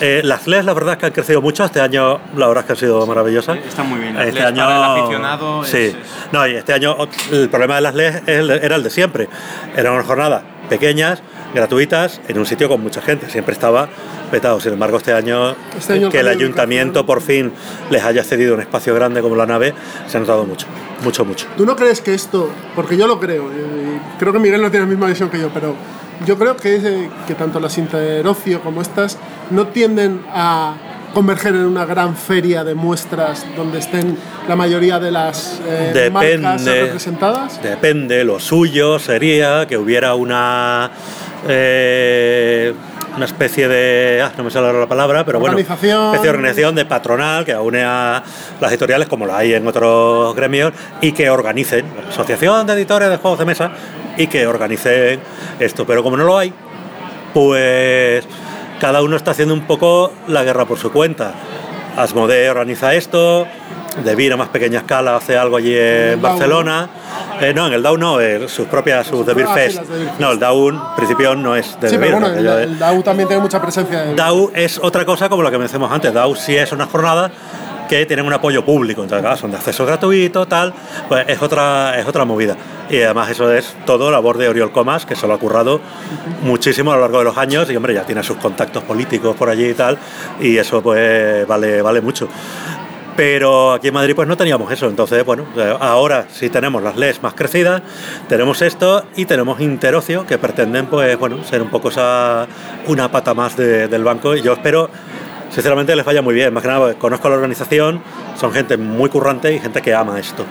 Eh, 0.00 0.22
las 0.24 0.46
LES, 0.48 0.64
la 0.64 0.74
verdad 0.74 0.94
es 0.94 0.98
que 0.98 1.06
han 1.06 1.12
crecido 1.12 1.40
mucho. 1.40 1.64
Este 1.64 1.80
año, 1.80 2.18
la 2.36 2.48
verdad 2.48 2.62
es 2.62 2.66
que 2.66 2.72
han 2.72 2.78
sido 2.78 3.06
maravillosas. 3.06 3.58
Está 3.58 3.82
muy 3.84 4.00
bien. 4.00 4.14
Las 4.14 4.26
Este 4.26 4.40
LES 4.40 4.46
año, 4.48 4.64
para 4.64 4.76
el 4.76 4.82
aficionado 5.00 5.64
sí. 5.64 5.76
es- 5.78 5.96
No, 6.32 6.46
y 6.46 6.54
este 6.56 6.72
año 6.72 6.96
el 7.30 7.48
problema 7.48 7.76
de 7.76 7.80
las 7.82 7.94
LES 7.94 8.22
era 8.26 8.76
el 8.76 8.82
de 8.82 8.90
siempre. 8.90 9.28
Eran 9.76 9.92
unas 9.92 10.06
jornadas 10.06 10.42
pequeñas, 10.68 11.22
gratuitas, 11.54 12.20
en 12.26 12.38
un 12.38 12.46
sitio 12.46 12.68
con 12.68 12.80
mucha 12.82 13.00
gente. 13.02 13.30
Siempre 13.30 13.52
estaba 13.52 13.88
petado. 14.34 14.58
Sin 14.58 14.72
embargo, 14.72 14.96
este 14.96 15.12
año, 15.12 15.54
Este 15.78 15.92
año 15.92 16.10
que 16.10 16.18
el 16.18 16.26
ayuntamiento 16.26 17.06
por 17.06 17.20
fin 17.20 17.52
les 17.90 18.02
haya 18.02 18.24
cedido 18.24 18.54
un 18.54 18.60
espacio 18.60 18.92
grande 18.92 19.22
como 19.22 19.36
la 19.36 19.46
nave, 19.46 19.72
se 20.08 20.16
ha 20.16 20.20
notado 20.20 20.44
mucho. 20.44 20.66
Mucho, 21.04 21.24
mucho. 21.24 21.46
¿Tú 21.56 21.64
no 21.64 21.76
crees 21.76 22.00
que 22.00 22.14
esto, 22.14 22.50
porque 22.74 22.96
yo 22.96 23.06
lo 23.06 23.20
creo, 23.20 23.44
y 23.44 24.18
creo 24.18 24.32
que 24.32 24.40
Miguel 24.40 24.60
no 24.60 24.70
tiene 24.70 24.86
la 24.86 24.90
misma 24.90 25.06
visión 25.06 25.30
que 25.30 25.38
yo, 25.38 25.50
pero 25.54 25.76
yo 26.26 26.36
creo 26.36 26.56
que, 26.56 26.76
eh, 26.76 27.10
que 27.28 27.34
tanto 27.34 27.60
las 27.60 27.78
Interocio 27.78 28.60
como 28.60 28.82
estas 28.82 29.18
no 29.50 29.68
tienden 29.68 30.22
a 30.32 30.74
converger 31.12 31.54
en 31.54 31.66
una 31.66 31.84
gran 31.84 32.16
feria 32.16 32.64
de 32.64 32.74
muestras 32.74 33.46
donde 33.56 33.78
estén 33.78 34.16
la 34.48 34.56
mayoría 34.56 34.98
de 34.98 35.12
las 35.12 35.60
eh, 35.64 36.10
marcas 36.12 36.64
Depende. 36.64 36.80
representadas? 36.86 37.62
Depende, 37.62 38.24
lo 38.24 38.40
suyo 38.40 38.98
sería 38.98 39.66
que 39.68 39.76
hubiera 39.76 40.16
una 40.16 40.90
eh, 41.46 42.72
una 43.16 43.24
especie 43.26 43.68
de 43.68 44.22
ah, 44.22 44.32
no 44.36 44.44
me 44.44 44.50
sale 44.50 44.66
ahora 44.66 44.80
la 44.80 44.88
palabra, 44.88 45.24
pero 45.24 45.38
bueno, 45.38 45.56
especie 45.58 45.90
de 45.90 46.28
organización 46.28 46.74
de 46.74 46.84
patronal 46.84 47.44
que 47.44 47.54
une 47.54 47.82
a 47.84 48.22
las 48.60 48.70
editoriales 48.70 49.08
como 49.08 49.26
la 49.26 49.38
hay 49.38 49.54
en 49.54 49.66
otros 49.66 50.34
gremios 50.34 50.72
y 51.00 51.12
que 51.12 51.30
organicen 51.30 51.86
asociación 52.08 52.66
de 52.66 52.72
editores 52.74 53.10
de 53.10 53.16
juegos 53.16 53.38
de 53.38 53.44
mesa 53.44 53.70
y 54.16 54.26
que 54.26 54.46
organicen 54.46 55.20
esto, 55.58 55.86
pero 55.86 56.02
como 56.02 56.16
no 56.16 56.24
lo 56.24 56.38
hay, 56.38 56.52
pues 57.32 58.26
cada 58.80 59.02
uno 59.02 59.16
está 59.16 59.32
haciendo 59.32 59.54
un 59.54 59.66
poco 59.66 60.12
la 60.28 60.44
guerra 60.44 60.64
por 60.64 60.78
su 60.78 60.92
cuenta. 60.92 61.34
Asmodee 61.96 62.50
organiza 62.50 62.94
esto, 62.94 63.46
Devir 64.02 64.32
a 64.32 64.36
más 64.36 64.48
pequeña 64.48 64.78
escala 64.80 65.16
hace 65.16 65.36
algo 65.36 65.56
allí 65.56 65.74
en 65.76 66.20
Barcelona. 66.20 66.88
Eh, 67.40 67.52
no, 67.54 67.66
en 67.66 67.72
el 67.74 67.82
DAO 67.82 67.96
no, 67.96 68.20
eh, 68.20 68.48
sus 68.48 68.66
propias, 68.66 69.06
sus 69.06 69.26
Ah, 69.28 69.54
Fest. 69.54 69.76
las 69.76 69.88
Devir 69.88 70.06
Fest. 70.08 70.20
No, 70.20 70.32
el 70.32 70.38
DAO 70.38 70.68
en 70.70 70.80
principio 70.96 71.34
no 71.36 71.54
es 71.56 71.78
de 71.80 71.88
sí, 71.90 71.96
pero 71.98 72.18
bueno, 72.18 72.26
el, 72.34 72.44
yo- 72.44 72.58
el 72.58 72.78
DAO 72.78 73.02
también 73.02 73.28
tiene 73.28 73.42
mucha 73.42 73.60
presencia. 73.62 74.04
en- 74.10 74.16
DAO 74.16 74.50
es 74.54 74.78
otra 74.82 75.04
cosa 75.04 75.28
como 75.28 75.42
lo 75.42 75.50
que 75.50 75.58
mencionamos 75.58 75.92
antes. 75.92 76.12
DAO 76.12 76.34
sí 76.34 76.56
es 76.56 76.72
una 76.72 76.86
jornada 76.86 77.30
que 77.88 78.06
tienen 78.06 78.24
un 78.26 78.32
apoyo 78.32 78.64
público, 78.64 79.02
entonces 79.02 79.22
claro, 79.22 79.36
son 79.36 79.50
de 79.50 79.58
acceso 79.58 79.84
gratuito, 79.84 80.46
tal, 80.48 80.72
pues 81.08 81.26
es 81.28 81.40
otra, 81.42 81.98
es 81.98 82.06
otra 82.06 82.24
movida. 82.24 82.56
Y 82.88 83.02
además 83.02 83.28
eso 83.30 83.52
es 83.52 83.74
todo 83.84 84.10
labor 84.10 84.38
de 84.38 84.48
Oriol 84.48 84.72
Comas, 84.72 85.04
que 85.04 85.14
se 85.14 85.26
lo 85.26 85.34
ha 85.34 85.38
currado 85.38 85.80
muchísimo 86.42 86.92
a 86.92 86.96
lo 86.96 87.02
largo 87.02 87.18
de 87.18 87.24
los 87.24 87.36
años 87.36 87.70
y 87.70 87.76
hombre, 87.76 87.92
ya 87.94 88.04
tiene 88.04 88.22
sus 88.22 88.38
contactos 88.38 88.82
políticos 88.84 89.36
por 89.36 89.50
allí 89.50 89.66
y 89.68 89.74
tal, 89.74 89.98
y 90.40 90.56
eso 90.56 90.82
pues 90.82 91.46
vale, 91.46 91.82
vale 91.82 92.00
mucho. 92.00 92.26
Pero 93.16 93.72
aquí 93.72 93.88
en 93.88 93.94
Madrid 93.94 94.14
pues 94.16 94.26
no 94.26 94.36
teníamos 94.36 94.72
eso, 94.72 94.88
entonces 94.88 95.24
bueno, 95.24 95.44
ahora 95.80 96.26
sí 96.32 96.50
tenemos 96.50 96.82
las 96.82 96.96
LES 96.96 97.22
más 97.22 97.34
crecidas, 97.34 97.80
tenemos 98.28 98.60
esto 98.60 99.04
y 99.14 99.24
tenemos 99.24 99.60
Interocio 99.60 100.26
que 100.26 100.36
pretenden 100.36 100.86
pues 100.86 101.16
bueno, 101.16 101.44
ser 101.44 101.62
un 101.62 101.68
poco 101.68 101.90
esa, 101.90 102.46
una 102.88 103.10
pata 103.12 103.32
más 103.34 103.56
de- 103.56 103.86
del 103.86 104.02
banco. 104.02 104.34
Y 104.34 104.42
yo 104.42 104.52
espero 104.54 104.90
sinceramente 105.50 105.94
les 105.94 106.04
vaya 106.04 106.22
muy 106.22 106.34
bien, 106.34 106.52
más 106.52 106.62
que 106.62 106.68
nada 106.68 106.80
porque 106.80 106.98
conozco 106.98 107.28
a 107.28 107.30
la 107.30 107.36
organización, 107.36 108.02
son 108.36 108.50
gente 108.52 108.76
muy 108.76 109.08
currante 109.08 109.54
y 109.54 109.60
gente 109.60 109.80
que 109.80 109.94
ama 109.94 110.18
esto. 110.18 110.44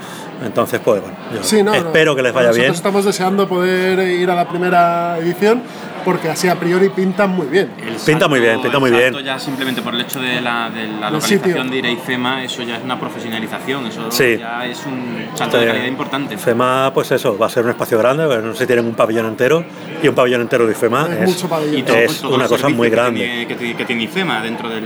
Entonces 0.44 0.80
pues 0.84 1.02
bueno, 1.02 1.16
yo 1.34 1.44
Sí, 1.44 1.64
no, 1.64 1.72
no. 1.72 1.78
espero 1.78 2.16
que 2.16 2.22
les 2.22 2.34
vaya 2.34 2.48
Nosotros 2.48 2.64
bien. 2.66 2.74
estamos 2.76 3.06
deseando 3.06 3.48
poder 3.48 4.00
ir 4.20 4.30
a 4.30 4.36
la 4.36 4.48
primera 4.48 5.18
edición. 5.20 5.62
porque 6.04 6.28
así 6.30 6.50
a 6.50 6.56
priori 6.60 6.90
pintan 6.90 7.30
muy 7.30 7.48
bien. 7.48 7.70
pinta 8.06 8.28
muy 8.28 8.42
bien, 8.42 8.62
pinta 8.62 8.78
muy 8.78 8.90
el 8.90 8.96
bien. 8.98 9.14
salto 9.14 9.26
Ya 9.26 9.40
simplemente 9.40 9.82
por 9.82 9.96
el 9.96 10.02
hecho 10.02 10.20
de 10.20 10.42
la, 10.42 10.70
de 10.70 10.86
la 10.86 11.08
El 11.08 11.14
localización 11.14 11.70
de 11.72 11.78
ir 11.78 11.86
a 11.86 11.90
IFEMA, 11.92 12.44
eso 12.44 12.62
ya 12.62 12.76
es 12.76 12.84
una 12.84 13.00
profesionalización, 13.00 13.86
eso 13.88 14.12
Sí. 14.12 14.36
ya 14.38 14.66
es 14.66 14.86
un 14.86 15.30
salto 15.34 15.56
de 15.56 15.64
Este, 15.64 15.72
calidad 15.76 15.88
importante. 15.90 16.38
FEMA, 16.38 16.92
pues 16.94 17.10
eso, 17.14 17.38
va 17.38 17.46
a 17.46 17.50
ser 17.50 17.64
un 17.64 17.70
espacio 17.70 17.98
grande, 18.00 18.26
no 18.42 18.52
sé 18.52 18.60
si 18.60 18.68
tienen 18.68 18.86
un 18.86 18.96
pabellón 18.96 19.28
entero 19.28 19.64
y 20.04 20.08
un 20.10 20.14
pabellón 20.14 20.42
entero 20.42 20.66
de 20.66 20.74
IFEMA 20.74 21.08
Es 21.10 21.20
es, 21.22 21.36
mucho 21.36 21.48
pabellón. 21.48 21.78
Y 21.78 21.84
todo- 21.84 21.96
es 21.96 22.20
todo 22.22 22.36
una 22.36 22.44
el 22.44 22.50
cosa 22.50 22.68
muy 22.68 22.90
grande. 22.90 23.46
que, 23.48 23.56
tiene- 23.56 23.76
que 23.78 23.86
tiene 23.86 24.04
IFEMA 24.04 24.42
dentro 24.42 24.68
de 24.68 24.82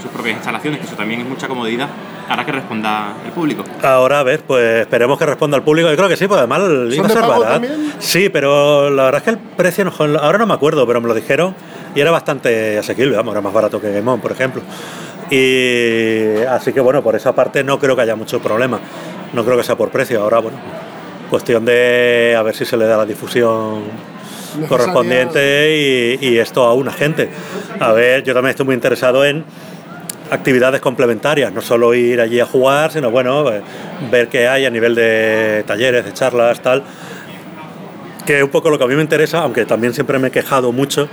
sus 0.00 0.10
propias 0.12 0.36
instalaciones, 0.36 0.80
que 0.80 0.86
eso 0.86 0.96
también 0.96 1.20
es 1.20 1.28
mucha 1.28 1.46
comodidad. 1.46 1.88
Ahora 2.28 2.44
que 2.46 2.52
responda 2.52 3.14
el 3.24 3.32
público. 3.32 3.64
Ahora, 3.82 4.20
a 4.20 4.22
ver, 4.22 4.40
pues 4.40 4.80
esperemos 4.82 5.18
que 5.18 5.26
responda 5.26 5.56
al 5.56 5.62
público. 5.62 5.90
Yo 5.90 5.96
creo 5.96 6.08
que 6.08 6.16
sí, 6.16 6.26
pues 6.26 6.38
además 6.38 6.62
iba 6.94 7.06
a 7.06 7.10
ser 7.10 7.20
barato. 7.22 7.42
también? 7.42 7.92
Sí, 7.98 8.28
pero 8.30 8.88
la 8.90 9.04
verdad 9.04 9.18
es 9.18 9.24
que 9.24 9.30
el 9.30 9.38
precio, 9.38 9.84
no- 9.84 9.92
ahora 10.18 10.38
no 10.38 10.46
me 10.46 10.54
acuerdo, 10.54 10.86
pero 10.86 11.00
me 11.00 11.08
lo 11.08 11.14
dijeron 11.14 11.54
y 11.94 12.00
era 12.00 12.10
bastante 12.10 12.78
asequible, 12.78 13.16
vamos, 13.16 13.32
era 13.32 13.40
más 13.42 13.52
barato 13.52 13.80
que 13.80 13.92
Game 13.92 14.10
On, 14.10 14.20
por 14.20 14.32
ejemplo. 14.32 14.62
Y 15.30 16.42
así 16.48 16.72
que 16.72 16.80
bueno, 16.80 17.02
por 17.02 17.14
esa 17.16 17.34
parte 17.34 17.62
no 17.64 17.78
creo 17.78 17.94
que 17.96 18.02
haya 18.02 18.16
mucho 18.16 18.40
problema. 18.40 18.78
No 19.32 19.44
creo 19.44 19.56
que 19.56 19.64
sea 19.64 19.76
por 19.76 19.90
precio. 19.90 20.20
Ahora, 20.22 20.38
bueno, 20.38 20.58
cuestión 21.30 21.64
de 21.64 22.34
a 22.38 22.42
ver 22.42 22.54
si 22.54 22.64
se 22.64 22.76
le 22.76 22.86
da 22.86 22.96
la 22.96 23.04
difusión 23.06 23.82
correspondiente 24.68 26.18
y, 26.20 26.26
y 26.28 26.38
esto 26.38 26.64
a 26.64 26.74
una 26.74 26.92
gente. 26.92 27.28
A 27.80 27.92
ver, 27.92 28.22
yo 28.22 28.32
también 28.34 28.50
estoy 28.50 28.66
muy 28.66 28.74
interesado 28.74 29.24
en 29.24 29.44
actividades 30.30 30.80
complementarias, 30.80 31.52
no 31.52 31.60
solo 31.60 31.94
ir 31.94 32.20
allí 32.20 32.40
a 32.40 32.46
jugar, 32.46 32.92
sino 32.92 33.10
bueno, 33.10 33.52
eh, 33.52 33.62
ver 34.10 34.28
qué 34.28 34.48
hay 34.48 34.64
a 34.66 34.70
nivel 34.70 34.94
de 34.94 35.64
talleres, 35.66 36.04
de 36.04 36.12
charlas, 36.12 36.60
tal. 36.60 36.82
Que 38.26 38.38
es 38.38 38.42
un 38.42 38.50
poco 38.50 38.70
lo 38.70 38.78
que 38.78 38.84
a 38.84 38.86
mí 38.86 38.94
me 38.94 39.02
interesa, 39.02 39.40
aunque 39.40 39.66
también 39.66 39.92
siempre 39.92 40.18
me 40.18 40.28
he 40.28 40.30
quejado 40.30 40.72
mucho 40.72 41.08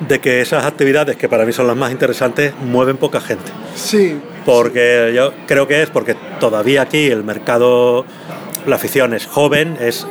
de 0.00 0.20
que 0.20 0.40
esas 0.40 0.64
actividades, 0.64 1.16
que 1.16 1.28
para 1.28 1.44
mí 1.44 1.52
son 1.52 1.66
las 1.66 1.76
más 1.76 1.90
interesantes, 1.90 2.54
mueven 2.60 2.96
poca 2.96 3.20
gente. 3.20 3.50
Sí, 3.74 4.20
Porque 4.44 5.12
yo 5.14 5.32
creo 5.46 5.66
que 5.66 5.82
es 5.82 5.90
porque 5.90 6.14
todavía 6.38 6.82
aquí 6.82 7.06
el 7.06 7.24
mercado, 7.24 8.04
la 8.66 8.76
afición 8.76 9.14
es 9.14 9.26
joven, 9.26 9.76
es 9.80 10.06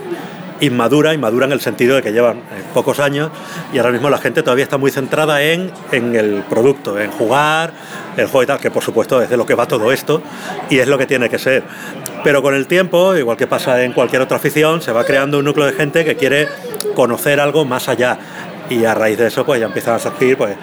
inmadura, 0.61 1.13
inmadura 1.13 1.45
en 1.45 1.51
el 1.51 1.61
sentido 1.61 1.95
de 1.95 2.01
que 2.01 2.11
llevan 2.11 2.37
eh, 2.37 2.63
pocos 2.73 2.99
años 2.99 3.31
y 3.73 3.77
ahora 3.77 3.91
mismo 3.91 4.09
la 4.09 4.17
gente 4.17 4.41
todavía 4.43 4.63
está 4.63 4.77
muy 4.77 4.91
centrada 4.91 5.41
en, 5.41 5.71
en 5.91 6.15
el 6.15 6.43
producto, 6.49 6.99
en 6.99 7.11
jugar, 7.11 7.73
el 8.17 8.27
juego 8.27 8.43
y 8.43 8.45
tal, 8.47 8.59
que 8.59 8.71
por 8.71 8.83
supuesto 8.83 9.21
es 9.21 9.29
de 9.29 9.37
lo 9.37 9.45
que 9.45 9.55
va 9.55 9.67
todo 9.67 9.91
esto 9.91 10.21
y 10.69 10.79
es 10.79 10.87
lo 10.87 10.97
que 10.97 11.05
tiene 11.05 11.29
que 11.29 11.39
ser. 11.39 11.63
Pero 12.23 12.41
con 12.41 12.55
el 12.55 12.67
tiempo, 12.67 13.15
igual 13.15 13.37
que 13.37 13.47
pasa 13.47 13.83
en 13.83 13.93
cualquier 13.93 14.21
otra 14.21 14.37
afición, 14.37 14.81
se 14.81 14.91
va 14.91 15.03
creando 15.03 15.39
un 15.39 15.45
núcleo 15.45 15.67
de 15.67 15.73
gente 15.73 16.05
que 16.05 16.15
quiere 16.15 16.47
conocer 16.95 17.39
algo 17.39 17.65
más 17.65 17.89
allá 17.89 18.17
y 18.69 18.85
a 18.85 18.95
raíz 18.95 19.17
de 19.17 19.27
eso 19.27 19.45
pues 19.45 19.59
ya 19.59 19.67
empiezan 19.67 19.95
a 19.95 19.99
surgir 19.99 20.37
pues 20.37 20.55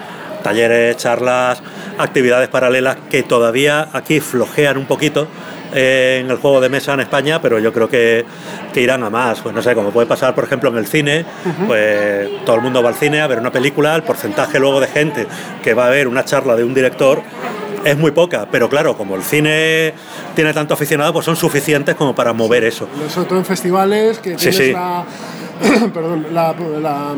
talleres, 0.43 0.97
charlas, 0.97 1.61
actividades 1.97 2.49
paralelas 2.49 2.97
que 3.09 3.23
todavía 3.23 3.87
aquí 3.93 4.19
flojean 4.19 4.77
un 4.77 4.85
poquito 4.85 5.27
eh, 5.73 6.21
en 6.23 6.29
el 6.31 6.37
juego 6.37 6.61
de 6.61 6.69
mesa 6.69 6.93
en 6.93 7.01
España, 7.01 7.41
pero 7.41 7.59
yo 7.59 7.71
creo 7.73 7.89
que, 7.89 8.25
que 8.73 8.81
irán 8.81 9.03
a 9.03 9.09
más. 9.09 9.41
Pues 9.41 9.53
no 9.55 9.61
sé, 9.61 9.73
como 9.75 9.91
puede 9.91 10.07
pasar, 10.07 10.33
por 10.35 10.43
ejemplo, 10.43 10.69
en 10.69 10.77
el 10.77 10.87
cine, 10.87 11.25
pues 11.67 12.29
todo 12.45 12.55
el 12.57 12.61
mundo 12.61 12.81
va 12.83 12.89
al 12.89 12.95
cine 12.95 13.21
a 13.21 13.27
ver 13.27 13.39
una 13.39 13.51
película, 13.51 13.95
el 13.95 14.03
porcentaje 14.03 14.59
luego 14.59 14.79
de 14.79 14.87
gente 14.87 15.27
que 15.63 15.73
va 15.73 15.87
a 15.87 15.89
ver 15.89 16.07
una 16.07 16.23
charla 16.25 16.55
de 16.55 16.63
un 16.63 16.73
director 16.73 17.21
es 17.83 17.97
muy 17.97 18.11
poca, 18.11 18.47
pero 18.49 18.69
claro, 18.69 18.95
como 18.95 19.15
el 19.17 19.23
cine 19.23 19.93
tiene 20.35 20.53
tanto 20.53 20.73
aficionado, 20.73 21.11
pues 21.11 21.25
son 21.25 21.35
suficientes 21.35 21.95
como 21.95 22.15
para 22.15 22.31
mover 22.31 22.63
eso. 22.63 22.87
sobre 23.09 23.27
todo 23.27 23.39
en 23.39 23.45
festivales 23.45 24.19
que 24.19 24.31
Sí, 24.37 24.49
tienes 24.51 24.55
sí. 24.57 24.71
la, 24.71 25.03
perdón, 25.93 26.27
la, 26.31 26.55
la- 26.81 27.15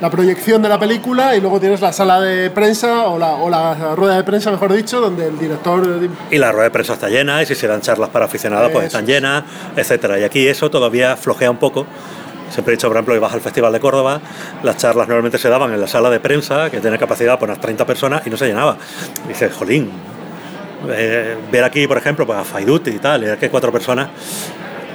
la 0.00 0.10
proyección 0.10 0.60
de 0.62 0.68
la 0.68 0.78
película 0.78 1.34
y 1.36 1.40
luego 1.40 1.58
tienes 1.58 1.80
la 1.80 1.92
sala 1.92 2.20
de 2.20 2.50
prensa 2.50 3.06
o 3.06 3.18
la, 3.18 3.32
o 3.32 3.48
la 3.48 3.94
rueda 3.94 4.16
de 4.16 4.24
prensa, 4.24 4.50
mejor 4.50 4.72
dicho, 4.72 5.00
donde 5.00 5.28
el 5.28 5.38
director 5.38 6.08
Y 6.30 6.38
la 6.38 6.52
rueda 6.52 6.64
de 6.64 6.70
prensa 6.70 6.94
está 6.94 7.08
llena, 7.08 7.42
y 7.42 7.46
si 7.46 7.54
se 7.54 7.66
dan 7.66 7.80
charlas 7.80 8.10
para 8.10 8.26
aficionados, 8.26 8.70
pues 8.72 8.86
están 8.86 9.06
llenas, 9.06 9.44
etcétera. 9.74 10.18
Y 10.18 10.24
aquí 10.24 10.46
eso 10.46 10.70
todavía 10.70 11.16
flojea 11.16 11.50
un 11.50 11.56
poco. 11.56 11.86
Siempre 12.50 12.74
he 12.74 12.76
dicho, 12.76 12.88
por 12.88 12.96
ejemplo, 12.96 13.14
que 13.14 13.20
vas 13.20 13.32
al 13.32 13.40
Festival 13.40 13.72
de 13.72 13.80
Córdoba, 13.80 14.20
las 14.62 14.76
charlas 14.76 15.08
normalmente 15.08 15.38
se 15.38 15.48
daban 15.48 15.72
en 15.72 15.80
la 15.80 15.88
sala 15.88 16.10
de 16.10 16.20
prensa, 16.20 16.70
que 16.70 16.80
tiene 16.80 16.98
capacidad 16.98 17.38
para 17.38 17.52
unas 17.52 17.60
30 17.60 17.86
personas, 17.86 18.26
y 18.26 18.30
no 18.30 18.36
se 18.36 18.46
llenaba. 18.46 18.76
Y 19.24 19.28
dices, 19.28 19.52
jolín, 19.52 19.90
eh, 20.90 21.36
ver 21.50 21.64
aquí, 21.64 21.86
por 21.88 21.96
ejemplo, 21.96 22.26
pues 22.26 22.38
a 22.38 22.44
Faiduti 22.44 22.90
y 22.90 22.98
tal, 22.98 23.24
y 23.24 23.36
que 23.36 23.46
hay 23.46 23.50
cuatro 23.50 23.72
personas, 23.72 24.10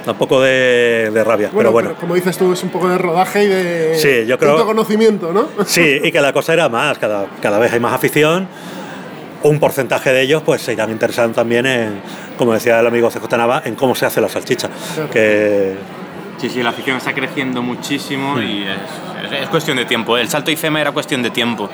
da 0.04 0.12
un 0.12 0.18
poco 0.18 0.40
de, 0.40 1.10
de 1.12 1.24
rabia. 1.24 1.48
Bueno, 1.52 1.58
pero 1.58 1.72
bueno, 1.72 1.88
pero 1.90 2.00
como 2.00 2.14
dices 2.14 2.36
tú, 2.36 2.52
es 2.52 2.62
un 2.62 2.70
poco 2.70 2.88
de 2.88 2.98
rodaje 2.98 3.44
y 3.44 3.46
de 3.48 3.94
Sí, 3.98 4.26
yo 4.26 4.38
creo- 4.38 4.64
conocimiento, 4.66 5.32
¿no? 5.32 5.48
Sí, 5.66 6.00
y 6.02 6.10
que 6.12 6.20
la 6.20 6.32
cosa 6.32 6.52
era 6.52 6.68
más, 6.68 6.98
cada, 6.98 7.26
cada 7.40 7.58
vez 7.58 7.72
hay 7.72 7.80
más 7.80 7.92
afición. 7.92 8.48
Un 9.44 9.58
porcentaje 9.58 10.12
de 10.12 10.22
ellos 10.22 10.42
pues 10.44 10.62
se 10.62 10.72
irán 10.72 10.90
interesando 10.90 11.34
también 11.34 11.66
en, 11.66 12.00
como 12.38 12.52
decía 12.52 12.78
el 12.78 12.86
amigo 12.86 13.10
CJ 13.10 13.36
Nava, 13.36 13.62
en 13.64 13.74
cómo 13.74 13.94
se 13.94 14.06
hace 14.06 14.20
la 14.20 14.28
salchicha. 14.28 14.68
Que 15.12 15.74
Sí, 16.38 16.48
sí, 16.50 16.62
la 16.62 16.70
afición 16.70 16.96
está 16.96 17.12
creciendo 17.12 17.62
muchísimo 17.62 18.40
y 18.40 18.64
es, 18.64 19.32
es- 19.32 19.42
es 19.42 19.48
cuestión 19.48 19.76
de 19.76 19.84
tiempo. 19.84 20.16
El 20.18 20.28
salto 20.28 20.50
IFEMA 20.50 20.80
era 20.80 20.90
cuestión 20.92 21.22
de 21.22 21.30
tiempo. 21.30 21.68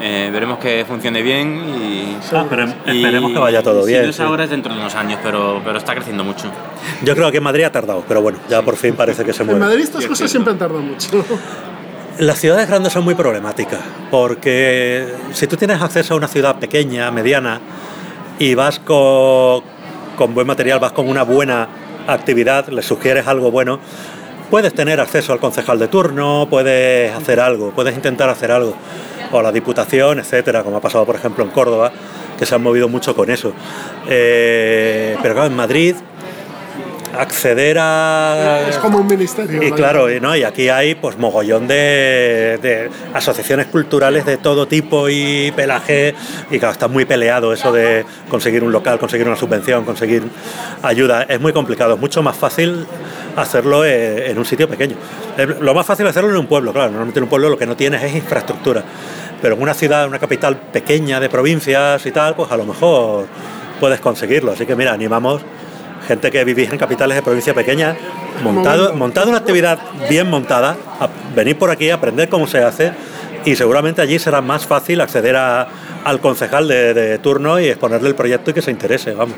Eh, 0.00 0.30
veremos 0.32 0.58
que 0.58 0.84
funcione 0.86 1.22
bien 1.22 1.62
y, 1.78 2.16
Ah, 2.32 2.44
y- 2.86 2.96
esperemos 2.96 3.32
que 3.32 3.38
vaya 3.38 3.62
todo 3.62 3.82
si 3.84 3.90
bien, 3.90 4.04
no 4.04 4.10
es 4.10 4.16
sí. 4.16 4.22
ahora 4.22 4.44
es 4.44 4.50
dentro 4.50 4.72
de 4.74 4.80
unos 4.80 4.94
años, 4.96 5.20
pero, 5.22 5.60
pero 5.64 5.78
está 5.78 5.94
creciendo 5.94 6.24
mucho. 6.24 6.50
yo 7.02 7.14
creo 7.14 7.30
que 7.30 7.36
en 7.36 7.42
Madrid 7.44 7.64
ha 7.64 7.70
tardado, 7.72 8.02
pero 8.08 8.20
bueno, 8.22 8.38
ya 8.48 8.62
por 8.62 8.76
fin 8.76 8.94
parece 8.96 9.24
que 9.24 9.32
se 9.32 9.42
En 9.42 9.48
mueve. 9.50 9.64
Madrid 9.64 9.82
estas 9.84 10.06
cosas 10.06 10.30
siempre 10.30 10.52
han 10.52 10.58
tardado 10.58 10.80
mucho. 10.82 11.08
Las 12.18 12.38
ciudades 12.38 12.68
grandes 12.68 12.92
son 12.92 13.04
muy 13.04 13.14
problemáticas, 13.14 13.80
porque 14.10 15.06
si 15.32 15.46
tú 15.46 15.56
tienes 15.56 15.80
acceso 15.80 16.14
a 16.14 16.16
una 16.16 16.28
ciudad 16.28 16.56
pequeña, 16.56 17.10
mediana, 17.10 17.60
y 18.38 18.54
vas 18.54 18.78
con, 18.80 19.62
con 20.16 20.34
buen 20.34 20.46
material, 20.46 20.78
vas 20.78 20.92
con 20.92 21.08
una 21.08 21.22
buena 21.22 21.68
actividad, 22.06 22.68
le 22.68 22.82
sugieres 22.82 23.26
algo 23.26 23.50
bueno, 23.50 23.78
puedes 24.50 24.74
tener 24.74 25.00
acceso 25.00 25.32
al 25.32 25.38
concejal 25.38 25.78
de 25.78 25.88
turno, 25.88 26.46
puedes 26.50 27.14
hacer 27.14 27.40
algo, 27.40 27.70
puedes 27.70 27.94
intentar 27.94 28.28
hacer 28.28 28.50
algo, 28.50 28.74
o 29.32 29.42
la 29.42 29.50
diputación, 29.50 30.18
etcétera, 30.18 30.62
como 30.62 30.76
ha 30.76 30.80
pasado 30.80 31.04
por 31.04 31.16
ejemplo 31.16 31.44
en 31.44 31.50
Córdoba, 31.50 31.92
que 32.38 32.46
se 32.46 32.54
han 32.54 32.62
movido 32.62 32.88
mucho 32.88 33.14
con 33.14 33.30
eso. 33.30 33.52
Eh, 34.08 35.16
pero 35.22 35.34
claro, 35.34 35.48
en 35.48 35.56
Madrid 35.56 35.96
acceder 37.16 37.78
a 37.78 38.68
es 38.68 38.76
como 38.78 38.98
un 38.98 39.06
ministerio. 39.06 39.62
y 39.62 39.70
claro, 39.72 40.10
y, 40.10 40.20
¿no? 40.20 40.34
y 40.36 40.44
aquí 40.44 40.68
hay 40.68 40.94
pues 40.94 41.18
mogollón 41.18 41.68
de, 41.68 42.58
de 42.62 42.90
asociaciones 43.14 43.66
culturales 43.66 44.24
de 44.24 44.36
todo 44.36 44.66
tipo 44.66 45.08
y 45.08 45.52
pelaje, 45.52 46.14
y 46.50 46.58
claro, 46.58 46.72
está 46.72 46.88
muy 46.88 47.04
peleado 47.04 47.52
eso 47.52 47.72
de 47.72 48.04
conseguir 48.28 48.64
un 48.64 48.72
local, 48.72 48.98
conseguir 48.98 49.26
una 49.26 49.36
subvención, 49.36 49.84
conseguir 49.84 50.22
ayuda. 50.82 51.22
Es 51.24 51.40
muy 51.40 51.52
complicado, 51.52 51.94
es 51.94 52.00
mucho 52.00 52.22
más 52.22 52.36
fácil 52.36 52.86
hacerlo 53.36 53.84
eh, 53.84 54.30
en 54.30 54.38
un 54.38 54.44
sitio 54.44 54.68
pequeño. 54.68 54.96
Lo 55.60 55.74
más 55.74 55.86
fácil 55.86 56.06
es 56.06 56.10
hacerlo 56.10 56.30
en 56.30 56.36
un 56.36 56.46
pueblo, 56.46 56.72
claro, 56.72 56.88
normalmente 56.88 57.18
en 57.18 57.24
un 57.24 57.30
pueblo 57.30 57.48
lo 57.48 57.58
que 57.58 57.66
no 57.66 57.76
tienes 57.76 58.02
es 58.02 58.14
infraestructura, 58.14 58.82
pero 59.40 59.54
en 59.54 59.62
una 59.62 59.74
ciudad, 59.74 60.06
una 60.06 60.18
capital 60.18 60.56
pequeña 60.56 61.20
de 61.20 61.28
provincias 61.28 62.04
y 62.06 62.10
tal, 62.12 62.34
pues 62.34 62.50
a 62.50 62.56
lo 62.56 62.64
mejor 62.64 63.26
puedes 63.80 64.00
conseguirlo. 64.00 64.52
Así 64.52 64.66
que 64.66 64.76
mira, 64.76 64.92
animamos 64.92 65.42
gente 66.06 66.30
que 66.30 66.44
vivís 66.44 66.70
en 66.72 66.78
capitales 66.78 67.16
de 67.16 67.22
provincia 67.22 67.54
pequeñas, 67.54 67.96
montado, 68.42 68.94
montado 68.94 69.28
una 69.28 69.38
actividad 69.38 69.78
bien 70.08 70.28
montada, 70.28 70.76
venir 71.34 71.56
por 71.58 71.70
aquí 71.70 71.90
a 71.90 71.94
aprender 71.94 72.28
cómo 72.28 72.46
se 72.46 72.58
hace 72.64 72.92
y 73.44 73.56
seguramente 73.56 74.00
allí 74.02 74.18
será 74.18 74.40
más 74.40 74.66
fácil 74.66 75.00
acceder 75.00 75.36
a- 75.36 75.66
al 76.04 76.20
concejal 76.20 76.66
de, 76.68 76.94
de 76.94 77.18
turno 77.18 77.60
y 77.60 77.68
exponerle 77.68 78.08
el 78.08 78.14
proyecto 78.14 78.50
y 78.50 78.54
que 78.54 78.62
se 78.62 78.70
interese, 78.70 79.12
vamos. 79.14 79.36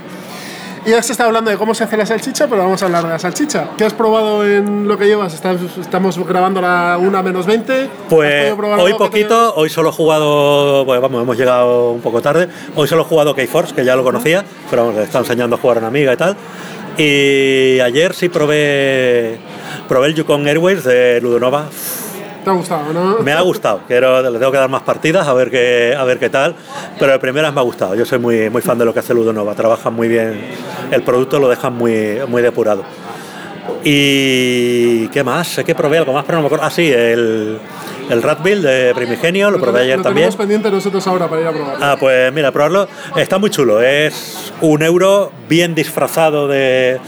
Y 0.87 0.91
ya 0.91 1.03
se 1.03 1.13
está 1.13 1.25
hablando 1.25 1.51
de 1.51 1.57
cómo 1.57 1.75
se 1.75 1.85
hace 1.85 1.97
la 1.97 2.05
salchicha, 2.05 2.47
pero 2.47 2.63
vamos 2.63 2.83
a 2.83 2.87
hablar 2.87 3.05
de 3.05 3.09
la 3.09 3.19
salchicha. 3.19 3.71
¿Qué 3.79 3.85
has 3.87 3.95
probado 3.95 4.47
en 4.47 4.87
lo 4.87 4.99
que 4.99 5.07
llevas? 5.07 5.33
Estamos 5.33 6.19
grabando 6.29 6.61
la 6.61 6.99
1 7.01 7.23
menos 7.23 7.47
20. 7.47 7.73
¿Has 7.85 7.89
Pues 8.11 8.53
hoy 8.79 8.93
te- 8.93 8.99
poquito, 8.99 9.55
hoy 9.57 9.71
solo 9.71 9.89
he 9.89 9.93
jugado, 9.93 10.85
pues 10.85 11.01
vamos, 11.01 11.23
hemos 11.23 11.39
llegado 11.39 11.91
un 11.93 12.03
poco 12.03 12.21
tarde, 12.21 12.49
hoy 12.77 12.87
solo 12.87 13.01
he 13.03 13.05
jugado 13.07 13.35
K-Force, 13.35 13.75
que 13.75 13.83
ya 13.85 13.97
lo 13.97 14.05
conocía, 14.05 14.45
pero 14.69 14.83
vamos, 14.83 14.97
le 14.99 15.05
está 15.05 15.21
enseñando 15.21 15.57
a 15.57 15.59
jugar 15.59 15.79
a 15.79 15.81
una 15.81 15.89
amiga 15.89 16.13
y 16.13 16.17
tal. 16.19 16.37
Y 16.99 17.81
ayer 17.81 18.13
sí 18.15 18.29
probé, 18.29 19.39
probé 19.89 20.09
el 20.09 20.15
Yukon 20.15 20.47
Airways 20.47 20.85
de 20.85 21.19
Ludonova, 21.23 21.65
¿Te 22.45 22.51
ha 22.51 22.53
gustado, 22.53 22.93
no? 22.93 23.19
Me 23.23 23.33
ha 23.33 23.41
gustado, 23.41 23.81
quiero, 23.89 24.21
le 24.31 24.39
tengo 24.39 24.53
que 24.53 24.59
dar 24.59 24.69
más 24.69 24.83
partidas 24.83 25.27
a 25.27 25.33
ver 25.33 25.51
qué, 25.51 25.95
a 25.99 26.05
ver 26.05 26.19
qué 26.19 26.29
tal, 26.29 26.55
pero 26.99 27.13
de 27.13 27.19
primeras 27.19 27.55
me 27.55 27.61
ha 27.61 27.65
gustado. 27.65 27.95
Yo 27.95 28.05
soy 28.05 28.19
muy, 28.19 28.51
muy 28.51 28.61
fan 28.61 28.79
de 28.79 28.85
lo 28.85 28.93
que 28.93 29.01
hace 29.01 29.15
Ludonova, 29.15 29.55
trabajan 29.55 29.95
muy 29.95 30.09
bien, 30.09 30.39
el 30.91 31.03
producto 31.03 31.39
lo 31.39 31.49
dejan 31.49 31.73
muy, 31.75 32.19
muy 32.29 32.43
depurado. 32.43 32.85
Y 33.83 35.09
qué 35.09 35.23
más, 35.25 35.49
sé 35.49 35.65
que 35.65 35.75
probé 35.75 35.99
algo 35.99 36.13
más, 36.13 36.25
pero 36.25 36.39
no 36.39 36.43
me 36.43 36.47
acuerdo. 36.47 36.65
Ah, 36.65 36.71
sí, 36.71 36.91
el, 36.91 37.59
el 38.11 38.23
Rat 38.23 38.43
Build 38.43 38.65
de 38.65 38.95
Primigenio, 38.95 39.51
lo 39.51 39.59
probé 39.61 39.83
ayer 39.83 39.99
lo 39.99 40.03
también. 40.03 40.25
tenemos 40.25 40.37
pendiente 40.37 40.71
nosotros 40.71 41.07
ahora 41.07 41.29
para 41.29 41.43
ir 41.43 41.47
a 41.49 41.53
probar. 41.53 41.77
Ah, 41.81 41.97
pues 41.99 42.33
mira, 42.33 42.51
probarlo. 42.51 42.89
Está 43.17 43.39
muy 43.39 43.51
chulo. 43.51 43.81
Es 43.83 44.53
un 44.61 44.83
euro 44.83 45.33
bien 45.49 45.75
disfrazado 45.75 46.49
de, 46.49 46.99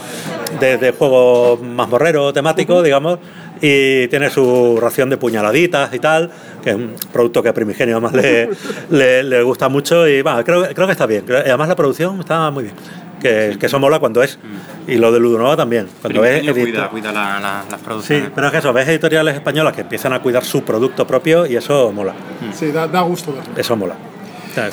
de, 0.60 0.76
de 0.78 0.90
juego 0.92 1.58
mazmorrero 1.62 2.32
temático, 2.32 2.82
digamos. 2.82 3.18
Y 3.60 4.08
tiene 4.08 4.30
su 4.30 4.78
ración 4.80 5.08
de 5.10 5.16
puñaladitas 5.16 5.92
y 5.94 5.98
tal, 5.98 6.30
que 6.62 6.70
es 6.70 6.76
un 6.76 6.94
producto 7.12 7.42
que 7.42 7.48
a 7.48 7.54
Primigenio 7.54 8.00
más 8.00 8.12
le, 8.12 8.48
le, 8.90 9.22
le 9.22 9.42
gusta 9.42 9.68
mucho 9.68 10.06
y 10.08 10.22
bueno, 10.22 10.44
creo, 10.44 10.62
creo 10.74 10.86
que 10.86 10.92
está 10.92 11.06
bien. 11.06 11.24
Además 11.28 11.68
la 11.68 11.76
producción 11.76 12.20
está 12.20 12.50
muy 12.50 12.64
bien, 12.64 12.74
que, 13.20 13.56
que 13.58 13.66
eso 13.66 13.78
mola 13.78 13.98
cuando 13.98 14.22
es. 14.22 14.38
Y 14.86 14.96
lo 14.96 15.10
de 15.10 15.18
Ludonova 15.20 15.56
también. 15.56 15.88
Cuando 16.00 16.24
es 16.24 16.38
Primigenio 16.40 16.52
edito- 16.64 16.88
cuida, 16.90 16.90
cuida 16.90 17.12
la- 17.12 17.40
la- 17.40 17.64
las 17.70 17.80
Sí, 17.80 17.84
producciones. 17.84 18.30
pero 18.34 18.46
es 18.46 18.52
que 18.52 18.58
eso, 18.58 18.72
ves 18.72 18.88
editoriales 18.88 19.34
españolas 19.34 19.74
que 19.74 19.80
empiezan 19.80 20.12
a 20.12 20.20
cuidar 20.20 20.44
su 20.44 20.62
producto 20.62 21.06
propio 21.06 21.46
y 21.46 21.56
eso 21.56 21.90
mola. 21.92 22.14
Sí, 22.54 22.70
da, 22.72 22.86
da 22.86 23.00
gusto 23.02 23.32
verlo. 23.32 23.52
Eso 23.56 23.74
mola. 23.76 23.94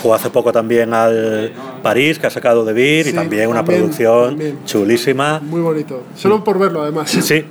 Jugó 0.01 0.15
hace 0.15 0.29
poco 0.29 0.53
también 0.53 0.93
al 0.93 1.51
París, 1.81 2.17
que 2.17 2.27
ha 2.27 2.29
sacado 2.29 2.63
de 2.63 2.71
Beer, 2.71 3.07
y 3.07 3.09
Sí, 3.09 3.15
también 3.15 3.49
una 3.49 3.57
también, 3.59 3.81
producción 3.81 4.29
también. 4.29 4.59
chulísima. 4.63 5.41
Muy 5.43 5.59
bonito. 5.59 6.03
Solo 6.15 6.41
por 6.41 6.57
verlo, 6.57 6.83
además. 6.83 7.09
Sí. 7.11 7.43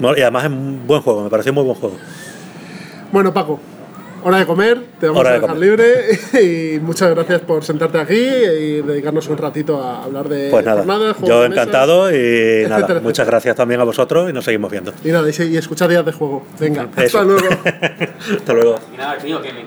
Y 0.00 0.20
además 0.22 0.44
es 0.44 0.50
un 0.50 0.86
buen 0.86 1.02
juego, 1.02 1.24
me 1.24 1.30
pareció 1.30 1.52
muy 1.52 1.64
buen 1.64 1.76
juego. 1.76 1.96
Bueno, 3.12 3.32
Paco, 3.34 3.58
hora 4.22 4.38
de 4.38 4.46
comer, 4.46 4.82
te 5.00 5.06
vamos 5.08 5.20
Hora 5.20 5.30
a 5.30 5.32
de 5.34 5.40
dejar 5.40 5.56
libre 5.58 5.84
y 6.76 6.78
muchas 6.80 7.10
gracias 7.10 7.40
por 7.42 7.64
sentarte 7.64 7.98
aquí 7.98 8.14
y 8.14 8.82
dedicarnos 8.82 9.28
un 9.28 9.36
ratito 9.38 9.82
a 9.82 10.04
hablar 10.04 10.28
de 10.28 10.48
Pues 10.50 10.64
nada, 10.64 10.78
jornadas, 10.78 11.16
yo 11.22 11.44
encantado 11.44 12.10
y 12.10 12.14
etcétera, 12.14 12.68
nada, 12.68 12.80
etcétera. 12.80 13.00
muchas 13.00 13.26
gracias 13.26 13.56
también 13.56 13.80
a 13.80 13.84
vosotros 13.84 14.30
y 14.30 14.32
nos 14.32 14.44
seguimos 14.44 14.70
viendo. 14.70 14.92
Y 15.04 15.08
nada, 15.08 15.28
y, 15.28 15.42
y 15.42 15.56
escuchar 15.56 15.88
días 15.90 16.04
de 16.06 16.12
juego. 16.12 16.44
Venga, 16.58 16.88
hasta 16.96 17.22
luego. 17.24 17.48
Hasta 18.36 18.52
luego. 18.52 18.76
Y 18.94 18.96
nada, 18.96 19.18
tío, 19.18 19.40
que 19.42 19.52
me. 19.52 19.60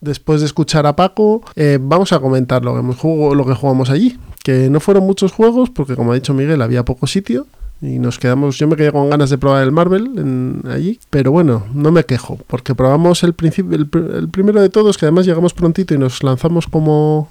Después 0.00 0.40
de 0.40 0.46
escuchar 0.46 0.86
a 0.86 0.94
Paco, 0.94 1.42
eh, 1.56 1.78
vamos 1.80 2.12
a 2.12 2.20
comentar 2.20 2.64
lo 2.64 2.74
que, 2.74 2.80
hemos 2.80 2.96
jugado- 2.96 3.34
lo 3.34 3.44
que 3.46 3.54
jugamos 3.54 3.90
allí. 3.90 4.18
Que 4.44 4.70
no 4.70 4.78
fueron 4.78 5.04
muchos 5.04 5.32
juegos, 5.32 5.70
porque 5.70 5.96
como 5.96 6.12
ha 6.12 6.14
dicho 6.14 6.32
Miguel, 6.34 6.62
había 6.62 6.84
poco 6.84 7.06
sitio. 7.08 7.46
Y 7.82 7.98
nos 7.98 8.18
quedamos, 8.18 8.56
yo 8.56 8.66
me 8.68 8.74
quedé 8.76 8.90
con 8.90 9.10
ganas 9.10 9.28
de 9.28 9.36
probar 9.38 9.62
el 9.62 9.70
Marvel 9.70 10.06
en- 10.16 10.62
allí. 10.70 10.98
Pero 11.10 11.30
bueno, 11.30 11.64
no 11.74 11.90
me 11.92 12.04
quejo, 12.04 12.38
porque 12.46 12.74
probamos 12.74 13.22
el, 13.22 13.34
principio, 13.34 13.76
el, 13.76 13.90
pr- 13.90 14.14
el 14.16 14.28
primero 14.30 14.60
de 14.62 14.70
todos, 14.70 14.96
que 14.96 15.04
además 15.04 15.26
llegamos 15.26 15.52
prontito 15.52 15.92
y 15.94 15.98
nos 15.98 16.22
lanzamos 16.22 16.66
como 16.66 17.28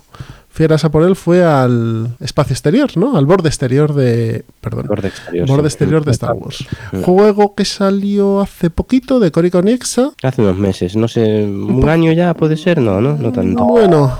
fieras 0.49 0.85
a 0.85 0.89
por 0.91 1.03
él, 1.03 1.15
fue 1.17 1.43
al 1.43 2.15
espacio 2.21 2.53
exterior, 2.53 2.95
¿no? 2.95 3.17
Al 3.17 3.25
borde 3.25 3.49
exterior 3.49 3.93
de. 3.93 4.45
Perdón. 4.61 4.85
Borde 4.87 5.07
exterior, 5.09 5.47
Borde 5.47 5.63
sí. 5.69 5.73
exterior 5.73 6.05
de 6.05 6.11
Star 6.11 6.33
Wars. 6.33 6.65
Juego 7.03 7.55
que 7.55 7.65
salió 7.65 8.39
hace 8.39 8.69
poquito 8.69 9.19
de 9.19 9.31
Cory 9.31 9.49
Conexa. 9.51 10.11
Hace 10.23 10.41
unos 10.43 10.57
meses, 10.57 10.95
no 10.95 11.07
sé, 11.07 11.43
un 11.43 11.89
año 11.89 12.11
ya 12.13 12.33
puede 12.35 12.55
ser, 12.55 12.79
no, 12.79 13.01
no, 13.01 13.17
no 13.17 13.31
tanto. 13.33 13.65
Bueno, 13.65 14.13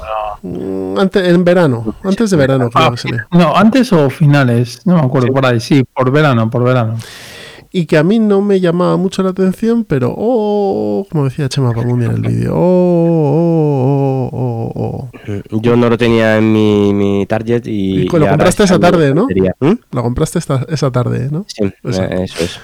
ante- 0.97 1.29
en 1.29 1.43
verano, 1.43 1.95
antes 2.03 2.29
de 2.29 2.37
verano 2.37 2.69
creo 2.69 2.97
salió. 2.97 3.27
No, 3.31 3.55
antes 3.55 3.91
o 3.93 4.09
finales, 4.09 4.81
no 4.85 4.95
me 4.95 5.01
acuerdo, 5.01 5.27
por 5.33 5.45
ahí, 5.45 5.59
sí, 5.59 5.83
por 5.93 6.11
verano, 6.11 6.49
por 6.49 6.63
verano. 6.63 6.95
Y 7.77 7.87
que 7.87 7.97
a 7.97 8.03
mí 8.03 8.19
no 8.19 8.39
me 8.39 8.61
llamaba 8.61 8.95
mucho 8.95 9.21
la 9.21 9.31
atención, 9.31 9.83
pero 9.83 10.15
oh, 10.17 11.05
como 11.11 11.25
decía 11.25 11.49
Chema 11.49 11.73
Pamundi 11.73 12.05
en 12.05 12.11
el 12.11 12.21
vídeo, 12.31 12.53
oh, 12.55 14.29
oh, 14.29 14.29
oh, 14.31 14.71
oh, 14.73 15.09
oh. 15.51 15.59
Yo 15.59 15.75
no 15.75 15.89
lo 15.89 15.97
tenía 15.97 16.37
en 16.37 16.53
mi, 16.53 16.93
mi 16.93 17.25
target 17.25 17.67
y. 17.67 18.03
Y 18.03 18.05
lo 18.05 18.29
compraste 18.29 18.63
esa 18.63 18.79
tarde, 18.79 19.13
¿no? 19.13 19.27
¿Mm? 19.59 19.73
Lo 19.91 20.03
compraste 20.03 20.39
esta, 20.39 20.65
esa 20.69 20.89
tarde, 20.89 21.27
¿no? 21.29 21.45
Sí, 21.49 21.65
eh, 21.65 21.73
eso 21.83 22.43
es. 22.45 22.59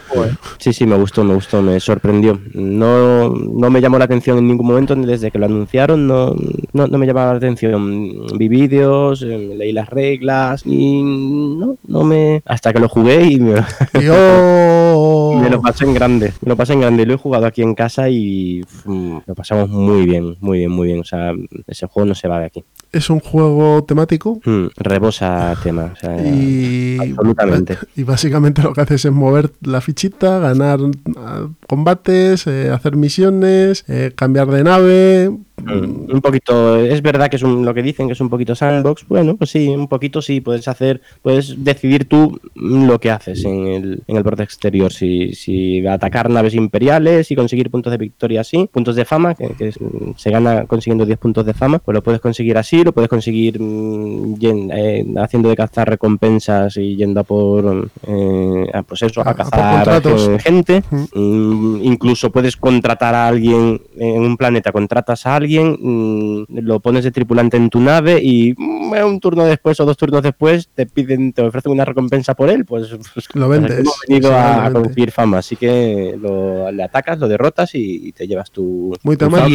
Sí, 0.59 0.71
sí, 0.71 0.85
me 0.85 0.95
gustó, 0.95 1.25
me 1.25 1.33
gustó, 1.33 1.61
me 1.61 1.77
sorprendió. 1.81 2.39
No, 2.53 3.27
no 3.29 3.69
me 3.69 3.81
llamó 3.81 3.99
la 3.99 4.05
atención 4.05 4.37
en 4.37 4.47
ningún 4.47 4.67
momento, 4.67 4.95
ni 4.95 5.05
desde 5.05 5.29
que 5.29 5.39
lo 5.39 5.45
anunciaron, 5.45 6.07
no, 6.07 6.33
no, 6.71 6.87
no 6.87 6.97
me 6.97 7.05
llamaba 7.05 7.31
la 7.31 7.37
atención. 7.37 8.37
Vi 8.37 8.47
vídeos, 8.47 9.23
eh, 9.23 9.55
leí 9.57 9.73
las 9.73 9.89
reglas 9.89 10.65
y 10.65 11.03
no, 11.03 11.75
no 11.85 12.03
me. 12.05 12.41
Hasta 12.45 12.71
que 12.71 12.79
lo 12.79 12.87
jugué 12.87 13.23
y 13.23 13.41
me, 13.41 13.55
Y 13.99 14.07
oh, 14.09 15.00
me 15.35 15.49
lo 15.49 15.61
pasé 15.61 15.85
en 15.85 15.93
grande. 15.93 16.33
Me 16.41 16.49
lo 16.49 16.55
pasé 16.55 16.73
en 16.73 16.81
grande. 16.81 17.05
Lo 17.05 17.13
he 17.13 17.17
jugado 17.17 17.45
aquí 17.45 17.61
en 17.61 17.75
casa 17.75 18.09
y 18.09 18.63
mm, 18.85 19.17
lo 19.25 19.35
pasamos 19.35 19.69
muy 19.69 20.05
bien, 20.05 20.37
muy 20.39 20.59
bien, 20.59 20.71
muy 20.71 20.87
bien. 20.87 20.99
O 20.99 21.03
sea, 21.05 21.33
ese 21.67 21.87
juego 21.87 22.07
no 22.07 22.15
se 22.15 22.27
va 22.27 22.39
de 22.39 22.45
aquí. 22.45 22.63
es 22.91 23.09
un 23.09 23.19
juego 23.19 23.83
temático 23.83 24.21
Mm, 24.45 24.67
rebosa 24.77 25.55
tema. 25.63 25.93
O 25.93 25.95
sea, 25.95 26.21
y, 26.25 26.97
absolutamente. 26.99 27.77
y 27.95 28.03
básicamente 28.03 28.61
lo 28.61 28.73
que 28.73 28.81
haces 28.81 29.05
es 29.05 29.11
mover 29.11 29.51
la 29.61 29.81
fichita, 29.81 30.39
ganar 30.39 30.79
ah, 31.17 31.47
combates, 31.67 32.47
eh, 32.47 32.69
hacer 32.71 32.95
misiones, 32.95 33.85
eh, 33.87 34.11
cambiar 34.15 34.47
de 34.49 34.63
nave. 34.63 35.31
Mm, 35.63 36.11
Un 36.13 36.21
poquito, 36.21 36.77
es 36.77 37.01
verdad 37.01 37.29
que 37.29 37.35
es 37.37 37.43
un- 37.43 37.65
lo 37.65 37.73
que 37.73 37.81
dicen 37.83 38.07
que 38.07 38.13
es 38.13 38.21
un 38.21 38.29
poquito 38.29 38.55
sandbox. 38.55 39.05
Bueno, 39.07 39.35
pues 39.37 39.49
sí, 39.51 39.67
un 39.69 39.87
poquito 39.87 40.21
sí, 40.21 40.41
puedes 40.41 40.67
hacer, 40.67 41.01
puedes 41.21 41.63
decidir 41.63 42.05
tú 42.05 42.39
lo 42.55 42.99
que 42.99 43.11
haces 43.11 43.43
en 43.45 43.67
el, 43.67 44.03
en 44.07 44.17
el 44.17 44.23
borde 44.23 44.43
exterior. 44.43 44.91
Si, 44.91 45.33
si 45.33 45.85
atacar 45.87 46.29
naves 46.29 46.53
imperiales 46.55 47.29
y 47.31 47.35
conseguir 47.35 47.69
puntos 47.69 47.91
de 47.91 47.97
victoria 47.97 48.41
así, 48.41 48.69
puntos 48.71 48.95
de 48.95 49.05
fama, 49.05 49.35
que, 49.35 49.73
se 50.17 50.29
gana 50.31 50.65
consiguiendo 50.65 51.05
10 51.05 51.17
puntos 51.19 51.45
de 51.45 51.53
fama, 51.53 51.79
pues 51.79 51.93
lo 51.95 52.03
puedes 52.03 52.21
conseguir 52.21 52.57
así, 52.57 52.83
lo 52.83 52.91
puedes 52.91 53.09
conseguir 53.09 53.59
mm, 53.61 54.35
eh, 54.41 55.05
haciendo 55.17 55.49
de 55.49 55.55
cazar 55.55 55.89
recompensas 55.89 56.77
y 56.77 56.95
yendo 56.95 57.19
a 57.21 57.23
por, 57.23 57.89
eh, 58.07 58.65
a, 58.73 58.83
pues 58.83 59.01
eso, 59.03 59.21
a, 59.21 59.25
A- 59.25 59.29
a 59.31 59.35
por 59.35 59.45
cazar 59.49 59.75
contratos. 59.75 60.29
eh, 60.29 60.39
gente. 60.39 60.83
Mm, 61.13 61.79
incluso 61.83 62.31
puedes 62.31 62.55
contratar 62.57 63.13
a 63.15 63.27
alguien 63.27 63.81
en 63.97 64.21
un 64.21 64.37
planeta, 64.37 64.71
contratas 64.71 65.25
a 65.25 65.35
alguien, 65.35 65.50
mm, 65.59 66.45
lo 66.49 66.79
pones 66.79 67.03
de 67.03 67.11
tripulante 67.11 67.57
en 67.57 67.69
tu 67.69 67.79
nave 67.79 68.19
y 68.21 68.53
mm, 68.57 68.93
un 69.05 69.19
turno 69.19 69.45
después 69.45 69.79
o 69.79 69.85
dos 69.85 69.97
turnos 69.97 70.21
después 70.21 70.69
te 70.73 70.85
piden, 70.85 71.33
te 71.33 71.41
ofrecen 71.41 71.71
una 71.71 71.85
recompensa 71.85 72.33
por 72.35 72.49
él, 72.49 72.65
pues, 72.65 72.89
pues 73.13 73.27
Lo 73.33 73.47
pues 73.47 73.59
vendes, 73.59 73.71
aquí 73.71 73.81
hemos 73.81 73.99
venido 74.07 74.35
a, 74.35 74.65
a 74.65 74.71
conseguir 74.71 75.11
fama, 75.11 75.39
así 75.39 75.55
que 75.55 76.17
lo, 76.19 76.71
le 76.71 76.83
atacas, 76.83 77.19
lo 77.19 77.27
derrotas 77.27 77.73
y, 77.75 78.07
y 78.07 78.11
te 78.11 78.27
llevas 78.27 78.51
tu, 78.51 78.93
Muy 79.03 79.15
fama. 79.15 79.47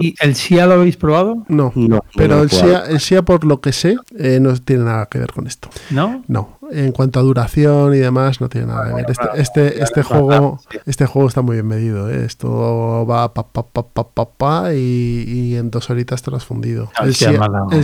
¿Y 0.00 0.14
el 0.20 0.34
SIA 0.34 0.66
lo 0.66 0.74
habéis 0.74 0.96
probado? 0.96 1.44
No, 1.48 1.72
No, 1.74 2.04
pero 2.16 2.36
no 2.36 2.42
el. 2.42 2.50
SIA, 2.50 2.84
el 2.88 3.00
SIA, 3.00 3.22
por 3.22 3.44
lo 3.44 3.60
que 3.60 3.72
sé, 3.72 3.96
eh, 4.18 4.38
no 4.40 4.54
tiene 4.56 4.84
nada 4.84 5.06
que 5.06 5.18
ver 5.18 5.32
con 5.32 5.46
esto. 5.46 5.68
¿No? 5.90 6.22
No, 6.28 6.58
en 6.72 6.92
cuanto 6.92 7.20
a 7.20 7.22
duración 7.22 7.94
y 7.94 7.98
demás, 7.98 8.40
no 8.40 8.48
tiene 8.48 8.68
nada 8.68 8.88
que 8.88 8.94
ver. 8.94 9.06
Este, 9.10 9.28
este, 9.40 9.82
este 9.82 10.02
juego, 10.02 10.60
este 10.86 11.06
juego 11.06 11.28
está 11.28 11.42
muy 11.42 11.56
bien 11.56 11.66
medido. 11.66 12.10
¿eh? 12.10 12.24
Esto 12.24 13.06
va 13.08 13.32
pa 13.32 13.46
pa 13.46 13.62
pa 13.62 13.82
pa 13.82 14.04
pa 14.08 14.24
pa 14.28 14.74
y, 14.74 15.24
y 15.26 15.56
en 15.56 15.70
dos 15.70 15.90
horitas 15.90 16.22
te 16.22 16.30
lo 16.30 16.36
has 16.36 16.44
fundido. 16.44 16.90
Ah, 16.96 17.04
El 17.04 17.14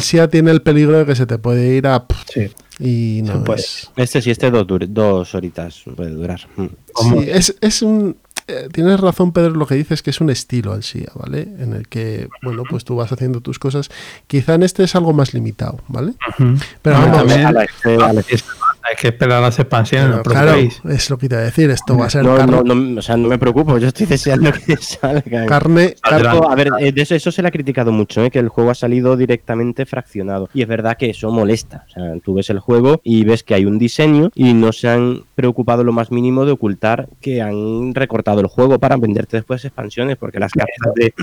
SIA, 0.01 0.25
el 0.25 0.31
tiene 0.31 0.51
el 0.51 0.63
peligro 0.63 0.99
de 0.99 1.07
que 1.07 1.15
se 1.15 1.27
te 1.27 1.39
puede 1.39 1.75
ir 1.75 1.87
a 1.87 2.05
Sí. 2.33 2.51
y 2.79 3.23
no 3.23 3.45
es. 3.55 3.91
Este 3.97 4.23
sí, 4.23 4.31
este 4.31 4.51
dos, 4.51 4.67
dos 4.89 5.35
horitas 5.35 5.83
puede 5.97 6.11
durar. 6.11 6.41
Mm. 6.57 6.67
Sí, 7.01 7.29
es, 7.31 7.57
es 7.61 7.83
un. 7.83 8.17
eh, 8.47 8.69
Tienes 8.73 8.99
razón, 9.01 9.33
Pedro, 9.33 9.51
lo 9.51 9.67
que 9.67 9.75
dices 9.75 10.03
que 10.03 10.11
es 10.11 10.21
un 10.21 10.31
estilo 10.31 10.75
el 10.75 10.83
SIA, 10.83 11.11
¿vale? 11.15 11.43
En 11.59 11.73
el 11.75 11.87
que, 11.89 12.29
bueno, 12.43 12.63
pues 12.69 12.85
tú 12.85 12.97
vas 12.97 13.13
haciendo 13.13 13.41
tus 13.41 13.59
cosas. 13.59 13.91
Quizá 14.27 14.55
en 14.55 14.63
este 14.63 14.85
es 14.85 14.95
algo 14.97 15.13
más 15.13 15.35
limitado, 15.35 15.81
¿vale? 15.89 16.15
Pero 16.83 16.99
vamos, 16.99 17.33
a 17.33 17.53
la- 17.53 17.67
a 18.09 18.13
la- 18.13 18.21
es- 18.29 18.45
hay 18.89 18.97
que 18.97 19.09
esperar 19.09 19.43
las 19.43 19.59
expansiones, 19.59 20.17
no 20.17 20.23
claro, 20.23 20.55
es 20.55 21.11
lo 21.11 21.19
que 21.19 21.29
te 21.29 21.35
iba 21.35 21.43
a 21.43 21.45
decir. 21.45 21.71
Esto 21.71 21.97
va 21.97 22.07
a 22.07 22.11
ser 22.11 22.25
No, 22.25 22.37
carne, 22.37 22.61
no, 22.65 22.75
no, 22.75 22.99
o 22.99 23.03
sea, 23.03 23.17
no 23.17 23.29
me 23.29 23.39
preocupo, 23.39 23.79
yo 23.79 23.89
estoy 23.89 24.07
deseando 24.07 24.53
que 24.53 24.77
salga. 24.81 25.47
carne, 25.47 25.95
a 26.03 26.55
ver, 26.55 26.71
eh, 26.81 26.93
de 26.93 27.03
eso, 27.03 27.15
eso 27.15 27.31
se 27.31 27.43
le 27.43 27.49
ha 27.49 27.51
criticado 27.51 27.93
mucho, 27.93 28.25
¿eh? 28.25 28.31
que 28.31 28.39
el 28.39 28.49
juego 28.49 28.71
ha 28.71 28.75
salido 28.75 29.17
directamente 29.17 29.87
fraccionado. 29.87 30.49
Y 30.55 30.63
es 30.63 30.69
verdad 30.69 30.97
que 30.97 31.11
eso 31.11 31.31
molesta. 31.31 31.85
O 31.89 31.91
sea, 31.91 32.03
tú 32.23 32.35
ves 32.35 32.51
el 32.51 32.61
juego 32.61 33.01
y 33.05 33.25
ves 33.25 33.43
que 33.43 33.55
hay 33.55 33.65
un 33.65 33.79
diseño 33.79 34.31
y 34.35 34.55
no 34.55 34.73
se 34.73 34.89
han 34.89 35.25
preocupado 35.35 35.85
lo 35.85 35.93
más 35.93 36.11
mínimo 36.11 36.45
de 36.45 36.53
ocultar 36.53 37.09
que 37.21 37.43
han 37.43 37.95
recortado 37.95 38.41
el 38.41 38.47
juego 38.47 38.79
para 38.79 38.97
venderte 38.97 39.37
después 39.37 39.65
expansiones, 39.65 40.17
porque 40.17 40.39
las 40.39 40.53
cartas 40.53 40.95
de... 40.95 41.15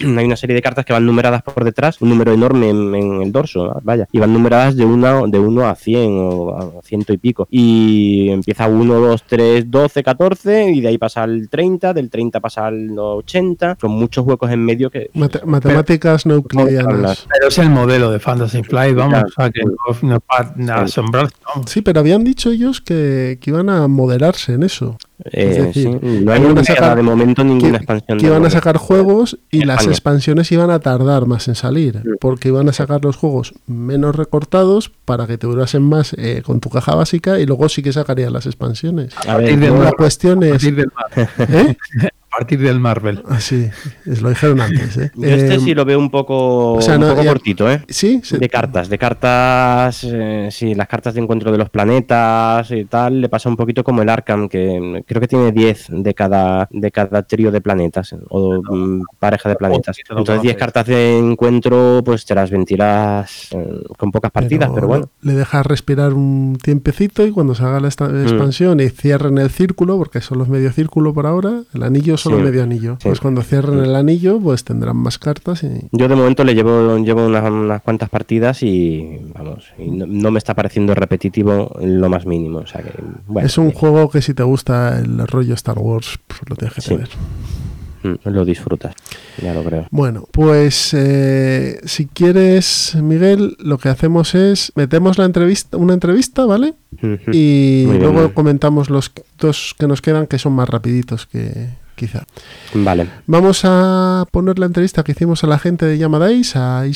hay 0.18 0.24
una 0.24 0.36
serie 0.36 0.54
de 0.54 0.62
cartas 0.62 0.84
que 0.84 0.92
van 0.92 1.04
numeradas 1.04 1.42
por 1.42 1.64
detrás, 1.64 2.00
un 2.00 2.10
número 2.10 2.32
enorme 2.32 2.70
en, 2.70 2.94
en 2.94 3.22
el 3.22 3.32
dorso, 3.32 3.80
vaya, 3.82 4.06
y 4.12 4.18
van 4.18 4.32
numeradas 4.32 4.76
de 4.76 4.84
1 4.84 5.28
de 5.28 5.38
uno 5.38 5.66
a 5.66 5.74
100 5.74 6.10
o 6.18 6.56
a 6.56 6.82
ciento 6.92 7.12
y 7.14 7.16
pico. 7.16 7.48
Y 7.50 8.28
empieza 8.28 8.68
1, 8.68 8.94
2, 9.00 9.24
3, 9.26 9.70
12, 9.70 10.02
14 10.02 10.70
y 10.72 10.80
de 10.82 10.88
ahí 10.88 10.98
pasa 10.98 11.22
al 11.22 11.48
30, 11.48 11.94
del 11.94 12.10
30 12.10 12.40
pasa 12.40 12.66
al 12.66 12.90
80, 12.98 13.76
con 13.80 13.92
muchos 13.92 14.26
huecos 14.26 14.50
en 14.50 14.62
medio 14.62 14.90
que... 14.90 15.10
mate- 15.14 15.40
matemáticas 15.46 16.26
no 16.26 16.34
euclidianas. 16.34 17.26
Pero 17.32 17.48
es 17.48 17.58
el 17.58 17.70
modelo 17.70 18.10
de 18.10 18.18
Fantasy 18.20 18.62
Flight, 18.62 18.94
vamos, 18.94 19.12
Claro. 19.12 19.28
sea, 19.36 19.50
que 19.50 19.62
no, 19.64 20.18
no 20.56 20.74
asombrarse, 20.74 21.34
vamos. 21.46 21.70
Sí, 21.70 21.80
pero 21.80 22.00
habían 22.00 22.24
dicho 22.24 22.50
ellos 22.50 22.80
que, 22.82 23.38
que 23.40 23.50
iban 23.50 23.70
a 23.70 23.88
moderarse 23.88 24.52
en 24.54 24.64
eso. 24.64 24.98
Eh, 25.24 25.50
Es 25.50 25.56
decir, 25.66 26.00
sí, 26.02 26.24
no 26.24 26.32
hay 26.32 26.38
a 26.40 26.42
ninguna- 26.42 26.64
sacar- 26.64 26.96
de 26.96 27.02
momento 27.02 27.44
ninguna 27.44 27.70
que, 27.72 27.76
expansión. 27.76 28.18
que 28.18 28.26
iban 28.26 28.44
a 28.44 28.50
sacar 28.50 28.76
juegos 28.76 29.38
y 29.52 29.64
las 29.64 29.86
expansiones 29.86 30.50
iban 30.50 30.68
a 30.70 30.80
tardar 30.80 31.26
más 31.26 31.46
en 31.46 31.54
salir, 31.54 32.02
porque 32.20 32.48
iban 32.48 32.68
a 32.68 32.72
sacar 32.72 33.04
los 33.04 33.16
juegos 33.16 33.54
menos 33.68 34.16
recortados 34.16 34.90
para 35.04 35.28
que 35.28 35.38
te 35.38 35.46
durasen 35.46 35.82
más 35.82 36.12
eh, 36.18 36.42
con 36.44 36.58
tu 36.58 36.70
caja 36.70 36.81
básica 36.90 37.38
y 37.38 37.46
luego 37.46 37.68
sí 37.68 37.82
que 37.82 37.92
sacarían 37.92 38.32
las 38.32 38.46
expansiones. 38.46 39.14
A 39.26 39.36
ver, 39.36 39.46
partir 39.46 39.60
del 39.60 39.72
mar, 39.72 39.94
cuestión 39.96 40.42
a 40.42 40.46
es... 40.46 40.52
partir 40.52 40.76
del 40.76 40.90
mar. 40.92 41.30
¿eh? 41.48 41.76
Partir 42.36 42.60
del 42.60 42.80
Marvel. 42.80 43.22
Ah, 43.28 43.40
sí, 43.40 43.68
es- 44.06 44.22
lo 44.22 44.30
dijeron 44.30 44.60
antes. 44.60 44.96
¿eh? 44.96 45.10
Yo 45.14 45.28
este 45.28 45.54
Eh, 45.56 45.60
sí 45.60 45.74
lo 45.74 45.84
veo 45.84 45.98
un 45.98 46.10
poco, 46.10 46.72
o 46.74 46.80
sea, 46.80 46.94
un 46.94 47.02
no, 47.02 47.08
poco 47.10 47.22
ya- 47.22 47.30
cortito, 47.30 47.70
¿eh? 47.70 47.84
Sí, 47.88 48.20
sí. 48.24 48.38
De 48.38 48.48
cartas, 48.48 48.88
de 48.88 48.96
cartas, 48.98 50.02
eh, 50.10 50.48
sí, 50.50 50.74
las 50.74 50.88
cartas 50.88 51.12
de 51.14 51.20
encuentro 51.20 51.52
de 51.52 51.58
los 51.58 51.68
planetas 51.68 52.70
y 52.70 52.86
tal, 52.86 53.20
le 53.20 53.28
pasa 53.28 53.48
un 53.50 53.56
poquito 53.56 53.84
como 53.84 54.00
el 54.02 54.08
Arkham, 54.08 54.48
que 54.48 55.04
creo 55.06 55.20
que 55.20 55.28
tiene 55.28 55.52
10 55.52 55.86
de 55.90 56.14
cada, 56.14 56.68
de 56.70 56.90
cada 56.90 57.22
trío 57.22 57.50
de 57.50 57.60
planetas, 57.60 58.14
o 58.30 58.62
mm, 58.62 59.02
pareja 59.18 59.50
de 59.50 59.56
planetas. 59.56 59.96
lo 60.08 60.18
Entonces 60.20 60.42
10 60.42 60.54
conoces. 60.54 60.56
cartas 60.56 60.86
de 60.86 61.18
encuentro, 61.18 62.00
pues 62.04 62.24
te 62.24 62.34
las 62.34 62.50
ventilas 62.50 63.48
eh, 63.52 63.82
con 63.98 64.10
pocas 64.10 64.30
partidas, 64.30 64.70
pero, 64.74 64.86
bueno. 64.86 65.10
Le 65.20 65.34
dejas 65.34 65.66
respirar 65.66 66.14
un 66.14 66.58
tiempecito 66.62 67.26
y 67.26 67.30
cuando 67.30 67.54
se 67.54 67.62
haga 67.64 67.78
la 67.80 67.88
esta- 67.88 68.08
Mm. 68.08 68.22
expansión 68.22 68.80
y 68.80 68.88
cierren 68.88 69.36
el 69.38 69.50
círculo, 69.50 69.98
porque 69.98 70.20
solo 70.20 70.44
es 70.44 70.48
medio 70.48 70.72
círculo 70.72 71.12
por 71.14 71.26
ahora, 71.26 71.62
el 71.74 71.82
anillo 71.82 72.16
solo 72.22 72.38
Sí. 72.38 72.42
medio 72.44 72.62
anillo. 72.62 72.96
Sí. 73.00 73.08
Pues 73.08 73.20
cuando 73.20 73.42
cierren 73.42 73.78
el 73.80 73.94
anillo, 73.94 74.38
pues 74.40 74.64
tendrán 74.64 74.96
más 74.96 75.18
cartas 75.18 75.62
y... 75.62 75.68
Yo 75.92 76.08
de 76.08 76.14
momento 76.16 76.44
le 76.44 76.54
llevo, 76.54 76.96
llevo 76.98 77.26
unas, 77.26 77.50
unas 77.50 77.82
cuantas 77.82 78.08
partidas 78.08 78.62
y 78.62 79.18
vamos, 79.34 79.64
y 79.78 79.90
no, 79.90 80.06
no 80.06 80.30
me 80.30 80.38
está 80.38 80.54
pareciendo 80.54 80.94
repetitivo 80.94 81.70
en 81.80 82.00
lo 82.00 82.08
más 82.08 82.24
mínimo. 82.26 82.58
O 82.60 82.66
sea 82.66 82.82
que, 82.82 82.92
bueno, 83.26 83.46
es 83.46 83.58
un 83.58 83.72
juego 83.72 84.08
que 84.10 84.22
si 84.22 84.34
te 84.34 84.42
gusta 84.42 84.98
el 84.98 85.26
rollo 85.26 85.54
Star 85.54 85.78
Wars, 85.78 86.18
pues 86.26 86.40
lo 86.48 86.56
tienes 86.56 86.74
que 86.74 86.80
tener. 86.82 87.08
mm, 88.02 88.28
lo 88.30 88.44
disfrutas, 88.44 88.94
ya 89.40 89.54
lo 89.54 89.62
creo. 89.62 89.86
Bueno, 89.90 90.26
pues 90.32 90.92
eh, 90.94 91.80
si 91.84 92.06
quieres, 92.06 92.96
Miguel, 93.00 93.56
lo 93.60 93.78
que 93.78 93.88
hacemos 93.90 94.34
es 94.34 94.72
metemos 94.74 95.18
la 95.18 95.24
entrevista, 95.24 95.76
una 95.76 95.94
entrevista, 95.94 96.44
¿vale? 96.44 96.74
Y 97.32 97.84
Muy 97.86 97.98
luego 97.98 98.20
bien. 98.20 98.28
comentamos 98.30 98.90
los 98.90 99.12
dos 99.38 99.74
que 99.78 99.86
nos 99.86 100.02
quedan, 100.02 100.26
que 100.26 100.38
son 100.38 100.52
más 100.52 100.68
rapiditos 100.68 101.26
que 101.26 101.68
quizá. 101.94 102.24
Vale. 102.74 103.08
Vamos 103.26 103.62
a 103.64 104.24
poner 104.30 104.58
la 104.58 104.66
entrevista 104.66 105.02
que 105.02 105.12
hicimos 105.12 105.44
a 105.44 105.46
la 105.46 105.58
gente 105.58 105.86
de 105.86 105.98
Yamadais, 105.98 106.56
a 106.56 106.86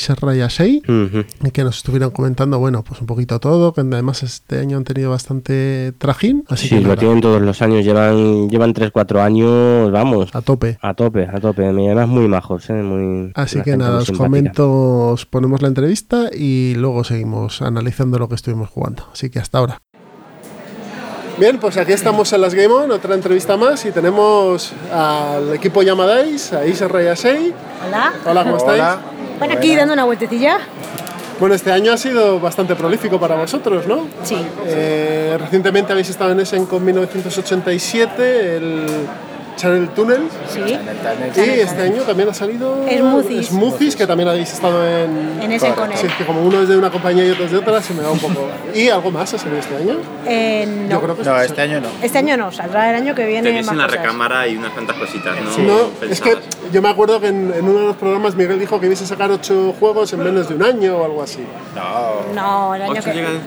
Ujú. 0.89 1.25
y 1.45 1.51
que 1.51 1.65
nos 1.65 1.77
estuvieron 1.79 2.11
comentando, 2.11 2.59
bueno, 2.59 2.83
pues 2.83 3.01
un 3.01 3.07
poquito 3.07 3.39
todo, 3.41 3.73
que 3.73 3.81
además 3.83 4.23
este 4.23 4.59
año 4.61 4.77
han 4.77 4.85
tenido 4.85 5.11
bastante 5.11 5.93
trajín, 5.99 6.45
así 6.49 6.69
Sí, 6.69 6.75
que 6.77 6.81
lo 6.81 6.89
nada, 6.89 6.97
tienen 6.97 7.21
todos 7.21 7.41
los 7.43 7.63
años, 7.63 7.85
llevan 7.85 8.49
llevan 8.49 8.75
3-4 8.75 9.21
años, 9.21 9.91
vamos, 9.91 10.35
a 10.35 10.43
tope. 10.43 10.79
a 10.81 10.95
tope, 10.95 11.27
a 11.33 11.41
tope. 11.41 11.73
Me 11.73 11.87
además 11.87 12.09
muy 12.09 12.29
majos, 12.29 12.69
¿eh? 12.71 12.75
Muy, 12.75 13.33
Así 13.35 13.61
que 13.63 13.77
nada, 13.77 13.99
os 13.99 14.11
comento, 14.13 15.09
os 15.11 15.27
ponemos 15.27 15.63
la 15.63 15.69
entrevista 15.69 16.31
y 16.33 16.75
luego 16.77 17.05
seguimos 17.05 17.63
analizando 17.63 18.19
lo 18.19 18.29
que 18.29 18.35
estuvimos 18.35 18.69
jugando. 18.71 19.05
Así 19.13 19.31
que 19.31 19.39
hasta 19.39 19.59
ahora. 19.59 19.83
Bien, 21.39 21.59
pues 21.59 21.77
aquí 21.77 21.93
estamos 21.93 22.33
en 22.33 22.41
las 22.41 22.55
Game 22.55 22.73
On, 22.73 22.91
otra 22.91 23.15
entrevista 23.15 23.59
más 23.59 23.85
y 23.85 23.91
tenemos 23.91 24.73
al 24.91 25.53
equipo 25.55 25.83
Yamadais, 25.83 26.55
a 26.55 26.65
Isa 26.67 26.89
Rayasei. 26.89 27.53
Hola. 27.87 28.15
Hola, 28.25 28.43
¿cómo 28.45 28.57
estáis? 28.57 28.83
Bueno, 29.39 29.55
aquí 29.55 29.77
dando 29.77 29.93
una 29.93 30.05
vueltecilla. 30.05 30.61
Bueno, 31.39 31.55
este 31.55 31.71
año 31.73 31.93
ha 31.93 31.99
sido 31.99 32.41
bastante 32.41 32.75
prolífico 32.75 33.21
para 33.21 33.35
vosotros, 33.37 33.87
¿no? 33.87 34.09
Sí. 34.23 34.39
Eh, 34.65 35.37
recientemente 35.39 35.93
habéis 35.93 36.09
estado 36.09 36.33
en 36.33 36.41
Essen 36.41 36.65
con 36.65 36.83
1987, 36.83 38.57
el 38.57 38.87
Channel 39.57 39.89
Tunnel. 39.91 40.29
Sí. 40.49 40.61
Y 40.61 41.41
este 41.61 41.83
año 41.83 42.03
también 42.03 42.29
ha 42.29 42.35
salido 42.35 42.85
Smoothies. 42.89 43.49
Smoothies, 43.49 43.97
que 43.97 44.07
también 44.07 44.29
habéis 44.29 44.53
estado 44.53 44.87
en... 44.87 45.41
En 45.43 45.53
Essen 45.53 45.73
con 45.73 45.91
él. 45.91 45.99
Sí, 45.99 46.07
es 46.07 46.15
que 46.15 46.25
como 46.27 46.43
uno 46.43 46.63
es 46.63 46.69
de 46.69 46.77
una 46.77 46.91
compañía 46.91 47.27
y 47.27 47.31
otro 47.31 47.47
es 47.47 47.51
de 47.53 47.59
otra, 47.59 47.81
se 47.83 47.95
me 47.95 48.03
va 48.03 48.11
un 48.13 48.19
poco... 48.19 48.49
¿Y 48.75 48.89
algo 48.91 49.11
más 49.11 49.33
ha 49.35 49.39
salido 49.39 49.59
este 49.59 49.75
año? 49.77 49.97
Eh, 50.27 50.67
no. 50.67 50.91
Yo 50.91 51.01
creo 51.03 51.17
que 51.17 51.23
No, 51.25 51.39
sí. 51.39 51.47
este 51.47 51.63
año 51.63 51.81
no. 51.81 51.89
Este 52.03 52.19
año 52.19 52.37
no, 52.37 52.53
saldrá 52.53 52.91
el 52.91 52.97
año 52.97 53.15
que 53.15 53.27
viene 53.27 53.49
Tenéis 53.49 53.67
más 53.67 53.73
en 53.73 53.79
la 53.79 53.87
cosas. 53.87 54.01
recámara 54.03 54.47
y 54.47 54.57
unas 54.57 54.73
cuantas 54.73 54.97
cositas, 54.97 55.35
¿no? 55.59 55.63
No, 55.65 56.07
es 56.09 56.21
que 56.21 56.37
yo 56.73 56.83
me 56.83 56.89
acuerdo 56.91 57.21
que 57.21 57.29
en, 57.29 57.53
en 57.55 57.65
uno 57.69 57.81
de 57.81 57.87
los 57.87 57.97
programas 57.97 58.35
Miguel 58.35 58.59
dijo 58.59 58.79
que 58.81 58.87
ibais 58.87 59.01
a 59.03 59.07
sacar 59.07 59.31
ocho 59.31 59.75
juegos 59.79 60.13
en 60.13 60.23
menos 60.23 60.49
de 60.49 60.55
un 60.55 60.63
año 60.63 60.97
o 60.99 61.05
algo 61.05 61.23
así. 61.23 61.45
No. 61.75 62.35
No, 62.35 62.75
el 62.75 62.83
año 62.83 62.93
Ocho 62.93 63.03
que 63.05 63.13
llega- 63.15 63.29
no, 63.31 63.39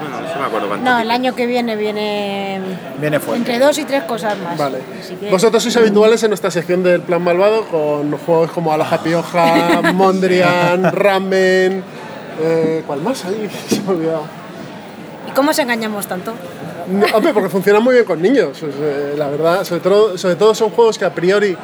bueno, 0.00 0.20
no 0.22 0.28
se 0.32 0.38
me 0.38 0.44
acuerdo 0.44 0.68
cuánto. 0.68 0.90
No, 0.90 0.98
el 0.98 1.10
año 1.10 1.34
que 1.34 1.46
viene 1.46 1.76
viene 1.76 2.60
Viene 2.98 3.20
fuerte. 3.20 3.38
entre 3.52 3.58
dos 3.64 3.78
y 3.78 3.84
tres 3.84 4.02
cosas 4.04 4.38
más. 4.38 4.56
Vale. 4.58 4.78
Así 5.00 5.14
que- 5.16 5.30
Vosotros 5.30 5.51
sois 5.60 5.76
habituales 5.76 6.22
en 6.22 6.30
nuestra 6.30 6.50
sección 6.50 6.82
del 6.82 7.02
Plan 7.02 7.22
Malvado 7.22 7.64
con 7.66 8.12
juegos 8.18 8.50
como 8.50 8.72
Aloha 8.72 9.02
Pioja, 9.02 9.82
Mondrian, 9.94 10.92
Ramen... 10.92 11.82
Eh, 12.40 12.82
¿Cuál 12.86 13.02
más 13.02 13.24
hay? 13.24 13.48
Se 13.68 13.80
me. 13.82 14.06
¿Y 15.28 15.30
cómo 15.34 15.50
os 15.50 15.58
engañamos 15.58 16.06
tanto? 16.06 16.32
No, 16.88 17.06
hombre, 17.14 17.32
porque 17.32 17.48
funcionan 17.48 17.82
muy 17.82 17.94
bien 17.94 18.04
con 18.04 18.20
niños, 18.20 18.62
la 19.16 19.28
verdad. 19.28 19.64
Sobre 19.64 19.80
todo, 19.80 20.18
sobre 20.18 20.36
todo 20.36 20.54
son 20.54 20.70
juegos 20.70 20.98
que 20.98 21.04
a 21.04 21.14
priori 21.14 21.56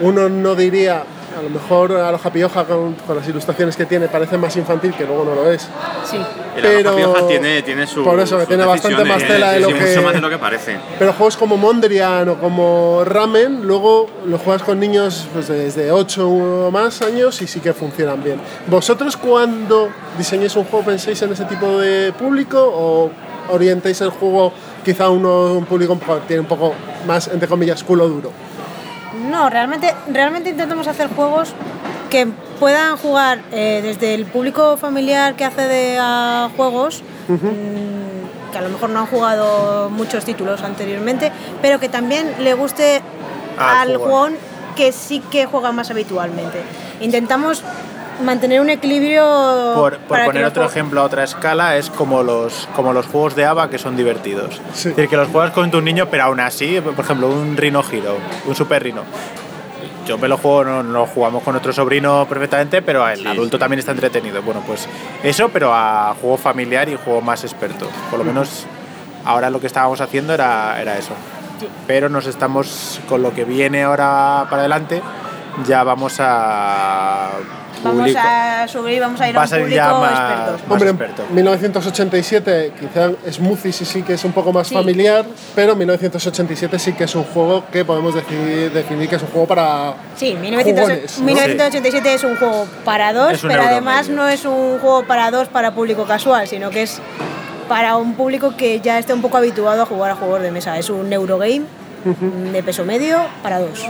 uno 0.00 0.28
no 0.28 0.54
diría, 0.54 1.04
a 1.38 1.42
lo 1.42 1.50
mejor 1.50 1.92
a 1.92 2.10
los 2.12 2.24
Happy 2.24 2.42
Hoja 2.42 2.64
con, 2.64 2.94
con 2.94 3.16
las 3.16 3.26
ilustraciones 3.28 3.76
que 3.76 3.86
tiene 3.86 4.08
parece 4.08 4.36
más 4.38 4.56
infantil, 4.56 4.92
que 4.94 5.04
luego 5.04 5.24
no 5.24 5.34
lo 5.34 5.50
es. 5.50 5.68
Sí. 6.08 6.16
El 6.56 6.62
pero- 6.62 6.90
Aloha 6.90 6.96
Pioja 6.96 7.28
tiene, 7.28 7.62
tiene 7.62 7.86
su. 7.86 8.04
por 8.04 8.20
eso, 8.20 8.38
que 8.38 8.46
tiene 8.46 8.64
bastante 8.64 9.04
más 9.04 9.22
tela 9.26 9.52
de 9.52 9.60
lo 9.60 9.68
que- 9.68 9.74
Mucho 9.74 10.02
más 10.02 10.12
de 10.14 10.20
lo 10.20 10.28
que 10.30 10.38
parece. 10.38 10.76
Pero 10.98 11.12
juegos 11.14 11.36
como 11.36 11.56
Mondrian 11.56 12.28
o 12.28 12.38
como 12.38 13.02
Ramen, 13.04 13.62
luego 13.66 14.08
los 14.26 14.40
juegas 14.40 14.62
con 14.62 14.78
niños 14.78 15.26
pues, 15.32 15.48
desde 15.48 15.90
8 15.90 16.28
o 16.28 16.70
más 16.70 17.00
años 17.02 17.40
y 17.42 17.46
sí 17.46 17.60
que 17.60 17.72
funcionan 17.72 18.22
bien. 18.22 18.40
¿Vosotros 18.66 19.16
cuando 19.16 19.88
diseñáis 20.18 20.54
un 20.56 20.64
juego 20.64 20.84
pensáis 20.86 21.20
en 21.22 21.32
ese 21.32 21.44
tipo 21.46 21.78
de 21.78 22.12
público 22.12 22.58
o 22.62 23.10
orientáis 23.50 24.00
el 24.02 24.10
juego 24.10 24.52
quizá 24.84 25.04
a 25.04 25.10
un 25.10 25.64
público 25.68 25.92
un 25.94 25.98
poco- 26.00 26.20
tiene 26.26 26.40
un 26.40 26.46
poco 26.46 26.74
más, 27.06 27.28
entre 27.28 27.48
comillas, 27.48 27.82
culo 27.82 28.08
duro? 28.08 28.30
No, 29.30 29.50
realmente, 29.50 29.94
realmente 30.08 30.50
intentamos 30.50 30.86
hacer 30.88 31.08
juegos 31.08 31.54
que 32.10 32.26
puedan 32.58 32.96
jugar 32.96 33.42
eh, 33.52 33.80
desde 33.82 34.14
el 34.14 34.26
público 34.26 34.76
familiar 34.76 35.34
que 35.34 35.44
accede 35.44 35.98
a 35.98 36.50
juegos, 36.56 37.02
mm, 37.28 38.52
que 38.52 38.58
a 38.58 38.62
lo 38.62 38.68
mejor 38.68 38.90
no 38.90 39.00
han 39.00 39.06
jugado 39.06 39.90
muchos 39.90 40.24
títulos 40.24 40.62
anteriormente, 40.62 41.32
pero 41.60 41.80
que 41.80 41.88
también 41.88 42.34
le 42.38 42.54
guste 42.54 43.02
Ah, 43.58 43.82
al 43.82 43.96
jugador 43.96 44.32
que 44.76 44.92
sí 44.92 45.20
que 45.30 45.46
juega 45.46 45.72
más 45.72 45.90
habitualmente. 45.90 46.62
Intentamos 47.00 47.62
mantener 48.24 48.60
un 48.60 48.70
equilibrio 48.70 49.72
Por, 49.74 49.98
por 49.98 50.24
poner 50.24 50.44
otro 50.44 50.64
ejemplo 50.64 51.00
a 51.00 51.04
otra 51.04 51.24
escala, 51.24 51.76
es 51.76 51.90
como 51.90 52.22
los, 52.22 52.68
como 52.74 52.92
los 52.92 53.06
juegos 53.06 53.34
de 53.34 53.44
ABA 53.44 53.70
que 53.70 53.78
son 53.78 53.96
divertidos. 53.96 54.60
Sí. 54.74 54.90
Es 54.90 54.96
decir, 54.96 55.08
que 55.08 55.16
los 55.16 55.28
juegas 55.28 55.52
con 55.52 55.70
tu 55.70 55.80
niño, 55.80 56.06
pero 56.10 56.24
aún 56.24 56.40
así, 56.40 56.80
por 56.80 57.04
ejemplo, 57.04 57.28
un 57.28 57.56
Rhino 57.56 57.82
Hero, 57.90 58.16
un 58.46 58.54
Super 58.54 58.82
Rhino. 58.82 59.02
Yo 60.06 60.18
me 60.18 60.26
lo 60.26 60.36
juego, 60.36 60.64
no, 60.64 60.82
no 60.82 60.92
lo 60.92 61.06
jugamos 61.06 61.42
con 61.44 61.54
otro 61.54 61.72
sobrino 61.72 62.26
perfectamente, 62.28 62.82
pero 62.82 63.08
el 63.08 63.24
adulto 63.24 63.58
también 63.58 63.78
está 63.78 63.92
entretenido. 63.92 64.42
Bueno, 64.42 64.62
pues 64.66 64.88
eso, 65.22 65.48
pero 65.48 65.72
a 65.72 66.14
juego 66.20 66.36
familiar 66.36 66.88
y 66.88 66.96
juego 66.96 67.20
más 67.20 67.44
experto. 67.44 67.88
Por 68.10 68.18
lo 68.18 68.24
menos 68.24 68.66
ahora 69.24 69.48
lo 69.48 69.60
que 69.60 69.68
estábamos 69.68 70.00
haciendo 70.00 70.34
era, 70.34 70.80
era 70.80 70.98
eso. 70.98 71.14
Sí. 71.60 71.68
Pero 71.86 72.08
nos 72.08 72.26
estamos, 72.26 73.00
con 73.08 73.22
lo 73.22 73.32
que 73.32 73.44
viene 73.44 73.84
ahora 73.84 74.46
para 74.50 74.62
adelante, 74.62 75.02
ya 75.66 75.84
vamos 75.84 76.16
a... 76.18 77.30
Vamos 77.82 78.10
a 78.16 78.66
subir, 78.68 79.00
vamos 79.00 79.20
a 79.20 79.28
ir 79.28 79.36
Va 79.36 79.42
a 79.42 79.44
un 79.44 79.50
público 79.50 79.68
ya 79.74 79.92
más- 79.92 80.10
experto. 80.10 80.52
más 80.52 80.72
Hombre, 80.72 80.90
experto. 80.90 81.22
1987 81.32 82.72
quizá 82.78 83.10
Smoothies 83.30 83.76
sí, 83.76 83.84
sí 83.84 84.02
que 84.02 84.14
es 84.14 84.24
un 84.24 84.32
poco 84.32 84.52
más 84.52 84.68
Sí. 84.68 84.74
familiar, 84.74 85.24
pero 85.54 85.74
1987 85.76 86.78
sí 86.78 86.92
que 86.92 87.04
es 87.04 87.14
un 87.14 87.24
juego 87.24 87.64
que 87.72 87.84
podemos 87.84 88.14
decidir, 88.14 88.72
definir 88.72 89.08
que 89.08 89.16
es 89.16 89.22
un 89.22 89.28
juego 89.28 89.46
para 89.46 89.94
Sí, 90.16 90.34
1900 90.40 90.82
jugones, 90.82 91.18
¿no? 91.18 91.24
1987 91.26 92.14
es 92.14 92.24
un 92.24 92.36
juego 92.36 92.66
para 92.84 93.12
dos, 93.12 93.40
pero 93.46 93.62
además 93.62 94.08
medio. 94.08 94.22
no 94.22 94.28
es 94.28 94.44
un 94.44 94.78
juego 94.78 95.04
para 95.06 95.30
dos 95.30 95.48
para 95.48 95.72
público 95.74 96.04
casual, 96.04 96.46
sino 96.46 96.70
que 96.70 96.82
es 96.82 97.00
para 97.68 97.96
un 97.96 98.14
público 98.14 98.54
que 98.56 98.80
ya 98.80 98.98
esté 98.98 99.14
un 99.14 99.22
poco 99.22 99.38
habituado 99.38 99.82
a 99.82 99.86
jugar 99.86 100.10
a 100.10 100.14
juegos 100.16 100.42
de 100.42 100.50
mesa. 100.50 100.78
Es 100.78 100.90
un 100.90 101.12
Eurogame 101.12 101.62
de 102.52 102.62
peso 102.62 102.84
medio 102.84 103.18
para 103.42 103.60
dos. 103.60 103.86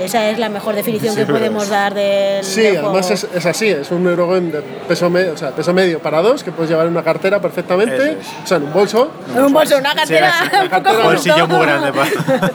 Esa 0.00 0.28
es 0.30 0.38
la 0.38 0.48
mejor 0.48 0.74
definición 0.74 1.14
Sí, 1.14 1.20
que 1.20 1.26
podemos 1.26 1.68
dar 1.68 1.94
del, 1.94 2.44
Sí, 2.44 2.60
del 2.62 2.76
además 2.78 3.06
juego. 3.06 3.14
es, 3.14 3.26
es 3.34 3.46
así, 3.46 3.68
es 3.68 3.90
un 3.90 4.06
Eurogame 4.06 4.50
de 4.52 4.60
peso, 4.88 5.08
medio, 5.10 5.32
o 5.32 5.36
sea, 5.36 5.50
peso 5.50 5.72
medio 5.72 5.98
para 6.00 6.20
dos, 6.22 6.42
que 6.44 6.52
puedes 6.52 6.70
llevar 6.70 6.86
en 6.86 6.92
una 6.92 7.02
cartera 7.02 7.40
perfectamente, 7.40 8.12
es. 8.12 8.26
o 8.44 8.46
sea, 8.46 8.56
en 8.58 8.64
un 8.64 8.72
bolso. 8.72 9.10
En 9.34 9.44
un 9.44 9.52
bolso, 9.52 9.76
una 9.78 9.94
cartera. 9.94 10.32
Sí, 10.38 10.44
un 10.56 10.68
poco 10.68 10.70
cartera, 10.70 10.98
Un 10.98 11.04
bolsillo 11.04 11.48
muy 11.48 11.60
grande. 11.66 11.92
pa- 11.92 12.50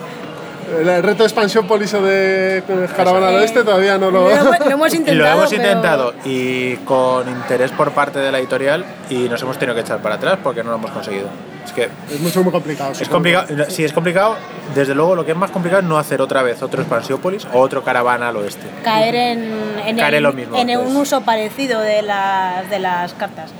El 0.79 1.03
reto 1.03 1.23
de 1.23 1.27
expansión 1.27 1.67
Poliso 1.67 2.01
de 2.01 2.63
Caravana 2.95 3.27
al 3.27 3.35
Oeste 3.35 3.63
todavía 3.63 3.97
no 3.97 4.09
lo... 4.09 4.29
Lo 4.29 4.31
hemos, 4.31 4.59
lo 4.59 4.71
hemos 4.71 4.93
intentado. 4.93 5.17
lo 5.19 5.37
hemos 5.39 5.49
pero- 5.49 5.61
intentado 5.63 6.13
y 6.23 6.75
con 6.77 7.27
interés 7.27 7.71
por 7.71 7.91
parte 7.91 8.19
de 8.19 8.31
la 8.31 8.39
editorial 8.39 8.85
y 9.09 9.27
nos 9.27 9.41
hemos 9.41 9.57
tenido 9.57 9.75
que 9.75 9.81
echar 9.81 9.99
para 10.01 10.15
atrás 10.15 10.37
porque 10.41 10.63
no 10.63 10.69
lo 10.69 10.77
hemos 10.77 10.91
conseguido. 10.91 11.27
Es 11.65 11.71
que 11.73 11.89
Es 12.11 12.19
mucho 12.19 12.43
muy 12.43 12.51
complicado. 12.51 12.91
es 12.99 13.07
complicado, 13.07 13.47
sí, 13.69 13.83
es 13.85 13.93
complicado. 13.93 14.35
Desde 14.75 14.95
luego 14.95 15.15
lo 15.15 15.25
que 15.25 15.31
es 15.31 15.37
más 15.37 15.51
complicado 15.51 15.81
es 15.81 15.87
no 15.87 15.97
hacer 15.97 16.21
otra 16.21 16.41
vez 16.43 16.61
otro 16.63 16.81
Expansiópolis 16.81 17.45
o 17.53 17.59
otro 17.59 17.83
Caravana 17.83 18.29
al 18.29 18.37
Oeste. 18.37 18.65
caer 18.83 19.15
en, 19.15 19.51
en, 19.85 19.97
Caer 19.97 20.13
el- 20.15 20.17
en 20.17 20.23
lo 20.23 20.33
mismo, 20.33 20.57
en 20.57 20.67
pues. 20.67 20.79
un 20.79 20.97
uso 20.97 21.21
parecido 21.21 21.79
de 21.81 22.01
las, 22.01 22.69
de 22.69 22.79
las 22.79 23.13
cartas. 23.13 23.51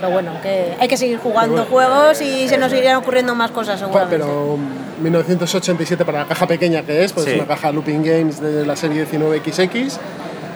Pero 0.00 0.12
bueno, 0.12 0.32
que 0.42 0.74
hay 0.78 0.88
que 0.88 0.96
seguir 0.98 1.18
jugando 1.18 1.64
juegos 1.64 2.20
y 2.20 2.48
se 2.48 2.58
nos 2.58 2.70
irán 2.72 2.96
ocurriendo 2.96 3.34
más 3.34 3.50
cosas 3.50 3.80
seguramente. 3.80 4.18
Pero 4.18 4.58
1987 5.02 6.04
para 6.04 6.18
la 6.20 6.26
caja 6.26 6.46
pequeña 6.46 6.82
que 6.82 7.02
es, 7.04 7.12
pues 7.12 7.24
Sí. 7.24 7.32
es 7.32 7.36
una 7.38 7.46
caja 7.46 7.72
Looping 7.72 8.02
Games 8.04 8.40
de 8.40 8.66
la 8.66 8.76
serie 8.76 9.06
19XX. 9.06 9.98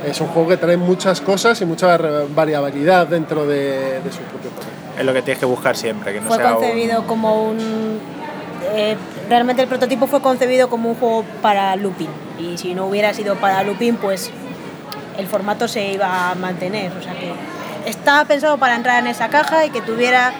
Es 0.07 0.21
un 0.21 0.29
juego 0.29 0.49
que 0.51 0.57
trae 0.57 0.77
muchas 0.77 1.21
cosas 1.23 1.61
y 1.61 1.65
mucha 1.67 1.97
variabilidad 2.35 3.07
dentro 3.07 3.47
de, 3.47 4.01
de 4.03 4.13
su 4.13 4.19
propio 4.21 4.51
juego. 4.51 4.71
Es 4.99 5.05
lo 5.05 5.13
que 5.13 5.23
tienes 5.23 5.39
que 5.39 5.47
buscar 5.47 5.77
siempre, 5.77 6.13
que 6.13 6.21
no 6.21 6.27
fue 6.29 6.37
sea 6.37 6.49
un- 6.55 6.61
concebido 6.61 7.07
como 7.07 7.45
un. 7.45 7.99
eh, 8.75 8.97
realmente 9.29 9.63
el 9.63 9.69
prototipo 9.69 10.07
fue 10.07 10.21
concebido 10.21 10.69
como 10.69 10.91
un 10.91 10.95
juego 10.97 11.25
para 11.43 11.75
looping. 11.77 12.11
Y 12.39 12.59
si 12.59 12.75
no 12.75 12.87
hubiera 12.87 13.13
sido 13.15 13.37
para 13.37 13.63
looping, 13.63 13.97
pues 13.97 14.31
el 15.19 15.27
formato 15.27 15.69
se 15.69 15.93
iba 15.93 16.31
a 16.31 16.35
mantener. 16.35 16.93
O 16.99 17.03
sea 17.03 17.13
que 17.15 17.33
estaba 17.89 18.25
pensado 18.27 18.59
para 18.59 18.77
entrar 18.77 18.99
en 19.01 19.07
esa 19.09 19.29
caja 19.29 19.65
y 19.67 19.71
que 19.71 19.81
tuviera 19.81 20.33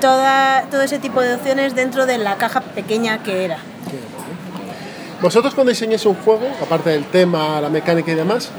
toda, 0.00 0.62
todo 0.70 0.80
ese 0.82 0.98
tipo 0.98 1.20
de 1.20 1.34
opciones 1.34 1.74
dentro 1.74 2.06
de 2.06 2.16
la 2.18 2.36
caja 2.36 2.60
pequeña 2.62 3.22
que 3.22 3.44
era. 3.44 3.58
Vosotros 5.20 5.54
cuando 5.54 5.70
diseñéis 5.70 6.06
un 6.06 6.14
juego, 6.14 6.46
aparte 6.62 6.90
del 6.90 7.04
tema, 7.04 7.60
la 7.60 7.68
mecánica 7.68 8.10
y 8.10 8.14
demás, 8.14 8.50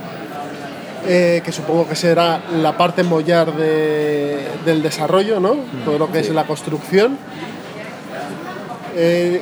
eh, 1.08 1.42
que 1.44 1.52
supongo 1.52 1.88
que 1.88 1.96
será 1.96 2.42
la 2.62 2.78
parte 2.78 3.04
mollar 3.04 3.54
de- 3.56 4.46
del 4.66 4.82
desarrollo, 4.84 5.40
¿no? 5.40 5.56
Todo 5.86 5.98
lo 5.98 6.12
que 6.12 6.20
es 6.20 6.30
la 6.30 6.46
construcción. 6.46 7.18
Eh, 8.96 9.42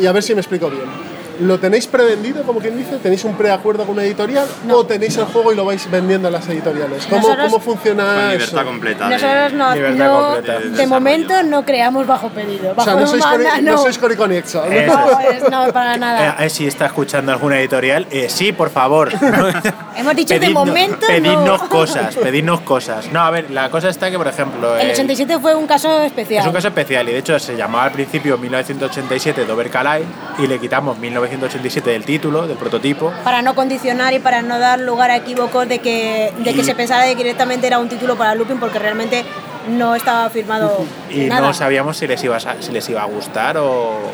y 0.00 0.06
a 0.06 0.12
ver 0.12 0.22
si 0.22 0.34
me 0.34 0.40
explico 0.40 0.70
bien. 0.70 1.05
¿Lo 1.40 1.58
tenéis 1.58 1.86
prevendido, 1.86 2.42
como 2.44 2.60
quien 2.60 2.76
dice? 2.78 2.96
¿Tenéis 2.98 3.24
un 3.24 3.34
preacuerdo 3.36 3.84
con 3.84 3.94
una 3.94 4.04
editorial? 4.04 4.46
¿O 4.70 4.86
tenéis 4.86 5.16
el 5.18 5.24
juego 5.26 5.52
y 5.52 5.56
lo 5.56 5.64
vais 5.64 5.90
vendiendo 5.90 6.28
a 6.28 6.30
las 6.30 6.48
editoriales? 6.48 7.06
¿Cómo, 7.06 7.22
Nosotros- 7.22 7.50
cómo 7.50 7.62
funciona 7.62 8.04
Con 8.04 8.30
libertad 8.30 8.60
eso? 8.60 8.64
completa. 8.64 9.08
Nosotros 9.10 9.52
no, 9.52 9.74
Libertad 9.74 10.06
no- 10.06 10.24
completa. 10.34 10.58
de 10.60 10.86
momento 10.86 11.42
no 11.42 11.64
creamos 11.64 12.06
bajo 12.06 12.28
pedido. 12.30 12.72
O 12.76 12.82
sea, 12.82 12.94
no 12.94 13.06
sois, 13.06 13.24
Cori- 13.24 13.62
no 13.62 13.72
no. 13.72 13.78
sois 13.78 13.98
Coriconiexa, 13.98 14.58
¿no? 14.66 14.72
Eso 14.72 14.92
No, 14.96 15.20
es- 15.20 15.50
no, 15.50 15.72
para 15.72 15.96
nada. 15.96 16.36
Eh, 16.40 16.46
eh, 16.46 16.50
si 16.50 16.66
está 16.66 16.86
escuchando 16.86 17.32
alguna 17.32 17.58
editorial, 17.60 18.06
eh, 18.10 18.28
sí, 18.30 18.52
por 18.52 18.70
favor. 18.70 19.10
Hemos 19.96 20.14
dicho 20.16 20.38
de 20.38 20.50
momento 20.50 21.06
pedidnos 21.06 21.62
no. 21.62 21.68
cosas, 21.68 22.14
pedidnos 22.16 22.60
cosas. 22.60 23.10
No, 23.12 23.20
a 23.20 23.30
ver, 23.30 23.50
la 23.50 23.70
cosa 23.70 23.88
está 23.88 24.10
que, 24.10 24.16
por 24.18 24.28
ejemplo, 24.28 24.76
El 24.78 24.88
eh, 24.88 24.92
87 24.92 25.38
fue 25.38 25.54
un 25.54 25.66
caso 25.66 26.02
especial. 26.02 26.40
es 26.42 26.46
un 26.46 26.52
caso 26.52 26.68
especial 26.68 27.08
y 27.08 27.12
de 27.12 27.18
hecho 27.18 27.38
se 27.38 27.56
llamaba 27.56 27.84
al 27.84 27.92
principio 27.92 28.38
1987 28.38 29.44
Dover 29.44 29.70
Calais 29.70 30.04
y 30.38 30.46
le 30.46 30.58
quitamos 30.58 30.96
1987 30.98 31.25
del 31.30 32.04
título, 32.04 32.46
del 32.46 32.56
prototipo. 32.56 33.12
para 33.24 33.42
no 33.42 33.54
condicionar 33.54 34.12
y 34.14 34.18
para 34.18 34.42
no 34.42 34.58
dar 34.58 34.80
lugar 34.80 35.10
a 35.10 35.16
equívocos 35.16 35.68
de 35.68 35.78
que, 35.80 36.32
de 36.38 36.54
que 36.54 36.60
Y- 36.60 36.64
se 36.64 36.74
pensara 36.74 37.04
que 37.06 37.14
directamente 37.14 37.66
era 37.66 37.78
un 37.78 37.88
título 37.88 38.16
para 38.16 38.34
looping 38.34 38.58
porque 38.58 38.78
realmente 38.78 39.24
no 39.68 39.94
estaba 39.96 40.30
firmado 40.30 40.84
Y 41.10 41.24
nada. 41.26 41.40
no 41.40 41.52
sabíamos 41.52 41.96
si 41.96 42.06
les, 42.06 42.22
iba 42.22 42.36
a, 42.36 42.62
si 42.62 42.70
les 42.72 42.88
iba 42.88 43.02
a 43.02 43.06
gustar 43.06 43.56
o, 43.58 43.66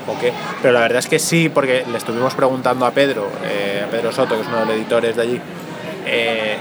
o 0.07 0.19
qué. 0.21 0.33
Pero 0.63 0.73
la 0.73 0.81
verdad 0.81 0.99
es 0.99 1.07
que 1.09 1.19
sí, 1.19 1.49
porque 1.51 1.85
le 1.91 1.99
estuvimos 1.99 2.35
preguntando 2.35 2.87
a 2.87 2.91
Pedro, 2.93 3.29
eh, 3.45 3.83
a 3.87 3.91
Pedro 3.91 4.13
Soto, 4.13 4.35
que 4.37 4.43
es 4.43 4.49
uno 4.49 4.61
de 4.61 4.67
los 4.67 4.75
editores 4.77 5.15
de 5.17 5.23
allí, 5.23 5.41
eh, 6.07 6.57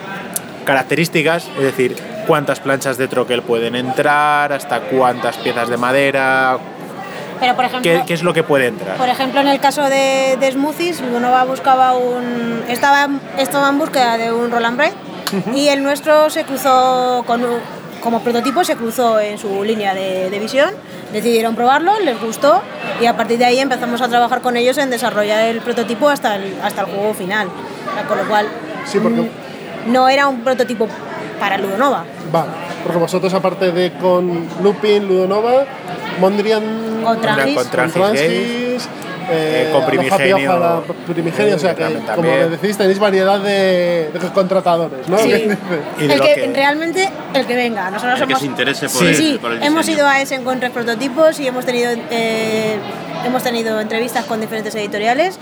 características, 0.66 1.48
es 1.58 1.64
decir, 1.64 1.96
cuántas 2.28 2.60
planchas 2.60 2.98
de 2.98 3.08
troquel 3.08 3.42
pueden 3.42 3.76
entrar, 3.76 4.52
hasta 4.54 4.82
cuántas 4.82 5.38
piezas 5.38 5.70
de 5.70 5.78
madera, 5.78 6.58
Pero 7.42 7.56
por 7.58 7.66
ejemplo, 7.66 7.92
qué, 7.92 8.04
qué 8.06 8.14
es 8.14 8.24
lo 8.24 8.34
que 8.34 8.44
puede 8.44 8.68
entrar. 8.68 8.96
por 8.96 9.10
ejemplo 9.10 9.42
en 9.42 9.48
el 9.50 9.60
caso 9.60 9.84
de, 9.84 10.38
de 10.40 10.52
Smoothies, 10.54 11.02
Ludonova 11.02 11.44
buscaba 11.44 11.98
un 11.98 12.64
estaba, 12.70 13.10
estaba 13.38 13.68
en 13.68 13.78
búsqueda 13.80 14.18
de 14.18 14.32
un 14.32 14.50
Roland 14.52 14.78
Braid 14.78 14.94
y 15.54 15.68
el 15.68 15.82
nuestro 15.84 16.30
se 16.30 16.44
cruzó 16.46 17.24
con 17.28 17.44
como 18.02 18.20
prototipo 18.22 18.64
se 18.64 18.76
cruzó 18.76 19.20
en 19.20 19.38
su 19.38 19.64
línea 19.64 19.94
de, 19.94 20.30
de 20.30 20.40
visión, 20.40 20.72
decidieron 21.14 21.56
probarlo, 21.56 22.00
les 22.00 22.20
gustó 22.20 22.62
y 23.00 23.06
a 23.06 23.16
partir 23.16 23.38
de 23.38 23.46
ahí 23.46 23.60
empezamos 23.60 24.02
a 24.02 24.08
trabajar 24.08 24.42
con 24.42 24.58
ellos 24.58 24.78
en 24.80 24.90
desarrollar 24.90 25.42
el 25.46 25.62
prototipo 25.62 26.10
hasta 26.10 26.36
el, 26.36 26.56
hasta 26.64 26.82
el 26.82 26.88
juego 26.88 27.14
final. 27.14 27.48
Con 28.08 28.18
lo 28.18 28.28
cual 28.28 28.48
Sí, 28.86 29.00
porque, 29.00 29.22
mm, 29.22 29.92
no 29.92 30.10
era 30.10 30.28
un 30.28 30.42
prototipo 30.42 30.88
para 31.42 31.58
Ludonova. 31.58 32.04
vale, 32.32 32.52
porque 32.84 33.00
vosotros 33.00 33.34
aparte 33.34 33.72
de 33.72 33.94
con 33.94 34.48
Lupin, 34.64 35.08
Ludonova, 35.08 35.66
Mondrian 36.20 36.62
Con 37.04 37.20
Trangis. 37.20 37.56
Con 37.56 37.68
Trangis 37.70 37.94
Trangis, 37.96 38.88
eh, 39.32 39.70
con 39.74 39.86
Primigenio. 39.88 40.60
La 40.60 40.82
Primigenio, 41.08 41.56
o 41.56 41.60
sea 41.60 41.74
que, 41.74 41.84
También. 41.84 42.06
como 42.16 42.30
decís, 42.30 42.78
tenéis 42.78 43.00
variedad 43.00 43.40
de, 43.40 44.12
de 44.14 44.20
contratadores, 44.34 45.08
¿no? 45.10 45.18
Sí. 45.18 45.48
Y 46.00 46.08
de 46.08 46.14
El 46.14 46.22
que, 46.22 46.34
que- 46.36 46.52
realmente 46.54 47.10
el 47.34 47.46
que 47.48 47.56
venga. 47.56 47.90
Nosotros 47.90 48.22
El 48.22 48.28
que 48.28 48.34
somos 48.36 48.40
se 48.42 48.46
interese 48.46 48.88
por 48.90 49.00
sí, 49.02 49.06
el- 49.08 49.16
sí, 49.16 49.40
por 49.42 49.52
el 49.54 49.64
hemos 49.64 49.90
ido 49.90 50.06
a 50.08 50.22
ese 50.22 50.42
con 50.44 50.60
tres 50.60 50.72
prototipos 50.72 51.40
y 51.40 51.48
hemos 51.48 51.66
tenido 51.66 51.90
eh, 52.12 52.78
hemos 53.26 53.42
tenido 53.42 53.80
entrevistas 53.82 54.26
con 54.26 54.40
diferentes 54.42 54.76
editoriales 54.76 55.40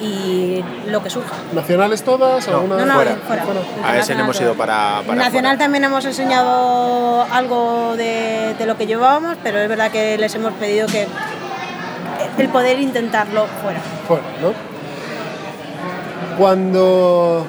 y 0.00 0.62
lo 0.86 1.02
que 1.02 1.10
surja. 1.10 1.34
¿Nacionales 1.52 2.02
todas? 2.02 2.46
¿Alguna? 2.48 2.76
No, 2.76 2.86
no, 2.86 2.94
fuera. 2.94 3.16
fuera. 3.26 3.42
A 3.42 3.98
ese 3.98 4.12
Internacional 4.12 4.20
hemos 4.24 4.40
ido 4.40 4.54
para, 4.54 5.02
para 5.06 5.14
Nacional 5.14 5.52
fuera. 5.52 5.58
también 5.58 5.84
hemos 5.84 6.04
enseñado 6.04 7.26
algo 7.32 7.94
de, 7.96 8.54
de 8.58 8.66
lo 8.66 8.76
que 8.76 8.86
llevábamos, 8.86 9.36
pero 9.42 9.58
es 9.58 9.68
verdad 9.68 9.90
que 9.90 10.16
les 10.18 10.34
hemos 10.34 10.52
pedido 10.54 10.86
que 10.86 11.06
el 12.38 12.48
poder 12.50 12.78
intentarlo 12.80 13.46
fuera. 13.62 13.80
Fuera, 14.06 14.22
¿no? 14.40 14.52
Cuando 16.38 17.44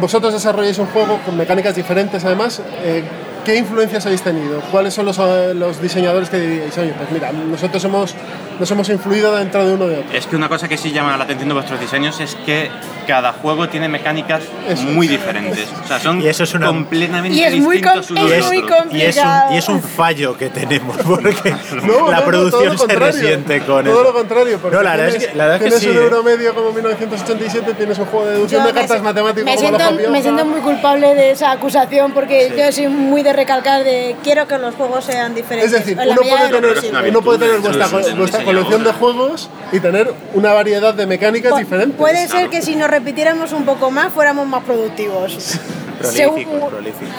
vosotros 0.00 0.32
desarrolláis 0.32 0.78
un 0.78 0.86
juego 0.86 1.18
con 1.24 1.36
mecánicas 1.36 1.74
diferentes, 1.74 2.24
además, 2.24 2.62
eh, 2.84 3.02
¿qué 3.44 3.56
influencias 3.56 4.06
habéis 4.06 4.22
tenido? 4.22 4.60
¿Cuáles 4.70 4.94
son 4.94 5.06
los, 5.06 5.18
los 5.18 5.82
diseñadores 5.82 6.30
que 6.30 6.38
diríais? 6.38 6.78
Oye, 6.78 6.94
pues 6.96 7.10
mira, 7.10 7.32
nosotros 7.32 7.82
hemos, 7.84 8.14
nos 8.58 8.70
hemos 8.70 8.88
influido 8.88 9.34
dentro 9.36 9.64
de 9.66 9.74
uno 9.74 9.86
de 9.88 9.98
otro. 9.98 10.12
Es 10.16 10.26
que 10.26 10.36
una 10.36 10.48
cosa 10.48 10.68
que 10.68 10.76
sí 10.76 10.90
llama 10.92 11.16
la 11.16 11.24
atención 11.24 11.48
de 11.48 11.54
vuestros 11.54 11.80
diseños 11.80 12.18
es 12.20 12.34
que 12.46 12.70
cada 13.06 13.32
juego 13.32 13.68
tiene 13.68 13.88
mecánicas 13.88 14.42
Eso 14.68 14.82
muy 14.82 15.08
diferentes. 15.08 15.66
O 15.82 15.86
sea, 15.86 15.98
son 15.98 16.20
Y 16.20 16.28
eso 16.28 16.44
es 16.44 16.54
una- 16.54 16.66
completamente 16.66 17.38
Y 17.38 17.42
es 17.44 17.56
muy 17.56 17.80
com- 17.80 17.98
es 17.98 18.10
muy. 18.10 18.20
Y 18.20 18.32
es, 18.32 18.44
un, 18.50 18.60
complicado. 18.68 19.54
y 19.54 19.56
es 19.58 19.68
un 19.68 19.82
fallo 19.82 20.36
que 20.36 20.50
tenemos, 20.50 20.96
porque 21.06 21.54
No, 21.82 22.10
la 22.10 22.20
no, 22.20 22.24
producción 22.26 22.76
todo 22.76 22.86
se 22.88 22.94
resiente 22.96 23.60
con 23.60 23.84
Todo 23.84 23.94
eso. 23.94 24.02
lo 24.04 24.12
contrario, 24.12 24.58
porque 24.60 24.76
No, 24.76 24.82
la 24.82 24.90
verdad 24.92 25.08
es 25.08 25.12
tienes, 25.14 25.28
que, 25.32 25.36
la 25.38 25.44
verdad 25.46 25.56
es 25.56 25.62
que 25.74 25.78
tienes 25.80 25.94
sí. 25.94 25.98
un 25.98 26.04
euro 26.04 26.22
medio 26.22 26.54
como 26.54 26.72
1987, 26.72 27.74
tienes 27.74 27.98
un 27.98 28.06
juego 28.06 28.26
de 28.26 28.32
deducción 28.34 28.64
de 28.64 28.72
cartas 28.72 29.02
matemáticas 29.02 29.44
me 29.44 29.54
como 29.56 29.78
siento, 29.78 30.02
la 30.02 30.10
me 30.10 30.22
siento 30.22 30.44
muy 30.44 30.60
culpable 30.60 31.14
de 31.14 31.30
esa 31.30 31.52
acusación 31.52 32.12
porque 32.12 32.52
yo 32.56 32.70
soy 32.72 32.88
muy 32.88 33.22
de 33.22 33.32
recalcar 33.32 33.84
de 33.84 34.16
quiero 34.22 34.46
que 34.46 34.58
los 34.58 34.74
juegos 34.74 35.04
sean 35.04 35.34
diferentes. 35.34 35.72
Es 35.72 35.78
decir, 35.86 35.98
uno 35.98 36.20
puede 36.22 36.48
tener, 36.50 37.08
uno 37.08 37.22
puede 37.22 37.38
tener 37.38 37.60
vuestra, 37.60 37.86
vuestra. 37.86 38.44
Colección 38.48 38.84
de 38.84 38.92
juegos 38.92 39.50
y 39.72 39.80
tener 39.80 40.12
una 40.34 40.52
variedad 40.52 40.94
de 40.94 41.06
mecánicas 41.06 41.52
Pu- 41.52 41.58
diferentes. 41.58 41.96
Puede 41.98 42.26
ser 42.28 42.48
que 42.50 42.62
si 42.62 42.76
nos 42.76 42.88
repitiéramos 42.90 43.52
un 43.52 43.64
poco 43.64 43.90
más 43.90 44.12
fuéramos 44.12 44.46
más 44.46 44.62
productivos. 44.64 45.58
Prolíficos, 45.98 46.14
Según- 46.14 46.70
prolíficos. 46.70 47.14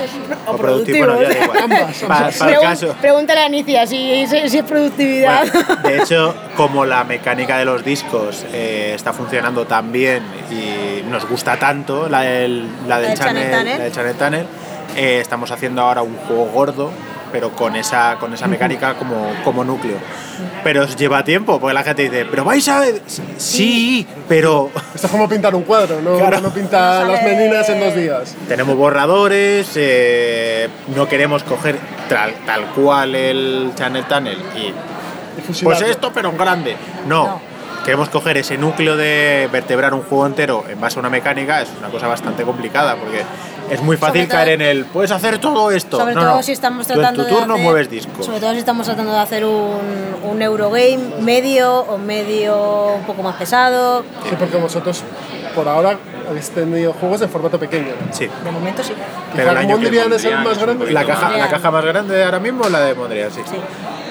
O 0.47 0.55
productivo, 0.55 1.05
no, 1.07 1.21
ya 1.21 1.27
da 1.27 1.43
igual. 1.43 1.59
Ambas, 1.63 1.97
Para, 1.97 2.15
ambas. 2.19 2.37
para 2.37 2.51
el 2.51 2.57
Pregun- 2.57 2.61
caso. 2.61 2.95
Pregúntale 3.01 3.41
a 3.41 3.45
Anicia 3.45 3.85
si, 3.85 4.25
si, 4.25 4.49
si 4.49 4.57
es 4.59 4.63
productividad. 4.63 5.43
Bueno, 5.51 5.75
de 5.83 5.97
hecho, 6.01 6.33
como 6.55 6.85
la 6.85 7.03
mecánica 7.03 7.57
de 7.57 7.65
los 7.65 7.83
discos 7.83 8.45
eh, 8.53 8.93
está 8.95 9.11
funcionando 9.11 9.65
tan 9.65 9.91
bien 9.91 10.23
y 10.49 11.01
nos 11.09 11.27
gusta 11.27 11.57
tanto, 11.59 12.07
la 12.07 12.21
del, 12.21 12.67
la 12.87 12.99
del 12.99 13.09
del 13.09 13.17
Channel 13.17 13.43
Channel, 13.43 13.57
Tunnel. 13.59 13.77
la 13.79 13.83
del 13.83 13.93
Channel 13.93 14.15
Tunnel, 14.15 14.45
eh, 14.95 15.19
estamos 15.19 15.51
haciendo 15.51 15.81
ahora 15.81 16.01
un 16.01 16.15
juego 16.15 16.45
gordo, 16.45 16.91
pero 17.31 17.51
con 17.51 17.75
esa, 17.75 18.15
con 18.19 18.33
esa 18.33 18.47
mecánica 18.47 18.95
como, 18.95 19.31
como 19.43 19.63
núcleo. 19.63 19.97
Pero 20.63 20.83
os 20.83 20.95
lleva 20.95 21.23
tiempo, 21.23 21.59
porque 21.59 21.73
la 21.73 21.83
gente 21.83 22.03
dice, 22.03 22.25
pero 22.29 22.43
vais 22.43 22.67
a 22.67 22.79
ver. 22.79 23.01
Sí, 23.37 24.07
pero 24.27 24.69
Esto 24.93 25.07
es 25.07 25.11
como 25.11 25.27
pintar 25.27 25.55
un 25.55 25.63
cuadro, 25.63 26.01
¿no? 26.01 26.17
Claro. 26.17 26.39
Uno 26.39 26.49
pinta 26.53 27.03
No 27.03 27.11
las 27.11 27.23
meninas 27.23 27.67
en 27.69 27.79
dos 27.79 27.95
días. 27.95 28.35
tenemos 28.47 28.75
borradores, 28.75 29.71
eh, 29.75 30.69
no 30.95 31.07
queremos 31.07 31.43
coger 31.43 31.77
tal, 32.07 32.33
tal 32.45 32.65
cual 32.67 33.15
el 33.15 33.71
Channel 33.75 34.03
Tunnel 34.05 34.37
y 34.55 34.73
Pues 35.63 35.81
esto, 35.81 36.11
pero 36.13 36.29
en 36.29 36.37
grande. 36.37 36.75
No. 37.07 37.25
No. 37.25 37.49
Queremos 37.85 38.09
coger 38.09 38.37
ese 38.37 38.57
núcleo 38.57 38.97
de 38.97 39.49
vertebrar 39.51 39.93
un 39.93 40.01
juego 40.01 40.27
entero 40.27 40.63
en 40.69 40.79
base 40.79 40.97
a 40.97 40.99
una 40.99 41.09
mecánica, 41.09 41.61
es 41.61 41.69
una 41.79 41.87
cosa 41.89 42.07
bastante 42.07 42.43
complicada 42.43 42.95
porque 42.97 43.23
es 43.71 43.81
muy 43.81 43.97
fácil 43.97 44.21
Sobre 44.21 44.27
todo- 44.27 44.37
caer 44.37 44.49
en 44.49 44.61
el 44.61 44.85
puedes 44.85 45.11
hacer 45.11 45.39
todo 45.39 45.71
esto. 45.71 45.97
Sobre 45.97 46.13
No, 46.15 46.21
todo 46.21 46.35
no. 46.37 46.43
si 46.43 46.51
estamos 46.51 46.87
Tú 46.87 46.93
tratando 46.93 47.23
en 47.23 47.29
tu 47.29 47.35
turno 47.35 47.53
de 47.53 47.59
hacer, 47.59 47.63
mueves 47.71 47.89
discos. 47.89 48.25
Sobre 48.25 48.39
todo 48.39 48.51
si 48.53 48.57
estamos 48.59 48.85
tratando 48.85 49.11
de 49.11 49.19
hacer 49.19 49.45
un, 49.45 49.79
un 50.23 50.41
Eurogame 50.41 50.99
medio 51.21 51.81
o 51.81 51.97
medio 51.97 52.95
un 52.95 53.03
poco 53.03 53.23
más 53.23 53.35
pesado. 53.35 54.03
Sí, 54.27 54.35
porque 54.37 54.57
vosotros 54.57 55.03
por 55.55 55.67
ahora 55.67 55.97
habéis 56.29 56.49
tenido 56.51 56.93
juegos 56.93 57.21
en 57.21 57.29
formato 57.29 57.59
pequeño. 57.59 57.93
Sí. 58.11 58.27
De 58.43 58.51
momento 58.51 58.83
sí. 58.83 58.93
Pero 59.35 59.51
el 59.51 59.57
año 59.57 59.75
que 59.77 59.83
Mondrian 59.83 60.13
es 60.13 60.23
el 60.25 60.31
Mondrian 60.31 60.43
más 60.43 60.57
grande. 60.59 60.91
La 60.91 61.05
caja, 61.05 61.21
la 61.21 61.27
Mondrian. 61.29 61.49
caja 61.49 61.71
más 61.71 61.85
grande 61.85 62.15
de 62.15 62.23
ahora 62.23 62.39
mismo 62.39 62.65
es 62.65 62.71
la 62.71 62.81
de 62.81 62.93
Mondrian, 62.95 63.31
sí. 63.31 63.41
Sí. 63.49 63.55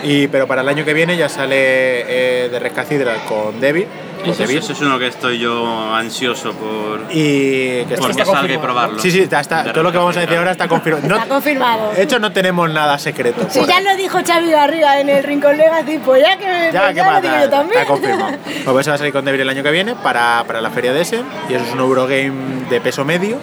Y, 0.02 0.28
pero 0.28 0.46
para 0.46 0.62
el 0.62 0.68
año 0.68 0.84
que 0.84 0.94
viene 0.94 1.16
ya 1.16 1.28
sale 1.28 1.54
eh, 1.56 2.48
de 2.48 2.58
Red 2.58 2.72
Cathedral 2.72 3.18
con 3.28 3.60
David, 3.60 3.86
Ese, 4.24 4.42
Devil. 4.42 4.58
ese 4.58 4.72
es 4.72 4.80
uno 4.80 4.98
que 4.98 5.06
estoy 5.06 5.38
yo 5.38 5.94
ansioso 5.94 6.52
por, 6.52 7.06
Y 7.10 7.84
que 7.84 7.96
por 7.98 8.14
que 8.14 8.24
salga 8.24 8.52
y 8.54 8.58
probarlo. 8.58 8.98
Sí, 8.98 9.10
sí, 9.10 9.20
está, 9.20 9.40
está- 9.40 9.72
todo 9.72 9.82
lo 9.82 9.92
que 9.92 9.98
vamos 9.98 10.16
a 10.16 10.20
decir 10.20 10.36
ahora 10.36 10.52
está 10.52 10.68
confirmado. 10.68 11.08
No- 11.08 11.16
Está 11.16 11.28
confirmado. 11.28 11.92
de 11.92 12.02
hecho, 12.02 12.18
no 12.18 12.32
tenemos 12.32 12.70
nada 12.70 12.98
secreto. 12.98 13.46
Si 13.50 13.64
ya 13.66 13.80
lo 13.80 13.96
dijo 13.96 14.18
Xavi 14.26 14.52
arriba 14.52 15.00
en 15.00 15.08
el 15.08 15.22
Rincón 15.24 15.56
Legacy, 15.56 15.98
pues 15.98 16.22
ya 16.22 16.36
que, 16.36 16.70
Ya, 16.72 16.82
pues 16.84 16.96
ya 16.96 17.12
lo 17.12 17.20
digo 17.20 17.34
yo 17.42 17.50
también. 17.50 17.78
está 17.80 17.92
confirmado. 17.92 18.36
Pues 18.44 18.78
eso 18.80 18.90
va 18.90 18.94
a 18.94 18.98
salir 18.98 19.12
con 19.12 19.24
Devil 19.24 19.40
el 19.42 19.48
año 19.48 19.62
que 19.62 19.70
viene 19.70 19.94
para, 19.94 20.44
para 20.46 20.60
la 20.60 20.70
feria 20.70 20.92
de 20.92 21.00
Essen 21.02 21.24
y 21.48 21.54
eso 21.54 21.64
es 21.64 21.72
un 21.72 21.78
Eurogame 21.80 22.66
de 22.68 22.80
peso 22.80 23.04
medio. 23.04 23.38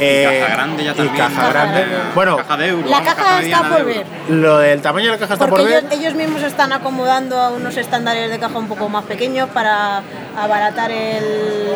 Eh, 0.00 0.38
caja 0.40 0.54
grande 0.54 0.84
ya 0.84 0.92
y 0.92 0.94
también. 0.94 1.16
caja 1.16 1.48
grande. 1.48 1.84
Bueno, 2.14 2.36
Caja 2.36 2.56
de 2.56 2.68
euro. 2.68 2.88
La 2.88 2.98
vamos, 3.00 3.14
caja 3.14 3.40
está 3.42 3.62
por 3.68 3.84
ver. 3.84 4.06
lo 4.28 4.58
del 4.58 4.80
tamaño 4.82 5.06
de 5.06 5.12
la 5.12 5.18
caja 5.18 5.34
está 5.34 5.46
Porque 5.46 5.62
por 5.64 5.70
ver. 5.72 5.84
ellos, 5.84 5.92
ellos 6.00 6.14
mismos 6.14 6.42
están 6.42 6.72
acomodando 6.72 7.40
a 7.40 7.50
unos 7.50 7.76
estándares 7.76 8.30
de 8.30 8.38
caja 8.38 8.58
un 8.58 8.68
poco 8.68 8.88
más 8.88 9.04
pequeños 9.04 9.48
para 9.50 10.02
abaratar 10.38 10.90
el, 10.90 11.24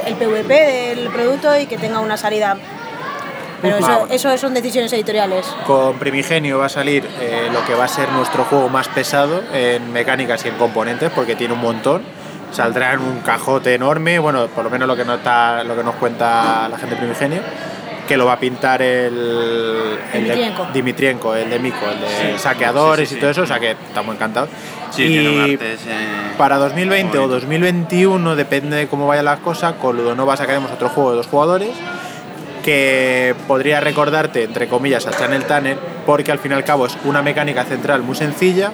el 0.07 0.15
PVP 0.15 0.49
del 0.55 1.09
producto 1.11 1.57
y 1.59 1.67
que 1.67 1.79
tenga 1.79 2.01
una 2.01 2.17
salida. 2.17 2.57
Pero 3.61 3.77
eso, 3.77 4.09
eso 4.11 4.37
son 4.39 4.55
decisiones 4.55 4.93
editoriales. 4.93 5.47
Con 5.67 5.97
Primigenio 5.99 6.59
va 6.59 6.67
a 6.67 6.69
salir 6.69 7.09
eh, 7.21 7.49
lo 7.53 7.65
que 7.65 7.75
va 7.75 7.85
a 7.85 7.89
ser 7.89 8.09
nuestro 8.11 8.43
juego 8.45 8.69
más 8.69 8.89
pesado 8.89 9.41
en 9.53 9.93
mecánicas 9.93 10.45
y 10.45 10.49
en 10.49 10.57
componentes, 10.57 11.11
porque 11.15 11.37
tiene 11.37 11.55
un 11.55 11.61
montón. 11.61 12.03
Saldrá 12.51 12.93
en 12.95 13.01
un 13.01 13.21
cajote 13.21 13.73
enorme, 13.75 14.19
bueno, 14.19 14.49
por 14.49 14.65
lo 14.65 14.69
menos 14.69 14.89
lo 14.89 14.97
que 14.97 15.05
nos, 15.05 15.19
está- 15.19 15.63
lo 15.65 15.77
que 15.77 15.85
nos 15.85 15.95
cuenta 15.95 16.69
la 16.69 16.77
gente 16.77 16.97
de 16.97 17.01
Primigenio, 17.01 17.41
que 18.09 18.17
lo 18.17 18.27
va 18.27 18.35
a 18.35 18.39
pintar 18.41 18.83
el, 18.83 19.15
el 20.13 20.13
de- 20.13 20.21
Dimitrienko. 20.35 20.67
Dimitrienko, 20.73 21.35
el 21.37 21.51
de 21.51 21.59
Mico, 21.59 21.87
el 21.89 22.01
de 22.01 22.07
Sí, 22.09 22.39
saqueadores 22.39 23.09
sí, 23.09 23.15
sí, 23.15 23.19
y 23.19 23.21
todo 23.21 23.31
sí. 23.33 23.41
eso, 23.41 23.43
o 23.43 23.47
sea 23.47 23.61
que 23.61 23.71
estamos 23.73 24.15
encantados. 24.15 24.51
Sí, 24.91 25.05
y 25.05 25.09
tiene 25.09 25.29
un 25.31 25.41
arte 25.53 25.73
ese- 25.75 25.91
para 26.37 26.59
2020 26.59 27.17
o 27.19 27.21
bonito. 27.23 27.35
2021, 27.35 28.37
depende 28.37 28.77
de 28.77 28.87
cómo 28.89 29.07
vayan 29.07 29.25
las 29.27 29.39
cosas, 29.41 29.75
con 29.75 29.97
Ludonova 29.97 30.37
sacaremos 30.37 30.71
otro 30.73 30.89
juego 30.89 31.11
de 31.13 31.17
dos 31.19 31.27
jugadores 31.29 31.71
que 32.65 33.35
podría 33.49 33.81
recordarte, 33.81 34.45
entre 34.45 34.69
comillas, 34.69 35.07
a 35.07 35.11
Channel 35.11 35.45
Tunnel, 35.45 35.77
porque 36.07 36.31
al 36.31 36.39
fin 36.39 36.53
y 36.53 36.55
al 36.55 36.65
cabo 36.65 36.87
es 36.87 36.97
una 37.05 37.23
mecánica 37.23 37.65
central 37.65 38.03
muy 38.03 38.15
sencilla 38.15 38.71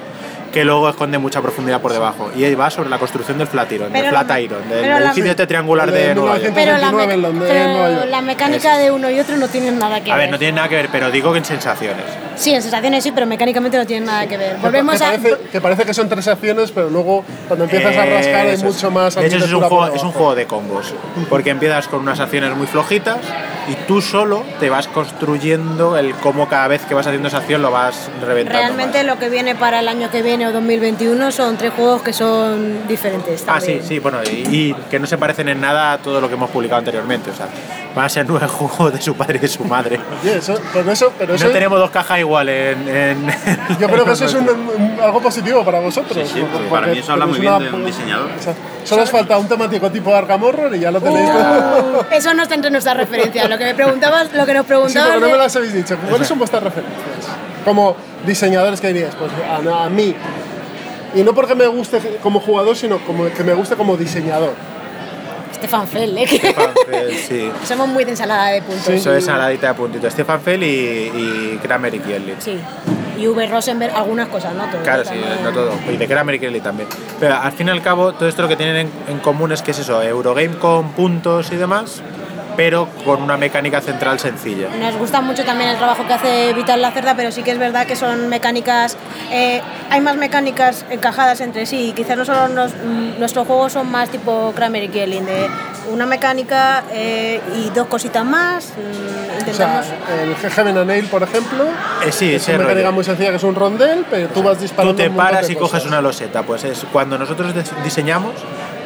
que 0.53 0.65
luego 0.65 0.89
esconde 0.89 1.19
mucha 1.19 1.41
profundidad 1.43 1.81
por 1.81 1.93
debajo. 1.93 2.31
Y 2.37 2.45
ahí 2.45 2.55
va 2.55 2.70
sobre 2.70 2.89
la 2.89 2.99
construcción 2.99 3.37
del 3.39 3.47
Flatiron, 3.49 3.93
del 3.93 4.07
Flatiron, 4.07 4.69
del 4.69 4.85
edificio 5.03 5.31
este 5.31 5.47
triangular 5.47 5.91
de 5.91 6.09
de 6.09 6.15
Nueva 6.15 6.39
York. 6.39 6.53
Pero 6.55 6.73
la, 6.79 6.91
1929 6.91 7.07
me- 7.07 7.15
en 7.15 7.23
Londres, 7.23 7.51
en 7.51 7.73
Nueva 7.73 7.87
pero 7.89 7.99
York. 8.01 8.11
la 8.11 8.20
mecánica 8.23 8.79
de 8.79 8.91
uno 8.91 9.11
y 9.11 9.20
otro 9.20 9.37
no 9.37 9.49
tienen 9.49 9.79
nada 9.79 10.01
que 10.03 10.11
A 10.11 10.16
ver. 10.16 10.25
ver, 10.25 10.31
no 10.33 10.39
tiene 10.39 10.53
nada 10.55 10.69
que 10.69 10.77
ver, 10.77 10.89
pero 10.91 11.11
digo 11.11 11.33
que 11.33 11.39
en 11.39 11.45
sensaciones. 11.45 12.05
Sí, 12.37 12.55
en 12.55 12.62
sensaciones 12.62 13.03
sí, 13.05 13.12
pero 13.12 13.27
mecánicamente 13.27 13.77
no 13.77 13.85
tienen 13.87 14.07
nada 14.07 14.27
que 14.27 14.37
ver. 14.39 14.57
Volvemos 14.59 14.97
que, 14.97 15.05
a. 15.05 15.09
parece, 15.09 15.37
que 15.53 15.61
parece 15.61 15.85
que 15.85 15.93
son 15.95 16.09
tres 16.09 16.27
acciones, 16.29 16.70
pero 16.70 16.89
luego 16.89 17.25
cuando 17.49 17.65
empiezas 17.65 17.97
a 17.97 18.05
rascar 18.07 18.47
es. 18.47 18.62
mucho 18.62 18.91
más 18.91 19.15
De 19.16 19.27
hecho, 19.27 19.37
es 19.39 19.53
un, 19.53 19.61
juego, 19.61 19.87
es 19.89 20.03
un 20.03 20.12
juego 20.12 20.35
de 20.35 20.47
combos. 20.47 20.95
Porque 21.29 21.51
empiezas 21.51 21.89
con 21.89 22.01
unas 22.01 22.20
acciones 22.20 22.57
muy 22.57 22.66
flojitas 22.66 23.19
y 23.69 23.75
tú 23.87 24.01
solo 24.01 24.45
te 24.61 24.70
vas 24.70 24.87
construyendo 24.89 25.97
el 25.99 26.15
cómo 26.15 26.49
cada 26.49 26.69
vez 26.69 26.83
que 26.87 26.95
vas 26.95 27.07
haciendo 27.07 27.29
esa 27.29 27.39
acción 27.39 27.61
lo 27.61 27.70
vas 27.70 28.09
reventando. 28.25 28.59
Realmente 28.61 29.03
lo 29.03 29.19
que 29.19 29.29
viene 29.29 29.55
para 29.57 29.81
el 29.81 29.89
año 29.89 30.11
que 30.11 30.23
viene 30.23 30.38
o 30.47 30.52
2021 30.52 31.32
son 31.32 31.56
tres 31.56 31.73
juegos 31.74 32.02
que 32.02 32.12
son 32.12 32.86
diferentes. 32.86 33.44
Ah, 33.47 33.60
sí, 33.60 33.66
también. 33.66 33.85
sí, 33.86 33.98
bueno, 33.98 34.19
y, 34.24 34.28
y 34.70 34.74
que 34.90 34.98
no 34.98 35.06
se 35.06 35.19
parecen 35.19 35.48
en 35.48 35.60
nada 35.60 35.93
a 35.94 35.98
todo 35.98 36.20
lo 36.20 36.28
que 36.28 36.35
hemos 36.35 36.51
publicado 36.51 36.78
anteriormente. 36.78 37.31
O 37.31 37.35
sea, 37.35 37.47
van 37.94 38.05
a 38.05 38.09
ser 38.09 38.27
nueve 38.28 38.47
juegos 38.48 38.93
de 38.93 39.01
su 39.01 39.15
padre 39.15 39.36
y 39.39 39.40
de 39.40 39.48
su 39.48 39.65
madre. 39.65 39.98
Oye, 40.23 40.36
eso, 40.39 40.59
pero 40.73 40.90
eso, 40.93 41.12
pero 41.19 41.35
eso 41.35 41.47
No 41.47 41.51
tenemos 41.52 41.78
dos 41.78 41.90
cajas 41.90 42.19
iguales 42.20 42.77
en. 42.77 42.89
en- 42.89 43.27
yo 43.81 43.89
creo 43.89 44.05
que 44.05 44.12
eso 44.12 44.24
es 44.27 44.35
un- 44.40 44.48
un- 44.48 44.98
algo 45.02 45.20
positivo 45.20 45.65
para 45.65 45.81
vosotros. 45.81 46.28
Sí, 46.28 46.35
sí, 46.40 46.47
porque- 46.52 46.69
para 46.69 46.86
mí 46.89 46.98
eso 46.98 47.12
habla 47.12 47.27
muy 47.27 47.39
bien 47.40 47.52
una- 47.52 47.65
de 47.65 47.74
un 47.74 47.85
diseñador. 47.85 48.31
o 48.39 48.43
sea, 48.43 48.55
solo 48.85 49.02
os 49.02 49.10
falta 49.10 49.36
un 49.39 49.48
temático 49.48 49.90
tipo 49.90 50.15
Arkham 50.15 50.43
Horror 50.43 50.74
y 50.74 50.81
ya 50.81 50.90
lo 50.90 51.01
tenéis. 51.01 51.28
Uh, 51.31 52.02
eso 52.15 52.32
no 52.35 52.43
está 52.43 52.55
entre 52.55 52.70
nuestras 52.70 52.97
referencias. 52.97 53.48
Lo 53.48 53.59
que 53.59 53.65
me 53.65 53.74
preguntabas, 53.74 54.32
lo 54.32 54.47
que 54.47 54.55
nos 54.55 54.62
Sí, 54.62 54.69
preguntabas. 54.69 55.09
pero 55.09 55.20
no 55.20 55.31
me 55.31 55.36
las 55.39 55.55
habéis 55.56 55.74
dicho. 55.74 55.97
¿Cuáles 56.09 56.27
son 56.28 56.39
vuestras 56.39 56.62
referencias? 56.62 57.18
Como 57.69 57.95
diseñadores 58.27 58.81
que 58.81 58.89
dirías, 58.89 59.15
pues 59.15 59.31
a, 59.47 59.85
a 59.85 59.90
mí. 59.90 60.15
Y 61.15 61.23
no 61.23 61.35
porque 61.35 61.55
me 61.55 61.66
guste 61.66 62.01
como 62.23 62.40
jugador, 62.40 62.74
sino 62.74 62.99
como 63.01 63.27
que 63.31 63.45
me 63.45 63.53
guste 63.53 63.77
como 63.77 63.95
diseñador. 63.99 64.55
Stefan 65.55 65.86
Fell, 65.86 66.16
¿eh? 66.16 66.27
Stefan 66.27 66.70
Fell, 66.89 67.15
sí. 67.15 67.51
somos 67.66 67.89
muy 67.89 68.05
de 68.05 68.12
ensalada 68.12 68.49
de 68.53 68.62
puntos. 68.62 68.89
Eso 68.89 69.15
es 69.15 69.27
saladita 69.27 69.69
de 69.69 69.74
puntito. 69.74 70.11
Stefan 70.11 70.40
Fell 70.40 70.62
y, 70.62 70.66
y 70.66 71.59
Kramer 71.62 71.95
y 71.95 71.99
Kielny. 71.99 72.32
Sí. 72.39 72.59
Y 73.19 73.27
V. 73.27 73.47
Rosenberg, 73.49 73.95
algunas 73.95 74.28
cosas, 74.28 74.55
¿no? 74.55 74.65
Todo, 74.70 74.82
Claro, 74.82 75.03
sí, 75.05 75.11
también. 75.11 75.45
no 75.45 75.53
todo. 75.53 75.73
Y 75.93 75.97
de 75.99 76.07
Kramer 76.09 76.36
y 76.36 76.39
Kelly 76.39 76.61
también. 76.61 76.89
Pero 77.20 77.35
al 77.36 77.53
fin 77.53 77.66
y 77.66 77.70
al 77.70 77.82
cabo, 77.82 78.12
todo 78.15 78.31
esto 78.31 78.40
lo 78.40 78.49
que 78.49 78.57
tienen 78.57 78.77
en, 78.77 78.90
en 79.09 79.19
común 79.19 79.53
es 79.53 79.61
que 79.61 79.73
es 79.73 79.78
eso, 79.81 80.01
Eurogame 80.03 80.57
con 80.59 80.93
puntos 80.93 81.53
y 81.53 81.57
demás, 81.57 82.01
pero 82.59 82.89
con 83.05 83.22
una 83.22 83.36
mecánica 83.36 83.80
central 83.80 84.18
sencilla. 84.18 84.66
Nos 84.80 84.97
gusta 84.97 85.20
mucho 85.20 85.44
también 85.44 85.70
el 85.70 85.76
trabajo 85.76 86.05
que 86.09 86.12
hace 86.14 86.52
Vital 86.55 86.82
La 86.82 86.90
Cerda, 86.90 87.14
pero 87.14 87.30
sí 87.30 87.44
que 87.44 87.52
es 87.52 87.59
verdad 87.59 87.86
que 87.86 87.94
son 87.94 88.28
mecánicas. 88.28 88.97
eh, 89.30 89.62
hay 89.90 90.01
más 90.01 90.16
mecánicas 90.16 90.85
encajadas 90.90 91.40
entre 91.40 91.66
sí. 91.66 91.93
Quizás 91.94 92.16
nosotros 92.16 92.51
nos- 92.51 92.72
mm, 92.74 93.20
nuestros 93.20 93.47
juegos 93.47 93.74
son 93.74 93.89
más 93.93 94.09
tipo 94.10 94.52
Kramer 94.56 94.82
y 94.82 94.89
Kelly, 94.89 95.20
de 95.20 95.47
una 95.93 96.05
mecánica 96.05 96.82
eh, 96.90 97.40
y 97.56 97.70
dos 97.70 97.86
cositas 97.86 98.24
más. 98.24 98.72
mm, 98.76 99.40
O 99.51 99.55
sea, 99.55 99.76
intentamos. 99.76 99.86
el 100.44 100.51
Heaven 100.51 100.76
and 100.78 100.86
Nail, 100.89 101.05
por 101.06 101.22
ejemplo, 101.22 101.64
Eh, 102.05 102.10
sí, 102.10 102.35
es 102.35 102.48
una 102.48 102.59
mecánica 102.59 102.86
rollo. 102.86 102.93
muy 102.93 103.05
sencilla 103.05 103.30
que 103.30 103.36
es 103.36 103.44
un 103.44 103.55
rondel, 103.55 104.05
pero 104.10 104.26
tú 104.30 104.43
vas 104.43 104.56
Tú 104.56 104.62
disparando. 104.62 104.97
te 104.97 105.05
un 105.09 105.14
montón 105.14 105.26
paras 105.26 105.47
de 105.47 105.52
y 105.52 105.56
cosas. 105.56 105.70
coges 105.82 105.86
una 105.86 106.01
loseta. 106.02 106.43
Pues 106.43 106.64
es 106.64 106.85
cuando 106.93 107.16
nosotros 107.18 107.55
diseñamos, 107.85 108.32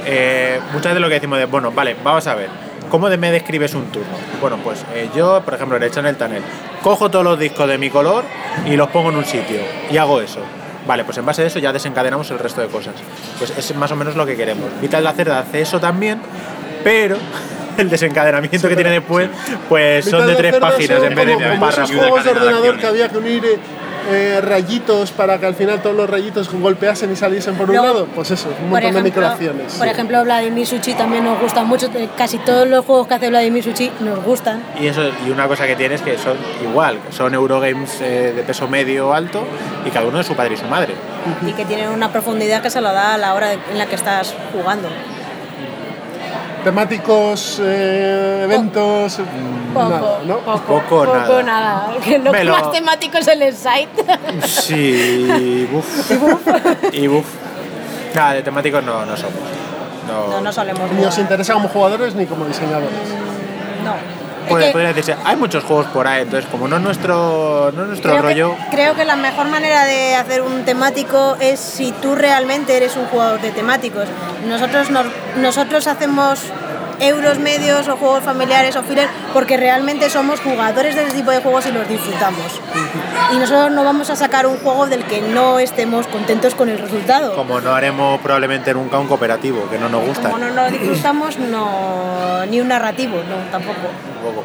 eh, 0.04 0.60
muchas 0.74 0.92
veces 0.92 1.00
lo 1.00 1.08
que 1.08 1.14
decimos 1.14 1.38
de, 1.38 1.46
bueno, 1.46 1.72
vale, 1.72 1.96
vamos 2.04 2.26
a 2.26 2.34
ver, 2.34 2.50
¿cómo 2.92 3.08
de- 3.08 3.16
me 3.16 3.32
describes 3.32 3.74
un 3.74 3.86
turno? 3.86 4.12
Bueno, 4.40 4.58
pues 4.62 4.84
eh, 4.94 5.08
yo, 5.16 5.40
por 5.42 5.54
ejemplo, 5.54 5.78
en 5.78 5.82
el 5.82 5.90
Channel 5.90 6.14
Tunnel, 6.14 6.42
cojo 6.82 7.10
todos 7.10 7.24
los 7.24 7.38
discos 7.38 7.66
de 7.66 7.78
mi 7.78 7.88
color 7.88 8.22
y 8.66 8.76
los 8.76 8.88
pongo 8.90 9.08
en 9.08 9.16
un 9.16 9.24
sitio 9.24 9.60
y 9.90 9.96
hago 9.96 10.20
eso. 10.20 10.40
Vale, 10.86 11.04
pues 11.04 11.16
en 11.16 11.24
base 11.24 11.42
a 11.42 11.46
eso 11.46 11.58
ya 11.58 11.72
desencadenamos 11.72 12.30
el 12.32 12.38
resto 12.38 12.60
de 12.60 12.66
cosas. 12.68 12.94
Pues 13.38 13.56
es 13.56 13.74
más 13.76 13.90
o 13.92 13.96
menos 13.96 14.14
lo 14.14 14.26
que 14.26 14.36
queremos. 14.36 14.68
Vital 14.80 15.02
la 15.04 15.12
Cerda 15.12 15.38
hace 15.38 15.62
eso 15.62 15.80
también, 15.80 16.20
pero 16.84 17.16
el 17.78 17.88
desencadenamiento 17.88 18.68
que 18.68 18.74
tiene 18.74 18.90
después, 18.90 19.30
pues 19.70 20.04
son 20.04 20.26
de 20.26 20.34
tres 20.34 20.56
páginas 20.56 21.02
en 21.02 21.14
vez 21.14 21.26
de 21.26 21.34
un 21.36 21.60
párrafo. 21.60 21.94
juegos 21.94 22.24
de 22.24 22.30
ordenador 22.30 22.78
que 22.78 22.86
había 22.86 23.08
que 23.08 23.16
unir 23.16 23.58
eh, 24.10 24.40
rayitos 24.42 25.10
para 25.12 25.38
que 25.38 25.46
al 25.46 25.54
final 25.54 25.80
todos 25.82 25.94
los 25.96 26.08
rayitos 26.08 26.50
golpeasen 26.52 27.12
y 27.12 27.16
saliesen 27.16 27.54
por 27.56 27.70
un 27.70 27.76
lado. 27.76 28.06
Pues 28.14 28.30
eso, 28.30 28.48
un 28.62 28.70
montón 28.70 28.94
de 28.94 29.02
microacciones. 29.02 29.74
por 29.74 29.86
ejemplo, 29.86 30.22
Vladimir 30.24 30.66
Suchi 30.66 30.94
también 30.94 31.24
nos 31.24 31.40
gusta 31.40 31.62
mucho. 31.64 31.86
eh, 31.94 32.08
Casi 32.16 32.38
todos 32.38 32.66
los 32.68 32.84
juegos 32.84 33.06
que 33.06 33.14
hace 33.14 33.28
Vladimir 33.28 33.62
Suchi 33.62 33.90
nos 34.00 34.22
gustan. 34.24 34.62
Y, 34.80 34.86
eso, 34.86 35.02
y 35.26 35.30
una 35.30 35.46
cosa 35.48 35.66
que 35.66 35.76
tiene 35.76 35.94
es 35.94 36.02
que 36.02 36.18
son 36.18 36.36
igual, 36.62 36.98
son 37.10 37.34
Eurogames 37.34 38.00
eh, 38.00 38.32
de 38.34 38.42
peso 38.42 38.68
medio 38.68 39.12
alto 39.14 39.44
y 39.86 39.90
cada 39.90 40.06
uno 40.06 40.18
de 40.18 40.24
su 40.24 40.34
padre 40.34 40.54
y 40.54 40.56
su 40.56 40.66
madre. 40.66 40.94
y 41.46 41.52
que 41.52 41.64
tienen 41.64 41.88
una 41.90 42.10
profundidad 42.10 42.62
que 42.62 42.70
se 42.70 42.80
lo 42.80 42.92
da 42.92 43.14
a 43.14 43.18
la 43.18 43.34
hora 43.34 43.48
de- 43.50 43.58
en 43.70 43.78
la 43.78 43.86
que 43.86 43.94
estás 43.94 44.34
jugando. 44.52 44.88
Temáticos, 46.64 47.60
eh, 47.62 48.40
eventos. 48.44 49.18
Poco, 49.74 49.88
nada, 49.88 50.18
¿no? 50.26 50.38
poco, 50.38 50.62
Poco, 50.66 51.42
nada. 51.42 51.90
lo 52.22 52.52
más 52.52 52.70
temático 52.72 53.18
es 53.18 53.28
el 53.28 53.52
site. 53.54 54.46
Sí, 54.46 55.26
y 55.28 55.64
buf. 55.66 56.10
y 56.92 57.06
buf. 57.08 57.26
Nada, 58.14 58.34
de 58.34 58.42
temáticos 58.42 58.84
no, 58.84 59.04
no 59.04 59.16
somos. 59.16 59.34
No, 60.06 60.28
No, 60.28 60.40
no 60.40 60.52
solemos 60.52 60.90
Ni 60.92 61.04
os 61.04 61.18
interesa 61.18 61.54
como 61.54 61.68
jugadores 61.68 62.14
ni 62.14 62.26
como 62.26 62.44
diseñadores. 62.44 62.90
No. 63.84 64.21
Puede- 64.48 64.66
que 64.66 64.72
podría 64.72 64.88
decirse, 64.92 65.16
hay 65.24 65.36
muchos 65.36 65.64
juegos 65.64 65.86
por 65.86 66.06
ahí, 66.06 66.22
entonces 66.22 66.48
como 66.50 66.68
no 66.68 66.76
es 66.76 66.82
nuestro, 66.82 67.70
no 67.74 67.82
es 67.82 67.88
nuestro 67.88 68.10
creo, 68.12 68.22
rollo, 68.22 68.56
que, 68.70 68.76
creo 68.76 68.94
que 68.94 69.04
la 69.04 69.16
mejor 69.16 69.46
manera 69.48 69.84
de 69.84 70.14
hacer 70.16 70.42
un 70.42 70.64
temático 70.64 71.36
es 71.40 71.60
si 71.60 71.92
tú 71.92 72.14
realmente 72.14 72.76
eres 72.76 72.96
un 72.96 73.06
jugador 73.06 73.40
de 73.40 73.50
temáticos. 73.50 74.08
Nosotros, 74.48 74.90
nos- 74.90 75.06
nosotros 75.36 75.86
hacemos 75.86 76.40
euros 77.02 77.38
medios 77.38 77.88
o 77.88 77.96
juegos 77.96 78.22
familiares 78.22 78.76
o 78.76 78.82
filler 78.82 79.08
porque 79.32 79.56
realmente 79.56 80.08
somos 80.10 80.40
jugadores 80.40 80.94
de 80.94 81.02
ese 81.04 81.12
tipo 81.16 81.30
de 81.30 81.38
juegos 81.40 81.66
y 81.66 81.72
los 81.72 81.88
disfrutamos. 81.88 82.60
Y 83.32 83.36
nosotros 83.36 83.70
no 83.72 83.84
vamos 83.84 84.10
a 84.10 84.16
sacar 84.16 84.46
un 84.46 84.56
juego 84.58 84.86
del 84.86 85.04
que 85.04 85.20
no 85.20 85.58
estemos 85.58 86.06
contentos 86.06 86.54
con 86.54 86.68
el 86.68 86.78
resultado. 86.78 87.34
como 87.34 87.60
no 87.60 87.74
haremos 87.74 88.20
probablemente 88.20 88.72
nunca 88.74 88.98
un 88.98 89.06
cooperativo, 89.08 89.68
que 89.70 89.78
no 89.78 89.88
nos 89.88 90.04
gusta. 90.06 90.30
Como 90.30 90.38
no 90.38 90.50
lo 90.50 90.70
disfrutamos, 90.70 91.38
no, 91.38 92.46
ni 92.46 92.60
un 92.60 92.68
narrativo, 92.68 93.16
no, 93.16 93.36
tampoco. 93.50 93.78
Tampoco. 94.14 94.44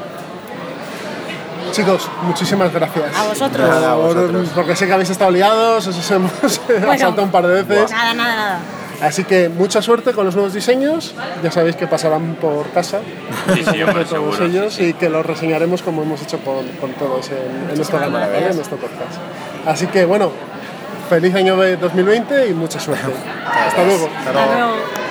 Chicos, 1.71 2.09
muchísimas 2.23 2.71
gracias. 2.73 3.05
A 3.15 3.23
vosotros. 3.27 3.67
Nada, 3.69 3.91
a 3.91 3.95
vosotros. 3.95 4.47
Porque 4.55 4.75
sé 4.75 4.87
que 4.87 4.93
habéis 4.93 5.09
estado 5.09 5.31
liados, 5.31 5.85
os 5.85 6.11
hemos 6.11 6.31
Bueno. 6.67 6.91
asaltado 6.91 7.23
un 7.23 7.31
par 7.31 7.45
de 7.45 7.61
veces. 7.63 7.91
Nada, 7.91 8.13
nada, 8.13 8.35
nada. 8.35 8.59
Así 9.01 9.23
que 9.23 9.49
mucha 9.49 9.81
suerte 9.81 10.13
con 10.13 10.25
los 10.25 10.35
nuevos 10.35 10.53
diseños. 10.53 11.13
Ya 11.43 11.51
sabéis 11.51 11.75
que 11.75 11.87
pasarán 11.87 12.35
por 12.35 12.69
casa. 12.71 12.99
Sí, 13.53 13.63
sí, 13.71 13.83
hombre, 13.83 14.05
todos 14.05 14.35
seguro, 14.35 14.45
ellos 14.45 14.79
y 14.79 14.93
que 14.93 15.09
los 15.09 15.25
reseñaremos 15.25 15.81
como 15.81 16.01
hemos 16.01 16.21
hecho 16.21 16.39
con, 16.39 16.67
con 16.79 16.93
todos 16.93 17.29
en, 17.29 17.69
en 17.69 17.75
nuestro 17.75 17.99
canal, 17.99 18.13
¿vale? 18.13 18.27
gracias. 18.27 18.51
en 18.51 18.55
nuestro 18.57 18.77
podcast. 18.77 19.17
Así 19.65 19.87
que 19.87 20.05
bueno, 20.05 20.31
feliz 21.09 21.35
año 21.35 21.57
de 21.57 21.77
2020 21.77 22.47
y 22.49 22.53
mucha 22.53 22.79
suerte. 22.79 23.11
Hasta 23.45 23.83
luego. 23.83 24.09
Hasta 24.17 24.31
luego. 24.33 25.06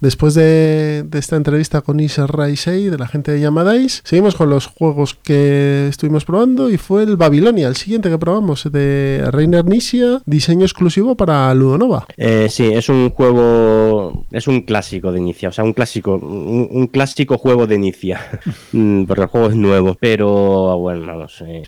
Después 0.00 0.34
de, 0.34 1.06
esta 1.12 1.36
entrevista 1.36 1.80
con 1.80 2.00
Isa 2.00 2.26
Raisei, 2.26 2.88
de 2.88 2.98
la 2.98 3.06
gente 3.06 3.32
de 3.32 3.40
Yamadais, 3.40 4.02
seguimos 4.04 4.34
con 4.34 4.50
los 4.50 4.66
juegos 4.66 5.14
que 5.14 5.88
estuvimos 5.88 6.24
probando 6.24 6.70
y 6.70 6.76
fue 6.76 7.02
el 7.02 7.16
Babilonia, 7.16 7.68
el 7.68 7.76
siguiente 7.76 8.10
que 8.10 8.18
probamos, 8.18 8.70
de 8.70 9.24
Reiner 9.30 9.64
Nisia, 9.64 10.20
diseño 10.26 10.64
exclusivo 10.64 11.16
para 11.16 11.52
Ludonova. 11.54 12.06
Eh, 12.16 12.48
sí, 12.50 12.66
es 12.72 12.88
un 12.88 13.10
juego, 13.10 14.26
es 14.30 14.46
un 14.48 14.62
clásico 14.62 15.12
de 15.12 15.18
inicia, 15.18 15.48
o 15.48 15.52
sea, 15.52 15.64
un 15.64 15.72
clásico, 15.72 16.16
un, 16.16 16.86
clásico 16.88 17.38
juego 17.38 17.66
de 17.66 17.74
inicia, 17.74 18.20
Mm, 18.72 19.04
porque 19.04 19.22
el 19.22 19.28
juego 19.28 19.48
es 19.48 19.56
nuevo, 19.56 19.96
pero 19.98 20.78
bueno, 20.78 21.06
vamos, 21.06 21.42
eh, 21.46 21.62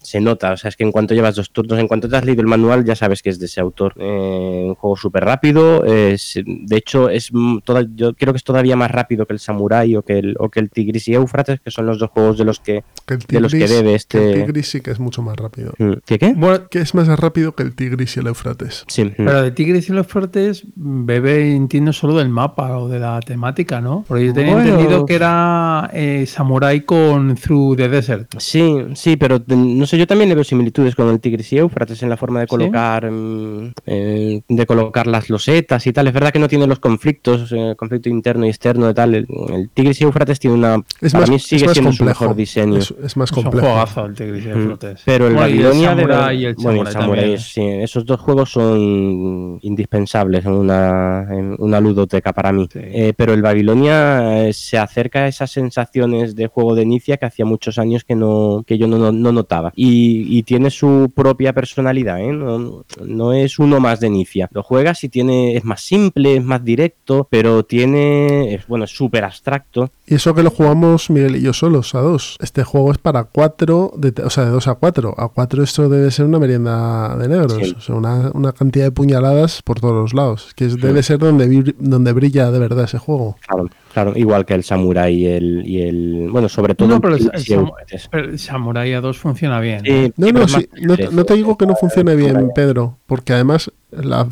se 0.00 0.20
nota, 0.20 0.52
o 0.52 0.56
sea, 0.56 0.68
es 0.68 0.76
que 0.76 0.84
en 0.84 0.92
cuanto 0.92 1.14
llevas 1.14 1.34
dos 1.34 1.50
turnos, 1.50 1.78
en 1.78 1.88
cuanto 1.88 2.08
te 2.08 2.16
has 2.16 2.24
leído 2.24 2.42
el 2.42 2.46
manual, 2.46 2.84
ya 2.84 2.94
sabes 2.94 3.22
que 3.22 3.30
es 3.30 3.38
de 3.38 3.46
ese 3.46 3.60
autor. 3.60 3.94
Eh, 3.96 4.64
un 4.68 4.74
juego 4.74 4.96
súper 4.96 5.24
rápido, 5.24 5.82
de 5.82 6.76
hecho, 6.76 7.08
es 7.08 7.32
toda, 7.64 7.84
yo 7.94 8.14
creo 8.14 8.32
que 8.32 8.38
es 8.38 8.44
todavía 8.44 8.76
más 8.76 8.90
rápido 8.90 9.26
que 9.26 9.32
el 9.32 9.38
Samurai 9.38 9.94
o 9.96 10.02
que 10.02 10.18
el, 10.18 10.36
o 10.38 10.48
que 10.48 10.60
el 10.60 10.70
Tigris 10.70 11.08
y 11.08 11.14
Éufrates, 11.14 11.60
que 11.60 11.70
son 11.70 11.86
los 11.86 11.98
dos 11.98 12.10
juegos 12.10 12.38
de 12.38 12.44
los 12.44 12.60
que, 12.60 12.84
Que 13.06 13.14
el 13.14 13.20
de 13.20 13.40
los 13.40 13.52
que 13.52 13.58
Tigris- 13.64 13.68
debe 13.68 13.88
que 13.90 13.94
este. 13.94 14.32
el 14.32 14.44
Tigris 14.46 14.68
sí 14.68 14.80
que 14.80 14.90
es 14.90 15.00
mucho 15.00 15.22
más 15.22 15.36
rápido. 15.36 15.72
Mm, 15.78 15.92
¿Qué 16.04 16.18
qué? 16.18 16.34
Que 16.70 16.80
es 16.80 16.94
más 16.94 17.06
rápido 17.18 17.54
que 17.54 17.62
el 17.62 17.74
Tigris 17.74 18.16
y 18.16 18.20
el 18.20 18.26
Eufrates. 18.28 18.84
Sí. 18.88 19.12
Pero 19.16 19.42
de 19.42 19.50
Tigres 19.50 19.88
y 19.88 19.92
los 19.92 20.06
Fuertes, 20.06 20.64
bebe, 20.74 21.54
entiendo 21.54 21.92
solo 21.92 22.16
del 22.16 22.28
mapa 22.28 22.78
o 22.78 22.88
de 22.88 22.98
la 23.00 23.20
temática, 23.20 23.80
¿no? 23.80 24.04
Porque 24.06 24.26
yo 24.26 24.32
tenía 24.34 24.54
Bueno. 24.54 24.68
entendido 24.70 25.06
que 25.06 25.14
era 25.14 25.90
eh, 25.92 26.24
Samurai 26.26 26.82
con 26.84 27.34
Through 27.34 27.76
the 27.76 27.88
Desert. 27.88 28.34
Sí, 28.38 28.78
sí, 28.94 29.16
pero 29.16 29.40
te- 29.42 29.56
no 29.56 29.86
sé, 29.86 29.98
yo 29.98 30.06
también 30.06 30.28
le 30.28 30.34
veo 30.34 30.44
similitudes 30.44 30.94
con 30.94 31.08
el 31.08 31.20
Tigris 31.20 31.52
y 31.52 31.58
Éufrates 31.58 32.02
en 32.02 32.08
la 32.10 32.16
forma 32.16 32.40
de 32.40 32.46
colocar 32.46 33.10
mm, 33.10 33.72
eh, 33.86 34.42
de 34.48 34.66
colocar 34.66 35.06
las 35.06 35.28
losetas 35.30 35.86
y 35.86 35.92
tal. 35.92 36.06
Es 36.08 36.14
verdad 36.14 36.32
que 36.32 36.38
no 36.38 36.48
tiene 36.48 36.66
los 36.66 36.78
conflictos, 36.78 37.45
eh, 37.52 37.74
conflicto 37.76 38.08
interno 38.08 38.46
y 38.46 38.48
externo 38.48 38.88
y 38.90 38.94
tal. 38.94 39.14
El, 39.14 39.26
el 39.52 39.70
Tigris 39.70 40.00
y 40.00 40.04
Éufrates 40.04 40.38
tiene 40.38 40.56
una 40.56 40.82
Es 41.00 41.12
para 41.12 41.22
más- 41.22 41.30
mí 41.30 41.36
es 41.36 41.42
sigue 41.44 41.66
más 41.66 41.72
siendo 41.74 41.92
su 41.92 41.98
complejo. 41.98 42.24
mejor 42.24 42.36
diseño. 42.36 42.78
Es- 42.78 42.94
es 43.02 43.16
más 43.16 43.30
Es 43.30 43.36
un 43.36 43.42
complejo. 43.44 43.66
juegazo 43.68 44.06
el 44.06 44.14
Tigris 44.14 44.44
y 44.44 44.48
Mm. 44.48 44.60
Éufrates. 44.60 45.02
Pero 45.04 45.26
el 45.28 45.34
Bueno, 45.34 45.48
y 45.48 45.52
el 45.52 45.64
Babilonia 45.64 45.94
de 45.94 46.34
y 46.34 46.44
el 46.46 46.54
bueno, 46.54 46.76
y 46.76 46.80
el 46.80 46.86
Samurai 46.86 46.92
Samurai, 46.92 47.20
también. 47.20 47.38
sí, 47.40 47.60
esos 47.62 48.04
dos 48.06 48.20
juegos 48.20 48.50
son 48.52 49.58
indispensables 49.62 50.44
en 50.44 50.52
una, 50.52 51.26
en 51.30 51.56
una 51.58 51.80
ludoteca 51.80 52.32
para 52.32 52.52
mí. 52.52 52.68
Eh, 52.74 53.12
pero 53.16 53.32
el 53.34 53.42
Babilonia 53.42 54.46
eh, 54.46 54.52
se 54.52 54.78
acerca 54.78 55.20
a 55.20 55.28
esas 55.28 55.50
sensaciones 55.50 56.34
de 56.36 56.46
juego 56.46 56.74
de 56.74 56.82
inicia 56.82 57.16
que 57.16 57.26
hacía 57.26 57.44
muchos 57.44 57.78
años 57.78 58.04
que 58.04 58.14
no 58.14 58.62
que 58.66 58.78
yo 58.78 58.86
no, 58.86 58.98
no- 58.98 59.12
no 59.12 59.32
notaba. 59.32 59.72
Y, 59.76 60.36
y 60.38 60.42
tiene 60.42 60.70
su 60.70 61.10
propia 61.14 61.52
personalidad, 61.52 62.20
¿eh? 62.20 62.32
no, 62.32 62.84
no 63.04 63.32
es 63.32 63.58
uno 63.58 63.80
más 63.80 64.00
de 64.00 64.06
inicia. 64.08 64.48
Lo 64.52 64.62
juegas 64.62 65.02
y 65.04 65.08
tiene 65.08 65.56
es 65.56 65.64
más 65.64 65.80
simple, 65.80 66.36
es 66.36 66.44
más 66.44 66.64
directo, 66.64 67.28
pero 67.36 67.64
tiene 67.66 68.54
es, 68.54 68.66
bueno, 68.66 68.86
es 68.86 68.90
súper 68.96 69.22
abstracto. 69.24 69.90
Y 70.06 70.14
eso 70.14 70.34
que 70.34 70.42
lo 70.42 70.50
jugamos 70.50 71.10
Miguel 71.10 71.36
y 71.36 71.42
yo 71.42 71.52
solos, 71.52 71.94
a 71.94 72.00
dos. 72.00 72.38
Este 72.40 72.64
juego 72.64 72.90
es 72.92 72.96
para 72.96 73.24
cuatro, 73.24 73.92
de, 73.94 74.14
o 74.24 74.30
sea, 74.30 74.46
de 74.46 74.50
dos 74.52 74.68
a 74.68 74.76
cuatro. 74.76 75.14
A 75.18 75.28
cuatro 75.28 75.62
esto 75.62 75.86
debe 75.90 76.10
ser 76.10 76.24
una 76.24 76.38
merienda 76.38 77.14
de 77.16 77.28
negros. 77.28 77.58
Sí. 77.62 77.74
O 77.76 77.80
sea, 77.82 77.94
una, 77.94 78.30
una 78.32 78.52
cantidad 78.52 78.86
de 78.86 78.90
puñaladas 78.90 79.60
por 79.62 79.80
todos 79.80 79.92
los 79.94 80.14
lados. 80.14 80.52
Que 80.56 80.64
es- 80.64 80.80
debe 80.80 81.02
ser 81.02 81.18
donde, 81.18 81.74
donde 81.78 82.12
brilla 82.14 82.50
de 82.50 82.58
verdad 82.58 82.84
ese 82.84 82.96
juego. 82.98 83.36
Claro, 83.46 83.68
claro, 83.96 84.12
igual 84.14 84.44
que 84.44 84.52
el 84.52 84.62
Samurai 84.62 85.14
y 85.14 85.26
el, 85.26 85.66
y 85.66 85.80
el 85.80 86.28
bueno, 86.30 86.50
sobre 86.50 86.74
todo 86.74 86.86
No, 86.88 86.96
el 86.96 87.00
pero 87.00 87.16
el, 87.16 87.22
el 87.22 88.00
pero 88.10 88.28
el 88.28 88.38
Samurai 88.38 88.92
a 88.92 89.00
2 89.00 89.16
funciona 89.16 89.58
bien. 89.58 89.80
Sí, 89.86 90.12
No, 90.18 90.28
no, 90.32 90.46
sí, 90.46 90.68
no, 90.82 90.96
te- 90.96 91.08
no 91.10 91.24
te 91.24 91.32
digo 91.32 91.56
que 91.56 91.66
no 91.66 91.74
funcione 91.76 92.14
bien, 92.14 92.50
Pedro, 92.54 92.98
porque 93.06 93.32
además 93.32 93.72
la 93.90 94.28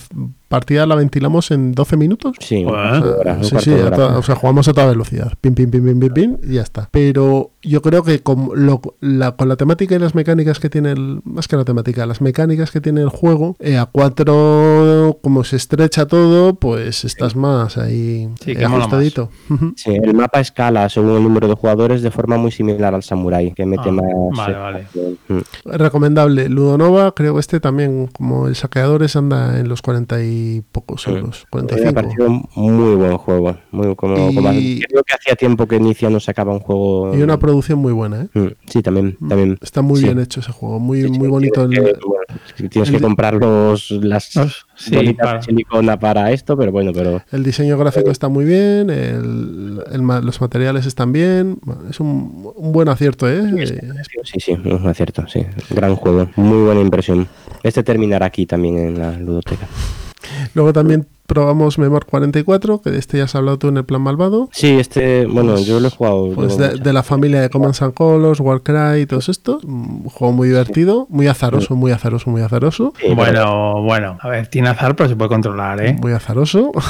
partida 0.48 0.84
la 0.86 0.96
ventilamos 0.96 1.50
en 1.50 1.72
12 1.72 1.96
minutos. 1.96 2.36
Sí, 2.40 2.62
O 2.66 2.70
sea, 3.42 3.42
sí, 3.42 3.56
sí, 3.60 3.72
a 3.72 3.90
toda- 3.90 4.18
o 4.18 4.22
sea, 4.22 4.34
jugamos 4.34 4.68
a 4.68 4.74
toda 4.74 4.88
velocidad. 4.88 5.32
Pim, 5.40 5.54
pim, 5.54 5.70
pim, 5.70 5.82
pim, 5.82 5.98
pim, 6.00 6.12
pim, 6.12 6.36
y 6.46 6.54
ya 6.56 6.62
está. 6.62 6.88
Pero 6.90 7.52
yo 7.64 7.82
creo 7.82 8.02
que 8.02 8.20
con, 8.20 8.50
lo- 8.54 8.80
la, 9.00 9.32
con 9.36 9.48
la 9.48 9.56
temática 9.56 9.94
y 9.94 9.98
las 9.98 10.14
mecánicas 10.14 10.58
que 10.60 10.70
tiene 10.70 10.92
el. 10.92 11.20
Más 11.24 11.48
que 11.48 11.56
la 11.56 11.64
temática, 11.64 12.06
las 12.06 12.20
mecánicas 12.20 12.70
que 12.70 12.80
tiene 12.80 13.00
el 13.00 13.08
juego, 13.08 13.56
eh, 13.60 13.76
a 13.78 13.86
cuatro, 13.86 15.18
como 15.22 15.44
se 15.44 15.56
estrecha 15.56 16.06
todo, 16.06 16.54
pues 16.54 17.04
estás 17.04 17.36
más 17.36 17.76
ahí 17.78 18.28
Sí, 18.42 18.52
eh, 18.52 18.56
que 18.56 18.68
mola 18.68 18.84
ajustadito. 18.84 19.30
Sí, 19.76 19.90
el 20.02 20.14
mapa 20.14 20.40
escala 20.40 20.88
según 20.88 21.16
el 21.16 21.22
número 21.22 21.48
de 21.48 21.54
jugadores 21.54 22.02
de 22.02 22.10
forma 22.10 22.36
muy 22.36 22.50
similar 22.52 22.94
al 22.94 23.02
Samurai, 23.02 23.52
que 23.52 23.64
mete 23.66 23.88
Ah, 23.88 23.92
más. 23.92 24.48
vale, 24.48 24.86
eh, 24.94 25.16
vale. 25.28 25.40
mm. 25.40 25.70
Recomendable. 25.78 26.48
Ludonova, 26.48 27.12
creo 27.14 27.34
que 27.34 27.40
este 27.40 27.60
también, 27.60 28.08
como 28.08 28.48
el 28.48 28.54
saqueadores, 28.56 29.16
anda 29.16 29.58
en 29.58 29.68
los 29.68 29.82
40 29.82 30.22
y 30.22 30.62
pocos 30.72 31.06
euros. 31.06 31.46
Me 31.52 31.60
ha 31.60 31.64
45. 31.66 31.94
parecido 31.94 32.28
muy 32.56 32.94
buen 32.96 33.16
juego. 33.18 33.56
Muy, 33.70 33.94
como, 33.96 34.30
Y- 34.30 34.34
como- 34.34 34.50
creo 34.50 35.02
que 35.04 35.14
hacía 35.14 35.34
tiempo 35.36 35.66
que 35.66 35.76
Inicia 35.76 36.10
no 36.10 36.20
sacaba 36.20 36.52
un 36.52 36.60
juego. 36.60 37.14
Y 37.16 37.22
una 37.22 37.38
producción 37.54 37.78
muy 37.78 37.92
buena, 37.92 38.22
¿eh? 38.22 38.28
Mm, 38.38 38.46
Sí, 38.66 38.82
también. 38.82 39.16
también. 39.28 39.58
Está 39.62 39.80
muy 39.82 39.98
Sí. 40.00 40.06
bien 40.06 40.18
hecho 40.18 40.40
ese 40.40 40.52
juego, 40.52 40.78
muy, 40.80 41.02
Sí, 41.02 41.08
sí, 41.08 41.18
muy 41.18 41.28
bonito. 41.28 41.68
Tienes, 41.68 41.88
el- 41.90 41.94
que, 41.98 42.06
bueno, 42.06 42.68
tienes 42.70 42.88
el 42.90 42.94
que 42.96 43.00
comprar 43.00 43.34
los, 43.34 43.90
las 43.92 44.34
Los- 44.36 44.66
sí, 44.76 44.94
bolitas 44.94 45.24
para- 45.26 45.38
de 45.38 45.44
silicona 45.44 45.98
para 45.98 46.32
esto, 46.32 46.56
pero 46.56 46.72
bueno, 46.72 46.92
pero 46.92 47.22
El 47.30 47.42
diseño 47.44 47.78
gráfico 47.78 48.10
está 48.10 48.28
muy 48.28 48.44
bien, 48.44 48.90
el- 48.90 49.82
el 49.92 50.02
ma- 50.02 50.20
los 50.20 50.40
materiales 50.40 50.86
están 50.86 51.12
bien. 51.12 51.58
Es 51.88 52.00
un, 52.00 52.52
un 52.56 52.72
buen 52.72 52.88
acierto, 52.88 53.28
¿eh? 53.28 53.42
Eh, 53.58 53.80
sí, 54.24 54.40
sí, 54.40 54.52
un 54.52 54.86
acierto, 54.88 55.26
sí. 55.28 55.44
Gran 55.70 55.94
juego, 55.96 56.28
muy 56.36 56.64
buena 56.64 56.80
impresión. 56.80 57.28
Este 57.62 57.82
terminará 57.82 58.26
aquí 58.26 58.46
también 58.46 58.78
en 58.78 58.98
la 58.98 59.12
ludoteca. 59.18 59.66
Luego 60.54 60.72
también 60.72 61.06
probamos 61.26 61.78
Memor 61.78 62.04
44, 62.06 62.82
que 62.82 62.90
de 62.90 62.98
este 62.98 63.18
ya 63.18 63.24
has 63.24 63.34
hablado 63.34 63.58
tú 63.58 63.68
en 63.68 63.76
el 63.76 63.84
plan 63.84 64.02
malvado. 64.02 64.48
Sí, 64.52 64.78
este, 64.78 65.26
bueno, 65.26 65.58
yo 65.58 65.80
lo 65.80 65.88
he 65.88 65.90
jugado. 65.90 66.32
Pues 66.34 66.58
de, 66.58 66.76
de 66.76 66.92
la 66.92 67.02
familia 67.02 67.40
de 67.40 67.50
Command 67.50 67.74
and 67.80 67.94
Colors, 67.94 68.40
Warcry 68.40 69.02
y 69.02 69.06
todos 69.06 69.28
estos. 69.28 69.64
Un 69.64 70.04
juego 70.04 70.32
muy 70.32 70.48
divertido, 70.48 71.06
muy 71.10 71.26
azaroso, 71.26 71.76
muy 71.76 71.92
azaroso, 71.92 72.30
muy 72.30 72.42
azaroso. 72.42 72.92
Bueno, 73.14 73.82
bueno. 73.82 74.18
A 74.20 74.28
ver, 74.28 74.48
tiene 74.48 74.68
azar, 74.68 74.94
pero 74.96 75.08
se 75.08 75.16
puede 75.16 75.28
controlar, 75.28 75.82
¿eh? 75.84 75.96
Muy 76.00 76.12
azaroso. 76.12 76.72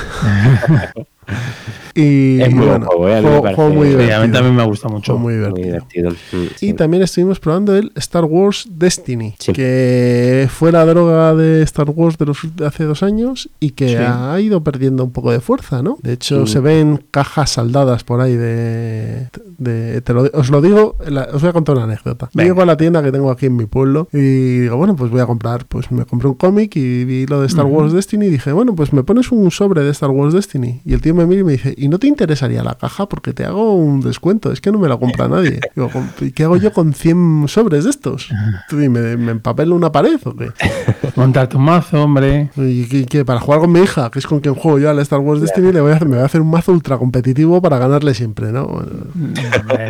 y 1.94 2.40
Es 2.40 2.50
muy 2.50 2.66
buen 2.66 2.80
bueno, 2.80 2.86
juego, 2.86 3.08
¿eh? 3.08 3.12
A 3.14 3.16
mí 3.18 3.22
me 3.22 3.28
juego- 3.28 3.42
parece- 3.42 3.56
juego 3.56 3.74
muy 3.74 3.86
Sí, 3.86 3.92
a 3.92 3.96
mí 3.96 4.02
divertido. 4.04 4.32
también 4.32 4.56
me 4.56 4.64
gusta 4.64 4.88
mucho. 4.88 5.12
Juego 5.12 5.18
muy 5.20 5.34
Muy 5.50 5.62
divertido. 5.62 6.10
Mm, 6.10 6.36
Y 6.36 6.48
sí. 6.56 6.72
también 6.74 7.02
estuvimos 7.02 7.40
probando 7.40 7.76
el 7.76 7.92
Star 7.96 8.24
Wars 8.24 8.66
Destiny, 8.70 9.34
Sí. 9.38 9.52
que 9.52 10.48
fue 10.50 10.72
la 10.72 10.84
droga 10.84 11.34
de 11.34 11.62
Star 11.62 11.88
Wars 11.90 12.18
de, 12.18 12.26
los, 12.26 12.38
de 12.56 12.66
hace 12.66 12.84
dos 12.84 13.02
años 13.02 13.48
y 13.60 13.70
que 13.70 13.88
Sí. 13.88 13.94
ha 13.96 14.38
ido 14.40 14.62
perdiendo 14.62 15.04
un 15.04 15.10
poco 15.12 15.30
de 15.32 15.40
fuerza, 15.40 15.82
¿no? 15.82 15.98
De 16.02 16.12
hecho, 16.14 16.42
Mm. 16.42 16.46
se 16.46 16.60
ven 16.60 17.04
cajas 17.10 17.50
saldadas 17.50 18.04
por 18.04 18.20
ahí 18.20 18.36
de... 18.36 19.28
de- 19.58 20.00
te 20.00 20.12
lo- 20.12 20.30
os 20.34 20.50
lo 20.50 20.60
digo, 20.60 20.96
la- 21.08 21.28
os 21.32 21.40
voy 21.40 21.50
a 21.50 21.52
contar 21.52 21.76
una 21.76 21.84
anécdota. 21.84 22.28
Venga. 22.34 22.48
Llego 22.48 22.62
a 22.62 22.66
la 22.66 22.76
tienda 22.76 23.02
que 23.02 23.12
tengo 23.12 23.30
aquí 23.30 23.46
en 23.46 23.56
mi 23.56 23.66
pueblo 23.66 24.08
y 24.12 24.58
digo, 24.60 24.76
bueno, 24.76 24.96
pues 24.96 25.10
voy 25.10 25.20
a 25.20 25.26
comprar, 25.26 25.64
pues 25.66 25.90
me 25.92 26.04
compré 26.04 26.28
un 26.28 26.34
cómic 26.34 26.74
y 26.76 27.04
vi 27.04 27.26
lo 27.26 27.40
de 27.40 27.46
Star. 27.46 27.64
Wars 27.64 27.92
Destiny 27.92 28.26
y 28.26 28.30
dije, 28.30 28.52
bueno, 28.52 28.74
pues 28.74 28.92
me 28.92 29.02
pones 29.04 29.32
un 29.32 29.50
sobre 29.50 29.82
de 29.82 29.90
Star 29.90 30.10
Wars 30.10 30.34
Destiny. 30.34 30.80
Y 30.84 30.92
el 30.92 31.00
tío 31.00 31.14
me 31.14 31.24
mira 31.26 31.40
y 31.40 31.44
me 31.44 31.52
dice, 31.52 31.74
¿y 31.84 31.88
no 31.88 31.98
te 31.98 32.06
interesaría 32.06 32.62
la 32.62 32.74
caja? 32.74 33.06
Porque 33.08 33.32
te 33.32 33.44
hago 33.44 33.74
un 33.74 34.00
descuento, 34.00 34.50
es 34.52 34.60
que 34.60 34.72
no 34.72 34.78
me 34.78 34.88
la 34.88 34.96
compra 34.96 35.28
nadie. 35.28 35.60
Digo, 35.76 35.90
¿y 36.20 36.32
qué 36.32 36.44
hago 36.44 36.56
yo 36.56 36.72
con 36.72 36.94
100 36.94 37.44
sobres 37.48 37.84
de 37.84 37.90
estos? 37.90 38.28
Tú 38.68 38.78
dime, 38.78 39.16
¿me 39.16 39.32
empapelo 39.32 39.74
una 39.76 39.92
pared 39.92 40.18
o 40.24 40.34
qué? 40.34 40.50
Montar 41.16 41.48
tu 41.48 41.58
mazo, 41.58 42.02
hombre. 42.02 42.50
¿Y 42.56 43.04
qué? 43.06 43.24
Para 43.24 43.38
jugar 43.40 43.60
con 43.60 43.70
mi 43.72 43.80
hija, 43.80 44.10
que 44.10 44.18
es 44.18 44.26
con 44.26 44.40
quien 44.40 44.54
juego 44.54 44.78
yo 44.78 44.90
al 44.90 44.98
Star 45.00 45.20
Wars 45.20 45.40
Destiny, 45.40 45.72
le 45.72 45.80
voy 45.80 45.92
a 45.92 45.96
hacer, 45.96 46.08
me 46.08 46.16
voy 46.16 46.22
a 46.22 46.26
hacer 46.26 46.40
un 46.40 46.50
mazo 46.50 46.72
ultra 46.72 46.98
competitivo 46.98 47.60
para 47.62 47.78
ganarle 47.78 48.14
siempre, 48.14 48.50
¿no? 48.50 48.82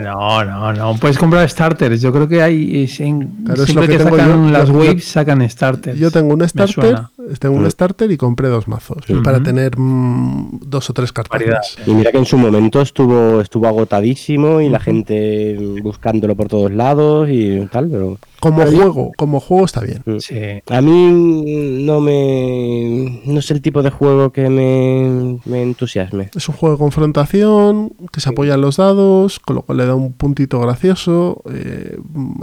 No, 0.03 0.45
no, 0.45 0.73
no. 0.73 0.97
Puedes 0.97 1.19
comprar 1.19 1.49
starters. 1.49 2.01
Yo 2.01 2.13
creo 2.13 2.29
que 2.29 2.43
hay. 2.43 2.85
es 2.85 3.01
en- 3.01 3.45
Claro, 3.45 3.65
siempre 3.65 3.87
que 3.89 3.97
que, 3.99 4.05
tengo 4.05 4.17
sacan 4.17 4.47
yo. 4.47 4.51
las 4.53 4.69
Yo- 4.69 4.75
waves, 4.75 5.05
sacan 5.05 5.49
starters. 5.51 5.99
Yo 5.99 6.11
tengo 6.11 6.35
un 6.35 6.49
starter, 6.49 6.97
tengo 7.39 7.57
un 7.57 7.65
Mm. 7.65 7.71
starter 7.71 8.11
y 8.11 8.17
compré 8.17 8.49
dos 8.49 8.69
mazos 8.69 9.05
para 9.23 9.43
tener 9.43 9.79
mm, 9.79 10.61
dos 10.67 10.91
o 10.91 10.93
tres 10.93 11.13
Variedad. 11.13 11.61
cartas. 11.61 11.84
Y 11.87 11.93
mira 11.95 12.11
que 12.11 12.19
en 12.19 12.25
su 12.25 12.39
momento 12.39 12.81
estuvo 12.81 13.41
estuvo 13.41 13.67
agotadísimo 13.67 14.61
y 14.61 14.69
la 14.69 14.81
gente 14.81 15.57
buscándolo 15.83 16.35
por 16.35 16.49
todos 16.49 16.71
lados 16.73 17.29
y 17.31 17.61
tal, 17.71 17.89
pero 17.91 18.19
Como 18.41 18.63
juego, 18.67 19.13
como 19.17 19.41
juego 19.41 19.65
está 19.65 19.81
bien. 19.81 20.03
Sí. 20.21 20.39
a 20.69 20.81
mí 20.81 21.83
no 21.85 22.01
me 22.01 23.21
no 23.27 23.39
es 23.39 23.51
el 23.51 23.61
tipo 23.63 23.83
de 23.83 23.91
juego 23.91 24.33
que 24.33 24.49
me, 24.49 25.39
me 25.45 25.63
entusiasme. 25.63 26.31
Es 26.35 26.49
un 26.49 26.55
juego 26.55 26.75
de 26.75 26.79
confrontación 26.79 27.93
que 28.13 28.21
se 28.21 28.31
apoya 28.31 28.55
en 28.55 28.61
los 28.61 28.77
dados, 28.77 29.39
con 29.41 29.57
lo 29.57 29.63
cual 29.63 29.79
le 29.79 29.87
da 29.87 29.95
un 29.95 30.13
puntito 30.13 30.61
gracioso. 30.61 31.43
eh, 31.53 31.97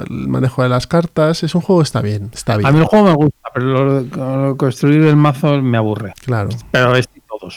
el 0.09 0.27
manejo 0.27 0.63
de 0.63 0.69
las 0.69 0.87
cartas. 0.87 1.43
Es 1.43 1.55
un 1.55 1.61
juego 1.61 1.81
que 1.81 1.85
está 1.85 2.01
bien. 2.01 2.29
Está 2.33 2.57
bien. 2.57 2.67
A 2.67 2.71
mí 2.71 2.79
el 2.79 2.85
juego 2.85 3.05
me 3.05 3.13
gusta, 3.15 3.37
pero 3.53 3.65
lo- 3.65 4.01
lo- 4.01 4.57
construir 4.57 5.01
el 5.03 5.15
mazo 5.15 5.61
me 5.61 5.77
aburre. 5.77 6.13
Claro. 6.25 6.49
Pero 6.71 6.95
es 6.95 7.07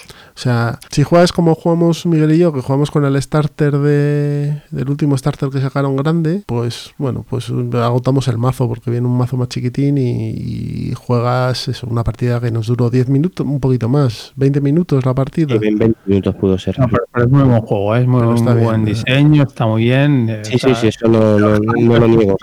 todos. 0.02 0.24
O 0.34 0.38
sea, 0.38 0.78
si 0.90 1.02
juegas 1.02 1.32
como 1.32 1.54
jugamos 1.54 2.06
Miguel 2.06 2.32
y 2.32 2.38
yo, 2.38 2.52
que 2.52 2.60
jugamos 2.60 2.90
con 2.90 3.04
el 3.04 3.20
starter 3.20 3.78
de, 3.78 4.62
del 4.70 4.88
último 4.88 5.16
starter 5.16 5.48
que 5.50 5.60
sacaron 5.60 5.96
grande, 5.96 6.42
pues 6.46 6.92
bueno, 6.98 7.24
pues 7.28 7.50
agotamos 7.50 8.28
el 8.28 8.38
mazo 8.38 8.68
porque 8.68 8.90
viene 8.90 9.06
un 9.06 9.16
mazo 9.16 9.36
más 9.36 9.48
chiquitín 9.48 9.96
y, 9.98 10.92
juegas 10.94 11.68
eso, 11.68 11.86
una 11.86 12.04
partida 12.04 12.40
que 12.40 12.50
nos 12.50 12.66
duró 12.66 12.90
10 12.90 13.08
minutos, 13.08 13.46
un 13.46 13.60
poquito 13.60 13.88
más, 13.88 14.32
20 14.36 14.60
minutos 14.60 15.04
la 15.04 15.14
partida. 15.14 15.56
20 15.56 15.94
minutos 16.06 16.34
pudo 16.36 16.58
ser. 16.58 16.76
pero, 17.12 17.24
es 17.24 17.30
muy 17.30 17.42
buen 17.42 17.60
juego, 17.60 17.96
¿eh? 17.96 18.00
es 18.00 18.06
muy, 18.06 18.22
buen 18.54 18.84
diseño, 18.84 19.42
está 19.44 19.66
muy 19.66 19.84
bien. 19.84 20.28
Eh, 20.28 20.42
sí, 20.44 20.58
sí, 20.58 20.74
sí, 20.74 20.88
eso 20.88 21.08
no, 21.08 21.38
lo 21.38 22.08
niego. 22.08 22.36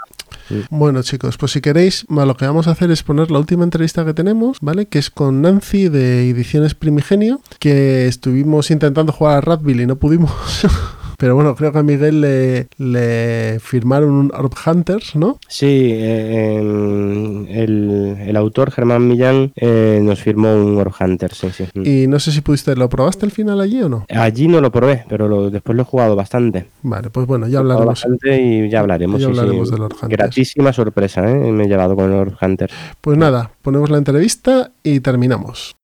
Bueno, 0.69 1.01
chicos, 1.03 1.37
pues 1.37 1.51
si 1.51 1.61
queréis, 1.61 2.05
lo 2.09 2.35
que 2.35 2.45
vamos 2.45 2.67
a 2.67 2.71
hacer 2.71 2.91
es 2.91 3.03
poner 3.03 3.31
la 3.31 3.39
última 3.39 3.63
entrevista 3.63 4.05
que 4.05 4.13
tenemos, 4.13 4.57
¿vale? 4.61 4.87
Que 4.87 4.99
es 4.99 5.09
con 5.09 5.41
Nancy 5.41 5.89
de 5.89 6.29
Ediciones 6.29 6.75
Primigenio, 6.75 7.41
que 7.59 8.07
estuvimos 8.07 8.71
intentando 8.71 9.11
jugar 9.11 9.37
a 9.37 9.41
Radville 9.41 9.83
y 9.83 9.87
no 9.87 9.95
pudimos. 9.97 10.31
Pero 11.21 11.35
bueno, 11.35 11.55
creo 11.55 11.71
que 11.71 11.77
a 11.77 11.83
Miguel 11.83 12.19
le, 12.19 12.67
le 12.79 13.59
firmaron 13.59 14.09
un 14.09 14.31
Orb 14.33 14.53
Hunters, 14.65 15.15
¿no? 15.15 15.37
Sí, 15.47 15.91
el, 15.91 17.45
el, 17.47 18.35
autor 18.35 18.71
Germán 18.71 19.07
Millán 19.07 19.51
eh, 19.55 19.99
nos 20.01 20.19
firmó 20.19 20.55
un 20.55 20.79
Orb 20.79 20.95
Hunters, 20.99 21.37
sí, 21.37 21.51
sí. 21.51 21.65
Y 21.75 22.07
no 22.07 22.19
sé 22.19 22.31
si 22.31 22.41
pudiste, 22.41 22.75
¿lo 22.75 22.89
probaste 22.89 23.27
al 23.27 23.31
final 23.31 23.61
allí 23.61 23.83
o 23.83 23.89
no? 23.89 24.07
Allí 24.09 24.47
no 24.47 24.61
lo 24.61 24.71
probé, 24.71 25.05
pero 25.07 25.51
después 25.51 25.75
lo 25.75 25.83
he 25.83 25.85
jugado 25.85 26.15
bastante. 26.15 26.65
Vale, 26.81 27.11
pues 27.11 27.27
bueno, 27.27 27.47
ya 27.47 27.59
hablaremos. 27.59 27.85
Bastante 27.85 28.41
y 28.41 28.67
ya 28.67 28.79
hablaremos. 28.79 29.21
Ya 29.21 29.27
hablaremos 29.27 29.69
del 29.69 29.81
Orb 29.81 29.93
Hunters. 29.93 30.09
Gratísima 30.09 30.73
sorpresa, 30.73 31.29
¿eh? 31.29 31.35
Me 31.35 31.65
he 31.65 31.67
llevado 31.67 31.95
con 31.95 32.11
el 32.11 32.17
Orb 32.17 32.33
Hunters. 32.41 32.73
Pues 32.99 33.19
nada, 33.19 33.51
ponemos 33.61 33.91
la 33.91 33.99
entrevista 33.99 34.71
y 34.81 35.01
terminamos. 35.01 35.75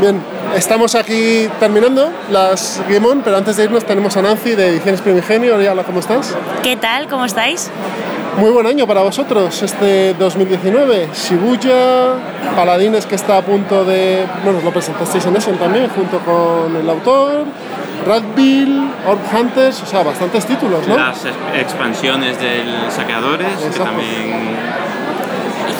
Bien, 0.00 0.22
Estamos 0.54 0.96
aquí 0.96 1.48
terminando 1.60 2.10
las 2.30 2.82
Game 2.88 3.06
On, 3.06 3.22
pero 3.22 3.36
antes 3.36 3.56
de 3.56 3.64
irnos 3.64 3.84
tenemos 3.84 4.16
a 4.16 4.22
Nancy 4.22 4.56
de 4.56 4.68
Ediciones 4.68 5.00
Primigenio. 5.00 5.54
Hola, 5.54 5.84
¿cómo 5.84 6.00
estás? 6.00 6.36
¿Qué 6.62 6.76
tal? 6.76 7.06
¿Cómo 7.08 7.24
estáis? 7.24 7.70
Muy 8.36 8.50
buen 8.50 8.66
año 8.66 8.86
para 8.86 9.02
vosotros, 9.02 9.62
este 9.62 10.14
2019. 10.14 11.08
Shibuya, 11.14 12.14
Paladines 12.56 13.06
que 13.06 13.14
está 13.14 13.38
a 13.38 13.42
punto 13.42 13.84
de... 13.84 14.26
Bueno, 14.42 14.60
lo 14.64 14.72
presentasteis 14.72 15.24
en 15.26 15.36
Essen 15.36 15.56
también, 15.56 15.88
junto 15.88 16.18
con 16.18 16.74
el 16.74 16.88
autor, 16.90 17.44
Radville, 18.06 18.88
Orb 19.06 19.20
Hunters, 19.32 19.82
o 19.82 19.86
sea, 19.86 20.02
bastantes 20.02 20.46
títulos, 20.46 20.86
¿no? 20.88 20.96
Las 20.96 21.26
expansiones 21.54 22.40
del 22.40 22.90
Saqueadores, 22.90 23.56
que 23.56 23.78
también 23.78 24.56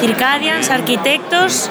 Circadians, 0.01 0.71
arquitectos. 0.71 1.69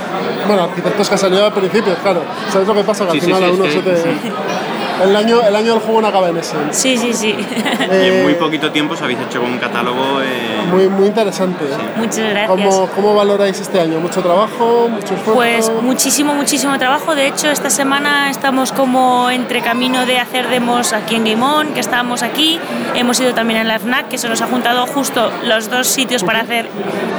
Bueno, 0.47 0.63
arquitectos 0.63 1.09
que 1.09 1.17
salido 1.17 1.45
al 1.45 1.53
principio, 1.53 1.95
claro. 1.95 2.21
¿Sabes 2.51 2.67
lo 2.67 2.73
que 2.75 2.83
pasa? 2.83 3.05
Que 3.05 3.11
al 3.11 3.21
final 3.21 3.43
a 3.43 3.51
uno 3.51 3.65
se 3.65 3.81
te 3.81 3.91
el 5.03 5.15
año, 5.15 5.41
el 5.41 5.55
año 5.55 5.73
del 5.73 5.81
juego 5.81 6.01
no 6.01 6.07
acaba 6.07 6.29
en 6.29 6.37
ese. 6.37 6.55
Sí, 6.71 6.97
sí, 6.97 7.13
sí. 7.13 7.35
y 7.91 8.07
en 8.07 8.23
muy 8.23 8.33
poquito 8.33 8.71
tiempo 8.71 8.93
os 8.93 9.01
habéis 9.01 9.19
hecho 9.19 9.41
con 9.41 9.51
un 9.51 9.57
catálogo. 9.57 10.21
Eh, 10.21 10.65
muy, 10.71 10.87
muy 10.87 11.07
interesante. 11.07 11.65
Muchas 11.95 12.29
gracias. 12.29 12.47
¿Cómo, 12.47 12.89
¿Cómo, 12.95 13.15
valoráis 13.15 13.59
este 13.59 13.79
año? 13.79 13.99
¿Mucho 13.99 14.21
trabajo? 14.21 14.87
¿Mucho 14.89 15.15
esfuerzo? 15.15 15.33
Pues 15.33 15.71
muchísimo, 15.81 16.33
muchísimo 16.33 16.77
trabajo. 16.77 17.15
De 17.15 17.27
hecho, 17.27 17.49
esta 17.49 17.69
semana 17.69 18.29
estamos 18.29 18.71
como 18.71 19.29
entre 19.29 19.61
camino 19.61 20.05
de 20.05 20.19
hacer 20.19 20.49
demos 20.49 20.93
aquí 20.93 21.15
en 21.15 21.25
Game 21.25 21.43
On, 21.43 21.73
que 21.73 21.79
estábamos 21.79 22.23
aquí. 22.23 22.59
Hemos 22.95 23.19
ido 23.19 23.33
también 23.33 23.59
a 23.59 23.63
la 23.63 23.79
FNAC, 23.79 24.09
que 24.09 24.17
se 24.17 24.29
nos 24.29 24.41
ha 24.41 24.47
juntado 24.47 24.85
justo 24.87 25.31
los 25.43 25.69
dos 25.69 25.87
sitios 25.87 26.23
para 26.23 26.41
hacer 26.41 26.69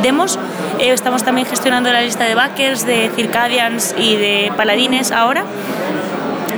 demos. 0.03 0.39
Eh, 0.79 0.93
estamos 0.93 1.23
también 1.23 1.47
gestionando 1.47 1.93
la 1.93 2.01
lista 2.03 2.25
de 2.25 2.35
backers, 2.35 2.87
de 2.87 3.11
Circadians 3.15 3.95
y 3.99 4.17
de 4.17 4.53
Paladines 4.57 5.13
ahora 5.13 5.45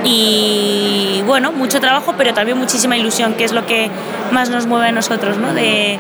y 0.05 1.23
bueno, 1.27 1.53
mucho 1.53 1.81
trabajo, 1.81 2.15
pero 2.17 2.35
también 2.35 2.59
muchísima 2.59 2.97
ilusión, 2.97 3.35
que 3.35 3.45
es 3.45 3.53
lo 3.53 3.67
que 3.67 3.91
más 4.33 4.51
nos 4.51 4.67
mueve 4.67 4.89
a 4.89 4.93
nosotros, 4.93 5.39
¿no? 5.39 5.55
De, 5.55 5.99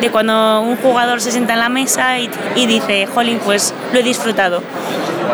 de 0.00 0.10
cuando 0.10 0.60
un 0.62 0.76
jugador 0.76 1.20
se 1.20 1.30
sienta 1.30 1.52
en 1.52 1.60
la 1.60 1.68
mesa 1.68 2.18
y, 2.18 2.66
dice, 2.66 3.06
jolín, 3.06 3.40
pues 3.44 3.72
lo 3.92 4.00
he 4.00 4.02
disfrutado. 4.02 4.60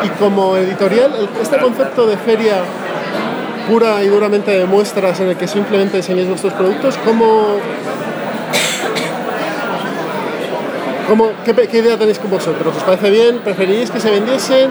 Y 0.05 0.09
como 0.21 0.57
editorial, 0.57 1.29
este 1.41 1.59
concepto 1.59 2.07
de 2.07 2.17
feria 2.19 2.57
pura 3.67 4.03
y 4.03 4.09
duramente 4.09 4.51
de 4.51 4.67
muestras 4.67 5.21
en 5.21 5.29
el 5.29 5.37
que 5.37 5.49
simplemente 5.49 5.99
enseñáis 5.99 6.29
vuestros 6.29 6.53
productos, 6.53 6.99
¿cómo, 7.05 7.57
¿Cómo, 11.09 11.31
qué, 11.43 11.79
idea 11.79 11.97
tenéis 11.97 12.19
con 12.19 12.31
vosotros? 12.31 12.77
¿Os 12.77 12.83
parece 12.83 13.11
bien? 13.11 13.39
¿Preferís 13.39 13.91
que 13.91 13.99
se 13.99 14.11
vendiesen? 14.11 14.71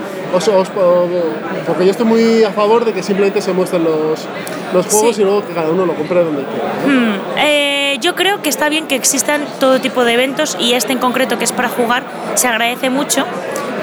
porque 1.65 1.85
yo 1.85 1.91
estoy 1.91 2.05
muy 2.05 2.43
a 2.43 2.51
favor 2.51 2.85
de 2.85 2.93
que 2.93 3.01
simplemente 3.01 3.41
se 3.41 3.53
muestren 3.53 3.83
los, 3.83 4.27
los 4.73 4.85
juegos 4.85 5.17
y 5.17 5.23
luego 5.23 5.47
que 5.47 5.53
cada 5.53 5.71
uno 5.71 5.85
lo 5.85 5.95
compre 5.95 6.23
donde 6.23 6.43
quiera. 6.43 6.73
Hmm, 6.85 7.37
eh, 7.37 7.97
yo 8.01 8.13
creo 8.13 8.41
que 8.43 8.49
está 8.49 8.69
bien 8.69 8.87
que 8.87 8.95
existan 8.95 9.45
todo 9.59 9.79
tipo 9.79 10.05
de 10.05 10.13
eventos 10.13 10.55
y 10.59 10.73
este 10.73 10.93
en 10.93 10.99
concreto 10.99 11.39
que 11.39 11.45
es 11.45 11.51
para 11.51 11.69
jugar 11.69 12.03
se 12.35 12.47
agradece 12.47 12.89
mucho 12.89 13.25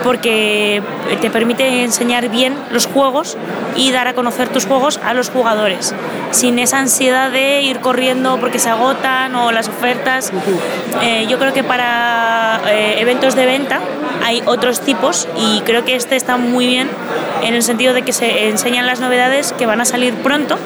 porque 0.04 0.82
te 1.20 1.30
permite 1.30 1.82
enseñar 1.82 2.28
bien 2.28 2.54
los 2.70 2.86
juegos 2.86 3.36
y 3.74 3.90
dar 3.90 4.06
a 4.06 4.14
conocer 4.14 4.48
tus 4.50 4.66
juegos 4.66 5.00
a 5.02 5.14
los 5.14 5.30
jugadores, 5.30 5.94
sin 6.30 6.58
esa 6.58 6.78
ansiedad 6.78 7.30
de 7.30 7.62
ir 7.62 7.80
corriendo 7.80 8.36
porque 8.38 8.58
se 8.58 8.68
agotan 8.68 9.34
o 9.34 9.50
las 9.50 9.68
ofertas. 9.68 10.30
Eh, 11.02 11.26
yo 11.28 11.38
creo 11.38 11.54
que 11.54 11.64
para 11.64 12.60
eh, 12.68 13.00
eventos 13.00 13.34
de 13.34 13.46
venta 13.46 13.80
hay 14.22 14.42
otros 14.44 14.80
tipos 14.80 15.26
y 15.36 15.62
creo 15.62 15.84
que 15.84 15.96
este 15.96 16.16
está 16.16 16.36
muy 16.36 16.66
bien 16.66 16.88
en 17.42 17.54
el 17.54 17.62
sentido 17.62 17.94
de 17.94 18.02
que 18.02 18.12
se 18.12 18.48
enseñan 18.48 18.86
las 18.86 19.00
novedades 19.00 19.52
que 19.54 19.66
van 19.66 19.80
a 19.80 19.84
salir 19.86 20.14
pronto 20.14 20.56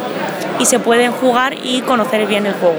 y 0.59 0.67
se 0.67 0.81
pueden 0.81 1.13
jugar 1.13 1.55
y 1.63 1.81
conocer 1.83 2.27
bien 2.27 2.45
el 2.47 2.55
juego. 2.55 2.77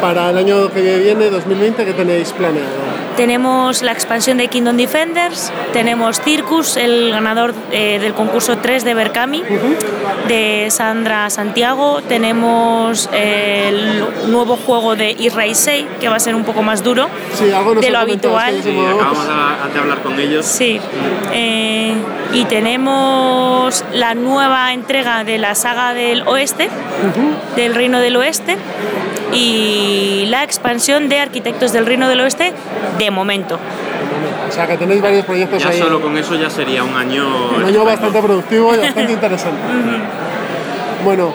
Para 0.00 0.30
el 0.30 0.38
año 0.38 0.70
que 0.70 0.98
viene, 0.98 1.30
2020, 1.30 1.84
¿qué 1.84 1.92
tenéis 1.92 2.32
planeado? 2.32 2.93
Tenemos 3.16 3.82
la 3.82 3.92
expansión 3.92 4.38
de 4.38 4.48
Kingdom 4.48 4.76
Defenders, 4.76 5.52
tenemos 5.72 6.20
Circus, 6.20 6.76
el 6.76 7.12
ganador 7.12 7.54
eh, 7.70 7.98
del 8.00 8.12
concurso 8.12 8.58
3 8.58 8.84
de 8.84 8.94
Berkami, 8.94 9.42
de 10.26 10.66
Sandra 10.70 11.30
Santiago, 11.30 12.02
tenemos 12.02 13.08
eh, 13.12 13.68
el 13.68 14.32
nuevo 14.32 14.56
juego 14.56 14.96
de 14.96 15.12
Israel 15.12 15.44
que 16.00 16.08
va 16.08 16.16
a 16.16 16.20
ser 16.20 16.34
un 16.34 16.44
poco 16.44 16.62
más 16.62 16.82
duro 16.82 17.08
de 17.80 17.90
lo 17.90 17.98
habitual. 17.98 18.60
Sí, 18.62 18.70
acabamos 18.70 19.26
de 19.72 19.78
hablar 19.78 20.02
con 20.02 20.18
ellos. 20.18 20.46
Sí. 20.46 20.80
Eh, 21.32 21.94
y 22.32 22.44
tenemos 22.46 23.84
la 23.92 24.14
nueva 24.14 24.72
entrega 24.72 25.24
de 25.24 25.38
la 25.38 25.54
saga 25.54 25.94
del 25.94 26.26
oeste, 26.26 26.68
del 27.56 27.74
Reino 27.74 28.00
del 28.00 28.16
Oeste, 28.16 28.56
y 29.32 30.26
la 30.28 30.44
expansión 30.44 31.08
de 31.08 31.18
Arquitectos 31.20 31.72
del 31.72 31.86
Reino 31.86 32.08
del 32.08 32.20
Oeste 32.20 32.52
de 32.98 33.03
momento. 33.10 33.58
O 34.48 34.52
sea 34.52 34.66
que 34.66 34.76
tenéis 34.76 35.02
varios 35.02 35.24
proyectos 35.24 35.62
ya 35.62 35.70
ahí. 35.70 35.78
solo 35.78 36.00
con 36.00 36.16
eso 36.16 36.34
ya 36.36 36.50
sería 36.50 36.84
un 36.84 36.94
año. 36.94 37.26
Un 37.56 37.64
año 37.64 37.84
bastante 37.84 38.20
productivo 38.20 38.74
y 38.74 38.78
bastante 38.78 39.12
interesante. 39.18 39.60
Bueno, 41.04 41.34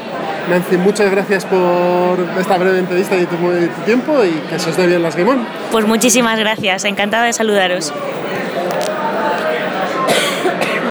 Nancy, 0.50 0.78
muchas 0.78 1.12
gracias 1.12 1.46
por 1.46 2.18
esta 2.40 2.58
breve 2.58 2.80
entrevista 2.80 3.16
y 3.18 3.26
tu, 3.26 3.36
tu 3.36 3.82
tiempo 3.86 4.24
y 4.24 4.32
que 4.50 4.58
se 4.58 4.70
os 4.70 4.78
dé 4.78 4.88
bien 4.88 5.04
las 5.04 5.16
Game 5.16 5.32
Pues 5.72 5.86
muchísimas 5.86 6.40
gracias, 6.40 6.86
encantada 6.86 7.26
de 7.26 7.34
saludaros. 7.34 7.94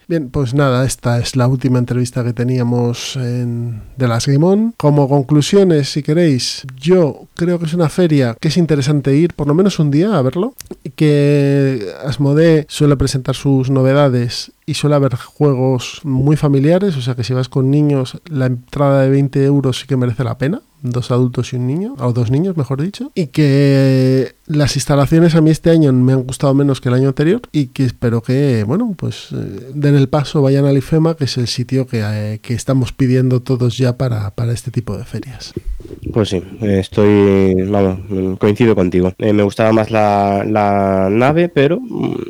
Bien, 0.08 0.30
pues 0.30 0.54
nada, 0.54 0.86
esta 0.86 1.18
es 1.18 1.36
la 1.36 1.46
última 1.46 1.78
entrevista 1.78 2.24
que 2.24 2.32
teníamos 2.32 3.14
en, 3.16 3.82
de 3.98 4.08
las 4.08 4.26
Game 4.26 4.72
Como 4.78 5.06
conclusiones, 5.06 5.92
si 5.92 6.02
queréis, 6.02 6.64
yo 6.80 7.26
creo 7.34 7.58
que 7.58 7.66
es 7.66 7.74
una 7.74 7.90
feria 7.90 8.34
que 8.40 8.48
es 8.48 8.56
interesante 8.56 9.14
ir 9.14 9.34
por 9.34 9.46
lo 9.46 9.52
menos 9.52 9.78
un 9.78 9.90
día 9.90 10.16
a 10.16 10.22
verlo, 10.22 10.54
que 10.96 11.92
Asmodee 12.06 12.64
suele 12.70 12.96
presentar 12.96 13.34
sus 13.34 13.68
novedades 13.68 14.52
y 14.64 14.72
suele 14.72 14.96
haber 14.96 15.14
juegos 15.14 16.00
muy 16.04 16.36
familiares, 16.36 16.96
o 16.96 17.02
sea 17.02 17.14
que 17.14 17.22
si 17.22 17.34
vas 17.34 17.50
con 17.50 17.70
niños, 17.70 18.18
la 18.30 18.46
entrada 18.46 19.02
de 19.02 19.10
20 19.10 19.44
euros 19.44 19.80
sí 19.80 19.86
que 19.86 19.98
merece 19.98 20.24
la 20.24 20.38
pena 20.38 20.62
dos 20.82 21.10
adultos 21.10 21.52
y 21.52 21.56
un 21.56 21.66
niño, 21.66 21.94
o 21.98 22.12
dos 22.12 22.30
niños, 22.30 22.56
mejor 22.56 22.80
dicho, 22.80 23.10
y 23.14 23.28
que 23.28 24.36
las 24.48 24.76
instalaciones 24.76 25.34
a 25.34 25.40
mí 25.40 25.50
este 25.50 25.70
año 25.70 25.92
me 25.92 26.12
han 26.12 26.22
gustado 26.22 26.54
menos 26.54 26.80
que 26.80 26.88
el 26.88 26.94
año 26.94 27.08
anterior 27.08 27.42
y 27.52 27.68
que 27.68 27.84
espero 27.84 28.22
que, 28.22 28.64
bueno, 28.64 28.94
pues 28.96 29.28
eh, 29.32 29.70
den 29.74 29.94
el 29.94 30.08
paso, 30.08 30.42
vayan 30.42 30.64
al 30.64 30.76
IFEMA, 30.76 31.16
que 31.16 31.24
es 31.24 31.36
el 31.36 31.46
sitio 31.46 31.86
que, 31.86 32.02
eh, 32.02 32.38
que 32.40 32.54
estamos 32.54 32.92
pidiendo 32.92 33.40
todos 33.40 33.78
ya 33.78 33.96
para, 33.96 34.30
para, 34.30 34.52
este 34.52 34.70
tipo 34.70 34.96
de 34.96 35.04
ferias. 35.04 35.52
Pues 36.12 36.30
sí, 36.30 36.42
estoy, 36.62 37.54
vamos, 37.68 38.38
coincido 38.38 38.74
contigo. 38.74 39.12
Eh, 39.18 39.32
me 39.32 39.42
gustaba 39.42 39.72
más 39.72 39.90
la, 39.90 40.44
la, 40.44 41.08
nave, 41.10 41.48
pero, 41.48 41.80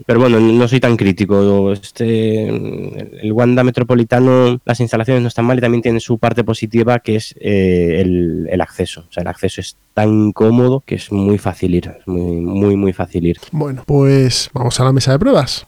pero 0.05 0.21
bueno, 0.21 0.41
no 0.41 0.69
soy 0.69 0.81
tan 0.81 0.97
crítico. 0.97 1.73
Este, 1.73 2.49
el 2.49 3.33
Wanda 3.33 3.63
Metropolitano, 3.65 4.61
las 4.65 4.81
instalaciones 4.81 5.23
no 5.23 5.29
están 5.29 5.47
mal 5.47 5.59
y 5.59 5.61
también 5.61 5.83
tiene 5.83 6.01
su 6.01 6.19
parte 6.19 6.45
positiva 6.45 6.99
que 6.99 7.17
es 7.17 7.35
el 7.41 8.09
el, 8.51 8.61
acceso. 8.61 9.05
O 9.09 9.13
sea, 9.13 9.23
el 9.23 9.29
acceso 9.29 9.61
es 9.61 9.77
tan 9.95 10.33
cómodo 10.33 10.83
que 10.85 10.97
es 10.97 11.13
muy 11.13 11.39
fácil 11.39 11.75
ir, 11.75 11.97
muy, 12.09 12.41
muy, 12.41 12.77
muy 12.77 12.93
fácil 12.93 13.27
ir. 13.27 13.39
Bueno, 13.53 13.83
pues 13.87 14.51
vamos 14.53 14.79
a 14.81 14.85
la 14.85 14.93
mesa 14.93 15.13
de 15.13 15.19
pruebas. 15.19 15.67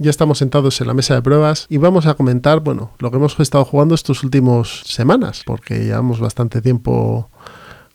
ya 0.00 0.10
estamos 0.10 0.38
sentados 0.38 0.80
en 0.80 0.86
la 0.86 0.94
mesa 0.94 1.14
de 1.14 1.22
pruebas 1.22 1.66
y 1.68 1.76
vamos 1.76 2.06
a 2.06 2.14
comentar, 2.14 2.60
bueno, 2.60 2.92
lo 2.98 3.10
que 3.10 3.18
hemos 3.18 3.38
estado 3.38 3.64
jugando 3.64 3.94
estas 3.94 4.24
últimas 4.24 4.82
semanas, 4.86 5.42
porque 5.44 5.84
llevamos 5.84 6.20
bastante 6.20 6.62
tiempo 6.62 7.28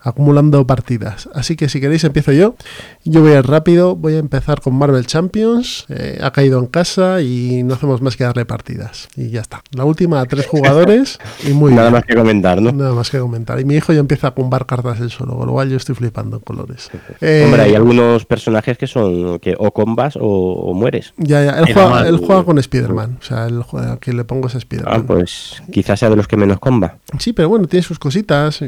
acumulando 0.06 0.66
partidas. 0.66 1.28
Así 1.34 1.56
que 1.56 1.68
si 1.68 1.82
queréis 1.82 2.04
empiezo 2.04 2.32
yo. 2.32 2.56
Yo 3.04 3.22
voy 3.22 3.32
a 3.34 3.40
ir 3.40 3.46
rápido, 3.48 3.96
voy 3.96 4.14
a 4.16 4.20
empezar 4.20 4.62
con 4.62 4.76
Marvel 4.76 5.06
Champions. 5.06 5.86
Eh, 5.90 6.20
ha 6.22 6.32
caído 6.32 6.60
en 6.60 6.68
casa 6.68 7.22
y 7.22 7.64
no 7.64 7.74
hacemos 7.74 8.02
más 8.02 8.16
que 8.16 8.24
darle 8.24 8.46
partidas. 8.46 9.08
Y 9.18 9.30
ya 9.30 9.42
está. 9.42 9.62
La 9.72 9.84
última 9.86 10.22
a 10.22 10.26
tres 10.26 10.46
jugadores 10.48 11.20
y 11.46 11.50
muy 11.52 11.72
Nada 11.72 11.84
bien. 11.90 11.94
más 11.94 12.06
que 12.06 12.16
comentar, 12.16 12.62
¿no? 12.62 12.72
Nada 12.72 12.94
más 12.94 13.10
que 13.10 13.20
comentar. 13.20 13.60
Y 13.60 13.66
mi 13.66 13.76
hijo 13.76 13.92
ya 13.94 14.00
empieza 14.00 14.28
a 14.28 14.32
cumbar 14.32 14.66
cartas 14.66 15.00
él 15.02 15.10
solo, 15.10 15.36
con 15.38 15.48
lo 15.48 15.54
cual 15.54 15.70
yo 15.70 15.78
estoy 15.78 15.96
flipando 15.96 16.38
en 16.38 16.44
colores. 16.44 16.90
Eh, 17.22 17.44
Hombre, 17.46 17.64
hay 17.64 17.76
algunos 17.76 18.26
personajes 18.26 18.78
que 18.78 18.88
son 18.88 19.40
que 19.40 19.56
o 19.58 19.72
combas 19.72 20.16
o, 20.16 20.22
o 20.22 20.74
mueres. 20.74 21.14
Ya, 21.18 21.44
ya. 21.44 21.52
Él 21.60 21.74
juega, 21.74 21.90
mal. 21.90 22.06
él 22.08 22.18
juega 22.18 22.44
con 22.44 22.58
Spider-Man. 22.60 23.18
O 23.20 23.24
sea, 23.24 23.48
él 23.48 23.64
juega, 23.64 23.94
a 23.94 23.98
quien 23.98 24.18
le 24.18 24.24
pongo 24.24 24.48
es 24.48 24.56
Ah, 24.56 24.60
Spider-Man. 24.60 25.06
pues 25.08 25.62
quizás 25.72 26.00
sea 26.00 26.10
de 26.10 26.16
los 26.16 26.28
que 26.28 26.38
menos 26.38 26.60
comba. 26.60 26.98
Sí, 27.20 27.34
pero 27.34 27.50
bueno, 27.50 27.68
tiene 27.68 27.84
sus 27.84 28.00
cositas. 28.00 28.62
y- 28.62 28.66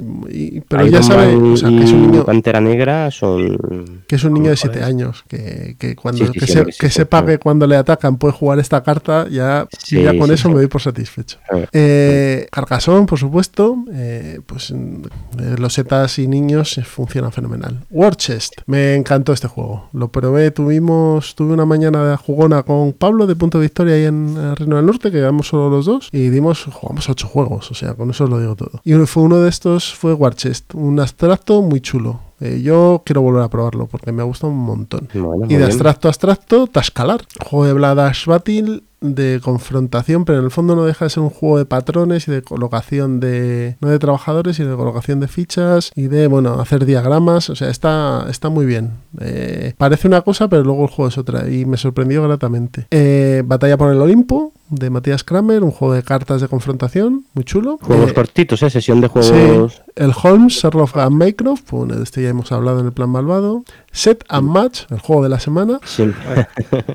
y- 0.57 0.61
pero 0.67 0.85
ya 0.87 1.03
sabe 1.03 1.26
O 1.35 1.57
sea, 1.57 1.69
que 1.69 1.83
es 1.83 1.91
un 1.91 2.03
y 2.03 2.07
niño. 2.07 2.25
Pantera 2.25 2.61
Negra 2.61 3.11
son. 3.11 4.03
Que 4.07 4.15
es 4.15 4.23
un 4.23 4.33
niño 4.33 4.49
de 4.49 4.57
7 4.57 4.83
años, 4.83 5.23
que, 5.27 5.75
que 5.79 5.95
cuando 5.95 6.25
Sí, 6.25 6.31
sí, 6.33 6.39
que, 6.39 6.47
sí, 6.47 6.53
se, 6.53 6.65
que 6.65 6.89
sí, 6.89 6.89
sepa 6.89 7.25
que 7.25 7.37
cuando 7.37 7.67
le 7.67 7.75
atacan 7.75 8.17
puede 8.17 8.33
jugar 8.33 8.59
esta 8.59 8.83
carta, 8.83 9.27
ya, 9.29 9.67
Sí, 9.77 10.01
ya 10.01 10.17
con 10.17 10.27
sí, 10.27 10.33
eso 10.33 10.47
sí. 10.47 10.49
me 10.49 10.55
doy 10.55 10.67
por 10.67 10.81
satisfecho. 10.81 11.39
Eh, 11.71 12.47
Carcassonne, 12.51 13.05
por 13.05 13.19
supuesto, 13.19 13.77
eh, 13.91 14.39
pues 14.45 14.71
mm, 14.71 15.03
eh, 15.39 15.55
los 15.57 15.73
setas 15.73 16.19
y 16.19 16.27
niños 16.27 16.79
funcionan 16.85 17.31
fenomenal. 17.31 17.79
War 17.89 18.15
Chest, 18.15 18.53
me 18.65 18.95
encantó 18.95 19.33
este 19.33 19.47
juego. 19.47 19.89
Lo 19.93 20.09
probé, 20.09 20.51
tuvimos, 20.51 21.35
tuve 21.35 21.53
una 21.53 21.65
mañana 21.65 22.03
de 22.09 22.17
jugona 22.17 22.63
con 22.63 22.93
Pablo 22.93 23.27
de 23.27 23.35
Punto 23.35 23.59
Victoria 23.59 23.95
ahí 23.95 24.05
en 24.05 24.35
el 24.37 24.55
Reino 24.55 24.75
del 24.77 24.85
Norte, 24.85 25.11
que 25.11 25.17
quedamos 25.17 25.47
solo 25.47 25.69
los 25.69 25.85
dos, 25.85 26.09
y 26.11 26.29
dimos, 26.29 26.65
jugamos 26.71 27.09
ocho 27.09 27.27
juegos, 27.27 27.71
o 27.71 27.73
sea, 27.73 27.93
con 27.93 28.09
eso 28.09 28.25
os 28.25 28.29
lo 28.29 28.39
digo 28.39 28.55
todo. 28.55 28.81
Y 28.83 28.93
fue 29.05 29.23
uno 29.23 29.39
de 29.39 29.49
estos, 29.49 29.93
fue 29.93 30.13
War 30.13 30.35
Chest, 30.35 30.73
un 30.73 30.99
abstracto 31.17 31.63
muy 31.63 31.81
chulo. 31.81 32.19
Eh, 32.39 32.61
yo 32.61 33.01
quiero 33.03 33.21
volver 33.21 33.41
a 33.41 33.49
probarlo 33.49 33.87
porque 33.87 34.11
me 34.11 34.21
ha 34.21 34.25
gustado 34.25 34.53
un 34.53 34.59
montón. 34.59 35.09
Bueno, 35.13 35.47
y 35.49 35.55
de 35.55 35.65
abstracto 35.65 36.07
a 36.07 36.09
abstracto, 36.09 36.67
Tascalar. 36.67 37.21
Juego 37.43 37.65
de 37.65 37.73
Bladash 37.73 38.27
Battle 38.27 38.83
de 38.99 39.39
confrontación, 39.43 40.25
pero 40.25 40.39
en 40.39 40.45
el 40.45 40.51
fondo 40.51 40.75
no 40.75 40.83
deja 40.83 41.05
de 41.05 41.09
ser 41.09 41.21
un 41.23 41.29
juego 41.29 41.57
de 41.59 41.65
patrones 41.65 42.27
y 42.27 42.31
de 42.31 42.41
colocación 42.41 43.19
de. 43.19 43.77
no 43.81 43.89
de 43.89 43.99
trabajadores, 43.99 44.55
sino 44.55 44.71
de 44.71 44.75
colocación 44.75 45.19
de 45.19 45.27
fichas 45.27 45.91
y 45.95 46.07
de, 46.07 46.27
bueno, 46.27 46.59
hacer 46.59 46.85
diagramas. 46.85 47.49
O 47.49 47.55
sea, 47.55 47.69
está, 47.69 48.25
está 48.29 48.49
muy 48.49 48.65
bien. 48.65 48.93
Eh, 49.19 49.73
parece 49.77 50.07
una 50.07 50.21
cosa, 50.21 50.47
pero 50.47 50.63
luego 50.63 50.83
el 50.83 50.89
juego 50.89 51.09
es 51.09 51.17
otra. 51.17 51.49
Y 51.49 51.65
me 51.65 51.77
sorprendió 51.77 52.23
gratamente. 52.23 52.87
Eh, 52.91 53.43
Batalla 53.45 53.77
por 53.77 53.91
el 53.91 54.01
Olimpo, 54.01 54.51
de 54.69 54.89
Matías 54.89 55.23
Kramer, 55.23 55.63
un 55.63 55.71
juego 55.71 55.93
de 55.93 56.03
cartas 56.03 56.41
de 56.41 56.47
confrontación, 56.47 57.25
muy 57.33 57.43
chulo. 57.45 57.77
Juegos 57.81 58.09
Eh, 58.11 58.13
cortitos, 58.13 58.63
¿eh? 58.63 58.69
Sesión 58.69 58.99
de 59.01 59.07
Sí, 59.07 59.29
juegos. 59.29 59.81
el 59.95 60.11
Holmes, 60.23 60.53
Sherlock 60.53 60.97
and 60.97 61.15
Mycroft, 61.23 61.63
pues, 61.69 61.95
de 61.95 62.03
este 62.03 62.23
ya 62.23 62.29
hemos 62.29 62.51
hablado 62.51 62.79
en 62.79 62.87
el 62.87 62.91
plan 62.93 63.09
malvado. 63.09 63.63
Set 63.91 64.23
and 64.29 64.47
Match, 64.47 64.81
el 64.91 64.99
juego 64.99 65.23
de 65.23 65.29
la 65.29 65.39
semana. 65.39 65.79
Sí. 65.83 66.11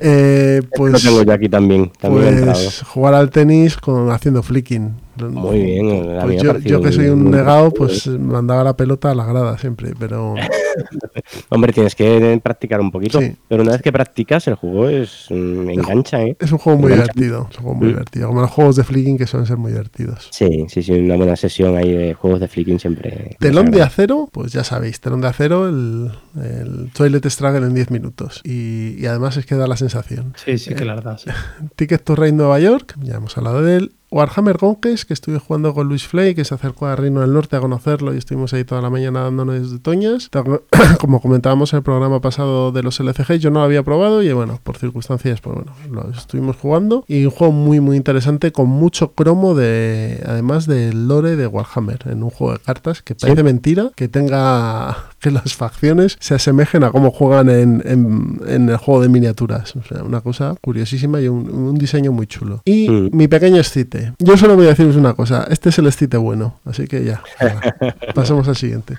Eh, 0.01 0.63
pues, 0.77 0.93
Lo 1.05 1.11
tengo 1.11 1.23
yo 1.23 1.33
aquí 1.33 1.49
también. 1.49 1.91
También 2.01 2.45
pues 2.45 2.83
jugar 2.83 3.15
al 3.15 3.31
tenis 3.31 3.77
con 3.77 4.11
haciendo 4.11 4.43
flicking. 4.43 4.95
Muy 5.17 5.61
bien. 5.63 6.19
Pues 6.23 6.43
yo, 6.65 6.81
que 6.81 6.93
soy 6.93 7.07
un 7.09 7.31
negado, 7.31 7.71
pues 7.71 8.07
mandaba 8.07 8.65
la 8.65 8.77
pelota 8.77 9.11
a 9.11 9.15
la 9.15 9.25
grada 9.27 9.59
siempre, 9.59 9.93
pero 9.99 10.35
Hombre, 11.51 11.73
tienes 11.73 11.95
que 11.95 12.41
practicar 12.43 12.81
un 12.81 12.91
poquito. 12.91 13.21
Sí. 13.21 13.37
Pero 13.49 13.63
una 13.63 13.73
vez 13.73 13.83
que 13.83 13.93
practicas, 13.93 14.49
el 14.49 14.55
juego 14.55 14.89
es 14.89 15.27
mm, 15.31 15.69
engancha, 15.71 16.23
¿eh? 16.23 16.37
es 16.41 16.51
un 16.53 16.59
juego 16.59 16.79
muy 16.79 16.93
Engancha. 16.93 17.13
divertido. 17.15 17.49
Es 17.51 17.59
un 17.59 17.63
juego 17.65 17.79
muy 17.79 17.87
Mm. 17.87 17.91
divertido, 17.91 18.29
como 18.29 18.41
los 18.41 18.51
juegos 18.51 18.77
de 18.77 18.85
flicking 18.85 19.19
que 19.19 19.27
suelen 19.27 19.47
ser 19.47 19.57
muy 19.59 19.73
divertidos. 19.73 20.29
Sí, 20.31 20.67
sí, 20.69 20.83
sí, 20.83 20.93
una 20.93 21.17
buena 21.17 21.37
sesión 21.37 21.77
ahí 21.77 21.93
de 21.93 22.15
juegos 22.15 22.41
de 22.41 22.49
flicking 22.49 22.79
siempre. 22.79 23.37
Telón 23.39 23.71
de 23.71 23.83
acero, 23.83 24.29
pues 24.33 24.53
ya 24.53 24.65
sabéis, 24.65 25.01
telón 25.01 25.21
de 25.21 25.29
acero, 25.29 25.69
el, 25.69 26.11
el 26.43 26.91
Toilet 26.95 27.25
Struggle 27.29 27.67
en 27.67 27.75
10 27.75 27.91
minutos. 27.91 28.41
Y, 28.45 28.95
y 28.99 29.07
además 29.07 29.37
es 29.37 29.47
que 29.47 29.55
da 29.57 29.67
la 29.67 29.77
sensación. 29.77 30.33
Sí, 30.43 30.57
sí, 30.59 30.75
que 30.75 30.85
la 30.85 30.95
verdad. 30.95 31.19
sí. 31.19 31.31
Ticket 31.77 32.03
to 32.03 32.17
Rey 32.17 32.33
Nueva 32.33 32.59
York, 32.61 32.95
ya 33.03 33.17
hemos 33.17 33.37
hablado 33.37 33.63
de 33.63 33.77
él. 33.77 33.93
Warhammer 34.13 34.59
Conquest, 34.59 35.05
que 35.05 35.15
estuve 35.15 35.39
jugando 35.39 35.73
con 35.73 35.89
Luis 35.89 36.07
Flay, 36.07 36.35
que 36.35 36.45
se 36.45 36.55
acercó 36.55 36.87
a 36.87 36.95
Reino 36.95 37.23
del 37.23 37.33
Norte 37.33 37.57
a 37.57 37.61
conocerlo 37.61 38.15
y 38.15 38.19
estuvimos 38.19 38.53
ahí 38.53 38.63
toda 38.63 38.83
la 38.83 38.91
mañana 38.91 39.23
dándonos 39.23 39.73
de 39.73 39.79
toñas. 39.79 40.29
Como 41.01 41.23
comentábamos 41.23 41.73
en 41.73 41.79
el 41.79 41.83
programa 41.83 42.21
pasado 42.21 42.73
de 42.73 42.83
los 42.83 43.01
LCG, 43.01 43.39
yo 43.39 43.51
no 43.51 43.61
lo 43.61 43.65
había 43.65 43.83
probado 43.83 44.23
y 44.23 44.31
bueno, 44.33 44.61
por 44.63 44.77
circunstancias, 44.77 45.41
pues 45.41 45.57
bueno, 45.57 45.73
lo 45.91 46.11
estuvimos 46.11 46.57
jugando. 46.57 47.05
Y 47.09 47.25
un 47.25 47.31
juego 47.31 47.55
muy, 47.55 47.81
muy 47.81 47.97
interesante 47.97 48.53
con 48.53 48.69
mucho 48.69 49.13
cromo 49.13 49.55
de, 49.55 50.23
además 50.27 50.67
del 50.67 51.09
lore 51.09 51.37
de 51.37 51.47
Warhammer, 51.47 52.01
en 52.07 52.23
un 52.23 52.31
juego 52.31 52.53
de 52.53 52.59
cartas 52.59 53.01
que 53.01 53.15
parece 53.15 53.43
mentira 53.43 53.93
que 53.97 54.09
tenga 54.09 55.12
que 55.23 55.31
las 55.31 55.55
facciones 55.55 56.17
se 56.21 56.35
asemejen 56.35 56.85
a 56.85 56.91
cómo 56.91 57.11
juegan 57.11 57.49
en, 57.49 57.83
en- 57.87 58.41
en 58.47 58.69
el 58.69 58.77
juego 58.77 59.01
de 59.03 59.09
miniaturas. 59.09 59.75
O 59.77 59.83
sea, 59.83 60.03
una 60.03 60.21
cosa 60.21 60.55
curiosísima 60.61 61.21
y 61.21 61.29
un, 61.29 61.49
un 61.51 61.79
diseño 61.79 62.13
muy 62.13 62.27
chulo. 62.27 62.61
Y 62.65 62.89
Mm. 62.91 63.11
mi 63.13 63.29
pequeño 63.29 63.61
escite. 63.61 64.13
Yo 64.19 64.37
solo 64.37 64.57
voy 64.57 64.67
a 64.67 64.71
deciros 64.71 64.97
una 64.97 65.15
cosa. 65.15 65.47
Este 65.49 65.69
es 65.71 65.79
el 65.79 65.87
escite 65.87 66.17
bueno. 66.17 66.59
Así 66.65 66.87
que 66.87 67.05
ya. 67.05 67.23
pasemos 68.15 68.47
al 68.49 68.57
siguiente. 68.57 68.97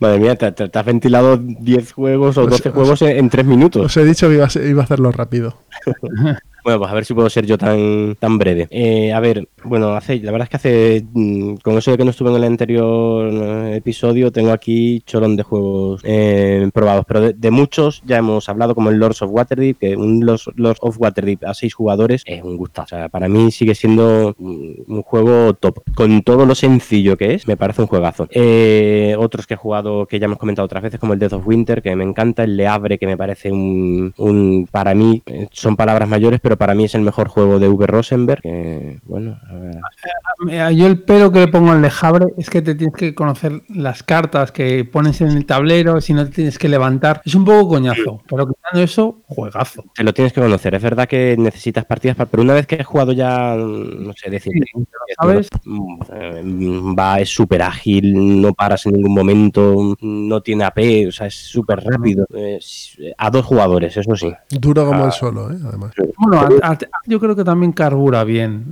Madre 0.00 0.18
mía, 0.18 0.34
te, 0.36 0.50
te- 0.52 0.68
te 0.68 0.78
has 0.78 0.84
ventilado 0.84 1.36
10 1.36 1.92
juegos 1.92 2.36
o 2.36 2.42
Os- 2.42 2.50
12 2.50 2.68
os- 2.70 2.74
juegos 2.74 3.02
en, 3.02 3.16
en 3.16 3.30
3 3.30 3.46
minutos. 3.46 3.86
Os 3.86 3.96
he 3.96 4.04
dicho 4.04 4.28
que 4.28 4.34
iba 4.34 4.46
a, 4.46 4.62
iba 4.68 4.80
a 4.82 4.84
hacerlo 4.84 5.12
rápido. 5.12 5.56
Bueno, 6.64 6.78
pues 6.78 6.90
a 6.90 6.94
ver 6.94 7.04
si 7.04 7.12
puedo 7.12 7.28
ser 7.28 7.44
yo 7.44 7.58
tan, 7.58 8.16
tan 8.18 8.38
breve. 8.38 8.66
Eh, 8.70 9.12
a 9.12 9.20
ver, 9.20 9.46
bueno, 9.64 9.94
hace, 9.94 10.18
la 10.20 10.32
verdad 10.32 10.46
es 10.46 10.50
que 10.50 10.56
hace, 10.56 11.06
mm, 11.12 11.56
con 11.56 11.76
eso 11.78 11.90
de 11.90 11.96
que 11.96 12.04
no 12.04 12.10
estuve 12.10 12.30
en 12.30 12.36
el 12.36 12.44
anterior 12.44 13.30
eh, 13.32 13.76
episodio, 13.76 14.30
tengo 14.30 14.52
aquí 14.52 15.02
cholón 15.06 15.36
de 15.36 15.42
juegos 15.42 16.00
eh, 16.04 16.68
probados, 16.72 17.04
pero 17.06 17.32
de, 17.32 17.50
muchos 17.50 18.02
ya 18.04 18.18
hemos 18.18 18.48
hablado, 18.48 18.74
como 18.74 18.90
el 18.90 18.98
Lords 18.98 19.22
of 19.22 19.30
Waterdeep, 19.32 19.78
que 19.78 19.96
un 19.96 20.24
Lords, 20.24 20.50
Lords 20.56 20.80
of 20.82 20.96
Waterdeep 20.98 21.44
a 21.44 21.54
seis 21.54 21.74
jugadores 21.74 22.22
es 22.26 22.42
un 22.42 22.56
gusto. 22.56 22.82
O 22.82 22.86
sea, 22.86 23.08
para 23.08 23.28
mí 23.28 23.50
sigue 23.50 23.74
siendo 23.74 24.34
mm, 24.38 24.92
un 24.92 25.02
juego 25.02 25.54
top. 25.54 25.80
Con 25.94 26.22
todo 26.22 26.46
lo 26.46 26.54
sencillo 26.54 27.16
que 27.16 27.34
es, 27.34 27.46
me 27.46 27.56
parece 27.56 27.82
un 27.82 27.88
juegazo. 27.88 28.28
Eh, 28.30 29.16
otros 29.18 29.46
que 29.46 29.54
he 29.54 29.56
jugado, 29.56 30.06
que 30.06 30.18
ya 30.18 30.26
hemos 30.26 30.38
comentado 30.38 30.66
otras 30.66 30.82
veces, 30.82 31.00
como 31.00 31.12
el 31.12 31.18
Death 31.18 31.34
of 31.34 31.46
Winter, 31.46 31.82
que 31.82 31.94
me 31.96 32.04
encanta, 32.04 32.44
el 32.44 32.56
Le 32.56 32.66
Havre, 32.66 32.98
que 32.98 33.06
me 33.06 33.16
parece 33.16 33.52
un, 33.52 34.12
un 34.18 34.68
para 34.70 34.94
mí, 34.94 35.22
eh, 35.26 35.48
son 35.52 35.76
palabras 35.76 36.08
mayores, 36.08 36.40
pero 36.40 36.56
para 36.56 36.74
mí 36.74 36.84
es 36.84 36.94
el 36.94 37.02
mejor 37.02 37.28
juego 37.28 37.58
de 37.58 37.68
V. 37.68 37.86
Rosenberg. 37.86 38.42
Que, 38.42 38.98
bueno, 39.04 39.38
Yo 40.72 40.86
el 40.86 41.02
pero 41.02 41.30
que 41.32 41.40
le 41.40 41.48
pongo 41.48 41.72
al 41.72 41.82
lejabre 41.82 42.26
es 42.36 42.50
que 42.50 42.62
te 42.62 42.74
tienes 42.74 42.96
que 42.96 43.14
conocer 43.14 43.62
las 43.68 44.02
cartas 44.02 44.52
que 44.52 44.84
pones 44.84 45.20
en 45.20 45.28
el 45.28 45.46
tablero, 45.46 46.00
si 46.00 46.12
no 46.12 46.24
te 46.24 46.32
tienes 46.32 46.58
que 46.58 46.68
levantar. 46.68 47.22
Es 47.24 47.34
un 47.34 47.44
poco 47.44 47.68
coñazo, 47.68 48.22
pero 48.28 48.46
quitando 48.46 48.63
eso, 48.72 49.20
juegazo. 49.26 49.84
Te 49.94 50.02
lo 50.02 50.12
tienes 50.14 50.32
que 50.32 50.40
conocer. 50.40 50.74
Es 50.74 50.82
verdad 50.82 51.06
que 51.06 51.36
necesitas 51.38 51.84
partidas, 51.84 52.16
para- 52.16 52.30
pero 52.30 52.42
una 52.42 52.54
vez 52.54 52.66
que 52.66 52.76
has 52.76 52.86
jugado 52.86 53.12
ya, 53.12 53.54
no 53.56 54.12
sé, 54.14 54.30
decirte, 54.30 54.60
sabes. 55.20 55.48
mm, 55.64 55.96
eh, 56.12 56.42
va, 56.98 57.20
es 57.20 57.28
súper 57.28 57.62
ágil, 57.62 58.40
no 58.40 58.52
paras 58.54 58.86
en 58.86 58.94
ningún 58.94 59.14
momento, 59.14 59.96
no 60.00 60.40
tiene 60.42 60.64
AP, 60.64 61.06
o 61.08 61.12
sea, 61.12 61.26
es 61.26 61.34
súper 61.34 61.80
rápido. 61.84 62.26
Es- 62.34 62.96
a 63.18 63.30
dos 63.30 63.44
jugadores, 63.44 63.96
eso 63.96 64.16
sí. 64.16 64.32
Duro 64.50 64.86
como 64.86 65.04
Ah. 65.04 65.06
el 65.06 65.12
solo, 65.12 65.50
¿eh? 65.52 65.56
además. 65.66 65.92
Bueno, 66.18 66.40
a- 66.62 66.72
a- 66.72 66.78
yo 67.06 67.20
creo 67.20 67.36
que 67.36 67.44
también 67.44 67.72
carbura 67.72 68.24
bien. 68.24 68.66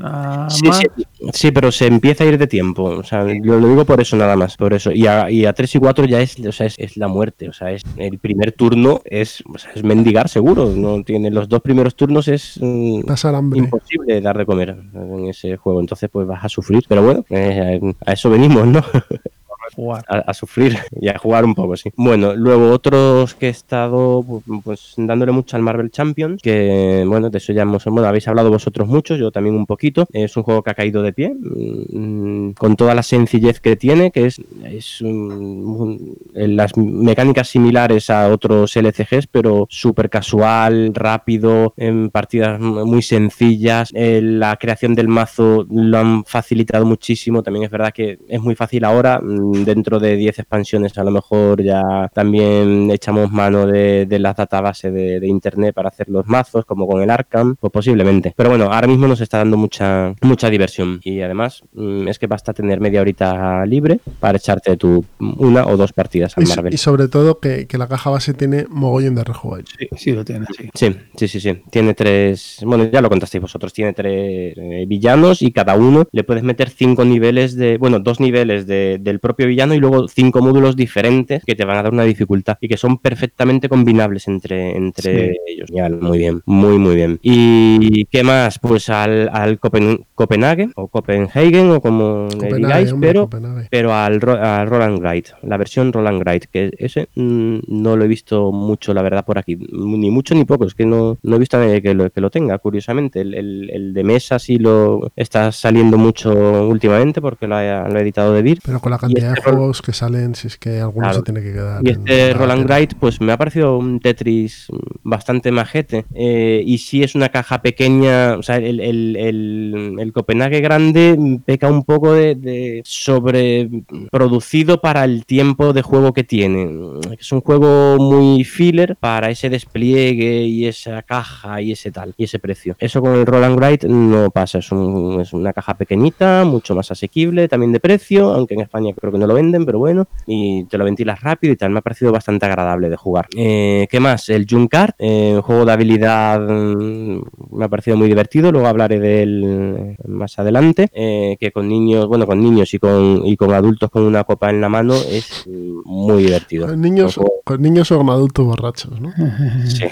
Sí, 0.48 0.66
más- 0.68 0.78
sí, 0.78 0.86
sí, 1.32 1.50
pero 1.52 1.70
se 1.70 1.86
empieza 1.86 2.24
a 2.24 2.26
ir 2.28 2.38
de 2.38 2.46
tiempo. 2.46 2.84
O 2.84 3.04
sea, 3.04 3.26
yo 3.26 3.58
lo 3.60 3.68
digo 3.68 3.84
por 3.84 4.00
eso 4.00 4.16
nada 4.16 4.36
más, 4.36 4.56
por 4.56 4.72
eso. 4.74 4.90
Y 4.90 5.06
a, 5.06 5.30
y 5.30 5.44
a 5.44 5.52
3 5.52 5.74
y 5.74 5.78
4 5.78 6.04
ya 6.06 6.20
es, 6.20 6.38
o 6.40 6.52
sea, 6.52 6.66
es, 6.66 6.74
es 6.78 6.96
la 6.96 7.08
muerte. 7.08 7.48
O 7.48 7.52
sea, 7.52 7.70
es 7.72 7.82
el 7.96 8.18
primer 8.18 8.52
turno 8.52 9.00
es, 9.04 9.42
o 9.52 9.58
sea, 9.58 9.72
es 9.74 9.81
mendigar 9.82 10.28
seguro. 10.28 10.70
No 10.70 11.02
tiene 11.02 11.30
los 11.30 11.48
dos 11.48 11.60
primeros 11.60 11.94
turnos 11.94 12.28
es 12.28 12.58
mm, 12.60 13.02
Pasar 13.02 13.34
hambre. 13.34 13.58
imposible 13.58 14.20
dar 14.20 14.38
de 14.38 14.46
comer 14.46 14.76
en 14.94 15.26
ese 15.26 15.56
juego. 15.56 15.80
Entonces, 15.80 16.08
pues 16.10 16.26
vas 16.26 16.44
a 16.44 16.48
sufrir. 16.48 16.84
Pero 16.88 17.02
bueno, 17.02 17.24
eh, 17.30 17.80
a 18.04 18.12
eso 18.12 18.30
venimos, 18.30 18.66
¿no? 18.66 18.82
jugar. 19.74 20.04
A, 20.08 20.34
sufrir 20.34 20.76
y 21.00 21.08
a 21.08 21.18
jugar 21.18 21.44
un 21.44 21.54
poco, 21.54 21.76
sí. 21.76 21.90
Bueno, 21.96 22.34
luego 22.34 22.70
otros 22.70 23.34
que 23.34 23.46
he 23.46 23.50
estado 23.50 24.22
pu- 24.22 24.62
pues 24.62 24.94
dándole 24.96 25.32
mucho 25.32 25.56
al 25.56 25.62
Marvel 25.62 25.90
Champions, 25.90 26.40
que 26.42 27.04
bueno, 27.06 27.30
de 27.30 27.38
eso 27.38 27.52
ya 27.52 27.62
hemos, 27.62 27.84
bueno, 27.84 28.06
habéis 28.08 28.28
hablado 28.28 28.50
vosotros 28.50 28.88
mucho, 28.88 29.16
yo 29.16 29.30
también 29.30 29.56
un 29.56 29.66
poquito. 29.66 30.06
Es 30.12 30.36
un 30.36 30.42
juego 30.42 30.62
que 30.62 30.70
ha 30.70 30.74
caído 30.74 31.02
de 31.02 31.12
pie, 31.12 31.34
mm, 31.34 32.52
con 32.52 32.76
toda 32.76 32.94
la 32.94 33.02
sencillez 33.02 33.60
que 33.60 33.76
tiene, 33.76 34.10
que 34.10 34.26
es, 34.26 34.40
es 34.64 35.00
un- 35.00 36.16
las 36.34 36.76
mecánicas 36.76 37.48
similares 37.48 38.10
a 38.10 38.28
otros 38.28 38.76
LCGs, 38.76 39.26
pero 39.30 39.66
súper 39.70 40.08
casual, 40.10 40.92
rápido, 40.94 41.74
en 41.76 42.10
partidas 42.10 42.60
muy 42.60 43.02
sencillas. 43.02 43.90
La 43.92 44.56
creación 44.56 44.94
del 44.94 45.08
mazo 45.08 45.66
lo 45.70 45.98
han 45.98 46.24
facilitado 46.24 46.84
muchísimo. 46.86 47.42
También 47.42 47.64
es 47.64 47.70
verdad 47.70 47.92
que 47.92 48.18
es 48.28 48.40
muy 48.40 48.54
fácil 48.54 48.84
ahora. 48.84 49.20
Dentro 49.64 49.98
de 49.98 50.16
10 50.16 50.38
expansiones 50.40 50.96
a 50.98 51.04
lo 51.04 51.10
mejor 51.10 51.62
ya 51.62 52.10
también 52.14 52.90
echamos 52.90 53.30
mano 53.30 53.66
de, 53.66 54.06
de 54.06 54.18
las 54.18 54.36
databases 54.36 54.92
de, 54.92 55.20
de 55.20 55.26
internet 55.28 55.74
para 55.74 55.88
hacer 55.88 56.08
los 56.08 56.26
mazos, 56.26 56.64
como 56.64 56.86
con 56.86 57.02
el 57.02 57.10
Arkham, 57.10 57.56
pues 57.58 57.72
posiblemente. 57.72 58.32
Pero 58.36 58.50
bueno, 58.50 58.66
ahora 58.72 58.86
mismo 58.86 59.06
nos 59.06 59.20
está 59.20 59.38
dando 59.38 59.56
mucha, 59.56 60.14
mucha 60.22 60.48
diversión 60.50 61.00
y 61.02 61.20
además 61.20 61.62
mm, 61.72 62.08
es 62.08 62.18
que 62.18 62.26
basta 62.26 62.52
tener 62.52 62.80
media 62.80 63.00
horita 63.00 63.64
libre 63.66 64.00
para 64.20 64.38
echarte 64.38 64.76
tu 64.76 65.04
una 65.18 65.66
o 65.66 65.76
dos 65.76 65.92
partidas 65.92 66.36
al 66.36 66.46
Marvel. 66.46 66.74
y 66.74 66.76
sobre 66.76 67.08
todo 67.08 67.38
que, 67.40 67.66
que 67.66 67.78
la 67.78 67.88
caja 67.88 68.10
base 68.10 68.34
tiene 68.34 68.66
mogollón 68.68 69.14
de 69.14 69.24
rejugables. 69.24 69.68
Sí, 69.78 69.88
sí 69.96 70.12
lo 70.12 70.24
tiene, 70.24 70.46
sí. 70.56 70.68
Sí, 70.74 70.96
sí, 71.16 71.28
sí, 71.28 71.40
sí. 71.40 71.62
Tiene 71.70 71.94
tres. 71.94 72.58
Bueno, 72.64 72.84
ya 72.90 73.00
lo 73.00 73.08
contasteis 73.08 73.42
vosotros. 73.42 73.72
Tiene 73.72 73.92
tres 73.92 74.54
eh, 74.56 74.84
villanos 74.86 75.42
y 75.42 75.52
cada 75.52 75.74
uno 75.76 76.06
le 76.12 76.24
puedes 76.24 76.42
meter 76.42 76.70
cinco 76.70 77.04
niveles 77.04 77.56
de. 77.56 77.78
Bueno, 77.78 77.98
dos 78.00 78.20
niveles 78.20 78.66
de- 78.66 78.98
del 79.00 79.20
propio 79.20 79.46
villano 79.52 79.74
y 79.74 79.78
luego 79.78 80.08
cinco 80.08 80.40
módulos 80.40 80.74
diferentes 80.76 81.44
que 81.44 81.54
te 81.54 81.64
van 81.64 81.76
a 81.78 81.82
dar 81.84 81.92
una 81.92 82.04
dificultad 82.04 82.56
y 82.60 82.68
que 82.68 82.76
son 82.76 82.98
perfectamente 82.98 83.68
combinables 83.68 84.28
entre, 84.28 84.76
entre 84.76 85.02
Sí. 85.32 85.36
ellos. 85.48 85.68
Ya, 85.72 85.88
muy 85.88 86.18
bien, 86.18 86.42
muy, 86.46 86.78
muy 86.78 86.94
bien. 86.96 87.18
¿Y 87.22 88.04
qué 88.06 88.22
más? 88.22 88.58
Pues 88.58 88.88
al, 88.88 89.28
al 89.32 89.58
Copen- 89.60 90.04
Copenhague 90.14 90.68
o 90.76 90.88
Copenhagen 90.88 91.70
o 91.70 91.80
como 91.80 92.28
le 92.40 92.56
digáis, 92.56 92.92
hombre, 92.92 93.10
pero 93.10 93.22
Copenhague. 93.24 93.68
pero 93.70 93.94
al, 93.94 94.20
Ro- 94.20 94.40
al 94.40 94.66
Roland 94.68 94.98
Wright, 95.00 95.26
la 95.42 95.56
versión 95.56 95.92
Roland 95.92 96.22
Wright, 96.22 96.44
que 96.52 96.70
ese 96.78 97.08
mm, 97.14 97.58
no 97.68 97.96
lo 97.96 98.04
he 98.04 98.08
visto 98.08 98.52
mucho, 98.52 98.94
la 98.94 99.02
verdad, 99.02 99.24
por 99.24 99.38
aquí, 99.38 99.56
ni 99.56 100.10
mucho 100.10 100.34
ni 100.34 100.44
poco, 100.44 100.64
es 100.66 100.74
que 100.74 100.86
no, 100.86 101.18
no 101.22 101.36
he 101.36 101.38
visto 101.38 101.56
a 101.56 101.60
nadie 101.60 101.82
que 101.82 101.94
lo, 101.94 102.08
que 102.10 102.20
lo 102.20 102.30
tenga, 102.30 102.58
curiosamente. 102.58 103.20
El, 103.20 103.34
el- 103.34 103.70
el 103.70 103.94
de 103.94 104.04
mesa 104.04 104.38
sí 104.38 104.56
lo 104.56 105.10
está 105.16 105.50
saliendo 105.52 105.98
mucho 105.98 106.32
últimamente 106.68 107.20
porque 107.20 107.46
lo 107.46 107.56
ha, 107.56 107.88
lo 107.88 107.98
ha 107.98 108.00
editado 108.00 108.32
de 108.34 108.42
Vir. 108.42 108.58
Pero 108.64 108.80
con 108.80 108.90
la 108.90 108.98
cantidad 108.98 109.31
juegos 109.40 109.82
que 109.82 109.92
salen, 109.92 110.34
si 110.34 110.46
es 110.48 110.56
que 110.58 110.80
alguno 110.80 111.06
Claro. 111.06 111.18
se 111.18 111.22
tiene 111.22 111.42
que 111.42 111.52
quedar. 111.52 111.80
Y 111.86 111.90
este 111.90 112.28
la 112.32 112.38
Roland. 112.38 112.64
Wright, 112.66 112.94
pues 112.98 113.20
me 113.20 113.32
ha 113.32 113.38
parecido 113.38 113.78
un 113.78 114.00
Tetris 114.00 114.66
bastante 115.02 115.50
majete. 115.52 116.04
eh, 116.14 116.62
y 116.64 116.78
sí 116.78 117.02
es 117.02 117.14
una 117.14 117.28
caja 117.30 117.62
pequeña. 117.62 118.34
O 118.36 118.42
sea, 118.42 118.56
el, 118.56 118.80
el, 118.80 119.16
el, 119.16 119.96
el 119.98 120.12
Copenhague 120.12 120.60
grande 120.60 121.18
peca 121.44 121.68
un 121.68 121.84
poco 121.84 122.12
de, 122.12 122.34
de 122.34 122.82
sobreproducido 122.84 124.80
para 124.80 125.04
el 125.04 125.24
tiempo 125.26 125.72
de 125.72 125.82
juego 125.82 126.12
que 126.12 126.24
tiene. 126.24 126.70
Es 127.18 127.32
un 127.32 127.40
juego 127.40 127.96
muy 127.98 128.44
filler 128.44 128.96
para 128.96 129.30
ese 129.30 129.50
despliegue 129.50 130.44
y 130.44 130.66
esa 130.66 131.02
caja 131.02 131.60
y 131.60 131.72
ese 131.72 131.90
tal, 131.90 132.14
y 132.16 132.24
ese 132.24 132.38
precio. 132.38 132.76
Eso 132.78 133.00
con 133.00 133.14
el 133.14 133.26
Roland 133.26 133.56
Wright 133.58 133.84
no 133.84 134.30
pasa. 134.30 134.58
Es, 134.58 134.70
un- 134.72 135.20
es 135.20 135.32
una 135.32 135.52
caja 135.52 135.74
pequeñita, 135.76 136.44
mucho 136.44 136.74
más 136.74 136.90
asequible, 136.90 137.48
también 137.48 137.72
de 137.72 137.80
precio, 137.80 138.32
aunque 138.32 138.54
en 138.54 138.60
España 138.60 138.92
creo 138.98 139.12
que 139.12 139.18
no 139.18 139.21
lo 139.26 139.34
venden, 139.34 139.64
pero 139.66 139.78
bueno, 139.78 140.06
y 140.26 140.64
te 140.64 140.78
lo 140.78 140.84
ventilas 140.84 141.20
rápido 141.20 141.52
y 141.52 141.56
tal. 141.56 141.70
Me 141.70 141.78
ha 141.78 141.82
parecido 141.82 142.12
bastante 142.12 142.46
agradable 142.46 142.88
de 142.90 142.96
jugar. 142.96 143.26
Eh, 143.36 143.86
¿Qué 143.90 144.00
más? 144.00 144.28
El 144.28 144.46
Junkart, 144.48 144.94
eh, 144.98 145.32
un 145.36 145.42
juego 145.42 145.64
de 145.64 145.72
habilidad, 145.72 146.40
mm, 146.40 147.22
me 147.52 147.64
ha 147.64 147.68
parecido 147.68 147.96
muy 147.96 148.08
divertido. 148.08 148.50
Luego 148.52 148.66
hablaré 148.66 148.98
de 149.00 149.22
él 149.22 149.44
eh, 149.46 149.96
más 150.08 150.38
adelante. 150.38 150.88
eh, 150.92 151.36
que 151.40 151.50
con 151.52 151.68
niños, 151.68 152.06
bueno, 152.08 152.26
con 152.26 152.40
niños 152.40 152.72
y 152.74 152.78
con, 152.78 153.22
y 153.26 153.36
con 153.36 153.52
adultos 153.52 153.90
con 153.90 154.02
una 154.04 154.24
copa 154.24 154.50
en 154.50 154.60
la 154.60 154.68
mano 154.68 154.94
es 154.94 155.44
mm, 155.46 155.80
muy 155.84 156.24
divertido. 156.24 156.66
Con 156.66 156.80
niños, 156.80 157.18
con 157.44 157.60
niños 157.62 157.90
o 157.92 157.98
con 157.98 158.10
adultos 158.10 158.44
borrachos, 158.46 159.00
¿no? 159.00 159.12
Sí, 159.66 159.84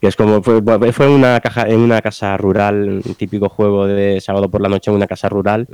que 0.00 0.08
es 0.08 0.16
como 0.16 0.42
fue, 0.42 0.60
fue 0.92 1.06
en 1.06 1.12
una 1.12 1.40
caja 1.40 1.68
en 1.68 1.80
una 1.80 2.00
casa 2.00 2.36
rural, 2.36 3.02
un 3.04 3.14
típico 3.14 3.48
juego 3.48 3.86
de 3.86 4.20
sábado 4.20 4.50
por 4.50 4.60
la 4.60 4.68
noche 4.68 4.90
en 4.90 4.96
una 4.96 5.06
casa 5.06 5.28
rural, 5.28 5.66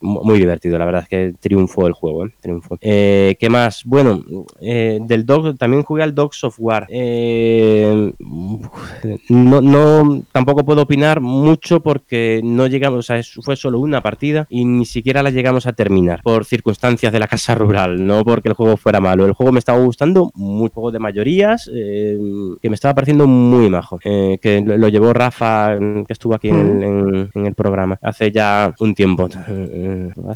mu- 0.00 0.22
muy 0.22 0.38
divertido, 0.38 0.78
la 0.78 0.84
verdad 0.84 1.02
es 1.02 1.08
que 1.08 1.34
triunfó 1.40 1.86
el 1.86 1.92
juego, 1.92 2.26
¿eh? 2.26 2.30
Eh, 2.80 3.36
¿Qué 3.38 3.48
más? 3.50 3.82
Bueno, 3.84 4.22
eh, 4.60 4.98
del 5.02 5.24
Dog 5.26 5.56
también 5.58 5.82
jugué 5.82 6.02
al 6.02 6.14
Dog 6.14 6.34
Software. 6.34 6.86
Eh, 6.88 8.12
no, 9.28 9.60
no, 9.60 10.22
tampoco 10.32 10.64
puedo 10.64 10.82
opinar 10.82 11.20
mucho 11.20 11.80
porque 11.80 12.40
no 12.44 12.66
llegamos, 12.66 12.98
o 12.98 13.02
sea, 13.02 13.20
fue 13.42 13.56
solo 13.56 13.78
una 13.78 14.02
partida 14.02 14.46
y 14.50 14.64
ni 14.64 14.84
siquiera 14.86 15.22
la 15.22 15.30
llegamos 15.30 15.66
a 15.66 15.72
terminar 15.72 16.20
por 16.22 16.44
circunstancias 16.44 17.12
de 17.12 17.18
la 17.18 17.28
casa 17.28 17.54
rural, 17.54 18.06
no 18.06 18.24
porque 18.24 18.48
el 18.48 18.54
juego 18.54 18.76
fuera 18.76 19.00
malo. 19.00 19.26
El 19.26 19.32
juego 19.32 19.52
me 19.52 19.58
estaba 19.58 19.78
gustando, 19.82 20.30
muy 20.34 20.70
juego 20.72 20.90
de 20.90 20.98
mayorías, 20.98 21.70
eh, 21.74 22.18
que 22.60 22.68
me 22.68 22.74
estaba 22.74 22.94
pareciendo 22.94 23.26
muy 23.26 23.68
majo. 23.70 23.98
eh, 24.04 24.38
que 24.40 24.60
lo, 24.60 24.76
lo 24.76 24.88
llevó 24.88 25.12
Rafa, 25.12 25.76
mm, 25.78 26.04
que 26.04 26.12
estuvo 26.12 26.34
aquí 26.34 26.48
en, 26.48 26.56
el, 26.58 26.82
en- 26.82 27.30
en 27.34 27.46
el 27.46 27.54
programa 27.54 27.98
hace 28.02 28.30
ya 28.32 28.74
un 28.80 28.94
tiempo. 28.94 29.28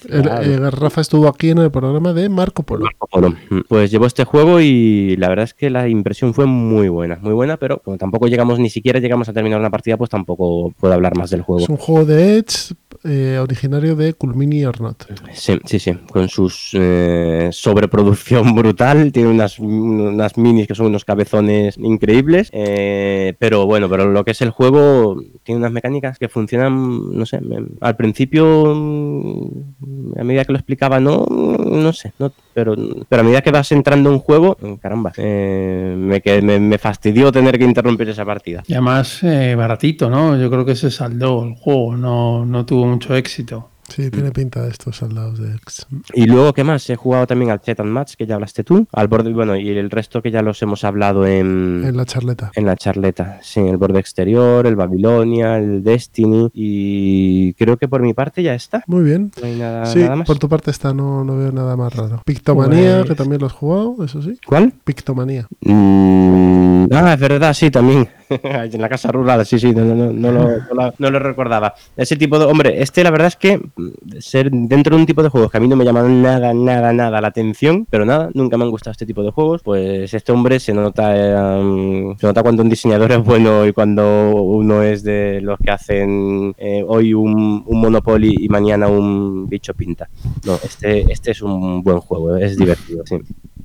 El- 0.09 0.70
Rafa 0.73 1.01
estuvo 1.01 1.28
aquí 1.28 1.51
en 1.51 1.59
el 1.59 1.70
programa 1.70 2.04
de 2.13 2.29
Marco 2.29 2.63
Polo. 2.65 2.87
Polo. 3.11 3.31
Mm, 3.51 3.61
Pues 3.69 3.91
llevó 3.91 4.07
este 4.07 4.25
juego 4.25 4.61
y 4.61 5.17
la 5.17 5.29
verdad 5.29 5.45
es 5.45 5.55
que 5.55 5.71
la 5.71 5.89
impresión 5.89 6.35
fue 6.35 6.47
muy 6.47 6.89
buena, 6.89 7.19
muy 7.23 7.33
buena, 7.33 7.57
pero 7.57 7.79
como 7.79 7.97
tampoco 7.97 8.27
llegamos, 8.27 8.59
ni 8.59 8.69
siquiera 8.69 8.99
llegamos 8.99 9.29
a 9.29 9.33
terminar 9.33 9.61
una 9.61 9.71
partida, 9.71 9.97
pues 9.97 10.11
tampoco 10.11 10.73
puedo 10.79 10.93
hablar 10.93 11.17
más 11.17 11.31
del 11.31 11.43
juego. 11.43 11.63
Es 11.63 11.69
un 11.69 11.77
juego 11.77 12.05
de 12.05 12.39
Edge 12.39 12.75
eh, 13.05 13.39
originario 13.41 13.97
de 13.97 14.15
Culmini 14.15 14.65
or 14.65 14.81
Not. 14.81 15.03
Sí, 15.33 15.59
sí, 15.65 15.79
sí, 15.79 15.93
con 16.11 16.29
sus 16.29 16.71
eh, 16.75 17.49
sobreproducción 17.53 18.55
brutal, 18.55 19.13
tiene 19.13 19.29
unas, 19.31 19.59
unas 19.59 20.37
minis 20.39 20.67
que 20.67 20.75
son 20.75 20.87
unos 20.87 21.05
cabezones 21.05 21.77
increíbles, 21.79 22.49
eh, 22.53 23.35
pero 23.39 23.67
bueno, 23.67 23.89
pero 23.89 24.11
lo 24.11 24.25
que 24.25 24.31
es 24.33 24.41
el 24.43 24.51
juego 24.51 25.21
tiene 25.43 25.59
unas 25.61 25.73
mecánicas 25.73 26.19
que 26.19 26.29
funcionan, 26.29 27.17
no 27.17 27.27
sé, 27.27 27.41
me- 27.41 27.65
al 27.81 27.97
principio, 27.97 28.75
mm, 28.75 30.19
a 30.19 30.25
medida 30.25 30.45
que 30.45 30.53
lo 30.53 30.59
explicaba, 30.59 31.01
no, 31.01 31.27
no 31.27 31.93
sé, 31.93 32.13
no, 32.19 32.33
pero, 32.53 32.75
pero 33.09 33.21
a 33.21 33.25
medida 33.25 33.43
que 33.43 33.51
vas 33.51 33.71
entrando 33.73 34.09
en 34.11 34.15
un 34.15 34.21
juego, 34.21 34.57
caramba, 34.81 35.13
eh, 35.17 35.95
me, 35.99 36.21
que- 36.21 36.41
me, 36.43 36.59
me 36.61 36.79
fastidió 36.79 37.31
tener 37.33 37.59
que 37.59 37.65
interrumpir 37.65 38.09
esa 38.09 38.25
partida. 38.25 38.63
Y 38.67 38.73
además 38.75 39.23
eh, 39.23 39.55
baratito, 39.57 40.09
¿no? 40.11 40.37
Yo 40.39 40.51
creo 40.51 40.65
que 40.65 40.75
se 40.75 40.91
saldó 40.91 41.45
el 41.45 41.55
juego, 41.55 41.97
no, 41.97 42.45
no 42.47 42.65
tuvo 42.65 42.87
mucho 42.95 43.15
éxito. 43.15 43.71
Sí, 43.87 44.11
tiene 44.11 44.31
pinta 44.31 44.62
de 44.62 44.71
estos 44.71 44.97
soldados 44.97 45.39
de 45.39 45.51
Edge. 45.51 45.85
Y 46.15 46.25
luego, 46.25 46.55
¿qué 46.55 46.65
más? 46.65 46.89
He 46.89 46.97
jugado 46.97 47.27
también 47.27 47.51
al 47.51 47.61
Chat 47.61 47.81
and 47.81 47.91
Match, 47.91 48.15
que 48.15 48.25
ya 48.27 48.37
hablaste 48.37 48.65
tú, 48.65 48.87
al 48.91 49.09
borde, 49.09 49.31
bueno, 49.35 49.57
y 49.57 49.69
el 49.69 49.91
resto 49.91 50.23
que 50.23 50.31
ya 50.31 50.41
los 50.41 50.62
hemos 50.62 50.85
hablado 50.85 51.27
en, 51.27 51.83
En 51.85 51.95
la 51.95 52.07
charleta. 52.07 52.51
en 52.55 52.65
la 52.65 52.77
charleta. 52.77 53.41
Sí, 53.43 53.61
el 53.61 53.77
borde 53.77 54.01
exterior, 54.01 54.66
el 54.66 54.75
Babilonia, 54.75 55.59
el 55.59 55.85
Destiny, 55.85 56.49
y 56.55 57.53
creo 57.55 57.77
que 57.77 57.87
por 57.87 58.01
mi 58.01 58.15
parte 58.15 58.43
ya 58.43 58.55
está. 58.55 58.83
Muy 58.87 59.05
bien. 59.05 59.31
No 59.39 59.47
hay 59.47 59.57
nada, 59.59 59.85
Sí, 59.85 59.99
nada 59.99 60.16
más. 60.16 60.27
por 60.27 60.39
tu 60.39 60.49
parte 60.49 60.71
está, 60.71 60.95
no, 60.95 61.23
no 61.23 61.37
veo 61.37 61.53
nada 61.53 61.77
más 61.77 61.95
raro. 61.95 62.23
Pictomanía, 62.25 63.01
Pues- 63.01 63.11
que 63.11 63.15
también 63.16 63.43
lo 63.43 63.49
has 63.49 63.53
jugado, 63.53 64.03
eso 64.03 64.23
sí. 64.23 64.39
¿Cuál? 64.47 64.73
Pictomanía. 64.83 65.47
Mm, 65.61 66.87
ah, 66.91 67.12
es 67.12 67.21
verdad, 67.21 67.53
sí, 67.53 67.71
también. 67.71 68.09
en 68.73 68.81
la 68.81 68.89
casa 68.89 69.11
rural, 69.13 69.45
sí, 69.47 69.59
sí, 69.59 69.73
no, 69.73 69.85
no, 69.85 69.95
no, 69.95 70.13
no 70.13 70.33
lo, 70.33 70.43
no 70.43 70.75
lo- 70.75 70.95
no 70.99 71.11
lo 71.11 71.19
recordaba. 71.19 71.75
Ese 71.97 72.17
tipo 72.17 72.39
de. 72.39 72.45
Hombre, 72.47 72.83
este 72.83 73.03
la 73.05 73.11
verdad 73.11 73.29
es 73.29 73.37
que 73.37 73.59
mm, 73.59 73.89
ser 74.21 74.51
dentro 74.51 74.95
de 74.97 75.01
un 75.03 75.07
tipo 75.07 75.23
de 75.23 75.29
juegos 75.29 75.51
que 75.51 75.57
a 75.59 75.61
mí 75.61 75.69
no 75.69 75.77
me 75.77 75.85
llaman 75.85 76.23
nada, 76.23 76.53
nada, 76.55 76.93
nada 76.93 77.21
la 77.21 77.29
atención, 77.29 77.87
pero 77.91 78.05
nada, 78.05 78.31
nunca 78.35 78.57
me 78.57 78.65
han 78.65 78.71
gustado 78.71 78.93
este 78.93 79.07
tipo 79.07 79.23
de 79.23 79.31
juegos, 79.31 79.63
pues 79.63 80.13
este 80.15 80.33
hombre 80.33 80.59
se 80.61 80.73
nota, 80.75 81.17
eh, 81.17 81.61
um, 81.61 82.17
se 82.19 82.27
nota 82.27 82.43
cuando 82.43 82.63
un 82.63 82.69
diseñador 82.69 83.13
es 83.13 83.25
bueno 83.25 83.67
y 83.67 83.73
cuando 83.73 84.33
uno 84.35 84.83
es 84.83 85.03
de 85.03 85.41
los 85.43 85.59
que 85.59 85.71
hacen 85.71 86.55
eh, 86.59 86.85
hoy 86.87 87.15
un, 87.15 87.63
un 87.67 87.81
Monopoly 87.81 88.35
y 88.41 88.49
mañana 88.49 88.89
un 88.89 89.49
bicho 89.49 89.75
pinta. 89.75 90.09
No, 90.47 90.55
este, 90.63 91.11
este 91.13 91.33
es 91.33 91.43
un 91.43 91.83
buen 91.83 91.99
juego, 92.01 92.37
es 92.37 92.57
divertido, 92.57 93.03
sí. 93.07 93.17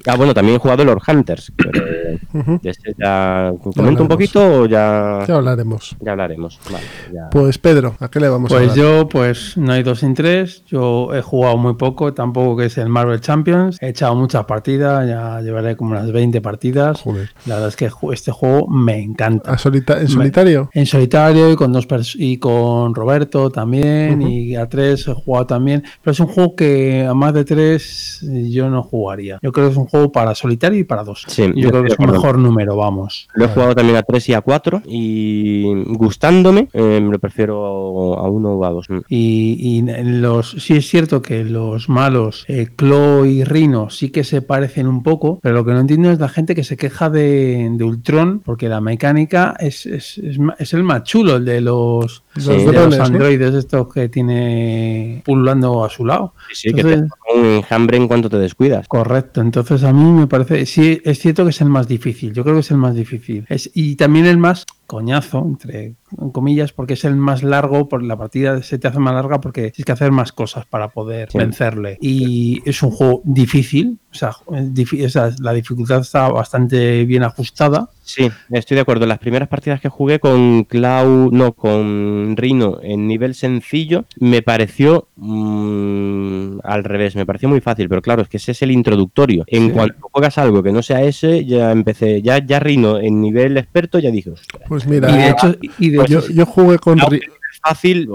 Ah, 0.08 0.16
bueno, 0.16 0.34
también 0.34 0.56
he 0.56 0.60
jugado 0.60 0.86
Lord 0.86 1.02
Hunters, 1.06 1.52
pero 1.58 1.82
este 2.64 2.94
ya 2.98 3.52
comento 3.76 4.04
un 4.04 4.08
poquito 4.08 4.40
o 4.52 4.66
ya 4.66 5.24
Ya 5.28 5.36
hablaremos. 5.36 5.96
ya 6.00 6.12
hablaremos. 6.12 6.60
Vale, 6.72 6.84
ya. 7.14 7.30
Pues 7.30 7.58
Pedro, 7.58 7.96
¿a 8.00 8.10
qué 8.10 8.20
le 8.20 8.30
vamos 8.30 8.52
a 8.52 8.56
Pues 8.56 8.74
yo, 8.76 9.08
pues 9.08 9.58
no 9.58 9.72
hay 9.74 9.84
dos 9.84 10.00
sin 10.00 10.14
tres. 10.14 10.64
Yo 10.66 11.14
he 11.14 11.22
jugado 11.22 11.58
muy 11.58 11.76
poco, 11.76 12.14
tampoco 12.14 12.58
que 12.58 12.66
es 12.66 12.78
el 12.78 12.90
Marvel 12.90 13.22
Champions. 13.22 13.78
He 13.82 13.90
echado 13.90 14.16
muchas 14.16 14.46
partidas, 14.46 15.08
ya 15.08 15.42
llevaré 15.42 15.76
como 15.76 15.92
unas 15.92 16.12
20 16.12 16.42
partidas. 16.42 17.04
La 17.46 17.56
verdad 17.56 17.70
es 17.70 17.76
que 17.76 17.90
este 18.14 18.32
juego 18.32 18.68
me 18.68 19.00
encanta. 19.02 19.52
¿A 19.54 19.58
solita- 19.58 19.98
¿En 19.98 20.04
Me- 20.04 20.10
solitario? 20.10 20.70
En 20.74 20.86
solitario 20.86 21.52
y 21.52 21.56
con 21.56 21.72
dos 21.74 21.88
pers- 21.88 22.16
y 22.18 22.38
con 22.38 22.94
Roberto 22.96 23.50
también 23.50 24.22
y 24.22 24.56
a 24.56 24.68
tres 24.68 25.08
he 25.08 25.14
jugado 25.14 25.46
también. 25.48 25.84
Pero 26.02 26.12
es 26.12 26.20
un 26.20 26.28
juego 26.28 26.56
que 26.56 27.06
a 27.06 27.14
más 27.14 27.34
de 27.34 27.46
tres 27.46 28.20
yo 28.50 28.70
no 28.70 28.84
jugaría. 28.84 29.40
Yo 29.42 29.52
creo 29.52 29.68
que 29.68 29.72
es 29.72 29.78
un 29.78 29.86
juego 29.88 30.12
para 30.12 30.36
solitario 30.36 30.80
y 30.80 30.84
para 30.84 31.04
dos. 31.04 31.24
Sí, 31.28 31.52
yo 31.56 31.70
creo 31.70 31.84
que 31.84 31.94
es 31.94 32.00
un 32.00 32.12
mejor 32.12 32.38
número, 32.38 32.76
vamos. 32.76 33.28
Lo 33.34 33.46
he 33.46 33.48
jugado 33.48 33.76
también 33.76 33.98
a 33.98 34.04
3 34.04 34.30
y 34.30 34.34
a 34.34 34.39
4 34.42 34.84
y 34.88 35.64
gustándome, 35.94 36.70
eh, 36.74 37.00
me 37.02 37.12
lo 37.12 37.20
prefiero 37.20 38.18
a 38.20 38.30
1 38.30 38.50
o 38.54 38.66
a 38.66 38.70
2. 38.70 38.88
Y, 39.10 39.58
y 39.60 39.80
en 39.80 40.22
los, 40.22 40.52
sí 40.52 40.76
es 40.76 40.88
cierto 40.88 41.22
que 41.22 41.44
los 41.44 41.90
malos, 41.90 42.46
eh, 42.48 42.68
Clo 42.76 43.26
y 43.26 43.44
Rino, 43.44 43.90
sí 43.90 44.10
que 44.10 44.24
se 44.24 44.42
parecen 44.42 44.88
un 44.88 45.04
poco, 45.04 45.40
pero 45.42 45.56
lo 45.56 45.66
que 45.66 45.72
no 45.74 45.80
entiendo 45.80 46.12
es 46.12 46.20
la 46.20 46.30
gente 46.30 46.56
que 46.56 46.64
se 46.64 46.78
queja 46.78 47.10
de, 47.10 47.70
de 47.72 47.84
Ultron, 47.84 48.40
porque 48.44 48.70
la 48.70 48.82
mecánica 48.82 49.56
es, 49.60 49.86
es, 49.86 50.18
es 50.20 50.38
es 50.60 50.74
el 50.74 50.84
más 50.84 51.04
chulo, 51.04 51.38
el 51.38 51.46
de 51.46 51.62
los, 51.62 52.24
Sí. 52.38 52.52
de 52.64 52.72
los 52.72 53.00
androides 53.00 53.54
estos 53.54 53.92
que 53.94 54.08
tiene 54.08 55.22
pululando 55.26 55.84
a 55.84 55.90
su 55.90 56.06
lado. 56.06 56.34
Sí, 56.54 56.74
que 56.74 56.84
te 56.84 56.94
Entonces- 56.94 57.10
un 57.36 57.46
enjambre 57.46 57.98
en 57.98 58.08
cuanto 58.08 58.30
te 58.30 58.38
descuidas. 58.38 58.88
Correcto, 58.88 59.42
entonces 59.42 59.84
a 59.84 59.94
mí 59.94 60.04
me 60.04 60.26
parece, 60.28 60.66
sí, 60.66 61.00
es 61.04 61.20
cierto 61.20 61.44
que 61.44 61.52
es 61.52 61.62
el 61.62 61.70
más 61.70 61.88
difícil, 61.88 62.34
yo 62.34 62.44
creo 62.44 62.56
que 62.56 62.62
es 62.62 62.72
el 62.72 62.78
más 62.78 62.96
difícil. 62.96 63.46
Es, 63.50 63.70
y 63.74 63.96
también 63.96 64.26
el 64.30 64.38
más 64.38 64.66
coñazo, 64.90 65.46
entre 65.48 65.94
comillas, 66.34 66.74
porque 66.74 66.94
es 66.96 67.06
el 67.06 67.16
más 67.16 67.44
largo, 67.44 67.88
por 67.88 68.02
la 68.02 68.18
partida 68.18 68.64
se 68.64 68.80
te 68.80 68.88
hace 68.88 68.98
más 68.98 69.14
larga 69.14 69.40
porque 69.40 69.70
tienes 69.70 69.86
que 69.86 69.92
hacer 69.92 70.12
más 70.12 70.32
cosas 70.32 70.66
para 70.66 70.90
poder 70.90 71.30
Sí. 71.32 71.38
vencerle. 71.38 72.00
Y 72.02 72.60
es 72.68 72.82
un 72.82 72.90
juego 72.90 73.22
difícil, 73.24 74.00
o 74.12 74.16
sea, 74.16 74.32
la 75.40 75.54
dificultad 75.54 76.00
está 76.02 76.28
bastante 76.30 77.06
bien 77.06 77.22
ajustada. 77.22 77.90
Sí, 78.02 78.28
estoy 78.50 78.74
de 78.74 78.82
acuerdo. 78.82 79.06
Las 79.06 79.20
primeras 79.20 79.48
partidas 79.48 79.80
que 79.80 79.90
jugué 79.90 80.20
con 80.20 80.64
Clau, 80.64 81.30
no, 81.32 81.54
con 81.54 82.34
Rino 82.36 82.80
en 82.82 83.06
nivel 83.08 83.36
sencillo, 83.36 84.06
me 84.20 84.42
pareció 84.42 85.08
mm, 85.18 86.60
al 86.64 86.84
revés, 86.84 87.16
me 87.16 87.26
pareció 87.28 87.48
muy 87.50 87.62
fácil, 87.62 87.88
pero 87.90 88.02
claro, 88.02 88.24
es 88.24 88.30
que 88.30 88.38
ese 88.38 88.54
es 88.54 88.62
el 88.64 88.72
introductorio. 88.72 89.44
En 89.48 89.68
Sí. 89.68 89.72
cuanto 89.74 89.96
juegas 90.12 90.38
algo 90.40 90.64
que 90.64 90.72
no 90.72 90.82
sea 90.82 91.04
ese, 91.04 91.46
ya 91.46 91.72
empecé, 91.72 92.22
ya, 92.24 92.44
ya 92.44 92.60
Rino 92.60 93.00
en 93.00 93.22
nivel 93.22 93.58
experto, 93.58 94.00
ya 94.00 94.10
dije, 94.12 94.32
"Ostras, 94.32 94.64
Pues 94.68 94.79
mira, 94.86 95.10
Y 95.10 95.14
de 95.14 95.28
eh, 95.28 95.30
hecho, 95.30 95.56
y 95.80 95.90
de 95.90 96.06
yo, 96.08 96.46
jugué 96.46 96.80
con 96.80 97.00
fácil, 97.62 98.10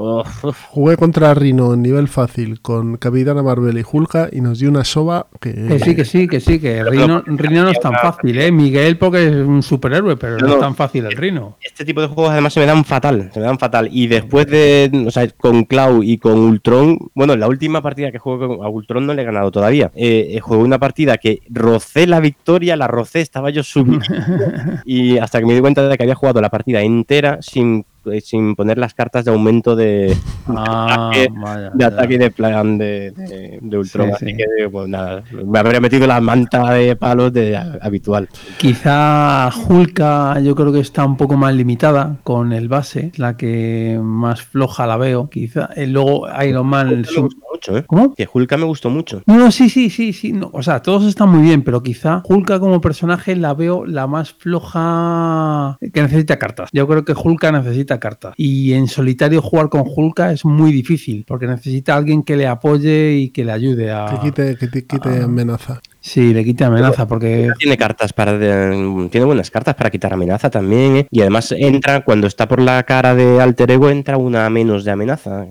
jugué 0.70 0.96
contra 0.96 1.34
Rino 1.34 1.74
en 1.74 1.82
nivel 1.82 2.08
fácil 2.08 2.60
con 2.60 2.96
Capitana 2.96 3.42
Marvel 3.42 3.78
y 3.78 3.84
Hulka 3.90 4.28
y 4.32 4.40
nos 4.40 4.58
dio 4.58 4.70
una 4.70 4.84
soba 4.84 5.26
que, 5.40 5.52
que 5.52 5.78
sí, 5.78 5.94
que 5.94 6.04
sí, 6.04 6.28
que 6.28 6.40
sí, 6.40 6.58
que 6.58 6.84
Rino, 6.84 7.22
Rino 7.26 7.64
no 7.64 7.70
es 7.70 7.80
tan 7.80 7.94
fácil, 7.94 8.38
¿eh? 8.40 8.50
Miguel 8.50 8.98
porque 8.98 9.28
es 9.28 9.34
un 9.34 9.62
superhéroe, 9.62 10.16
pero 10.16 10.38
no, 10.38 10.46
No, 10.46 10.54
es 10.54 10.60
tan 10.60 10.74
fácil 10.74 11.06
el 11.06 11.16
Rino. 11.16 11.56
Este 11.60 11.84
tipo 11.84 12.00
de 12.00 12.08
juegos 12.08 12.32
además 12.32 12.52
se 12.52 12.60
me 12.60 12.66
dan 12.66 12.84
fatal, 12.84 13.30
se 13.32 13.40
me 13.40 13.46
dan 13.46 13.58
fatal. 13.58 13.88
Y 13.90 14.06
después 14.06 14.46
de, 14.46 15.04
o 15.06 15.10
sea, 15.10 15.28
con 15.28 15.64
Clau 15.64 16.02
y 16.02 16.18
con 16.18 16.38
Ultron, 16.38 16.98
bueno, 17.14 17.36
la 17.36 17.48
última 17.48 17.82
partida 17.82 18.10
que 18.10 18.18
juego 18.18 18.56
con, 18.56 18.66
a 18.66 18.68
Ultron 18.68 19.06
no 19.06 19.14
le 19.14 19.22
he 19.22 19.24
ganado 19.24 19.50
todavía. 19.50 19.90
Eh, 19.94 20.32
eh, 20.32 20.40
jugué 20.40 20.60
una 20.60 20.78
partida 20.78 21.18
que 21.18 21.42
rocé 21.48 22.06
la 22.06 22.20
victoria, 22.20 22.76
la 22.76 22.86
rocé, 22.86 23.20
estaba 23.20 23.50
yo 23.50 23.62
subido. 23.62 24.00
y 24.84 25.18
hasta 25.18 25.40
que 25.40 25.46
me 25.46 25.54
di 25.54 25.60
cuenta 25.60 25.86
de 25.86 25.96
que 25.96 26.02
había 26.02 26.14
jugado 26.14 26.40
la 26.40 26.50
partida 26.50 26.82
entera 26.82 27.38
sin, 27.40 27.84
sin 28.22 28.54
poner 28.56 28.78
las 28.78 28.94
cartas 28.94 29.24
de 29.24 29.30
aumento 29.32 29.74
de, 29.76 30.16
Ah, 30.48 31.08
ataque, 31.10 31.28
vaya, 31.34 31.70
de 31.74 31.84
ataque 31.84 32.14
y 32.14 32.18
de 32.18 32.30
plan 32.30 32.78
de, 32.78 33.10
de, 33.12 33.58
de 33.60 33.78
Ultron. 33.78 34.08
Sí, 34.08 34.12
Así 34.14 34.26
sí. 34.26 34.36
que, 34.36 34.68
pues 34.70 34.88
nada, 34.88 35.22
me 35.44 35.58
habría 35.58 35.80
metido 35.80 36.06
la 36.06 36.20
manta 36.20 36.72
de 36.72 36.96
palos 36.96 37.32
de 37.32 37.56
habitual. 37.56 38.28
Quizá 38.58 39.50
Hulka 39.68 40.40
yo 40.40 40.54
creo 40.54 40.72
que 40.72 40.80
está 40.80 41.04
un 41.04 41.16
poco 41.16 41.36
más 41.36 41.54
limitada 41.54 42.16
con 42.22 42.52
el 42.52 42.68
base, 42.68 43.12
la 43.16 43.36
que 43.36 43.98
más 44.02 44.42
floja 44.42 44.86
la 44.86 44.96
veo. 44.96 45.28
Quizá 45.30 45.70
eh, 45.76 45.86
luego 45.86 46.26
Iron 46.46 46.66
Man. 46.66 46.88
Me 47.00 47.04
su- 47.04 47.22
gustó 47.22 47.40
mucho, 47.52 47.78
¿eh? 47.78 47.84
¿Cómo? 47.86 48.14
Que 48.14 48.28
Hulka 48.32 48.56
me 48.56 48.64
gustó 48.64 48.90
mucho. 48.90 49.22
No, 49.26 49.36
no, 49.38 49.50
sí, 49.50 49.68
sí, 49.70 49.90
sí, 49.90 50.12
sí. 50.12 50.32
no, 50.32 50.50
o 50.52 50.62
sea, 50.62 50.80
todos 50.82 51.04
están 51.04 51.28
muy 51.30 51.42
bien, 51.42 51.62
pero 51.62 51.82
quizá 51.82 52.22
Hulka 52.28 52.58
como 52.60 52.80
personaje 52.80 53.36
la 53.36 53.54
veo 53.54 53.86
la 53.86 54.06
más 54.06 54.32
floja 54.32 55.78
que 55.92 56.02
necesita 56.02 56.38
cartas. 56.38 56.68
Yo 56.72 56.86
creo 56.86 57.04
que 57.04 57.12
Hulka 57.12 57.52
necesita 57.52 57.93
cartas. 57.98 58.34
Y 58.36 58.72
en 58.72 58.88
solitario 58.88 59.42
jugar 59.42 59.68
con 59.68 59.84
Hulka 59.84 60.32
es 60.32 60.44
muy 60.44 60.72
difícil, 60.72 61.24
porque 61.26 61.46
necesita 61.46 61.96
alguien 61.96 62.22
que 62.22 62.36
le 62.36 62.46
apoye 62.46 63.14
y 63.14 63.30
que 63.30 63.44
le 63.44 63.52
ayude 63.52 63.92
a. 63.92 64.06
que 64.10 64.18
quite, 64.28 64.56
que 64.56 64.68
te 64.68 64.86
quite 64.86 65.22
amenaza. 65.22 65.80
Sí, 66.06 66.34
le 66.34 66.44
quite 66.44 66.64
amenaza, 66.64 67.08
porque 67.08 67.50
Tiene 67.58 67.78
cartas 67.78 68.12
para 68.12 68.36
de- 68.36 69.08
tiene 69.10 69.24
buenas 69.24 69.50
cartas 69.50 69.74
para 69.74 69.88
quitar 69.88 70.12
amenaza 70.12 70.50
también, 70.50 70.96
¿eh? 70.98 71.06
y 71.10 71.22
además 71.22 71.50
entra 71.56 72.04
cuando 72.04 72.26
está 72.26 72.46
por 72.46 72.60
la 72.60 72.82
cara 72.82 73.14
de 73.14 73.40
alter 73.40 73.70
ego 73.70 73.88
entra 73.88 74.18
una 74.18 74.50
menos 74.50 74.84
de 74.84 74.90
amenaza. 74.90 75.46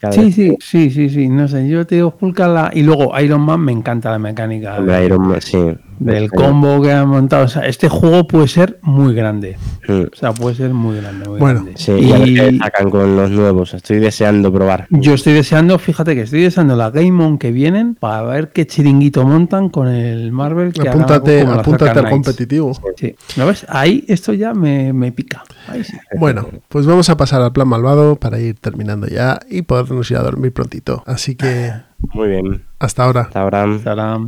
cada 0.00 0.14
Sí, 0.14 0.20
vez. 0.24 0.34
sí, 0.34 0.56
sí, 0.58 0.90
sí, 0.90 1.08
sí, 1.10 1.28
no 1.28 1.46
sé, 1.48 1.68
yo 1.68 1.86
te 1.86 1.96
digo 1.96 2.14
la... 2.38 2.70
Y 2.72 2.82
luego 2.82 3.12
Iron 3.20 3.42
Man 3.42 3.60
me 3.60 3.72
encanta 3.72 4.10
la 4.10 4.18
mecánica 4.18 4.78
Hombre, 4.78 4.96
de- 5.00 5.04
Iron 5.04 5.28
Man, 5.28 5.42
sí. 5.42 5.58
del 5.98 6.30
combo 6.30 6.80
que 6.80 6.90
han 6.90 7.06
montado. 7.08 7.44
O 7.44 7.48
sea, 7.48 7.66
este 7.66 7.88
juego 7.90 8.26
puede 8.26 8.48
ser 8.48 8.78
muy 8.82 9.14
grande. 9.14 9.56
Mm. 9.86 10.04
O 10.12 10.16
sea, 10.16 10.32
puede 10.32 10.54
ser 10.56 10.70
muy 10.72 10.96
grande, 10.96 11.28
muy 11.28 11.38
Bueno, 11.38 11.60
grande. 11.60 11.74
Sí, 11.78 11.92
y 11.92 12.10
a 12.12 12.18
ver 12.18 12.28
Y 12.28 12.34
qué 12.34 12.58
sacan 12.58 12.90
con 12.90 13.16
los 13.16 13.30
nuevos. 13.30 13.74
Estoy 13.74 13.98
deseando 13.98 14.50
probar. 14.52 14.86
yo 14.88 15.12
estoy 15.14 15.34
deseando, 15.34 15.78
fíjate 15.78 16.14
que 16.14 16.22
estoy 16.22 16.40
deseando 16.42 16.74
la 16.74 16.90
Game 16.90 17.22
On 17.22 17.36
que 17.38 17.52
vienen 17.52 17.94
para 17.94 18.22
ver 18.22 18.48
qué 18.50 18.66
chiringuito 18.66 19.24
montan 19.26 19.68
con 19.74 19.88
el 19.88 20.30
Marvel. 20.30 20.72
Que 20.72 20.88
Apúntate, 20.88 21.40
apúntate 21.40 21.98
al 21.98 22.08
competitivo. 22.08 22.78
Sí, 22.96 23.16
¿lo 23.36 23.44
ves? 23.48 23.66
Ahí 23.68 24.04
esto 24.06 24.32
ya 24.32 24.54
me, 24.54 24.92
me 24.92 25.10
pica. 25.10 25.42
Ahí 25.66 25.82
sí. 25.82 25.96
Bueno, 26.16 26.48
pues 26.68 26.86
vamos 26.86 27.10
a 27.10 27.16
pasar 27.16 27.42
al 27.42 27.52
plan 27.52 27.66
malvado 27.66 28.14
para 28.14 28.38
ir 28.38 28.54
terminando 28.54 29.08
ya 29.08 29.40
y 29.50 29.62
podernos 29.62 30.08
ir 30.12 30.18
a 30.18 30.22
dormir 30.22 30.52
prontito. 30.52 31.02
Así 31.06 31.34
que 31.34 31.72
Muy 32.12 32.28
bien. 32.28 32.62
hasta 32.78 33.02
ahora. 33.02 33.22
Hasta 33.22 33.40
ahora. 33.40 34.20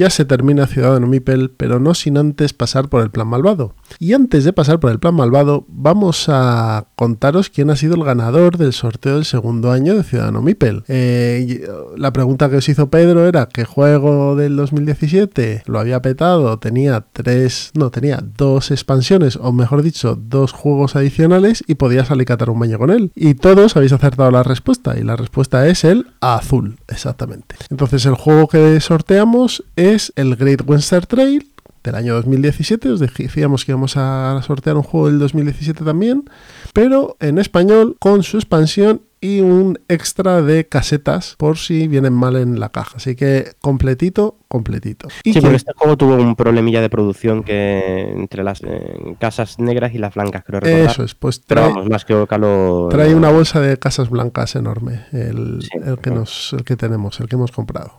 Ya 0.00 0.08
se 0.08 0.24
termina 0.24 0.66
Ciudadano 0.66 1.06
Mipel, 1.06 1.50
pero 1.54 1.78
no 1.78 1.92
sin 1.92 2.16
antes 2.16 2.54
pasar 2.54 2.88
por 2.88 3.02
el 3.02 3.10
plan 3.10 3.28
malvado. 3.28 3.74
Y 3.98 4.14
antes 4.14 4.44
de 4.44 4.54
pasar 4.54 4.80
por 4.80 4.90
el 4.90 4.98
plan 4.98 5.14
malvado, 5.14 5.66
vamos 5.68 6.24
a 6.30 6.86
contaros 6.96 7.50
quién 7.50 7.68
ha 7.68 7.76
sido 7.76 7.96
el 7.96 8.04
ganador 8.04 8.56
del 8.56 8.72
sorteo 8.72 9.16
del 9.16 9.26
segundo 9.26 9.70
año 9.70 9.94
de 9.94 10.02
Ciudadano 10.02 10.40
Mipel. 10.40 10.84
Eh, 10.88 11.66
la 11.98 12.14
pregunta 12.14 12.48
que 12.48 12.56
os 12.56 12.68
hizo 12.70 12.88
Pedro 12.88 13.26
era 13.26 13.44
qué 13.44 13.66
juego 13.66 14.36
del 14.36 14.56
2017 14.56 15.64
lo 15.66 15.78
había 15.78 16.00
petado, 16.00 16.58
tenía 16.58 17.04
tres, 17.12 17.70
no, 17.74 17.90
tenía 17.90 18.24
dos 18.38 18.70
expansiones, 18.70 19.36
o 19.36 19.52
mejor 19.52 19.82
dicho, 19.82 20.16
dos 20.18 20.52
juegos 20.52 20.96
adicionales 20.96 21.62
y 21.66 21.74
podías 21.74 22.10
alicatar 22.10 22.48
un 22.48 22.60
baño 22.60 22.78
con 22.78 22.90
él. 22.90 23.12
Y 23.14 23.34
todos 23.34 23.76
habéis 23.76 23.92
acertado 23.92 24.30
la 24.30 24.44
respuesta, 24.44 24.98
y 24.98 25.02
la 25.02 25.16
respuesta 25.16 25.68
es 25.68 25.84
el 25.84 26.06
azul, 26.22 26.78
exactamente. 26.88 27.56
Entonces 27.68 28.06
el 28.06 28.14
juego 28.14 28.48
que 28.48 28.80
sorteamos 28.80 29.62
es 29.76 29.89
el 30.14 30.36
Great 30.36 30.62
Western 30.64 31.04
Trail 31.06 31.50
del 31.82 31.94
año 31.96 32.14
2017. 32.14 32.90
Os 32.90 33.00
decíamos 33.00 33.64
que 33.64 33.72
íbamos 33.72 33.96
a 33.96 34.40
sortear 34.46 34.76
un 34.76 34.84
juego 34.84 35.08
del 35.08 35.18
2017 35.18 35.84
también, 35.84 36.24
pero 36.72 37.16
en 37.18 37.38
español 37.38 37.96
con 37.98 38.22
su 38.22 38.36
expansión 38.36 39.02
y 39.20 39.40
un 39.40 39.80
extra 39.88 40.42
de 40.42 40.68
casetas 40.68 41.34
por 41.38 41.58
si 41.58 41.88
vienen 41.88 42.12
mal 42.12 42.36
en 42.36 42.60
la 42.60 42.70
caja. 42.70 42.98
Así 42.98 43.16
que 43.16 43.52
completito, 43.60 44.38
completito. 44.50 45.06
Y 45.22 45.30
Sí, 45.32 45.34
que- 45.34 45.40
porque 45.42 45.56
este 45.56 45.72
juego 45.76 45.96
tuvo 45.96 46.16
un 46.16 46.34
problemilla 46.34 46.80
de 46.80 46.90
producción 46.90 47.44
que 47.44 48.10
entre 48.16 48.42
las 48.42 48.60
eh, 48.64 49.14
casas 49.20 49.58
negras 49.60 49.94
y 49.94 49.98
las 49.98 50.14
blancas, 50.14 50.42
creo 50.44 50.58
recordar. 50.60 50.90
Eso 50.90 51.04
es, 51.04 51.14
pues 51.14 51.38
Pero 51.38 51.60
trae, 51.62 51.72
vamos, 51.72 51.88
más 51.88 52.04
que 52.04 52.14
Oca 52.14 52.36
lo... 52.36 52.88
trae 52.90 53.14
una 53.14 53.30
bolsa 53.30 53.60
de 53.60 53.78
casas 53.78 54.10
blancas 54.10 54.56
enorme, 54.56 55.02
el, 55.12 55.62
Sí. 55.62 55.68
el 55.86 55.98
que 55.98 56.10
nos, 56.10 56.52
el 56.52 56.64
que 56.64 56.76
tenemos, 56.76 57.20
el 57.20 57.28
que 57.28 57.36
hemos 57.36 57.52
comprado. 57.52 57.92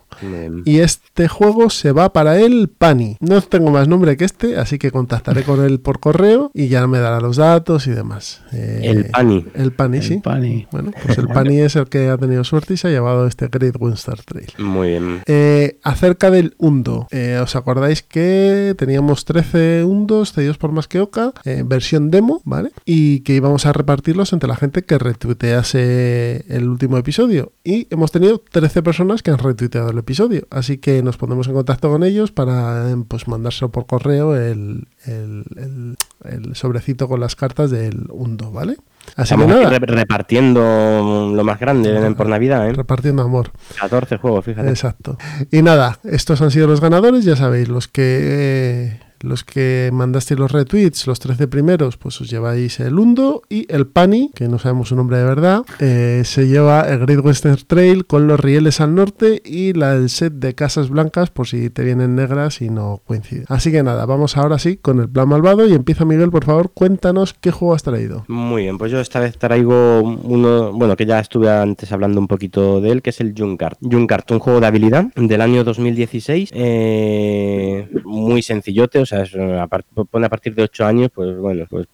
Y 0.66 0.80
este 0.80 1.30
juego 1.30 1.70
se 1.70 1.94
va 1.94 2.12
para 2.12 2.38
el 2.38 2.68
Pani. 2.70 3.16
No 3.22 3.42
tengo 3.42 3.72
más 3.72 3.88
nombre 3.88 4.18
que 4.18 4.26
este, 4.26 4.58
así 4.58 4.78
que 4.78 4.92
contactaré 4.92 5.44
con 5.44 5.64
él 5.64 5.80
por 5.80 6.00
correo 6.02 6.52
y 6.54 6.68
ya 6.68 6.86
me 6.86 7.00
dará 7.00 7.22
los 7.22 7.38
datos 7.38 7.88
y 7.88 7.92
demás. 7.92 8.42
Eh, 8.52 8.82
El 8.84 9.06
Pani. 9.06 9.46
El 9.54 9.72
Pani, 9.72 9.98
El 9.98 10.04
sí. 10.04 10.18
Pani. 10.20 10.68
Bueno, 10.72 10.92
pues 11.06 11.18
el 11.18 11.28
Pani 11.30 11.60
es 11.60 11.78
el 11.78 11.88
que 11.88 12.10
ha 12.10 12.18
tenido 12.18 12.44
suerte 12.44 12.74
y 12.74 12.78
se 12.78 12.90
ha 12.90 12.92
llevado 12.92 13.26
este 13.26 13.48
Great 13.48 13.76
Windstar 13.80 14.22
Trail. 14.24 14.50
Muy 14.58 14.90
bien. 14.90 15.22
Eh, 15.28 15.80
acerca 15.84 16.30
del 16.42 16.56
Undo, 16.58 17.08
eh, 17.12 17.40
¿os 17.42 17.56
acordáis 17.56 18.02
que 18.02 18.76
teníamos 18.78 19.26
13 19.26 19.84
Undos 19.84 20.34
cedidos 20.34 20.58
por 20.58 20.72
más 20.72 20.88
que 20.88 21.00
Oca, 21.00 21.34
eh, 21.46 21.64
versión 21.66 22.12
demo, 22.12 22.42
¿vale? 22.46 22.72
Y 22.86 23.20
que 23.22 23.34
íbamos 23.36 23.66
a 23.66 23.74
repartirlos 23.74 24.34
entre 24.34 24.48
la 24.50 24.56
gente 24.56 24.84
que 24.84 24.98
retuitease 24.98 26.46
el 26.50 26.68
último 26.68 26.98
episodio. 26.98 27.52
Y 27.64 27.88
hemos 27.90 28.12
tenido 28.12 28.40
13 28.52 28.82
personas 28.84 29.22
que 29.24 29.32
han 29.32 29.38
retuiteado 29.38 29.90
el 29.92 29.98
episodio, 29.98 30.48
así 30.50 30.78
que 30.78 31.04
nos 31.04 31.18
pondremos 31.18 31.48
en 31.48 31.54
contacto 31.54 31.90
con 31.90 32.04
ellos 32.04 32.32
para 32.32 32.96
pues 33.08 33.28
mandárselo 33.28 33.72
por 33.72 33.86
correo 33.86 34.36
el- 34.36 34.88
el- 35.06 35.96
el 36.26 36.56
sobrecito 36.56 37.08
con 37.08 37.20
las 37.20 37.36
cartas 37.36 37.72
del 37.72 38.06
Undo, 38.10 38.52
¿vale? 38.52 38.78
Así 39.16 39.36
que 39.36 39.46
nada, 39.46 39.70
repartiendo 39.80 41.32
lo 41.36 41.44
más 41.44 41.60
grande 41.60 42.14
por 42.16 42.28
Navidad, 42.28 42.68
¿eh? 42.70 42.74
repartiendo 42.74 43.24
amor. 43.24 43.52
14 43.80 44.18
juegos, 44.18 44.46
fíjate. 44.46 44.70
Exacto. 44.70 45.18
Y 45.52 45.62
nada, 45.62 46.00
estos 46.04 46.42
han 46.42 46.52
sido 46.52 46.68
los 46.68 46.82
ganadores, 46.82 47.26
ya 47.26 47.36
sabéis, 47.36 47.68
los 47.68 47.88
que 47.88 48.20
eh, 48.22 49.00
los 49.24 49.44
que 49.44 49.90
mandasteis 49.94 50.40
los 50.40 50.52
retweets, 50.52 51.08
los 51.08 51.20
13 51.20 51.48
primeros, 51.48 51.98
pues 51.98 52.20
os 52.22 52.30
lleváis 52.30 52.80
el 52.80 52.98
Undo 52.98 53.42
y 53.50 53.66
el 53.74 53.88
Pani, 53.88 54.32
que 54.34 54.48
no 54.48 54.60
sabemos 54.60 54.90
su 54.90 54.96
nombre 54.96 55.18
de 55.18 55.24
verdad, 55.24 55.64
eh, 55.80 56.22
se 56.26 56.48
lleva 56.48 56.82
el 56.82 57.00
Great 57.00 57.24
Western 57.24 57.58
Trail 57.68 58.06
con 58.06 58.28
los 58.28 58.40
rieles 58.40 58.82
al 58.82 58.96
norte 58.96 59.42
y 59.44 59.74
la, 59.74 59.94
el 59.94 60.10
set 60.10 60.34
de 60.34 60.56
casas 60.56 60.90
blancas 60.90 61.30
por 61.30 61.48
si 61.48 61.70
te 61.70 61.84
vienen 61.84 62.16
negras 62.16 62.62
y 62.62 62.70
no 62.70 63.02
coincide. 63.06 63.46
Así 63.48 63.72
que 63.72 63.84
nada, 63.84 64.06
vamos 64.06 64.38
ahora 64.38 64.60
sí 64.60 64.78
con 64.78 65.00
el 65.00 65.10
plan 65.10 65.30
malvado 65.30 65.68
y 65.68 65.74
empieza 65.74 66.06
Miguel, 66.06 66.32
por 66.32 66.46
favor, 66.46 66.72
cuéntanos 66.74 67.34
qué 67.34 67.52
juego 67.52 67.74
has 67.74 67.84
traído. 67.84 68.26
Muy 68.28 68.64
bien, 68.64 68.78
pues 68.78 68.92
yo 68.92 69.00
esta 69.00 69.20
vez 69.20 69.38
traigo 69.38 70.02
uno, 70.02 70.72
bueno, 70.74 70.96
que 70.96 71.06
ya 71.06 71.20
estuve 71.20 71.50
antes 71.50 71.92
hablando 71.92 72.20
un 72.20 72.28
poquito 72.28 72.82
de 72.82 72.92
él, 72.92 73.02
que 73.02 73.12
es 73.12 73.20
el 73.22 73.34
Junkart. 73.38 73.80
Junkart, 73.82 74.30
un 74.32 74.40
juego 74.40 74.60
de 74.60 74.68
habilidad 74.68 75.06
del 75.16 75.42
año 75.42 75.64
2016, 75.64 76.50
eh, 76.54 77.90
muy 78.04 78.42
sencillote, 78.42 79.00
o 79.00 79.06
es, 79.14 79.36
a 79.36 79.68
par- 79.68 79.84
pone 80.10 80.26
a 80.26 80.30
partir 80.30 80.56
de 80.56 80.64
8 80.64 80.86
años, 80.86 81.10
pues 81.14 81.38
bueno, 81.38 81.66
pues 81.70 81.88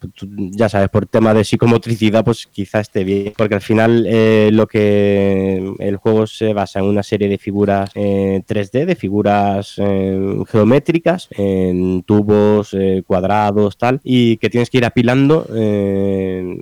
ya 0.52 0.70
sabes, 0.70 0.90
por 0.90 1.06
tema 1.08 1.34
de 1.34 1.44
psicomotricidad, 1.44 2.24
pues 2.24 2.46
quizá 2.48 2.80
esté 2.80 3.04
bien, 3.04 3.34
porque 3.38 3.56
al 3.56 3.62
final 3.62 4.06
eh, 4.08 4.50
lo 4.54 4.68
que 4.68 5.74
el 5.80 5.98
juego 5.98 6.28
se 6.28 6.54
basa 6.54 6.80
en 6.80 6.86
una 6.86 7.04
serie 7.04 7.28
de 7.30 7.38
figuras 7.38 7.90
eh, 7.96 8.42
3D, 8.48 8.86
de 8.86 8.96
figuras 8.96 9.74
eh, 9.78 10.38
geométricas, 10.48 11.28
en 11.32 12.04
tubos, 12.04 12.74
eh, 12.74 13.04
cuadrados, 13.06 13.78
tal, 13.78 14.00
y 14.04 14.38
que 14.38 14.50
tienes 14.50 14.70
que 14.70 14.78
ir 14.78 14.86
apilando 14.86 15.46
eh, 15.56 16.58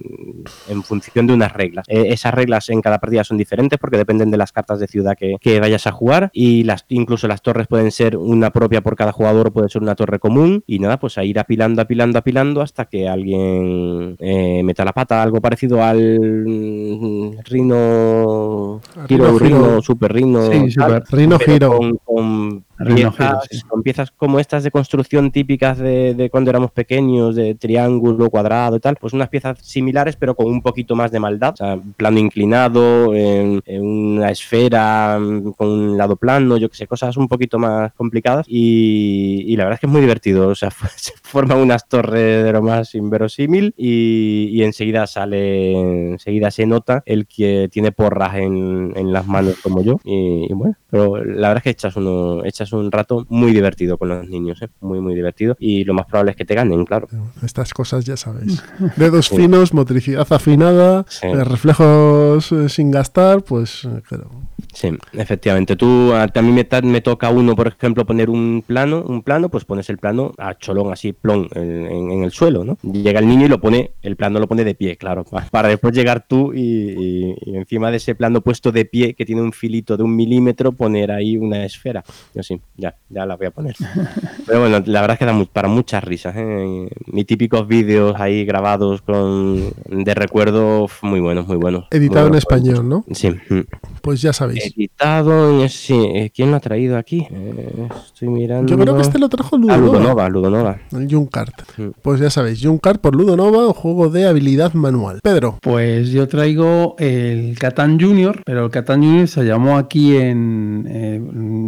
en 0.70 0.84
función 0.84 1.28
de 1.28 1.34
unas 1.34 1.54
reglas. 1.54 1.86
Eh, 1.90 2.06
esas 2.10 2.34
reglas 2.34 2.70
en 2.70 2.82
cada 2.82 3.00
partida 3.00 3.24
son 3.24 3.38
diferentes 3.38 3.80
porque 3.80 3.98
dependen 3.98 4.32
de 4.32 4.38
las 4.38 4.52
cartas 4.52 4.80
de 4.80 4.88
ciudad 4.88 5.16
que, 5.18 5.36
que 5.40 5.60
vayas 5.60 5.88
a 5.88 5.92
jugar 5.92 6.30
y 6.34 6.64
las 6.64 6.86
incluso 6.90 7.28
las 7.28 7.42
torres 7.42 7.68
pueden 7.68 7.92
ser 7.92 8.18
una 8.18 8.52
propia 8.52 8.82
por 8.82 8.96
cada 8.96 9.12
jugador 9.12 9.48
o 9.48 9.52
puede 9.54 9.70
ser 9.70 9.82
una 9.82 9.96
torre 9.96 10.20
común 10.20 10.45
y 10.68 10.80
nada, 10.80 10.98
pues 11.00 11.18
a 11.18 11.24
ir 11.24 11.40
apilando, 11.40 11.82
apilando, 11.82 12.20
apilando 12.20 12.62
hasta 12.62 12.86
que 12.86 13.08
alguien 13.08 14.16
eh, 14.20 14.62
meta 14.64 14.86
la 14.86 14.94
pata, 14.94 15.22
algo 15.24 15.42
parecido 15.42 15.84
al 15.84 16.20
mm, 16.20 17.38
Rino, 17.46 18.82
Hero, 19.10 19.38
Rino. 19.40 19.82
Super 19.82 20.14
Rino, 20.14 20.52
Sí, 20.52 20.72
Super 20.72 21.04
Rhino 21.12 21.38
pero 21.38 21.54
Hero. 21.54 21.78
con- 21.78 21.98
con 22.04 22.66
piezas, 22.78 23.48
sí. 23.50 23.62
con 23.62 23.84
piezas 23.84 24.12
como 24.12 24.40
estas 24.40 24.64
de 24.64 24.72
construcción 24.72 25.32
típicas 25.32 25.78
de, 25.78 26.14
de 26.14 26.30
cuando 26.30 26.50
éramos 26.50 26.72
pequeños, 26.72 27.36
de 27.36 27.56
triángulo, 27.56 28.30
cuadrado 28.30 28.78
y 28.78 28.80
tal, 28.80 28.96
pues 28.96 29.14
unas 29.14 29.30
piezas 29.30 29.60
similares 29.62 30.16
pero 30.16 30.36
con 30.36 30.48
un 30.48 30.62
poquito 30.62 30.96
más 30.96 31.12
de 31.12 31.20
maldad, 31.20 31.54
o 31.54 31.58
sea, 31.58 31.80
plano 31.98 32.20
inclinado, 32.20 33.14
en, 33.14 33.62
en 33.66 33.86
una 33.86 34.30
esfera 34.30 35.20
con 35.58 35.68
un 35.68 35.98
lado 35.98 36.16
plano, 36.16 36.58
yo 36.58 36.70
que 36.70 36.76
sé, 36.76 36.88
cosas 36.88 37.18
un 37.18 37.28
poquito 37.28 37.60
más 37.60 37.94
complicadas. 37.94 38.46
Y, 38.48 39.44
y 39.48 39.56
la 39.56 39.66
verdad 39.66 39.76
es 39.76 39.80
que 39.82 39.88
es 39.88 39.92
muy 39.92 40.02
divertido, 40.02 40.50
o 40.50 40.56
sea, 40.56 40.70
se 40.96 41.14
forman 41.22 41.60
unas 41.60 41.88
torres 41.88 42.44
de 42.44 42.52
lo 42.52 42.62
más 42.62 42.96
inverosímil 42.96 43.74
y, 43.78 44.50
y 44.52 44.64
enseguida 44.64 45.08
sale, 45.08 46.12
enseguida 46.12 46.52
se 46.52 46.66
nota 46.66 47.04
el 47.06 47.28
que 47.28 47.70
tiene 47.72 47.92
porras 47.92 48.36
en, 48.36 48.94
en 48.96 49.14
las 49.14 49.28
manos 49.28 49.56
como 49.62 49.84
yo. 49.84 50.00
Y, 50.04 50.48
y 50.50 50.54
bueno, 50.54 50.76
pero 50.90 51.24
la 51.24 51.50
verdad 51.50 51.58
es 51.58 51.64
que 51.64 51.70
echas, 51.72 51.96
uno, 51.96 52.44
echas 52.46 52.65
un 52.74 52.92
rato 52.92 53.26
muy 53.30 53.52
divertido 53.52 53.98
con 53.98 54.10
los 54.10 54.28
niños, 54.28 54.62
¿eh? 54.62 54.70
muy 54.82 55.00
muy 55.00 55.16
divertido 55.16 55.56
y 55.60 55.84
lo 55.84 55.94
más 55.94 56.06
probable 56.06 56.32
es 56.32 56.38
que 56.38 56.46
te 56.46 56.56
ganen, 56.56 56.86
claro. 56.86 57.08
Estas 57.44 57.74
cosas 57.74 58.06
ya 58.06 58.18
sabéis. 58.18 58.64
Dedos 58.98 59.28
Sí. 59.28 59.38
finos, 59.38 59.74
motricidad 59.74 60.28
afinada, 60.30 61.06
Sí. 61.10 61.28
eh, 61.28 61.44
reflejos 61.44 62.52
eh, 62.52 62.70
sin 62.70 62.92
gastar, 62.92 63.44
pues 63.44 63.86
eh, 63.86 64.02
claro. 64.08 64.30
Sí, 64.74 64.90
efectivamente. 65.14 65.76
Tú, 65.76 66.14
a, 66.14 66.24
a 66.34 66.42
mí 66.42 66.52
me, 66.52 66.68
me 66.84 67.02
toca 67.02 67.30
uno, 67.30 67.56
por 67.56 67.68
ejemplo, 67.68 68.06
poner 68.06 68.30
un 68.30 68.64
plano, 68.66 69.04
un 69.08 69.22
plano, 69.22 69.50
pues 69.50 69.66
pones 69.66 69.90
el 69.90 69.98
plano 69.98 70.34
a 70.38 70.58
cholón 70.58 70.92
así, 70.92 71.14
plon, 71.14 71.48
en, 71.56 71.86
en- 71.88 72.12
en 72.12 72.24
el 72.24 72.32
suelo, 72.32 72.64
¿no? 72.64 72.78
Llega 72.84 73.20
el 73.20 73.28
niño 73.28 73.46
y 73.46 73.50
lo 73.50 73.60
pone, 73.60 73.92
el 74.02 74.16
plano 74.16 74.40
lo 74.40 74.48
pone 74.48 74.64
de 74.64 74.76
pie, 74.76 74.96
claro, 74.98 75.24
pa- 75.24 75.48
para, 75.52 75.68
después 75.70 75.94
llegar 75.96 76.26
tú 76.28 76.54
y, 76.54 76.60
y- 76.60 77.36
y 77.46 77.56
encima 77.56 77.90
de 77.92 77.98
ese 77.98 78.16
plano 78.16 78.42
puesto 78.42 78.72
de 78.72 78.86
pie 78.86 79.14
que 79.14 79.26
tiene 79.26 79.42
un 79.42 79.52
filito 79.54 79.98
de 79.98 80.04
un 80.04 80.16
milímetro, 80.16 80.72
poner 80.72 81.12
ahí 81.12 81.38
una 81.38 81.66
esfera. 81.66 82.04
Yo 82.34 82.44
sí, 82.44 82.60
ya, 82.78 82.96
ya 83.10 83.26
la 83.26 83.36
voy 83.36 83.48
a 83.48 83.52
poner. 83.52 83.76
Pero 84.46 84.60
bueno, 84.62 84.82
la 84.86 85.02
verdad 85.02 85.16
es 85.16 85.20
que 85.20 85.26
da 85.26 85.34
mu- 85.34 85.46
para 85.48 85.68
muchas 85.68 86.04
risas, 86.04 86.34
¿eh? 86.38 86.88
Mis 87.08 87.26
típicos 87.26 87.68
vídeos 87.68 88.16
ahí 88.18 88.46
grabados 88.46 89.02
con 89.02 89.72
de 89.90 90.14
recuerdo, 90.14 90.88
muy 91.02 91.20
buenos, 91.20 91.48
muy 91.48 91.58
buenos. 91.58 91.86
Editado 91.92 92.28
en 92.28 92.32
Muy 92.34 92.40
buenos. 92.42 92.68
español, 92.74 92.90
¿no? 92.90 93.06
Sí. 93.14 93.30
mm. 93.50 93.60
Pues 94.02 94.22
ya 94.22 94.34
sabéis. 94.34 94.55
Editado, 94.60 95.62
en- 95.62 95.70
sí. 95.70 95.94
eh, 95.94 96.32
¿Quién 96.34 96.52
lo 96.52 96.58
ha 96.58 96.60
traído 96.60 96.98
aquí? 96.98 97.28
Eh, 97.32 97.88
estoy 98.06 98.30
mirando. 98.30 98.70
Yo 98.72 98.78
creo 98.78 98.96
que 98.96 99.02
este 99.02 99.20
lo 99.20 99.30
trajo 99.30 99.56
Ah, 99.56 99.60
Ludonova. 99.60 99.78
Ludonova, 99.88 100.30
Ludonova. 100.30 100.78
El 100.92 101.08
Junkart. 101.10 101.54
Mm. 101.78 101.88
Pues 102.02 102.20
ya 102.20 102.30
sabéis, 102.30 102.62
Junkart 102.64 103.02
por 103.02 103.16
Ludonova, 103.16 103.68
un 103.68 103.74
juego 103.74 104.10
de 104.10 104.26
habilidad 104.28 104.74
manual. 104.74 105.20
Pedro. 105.24 105.58
Pues 105.62 106.10
yo 106.12 106.28
traigo 106.28 106.96
el 107.00 107.58
Catán 107.60 108.00
Junior, 108.00 108.42
pero 108.46 108.66
el 108.66 108.72
Catán 108.72 109.02
Junior 109.04 109.28
se 109.28 109.44
llamó 109.44 109.78
aquí 109.78 110.16
en. 110.18 110.86
eh, 110.90 111.22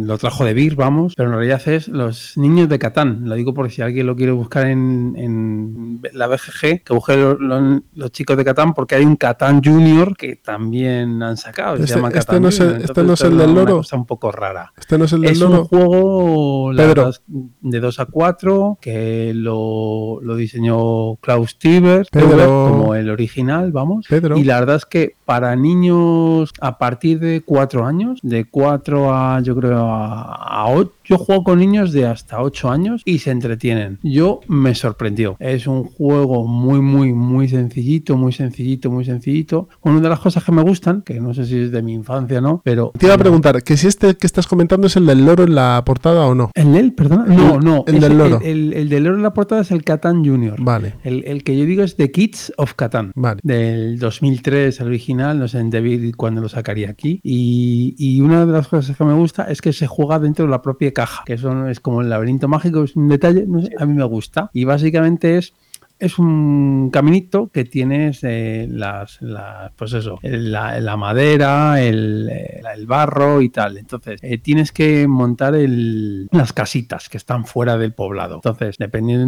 lo 0.04 0.16
trajo 0.18 0.44
de 0.44 0.54
Vir, 0.54 0.74
vamos, 0.76 1.14
pero 1.16 1.28
en 1.30 1.34
realidad 1.36 1.60
es 1.68 1.88
Los 1.88 2.36
Niños 2.36 2.68
de 2.68 2.78
Catán. 2.78 3.20
Lo 3.28 3.34
digo 3.34 3.52
por 3.54 3.70
si 3.70 3.82
alguien 3.82 4.06
lo 4.06 4.16
quiere 4.16 4.32
buscar 4.32 4.66
en, 4.66 5.14
en 5.16 6.00
la 6.12 6.26
BGG, 6.26 6.82
que 6.84 6.94
busque 6.94 7.16
lo- 7.16 7.34
lo- 7.38 7.82
los 7.94 8.12
chicos 8.12 8.36
de 8.36 8.44
Catán, 8.44 8.74
porque 8.74 8.94
hay 8.94 9.04
un 9.04 9.16
Catán 9.16 9.62
Junior 9.62 10.16
que 10.16 10.36
también 10.36 11.22
han 11.22 11.36
sacado. 11.36 11.76
se 11.76 11.84
Este- 11.84 11.96
llama 11.96 12.08
este 12.08 12.18
Catán 12.20 12.42
no 12.42 12.48
es 12.48 12.60
Junior. 12.70 12.90
este 12.90 13.02
no 13.02 13.12
es 13.14 13.20
el 13.20 13.38
del 13.38 13.54
loro. 13.54 13.76
cosa 13.78 13.96
un 13.96 14.06
poco 14.06 14.32
rara. 14.32 14.72
Este 14.76 14.98
no 14.98 15.04
es 15.04 15.12
el 15.12 15.22
del 15.22 15.32
es 15.32 15.40
loro. 15.40 15.60
un 15.60 15.64
juego 15.66 16.70
Pedro. 16.76 17.08
es 17.08 17.22
de 17.26 17.80
2 17.80 18.00
a 18.00 18.06
4 18.06 18.78
que 18.80 19.32
lo, 19.34 20.20
lo 20.22 20.36
diseñó 20.36 21.16
Klaus. 21.16 21.58
Teuber, 21.58 22.06
como 22.10 22.94
el 22.94 23.10
original, 23.10 23.72
vamos. 23.72 24.06
Pedro. 24.08 24.36
Y 24.36 24.44
la 24.44 24.60
verdad 24.60 24.76
es 24.76 24.86
que 24.86 25.14
para 25.24 25.54
niños 25.56 26.52
a 26.60 26.78
partir 26.78 27.18
de 27.20 27.42
4 27.42 27.84
años, 27.84 28.20
de 28.22 28.44
4 28.44 29.14
a 29.14 29.40
yo 29.40 29.56
creo 29.56 29.86
a, 29.88 30.66
8, 30.68 30.92
yo 31.08 31.18
juego 31.18 31.44
con 31.44 31.58
niños 31.58 31.92
de 31.92 32.06
hasta 32.06 32.42
8 32.42 32.70
años 32.70 33.02
y 33.04 33.18
se 33.18 33.30
entretienen. 33.30 33.98
Yo 34.02 34.40
me 34.48 34.74
sorprendió. 34.74 35.36
Es 35.40 35.66
un 35.66 35.84
juego 35.84 36.46
muy, 36.46 36.80
muy, 36.80 37.12
muy 37.12 37.48
sencillito, 37.48 38.16
muy 38.16 38.32
sencillito, 38.32 38.90
muy 38.90 39.04
sencillito. 39.04 39.68
Una 39.82 40.00
de 40.00 40.08
las 40.08 40.20
cosas 40.20 40.44
que 40.44 40.52
me 40.52 40.62
gustan, 40.62 41.02
que 41.02 41.20
no 41.20 41.34
sé 41.34 41.44
si 41.46 41.56
es 41.58 41.72
de 41.72 41.82
mi 41.82 41.92
infancia 41.94 42.38
o 42.38 42.40
no, 42.42 42.60
pero... 42.64 42.92
Te 42.98 43.06
iba 43.06 43.14
a 43.14 43.18
preguntar, 43.18 43.62
que 43.62 43.76
si 43.76 43.86
este 43.86 44.16
que 44.16 44.26
estás 44.26 44.46
comentando 44.46 44.86
es 44.86 44.96
el 44.96 45.06
del 45.06 45.24
loro 45.24 45.44
en 45.44 45.54
la 45.54 45.82
portada 45.84 46.26
o 46.26 46.34
no. 46.34 46.50
¿El 46.54 46.72
del, 46.72 46.92
perdona? 46.92 47.24
No, 47.26 47.58
no. 47.60 47.84
El 47.86 48.00
del 48.00 48.18
loro. 48.18 48.40
El, 48.42 48.72
el- 48.72 48.74
el 48.74 48.88
del 48.88 49.04
loro 49.04 49.16
en 49.16 49.22
la 49.22 49.32
portada 49.34 49.62
es 49.62 49.70
el 49.70 49.84
Catan 49.84 50.24
Junior. 50.24 50.56
Vale. 50.60 50.94
El, 51.04 51.42
que 51.44 51.56
yo 51.58 51.64
digo 51.64 51.82
es 51.82 51.96
The 51.96 52.10
Kids 52.10 52.52
of 52.56 52.74
Catan. 52.74 53.12
Vale. 53.14 53.40
Del 53.42 53.98
2003, 53.98 54.80
el 54.80 54.86
original. 54.86 55.38
No 55.38 55.48
sé 55.48 55.58
en 55.58 55.70
David 55.70 56.14
cuándo 56.16 56.40
lo 56.40 56.48
sacaría 56.48 56.90
aquí. 56.90 57.20
Y, 57.22 57.94
y 57.98 58.20
una 58.20 58.44
de 58.46 58.52
las 58.52 58.68
cosas 58.68 58.96
que 58.96 59.04
me 59.04 59.14
gusta 59.14 59.44
es 59.44 59.60
que 59.62 59.72
se 59.72 59.86
juega 59.86 60.18
dentro 60.18 60.44
de 60.44 60.50
la 60.50 60.62
propia 60.62 60.88
caja. 60.98 61.22
Que 61.24 61.34
eso 61.34 61.54
no 61.54 61.68
es 61.68 61.80
como 61.80 62.00
el 62.02 62.10
laberinto 62.10 62.48
mágico, 62.48 62.82
es 62.84 62.96
un 62.96 63.08
detalle. 63.08 63.44
No 63.46 63.60
sé, 63.62 63.70
a 63.78 63.86
mí 63.86 63.94
me 63.94 64.04
gusta. 64.04 64.50
Y 64.52 64.64
básicamente 64.64 65.38
es 65.38 65.54
es 66.00 66.16
un 66.20 66.90
caminito 66.92 67.48
que 67.52 67.64
tienes 67.64 68.20
eh, 68.22 68.68
las, 68.70 69.18
pues 69.74 69.92
eso, 69.94 70.20
la, 70.22 70.96
madera, 70.96 71.82
el, 71.82 72.28
eh, 72.30 72.60
el 72.76 72.86
barro 72.86 73.42
y 73.42 73.48
tal. 73.48 73.76
Entonces, 73.78 74.20
eh, 74.22 74.38
tienes 74.38 74.70
que 74.70 75.08
montar 75.08 75.56
el- 75.56 76.28
las 76.30 76.52
casitas 76.52 77.08
que 77.08 77.16
están 77.16 77.44
fuera 77.46 77.76
del 77.78 77.94
poblado. 77.94 78.36
Entonces, 78.36 78.76
dependiendo 78.78 79.26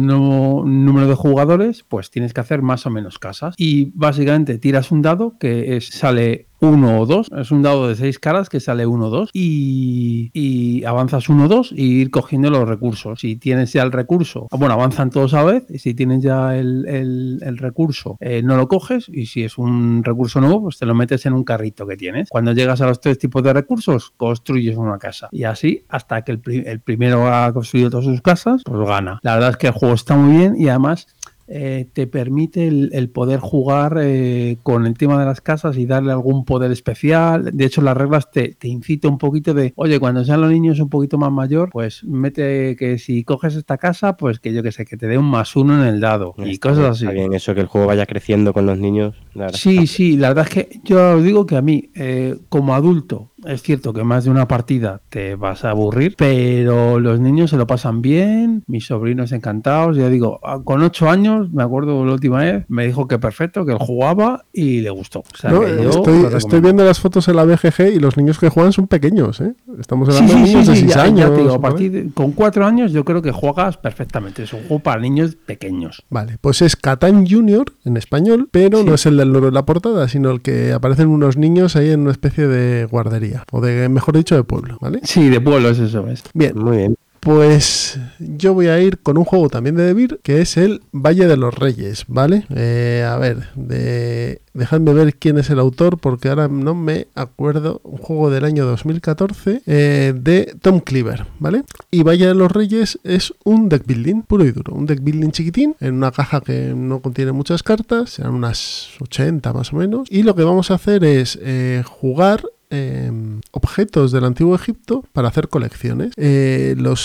del 0.63 0.85
número 0.85 1.07
de 1.07 1.15
jugadores, 1.15 1.83
pues 1.89 2.09
tienes 2.09 2.33
que 2.33 2.39
hacer 2.39 2.61
más 2.61 2.85
o 2.85 2.89
menos 2.89 3.19
casas. 3.19 3.53
Y 3.57 3.91
básicamente 3.93 4.57
tiras 4.57 4.91
un 4.91 5.01
dado 5.01 5.35
que 5.37 5.75
es, 5.75 5.89
sale 5.89 6.47
uno 6.61 6.99
o 6.99 7.05
dos. 7.05 7.27
Es 7.35 7.51
un 7.51 7.61
dado 7.61 7.87
de 7.87 7.95
seis 7.95 8.19
caras 8.19 8.49
que 8.49 8.59
sale 8.59 8.85
uno 8.85 9.07
o 9.07 9.09
dos. 9.09 9.29
Y, 9.33 10.31
y 10.33 10.83
avanzas 10.85 11.29
uno 11.29 11.45
o 11.45 11.47
dos 11.47 11.71
y 11.71 12.01
ir 12.01 12.11
cogiendo 12.11 12.49
los 12.49 12.67
recursos. 12.67 13.19
Si 13.19 13.35
tienes 13.35 13.73
ya 13.73 13.83
el 13.83 13.91
recurso, 13.91 14.47
bueno, 14.51 14.73
avanzan 14.73 15.09
todos 15.09 15.33
a 15.33 15.43
vez. 15.43 15.65
Y 15.69 15.79
si 15.79 15.93
tienes 15.93 16.21
ya 16.23 16.55
el, 16.55 17.57
recurso, 17.57 18.17
eh, 18.19 18.41
no 18.43 18.57
lo 18.57 18.67
coges. 18.67 19.09
Y 19.09 19.25
si 19.25 19.43
es 19.43 19.57
un 19.57 20.03
recurso 20.03 20.39
nuevo, 20.39 20.63
pues 20.63 20.77
te 20.77 20.85
lo 20.85 20.95
metes 20.95 21.25
en 21.25 21.33
un 21.33 21.43
carrito 21.43 21.85
que 21.85 21.97
tienes. 21.97 22.29
Cuando 22.29 22.53
llegas 22.53 22.81
a 22.81 22.87
los 22.87 22.99
tres 22.99 23.17
tipos 23.17 23.43
de 23.43 23.53
recursos, 23.53 24.11
construyes 24.17 24.77
una 24.77 24.97
casa. 24.97 25.29
Y 25.31 25.43
así 25.43 25.85
hasta 25.89 26.23
que 26.23 26.33
el, 26.33 26.41
el 26.65 26.79
primero 26.81 27.33
ha 27.33 27.51
construido 27.53 27.89
todas 27.89 28.05
sus 28.05 28.21
casas, 28.21 28.61
pues 28.65 28.87
gana. 28.87 29.19
La 29.23 29.33
verdad 29.33 29.51
es 29.51 29.57
que 29.57 29.67
el 29.67 29.73
juego 29.73 29.95
está 29.95 30.15
muy 30.15 30.37
bien 30.37 30.55
y 30.57 30.69
además 30.69 31.07
eh, 31.53 31.87
te 31.91 32.07
permite 32.07 32.67
el, 32.67 32.89
el 32.93 33.09
poder 33.09 33.39
jugar 33.41 33.97
eh, 34.01 34.57
con 34.63 34.85
el 34.85 34.93
tema 34.97 35.19
de 35.19 35.25
las 35.25 35.41
casas 35.41 35.77
y 35.77 35.85
darle 35.85 36.11
algún 36.13 36.45
poder 36.45 36.71
especial. 36.71 37.49
De 37.53 37.65
hecho, 37.65 37.81
las 37.81 37.97
reglas 37.97 38.31
te, 38.31 38.55
te 38.55 38.67
incita 38.69 39.07
un 39.09 39.17
poquito 39.17 39.53
de, 39.53 39.73
oye, 39.75 39.99
cuando 39.99 40.23
sean 40.23 40.41
los 40.41 40.51
niños 40.51 40.79
un 40.79 40.89
poquito 40.89 41.17
más 41.17 41.31
mayor, 41.31 41.69
pues 41.71 42.03
mete 42.03 42.75
que 42.75 42.97
si 42.97 43.23
coges 43.23 43.55
esta 43.55 43.77
casa, 43.77 44.15
pues 44.17 44.39
que 44.39 44.53
yo 44.53 44.63
que 44.63 44.71
sé, 44.71 44.85
que 44.85 44.95
te 44.97 45.07
dé 45.07 45.17
un 45.17 45.25
más 45.29 45.55
uno 45.55 45.73
en 45.81 45.87
el 45.87 45.99
dado 45.99 46.33
y 46.37 46.51
Está- 46.51 46.69
cosas 46.69 46.85
así. 46.91 47.03
Está 47.05 47.13
bien 47.13 47.33
eso, 47.33 47.53
que 47.53 47.61
el 47.61 47.67
juego 47.67 47.87
vaya 47.87 48.05
creciendo 48.05 48.53
con 48.53 48.65
los 48.65 48.77
niños. 48.79 49.15
la. 49.33 49.49
Sí, 49.49 49.87
sí, 49.87 50.17
la 50.17 50.29
verdad 50.29 50.47
es 50.47 50.53
que 50.53 50.79
yo 50.83 51.17
os 51.17 51.23
digo 51.23 51.45
que 51.45 51.57
a 51.57 51.61
mí, 51.61 51.89
eh, 51.95 52.37
como 52.49 52.75
adulto 52.75 53.30
es 53.45 53.61
cierto 53.61 53.93
que 53.93 54.03
más 54.03 54.23
de 54.25 54.31
una 54.31 54.47
partida 54.47 55.01
te 55.09 55.35
vas 55.35 55.65
a 55.65 55.71
aburrir, 55.71 56.15
pero 56.17 56.99
los 56.99 57.19
niños 57.19 57.49
se 57.49 57.57
lo 57.57 57.67
pasan 57.67 58.01
bien, 58.01 58.63
mis 58.67 58.85
sobrinos 58.85 59.31
encantados, 59.31 59.97
ya 59.97 60.09
digo, 60.09 60.39
ah, 60.43 60.59
con 60.63 60.81
ocho 60.83 61.09
años, 61.09 61.51
me 61.51 61.63
acuerdo 61.63 62.05
la 62.05 62.13
última 62.13 62.39
vez, 62.39 62.65
me 62.67 62.85
dijo 62.85 63.07
que 63.07 63.19
perfecto, 63.19 63.65
que 63.65 63.71
él 63.73 63.77
jugaba 63.79 64.45
y 64.53 64.81
le 64.81 64.89
gustó. 64.89 65.19
O 65.19 65.37
sea, 65.37 65.51
No, 65.51 65.61
que 65.61 65.83
yo 65.83 65.89
estoy, 66.37 66.61
viendo 66.61 66.83
las 66.85 66.99
fotos 66.99 67.27
en 67.27 67.35
la 67.35 67.43
BGG 67.45 67.93
y 67.95 67.99
los 67.99 68.17
niños 68.17 68.37
que 68.39 68.49
juegan 68.49 68.73
son 68.73 68.87
pequeños, 68.87 69.41
¿eh? 69.41 69.53
Estamos 69.79 70.09
hablando 70.09 70.33
sí, 70.33 70.39
de 70.39 70.45
sí, 70.45 70.51
niños 70.53 70.67
de 70.67 70.75
sí, 70.75 70.81
6 70.81 70.93
ya, 70.95 71.03
años. 71.03 71.19
ya 71.19 71.29
te 71.35 71.41
digo, 71.41 71.53
a 71.55 71.61
partir 71.61 71.91
de- 71.91 72.11
con 72.13 72.31
cuatro 72.33 72.65
años 72.65 72.91
yo 72.91 73.03
creo 73.05 73.21
que 73.21 73.31
juegas 73.31 73.77
perfectamente. 73.77 74.43
Es 74.43 74.53
un 74.53 74.61
juego 74.61 74.79
para 74.83 75.01
niños 75.01 75.35
pequeños. 75.45 76.03
Vale, 76.09 76.37
pues 76.41 76.61
es 76.61 76.75
Catán 76.75 77.25
Junior 77.27 77.65
en 77.85 77.97
español, 77.97 78.49
pero 78.51 78.83
no 78.83 78.93
es 78.93 79.05
el 79.05 79.17
del 79.17 79.31
loro 79.33 79.47
de 79.47 79.51
la 79.53 79.65
portada, 79.65 80.07
sino 80.07 80.29
el 80.31 80.41
que 80.41 80.73
aparecen 80.73 81.07
unos 81.09 81.37
niños 81.37 81.75
ahí 81.75 81.89
en 81.89 82.01
una 82.01 82.11
especie 82.11 82.47
de 82.47 82.85
guardería, 82.85 83.30
o 83.51 83.61
de, 83.61 83.89
mejor 83.89 84.17
dicho, 84.17 84.35
de 84.35 84.43
pueblo, 84.43 84.77
¿vale? 84.81 85.01
Sí, 85.03 85.29
de 85.29 85.41
pueblo 85.41 85.69
es 85.69 85.79
eso, 85.79 86.07
es. 86.07 86.23
Bien. 86.33 86.57
Muy 86.57 86.77
bien. 86.77 86.95
Pues 87.21 87.99
yo 88.17 88.55
voy 88.55 88.65
a 88.65 88.79
ir 88.79 88.97
con 88.97 89.15
un 89.15 89.25
juego 89.25 89.47
también 89.47 89.75
de 89.75 89.83
Debir, 89.83 90.19
que 90.23 90.41
es 90.41 90.57
el 90.57 90.81
Valle 90.91 91.27
de 91.27 91.37
los 91.37 91.53
Reyes, 91.53 92.05
¿vale? 92.07 92.47
Eh, 92.49 93.07
a 93.07 93.15
ver, 93.17 93.49
de... 93.53 94.41
dejadme 94.55 94.91
ver 94.91 95.15
quién 95.15 95.37
es 95.37 95.51
el 95.51 95.59
autor, 95.59 95.99
porque 95.99 96.29
ahora 96.29 96.47
no 96.47 96.73
me 96.73 97.09
acuerdo. 97.13 97.79
Un 97.83 97.99
juego 97.99 98.31
del 98.31 98.43
año 98.43 98.65
2014 98.65 99.61
eh, 99.67 100.13
de 100.19 100.55
Tom 100.63 100.79
Cleaver, 100.79 101.27
¿vale? 101.37 101.61
Y 101.91 102.01
Valle 102.01 102.25
de 102.25 102.33
los 102.33 102.51
Reyes 102.51 102.99
es 103.03 103.35
un 103.43 103.69
deck 103.69 103.85
building 103.85 104.23
puro 104.23 104.43
y 104.43 104.51
duro. 104.51 104.73
Un 104.73 104.87
deck 104.87 105.03
building 105.03 105.29
chiquitín, 105.29 105.75
en 105.79 105.93
una 105.93 106.11
caja 106.11 106.41
que 106.41 106.73
no 106.75 107.01
contiene 107.01 107.33
muchas 107.33 107.61
cartas, 107.61 108.09
serán 108.13 108.33
unas 108.33 108.95
80 108.99 109.53
más 109.53 109.71
o 109.73 109.75
menos. 109.75 110.07
Y 110.09 110.23
lo 110.23 110.33
que 110.33 110.43
vamos 110.43 110.71
a 110.71 110.73
hacer 110.73 111.03
es 111.03 111.37
eh, 111.39 111.83
jugar 111.85 112.41
eh, 112.71 113.11
objetos 113.51 114.11
del 114.11 114.25
antiguo 114.25 114.55
Egipto 114.55 115.05
para 115.13 115.27
hacer 115.27 115.49
colecciones. 115.49 116.13
Eh, 116.17 116.75
lo 116.77 116.95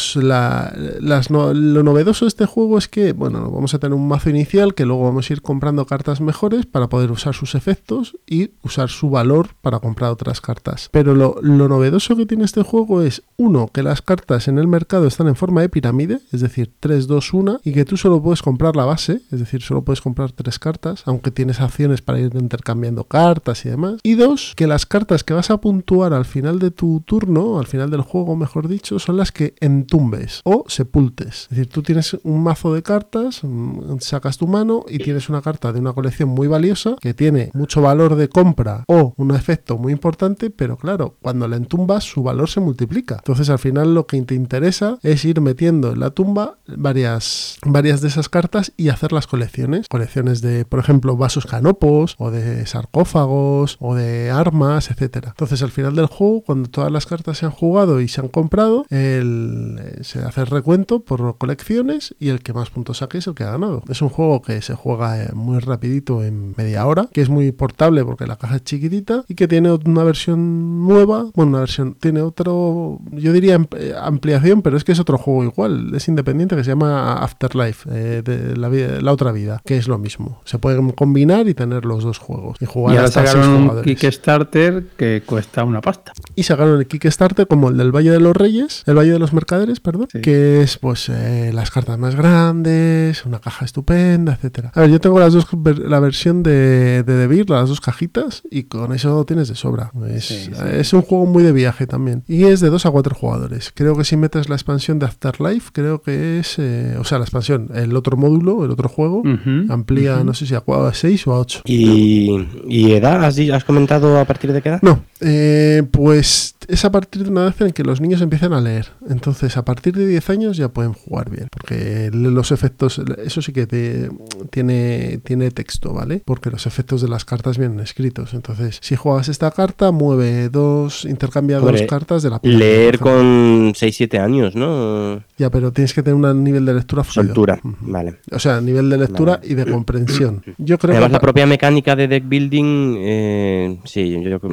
novedoso 1.83 2.25
de 2.25 2.29
este 2.29 2.47
juego 2.47 2.79
es 2.79 2.89
que, 2.89 3.13
bueno, 3.13 3.51
vamos 3.51 3.75
a 3.75 3.79
tener 3.79 3.95
un 3.95 4.09
mazo 4.09 4.31
inicial 4.31 4.75
que 4.75 4.87
luego 4.87 5.05
vamos 5.05 5.29
a 5.29 5.33
ir 5.33 5.43
comprando 5.43 5.87
cartas 5.87 6.21
mejores 6.21 6.67
para 6.67 6.89
poder 6.89 7.11
usar 7.11 7.35
sus 7.35 7.55
efectos 7.55 8.17
y 8.27 8.51
usar 8.63 8.89
su 8.89 9.11
valor 9.11 9.51
para 9.61 9.81
comprar 9.81 10.11
otras 10.11 10.41
cartas. 10.41 10.89
Pero 10.93 11.15
lo, 11.15 11.37
lo 11.43 11.69
novedoso 11.69 12.17
que 12.17 12.27
tiene 12.27 12.45
este 12.45 12.63
juego 12.63 13.03
es, 13.03 13.23
uno, 13.37 13.69
que 13.73 13.83
las 13.83 14.03
cartas 14.03 14.49
en 14.49 14.59
el 14.59 14.67
mercado 14.67 15.07
están 15.07 15.29
en 15.29 15.37
forma 15.37 15.61
de 15.61 15.69
pirámide, 15.69 16.21
es 16.33 16.41
decir, 16.41 16.73
3, 16.81 17.07
2, 17.07 17.35
1, 17.35 17.61
y 17.65 17.73
que 17.73 17.85
tú 17.85 17.97
solo 17.97 18.23
puedes 18.23 18.43
comprar 18.43 18.77
la 18.77 18.85
base, 18.85 19.21
es 19.33 19.41
decir, 19.41 19.63
solo 19.63 19.83
puedes 19.83 20.01
comprar 20.01 20.33
tres 20.33 20.59
cartas, 20.59 21.03
aunque 21.07 21.31
tienes 21.31 21.61
acciones 21.61 22.03
para 22.03 22.19
ir 22.19 22.33
intercambiando 22.35 23.05
cartas 23.05 23.65
y 23.65 23.71
demás. 23.71 23.97
Y 24.03 24.15
dos, 24.15 24.55
que 24.57 24.67
las 24.67 24.87
cartas 24.87 25.25
que 25.25 25.35
vas 25.35 25.51
a 25.51 25.56
puntuar 25.61 26.13
al 26.13 26.25
final 26.25 26.59
de 26.59 26.71
tu 26.71 27.01
turno, 27.01 27.59
al 27.59 27.67
final 27.67 27.91
del 27.91 28.03
juego, 28.03 28.37
mejor 28.37 28.69
dicho, 28.69 28.99
son 28.99 29.17
las 29.17 29.33
que 29.33 29.55
entumbes 29.61 30.41
o 30.45 30.65
sepultes. 30.69 31.45
Es 31.45 31.51
decir, 31.51 31.69
tú 31.69 31.83
tienes 31.83 32.17
un 32.23 32.43
mazo 32.43 32.75
de 32.75 32.83
cartas, 32.83 33.41
mm, 33.43 33.99
sacas 34.01 34.39
tu 34.39 34.47
mano 34.47 34.85
y 34.89 34.99
tienes 34.99 35.29
una 35.29 35.43
carta 35.43 35.73
de 35.73 35.81
una 35.81 35.93
colección 35.93 36.29
muy 36.29 36.47
valiosa 36.47 36.97
que 37.01 37.15
tiene 37.15 37.51
mucho 37.55 37.81
valor 37.83 38.17
de 38.17 38.29
compra 38.29 38.85
o 38.89 39.15
un 39.17 39.35
efecto 39.35 39.79
muy 39.79 39.93
importante, 39.93 40.51
pero 40.51 40.77
claro, 40.77 41.17
cuando 41.23 41.49
la 41.49 41.57
entumbas 41.57 42.05
su 42.05 42.23
valor 42.23 42.49
se 42.49 42.61
multiplica. 42.61 43.17
Entonces 43.17 43.51
al 43.51 43.59
final 43.59 43.95
lo 43.95 44.07
que 44.07 44.21
te 44.23 44.35
interesa 44.35 44.99
es 45.03 45.25
ir 45.25 45.41
metiendo 45.41 45.93
en 45.93 46.01
la 46.01 46.11
tumba 46.11 46.59
varias, 46.67 47.59
varias 47.65 48.01
de 48.01 48.09
esas 48.09 48.29
cartas 48.29 48.73
y 48.77 48.89
hacer 48.89 49.13
las 49.13 49.27
colecciones. 49.27 49.89
Colecciones 49.89 50.41
de, 50.41 50.65
por 50.65 50.81
ejemplo, 50.81 51.17
vasos 51.17 51.47
canopos 51.47 52.15
o 52.19 52.31
de 52.31 52.67
sarcófagos 52.67 53.77
o 53.81 53.95
de 53.95 54.31
armas, 54.31 54.91
etcétera. 54.91 55.35
Entonces 55.47 55.63
al 55.63 55.71
final 55.71 55.95
del 55.95 56.07
juego, 56.07 56.41
cuando 56.43 56.69
todas 56.69 56.91
las 56.91 57.07
cartas 57.07 57.39
se 57.39 57.47
han 57.47 57.53
jugado 57.53 58.01
y 58.01 58.09
se 58.09 58.21
han 58.21 58.29
comprado, 58.29 58.85
el- 58.91 59.79
eh, 59.81 59.99
se 60.03 60.19
hace 60.21 60.41
el 60.41 60.47
recuento 60.49 61.01
por 61.01 61.39
colecciones 61.39 62.15
y 62.19 62.31
el 62.31 62.41
que 62.41 62.53
más 62.53 62.71
puntos 62.71 62.99
saque 62.99 63.19
es 63.19 63.27
el 63.29 63.35
que 63.35 63.45
ha 63.45 63.53
ganado. 63.53 63.83
Es 63.89 64.03
un 64.03 64.09
juego 64.09 64.43
que 64.43 64.61
se 64.63 64.75
juega 64.75 65.23
eh, 65.23 65.29
muy 65.35 65.59
rapidito 65.61 66.25
en 66.25 66.53
media 66.57 66.85
hora, 66.87 67.09
que 67.13 67.21
es 67.21 67.29
muy 67.29 67.53
portable 67.53 68.05
porque 68.05 68.27
la 68.27 68.37
caja 68.37 68.57
es 68.57 68.65
chiquitita 68.65 69.25
y 69.29 69.35
que 69.37 69.47
tiene 69.47 69.71
una 69.73 70.03
versión 70.03 70.85
nueva, 70.87 71.27
bueno, 71.35 71.51
una 71.51 71.61
versión, 71.61 71.95
tiene 71.95 72.23
otro, 72.23 72.99
yo 73.13 73.33
diría 73.33 73.61
eh, 73.77 73.95
ampliación, 74.01 74.63
pero 74.63 74.77
es 74.77 74.83
que 74.85 74.93
es 74.93 74.99
otro 75.01 75.17
juego 75.17 75.45
igual, 75.45 75.95
es 75.95 76.09
independiente 76.09 76.57
que 76.57 76.65
se 76.65 76.71
llama 76.71 77.15
Afterlife, 77.23 77.89
eh, 77.93 78.23
de 78.23 78.57
la, 78.57 78.69
vida- 78.69 79.01
la 79.01 79.13
otra 79.13 79.31
vida, 79.33 79.63
que 79.65 79.77
es 79.77 79.87
lo 79.87 79.99
mismo. 79.99 80.41
Se 80.45 80.59
pueden 80.59 80.91
combinar 80.91 81.47
y 81.49 81.55
tener 81.55 81.85
los 81.85 82.03
dos 82.03 82.19
juegos 82.19 82.57
y 82.61 82.67
jugar 82.67 82.95
Y 82.95 82.97
ahora 82.97 83.09
hasta 83.09 83.27
sacaron 83.27 83.51
un. 83.79 83.83
Kickstarter 83.83 84.87
que 84.97 85.23
cuesta 85.37 85.65
una 85.65 85.81
pasta. 85.83 86.13
Y 86.35 86.45
sacaron 86.45 86.79
el 86.79 86.87
Kickstarter 86.87 87.47
como 87.47 87.69
el 87.69 87.77
del 87.77 87.95
Valle 87.95 88.11
de 88.11 88.21
los 88.21 88.35
Reyes, 88.35 88.83
el 88.87 88.97
Valle 88.97 89.13
de 89.13 89.19
los 89.19 89.33
Mercaderes, 89.35 89.81
perdón, 89.81 90.09
que 90.23 90.63
es 90.63 90.79
pues 90.79 91.09
eh, 91.11 91.51
las 91.53 91.71
cartas 91.71 91.99
más 91.99 92.15
grandes, 92.17 93.25
una 93.27 93.39
caja 93.41 93.65
estupenda, 93.65 94.33
etcétera. 94.35 94.73
A 94.75 94.81
ver, 94.81 94.91
yo 94.91 95.01
tengo 95.01 95.19
las 95.21 95.33
dos 95.35 95.47
la 95.79 96.01
versión 96.01 96.43
de, 96.43 97.03
de 97.03 97.15
Debir, 97.17 97.51
las 97.51 97.69
dos 97.69 97.81
cajitas, 97.81 98.43
y 98.51 98.65
con 98.65 98.93
eso 98.95 99.25
tienes 99.27 99.49
de 99.49 99.55
sobra. 99.55 99.91
Es, 100.09 100.31
es 100.73 100.93
un 100.93 101.03
juego 101.03 101.27
muy 101.27 101.43
de 101.43 101.53
viaje 101.53 101.87
también. 101.87 102.23
Y 102.27 102.45
es 102.45 102.61
de 102.61 102.71
2 102.71 102.87
a 102.87 102.91
4 102.91 103.15
jugadores. 103.15 103.73
Creo 103.75 103.97
que 103.97 104.05
si 104.05 104.17
metes 104.17 104.49
la 104.49 104.55
expansión 104.57 104.99
de 104.99 105.07
Afterlife, 105.07 105.71
creo 105.73 106.01
que 106.03 106.39
es, 106.39 106.57
eh, 106.59 106.97
o 106.99 107.05
sea, 107.05 107.19
la 107.19 107.25
expansión, 107.25 107.69
el 107.75 107.95
otro 107.97 108.17
módulo, 108.17 108.65
el 108.65 108.71
otro 108.71 108.89
juego, 108.89 109.23
amplía, 109.69 110.23
no 110.25 110.35
sé 110.35 110.47
si 110.47 110.55
a 110.55 110.63
6 110.93 111.27
o 111.27 111.33
a 111.35 111.41
8. 111.41 111.63
¿Y, 111.65 112.47
y 112.69 112.93
edad? 112.93 113.25
¿Has, 113.25 113.37
di- 113.37 113.51
has 113.51 113.65
comentado 113.65 114.19
a 114.19 114.25
partir 114.25 114.53
de 114.53 114.63
qué 114.63 114.69
edad? 114.71 114.81
No, 114.83 115.03
eh, 115.29 115.83
pues 115.91 116.55
es 116.69 116.85
a 116.85 116.91
partir 116.91 117.25
de 117.25 117.31
una 117.31 117.43
edad 117.43 117.55
en 117.63 117.73
que 117.73 117.83
los 117.85 118.01
niños 118.01 118.21
empiezan 118.23 118.53
a 118.53 118.61
leer. 118.61 118.87
Entonces, 119.09 119.57
a 119.57 119.65
partir 119.65 119.95
de 119.95 120.07
10 120.07 120.31
años 120.31 120.57
ya 120.57 120.69
pueden 120.69 120.93
jugar 120.93 121.31
bien. 121.31 121.49
Porque 121.51 122.11
los 122.13 122.51
efectos, 122.53 123.01
eso 123.25 123.43
sí 123.43 123.53
que 123.53 123.67
te- 123.67 124.09
tiene, 124.51 125.19
tiene 125.25 125.51
texto, 125.51 125.93
¿vale? 125.93 126.23
Porque 126.25 126.51
los 126.51 126.67
efectos 126.67 127.03
de 127.03 127.09
las 127.09 127.25
cartas 127.25 127.59
vienen 127.59 127.81
escritos. 127.81 128.35
Entonces, 128.35 128.79
si 128.83 128.97
juegas 128.97 129.29
esta 129.29 129.51
carta, 129.51 129.91
mueve 129.93 130.49
dos, 130.49 131.05
intercambia 131.05 131.59
dos 131.61 131.83
cartas 131.83 132.23
de 132.23 132.31
la 132.31 132.41
Leer 132.43 132.99
con 132.99 133.73
6-7 133.75 134.19
años, 134.21 134.55
¿no? 134.57 135.23
Ya, 135.39 135.51
pero 135.51 135.73
tienes 135.73 135.93
que 135.95 136.03
tener 136.03 136.15
un 136.15 136.45
nivel 136.45 136.65
de 136.65 136.75
lectura 136.75 137.05
fluido. 137.05 137.35
Soltura, 137.35 137.61
vale. 137.63 138.17
O 138.33 138.39
sea, 138.39 138.61
nivel 138.61 138.91
de 138.91 138.99
lectura 138.99 139.41
y 139.43 139.55
de 139.55 139.67
comprensión. 139.67 140.43
Yo 140.59 140.79
creo 140.79 140.93
Además, 140.95 141.09
que 141.11 141.13
la 141.15 141.21
propia 141.21 141.47
mecánica 141.47 141.95
de 141.97 142.09
deck 142.09 142.29
building, 142.29 142.95
eh, 142.99 143.79
sí, 143.85 144.11
yo 144.23 144.41
que 144.41 144.49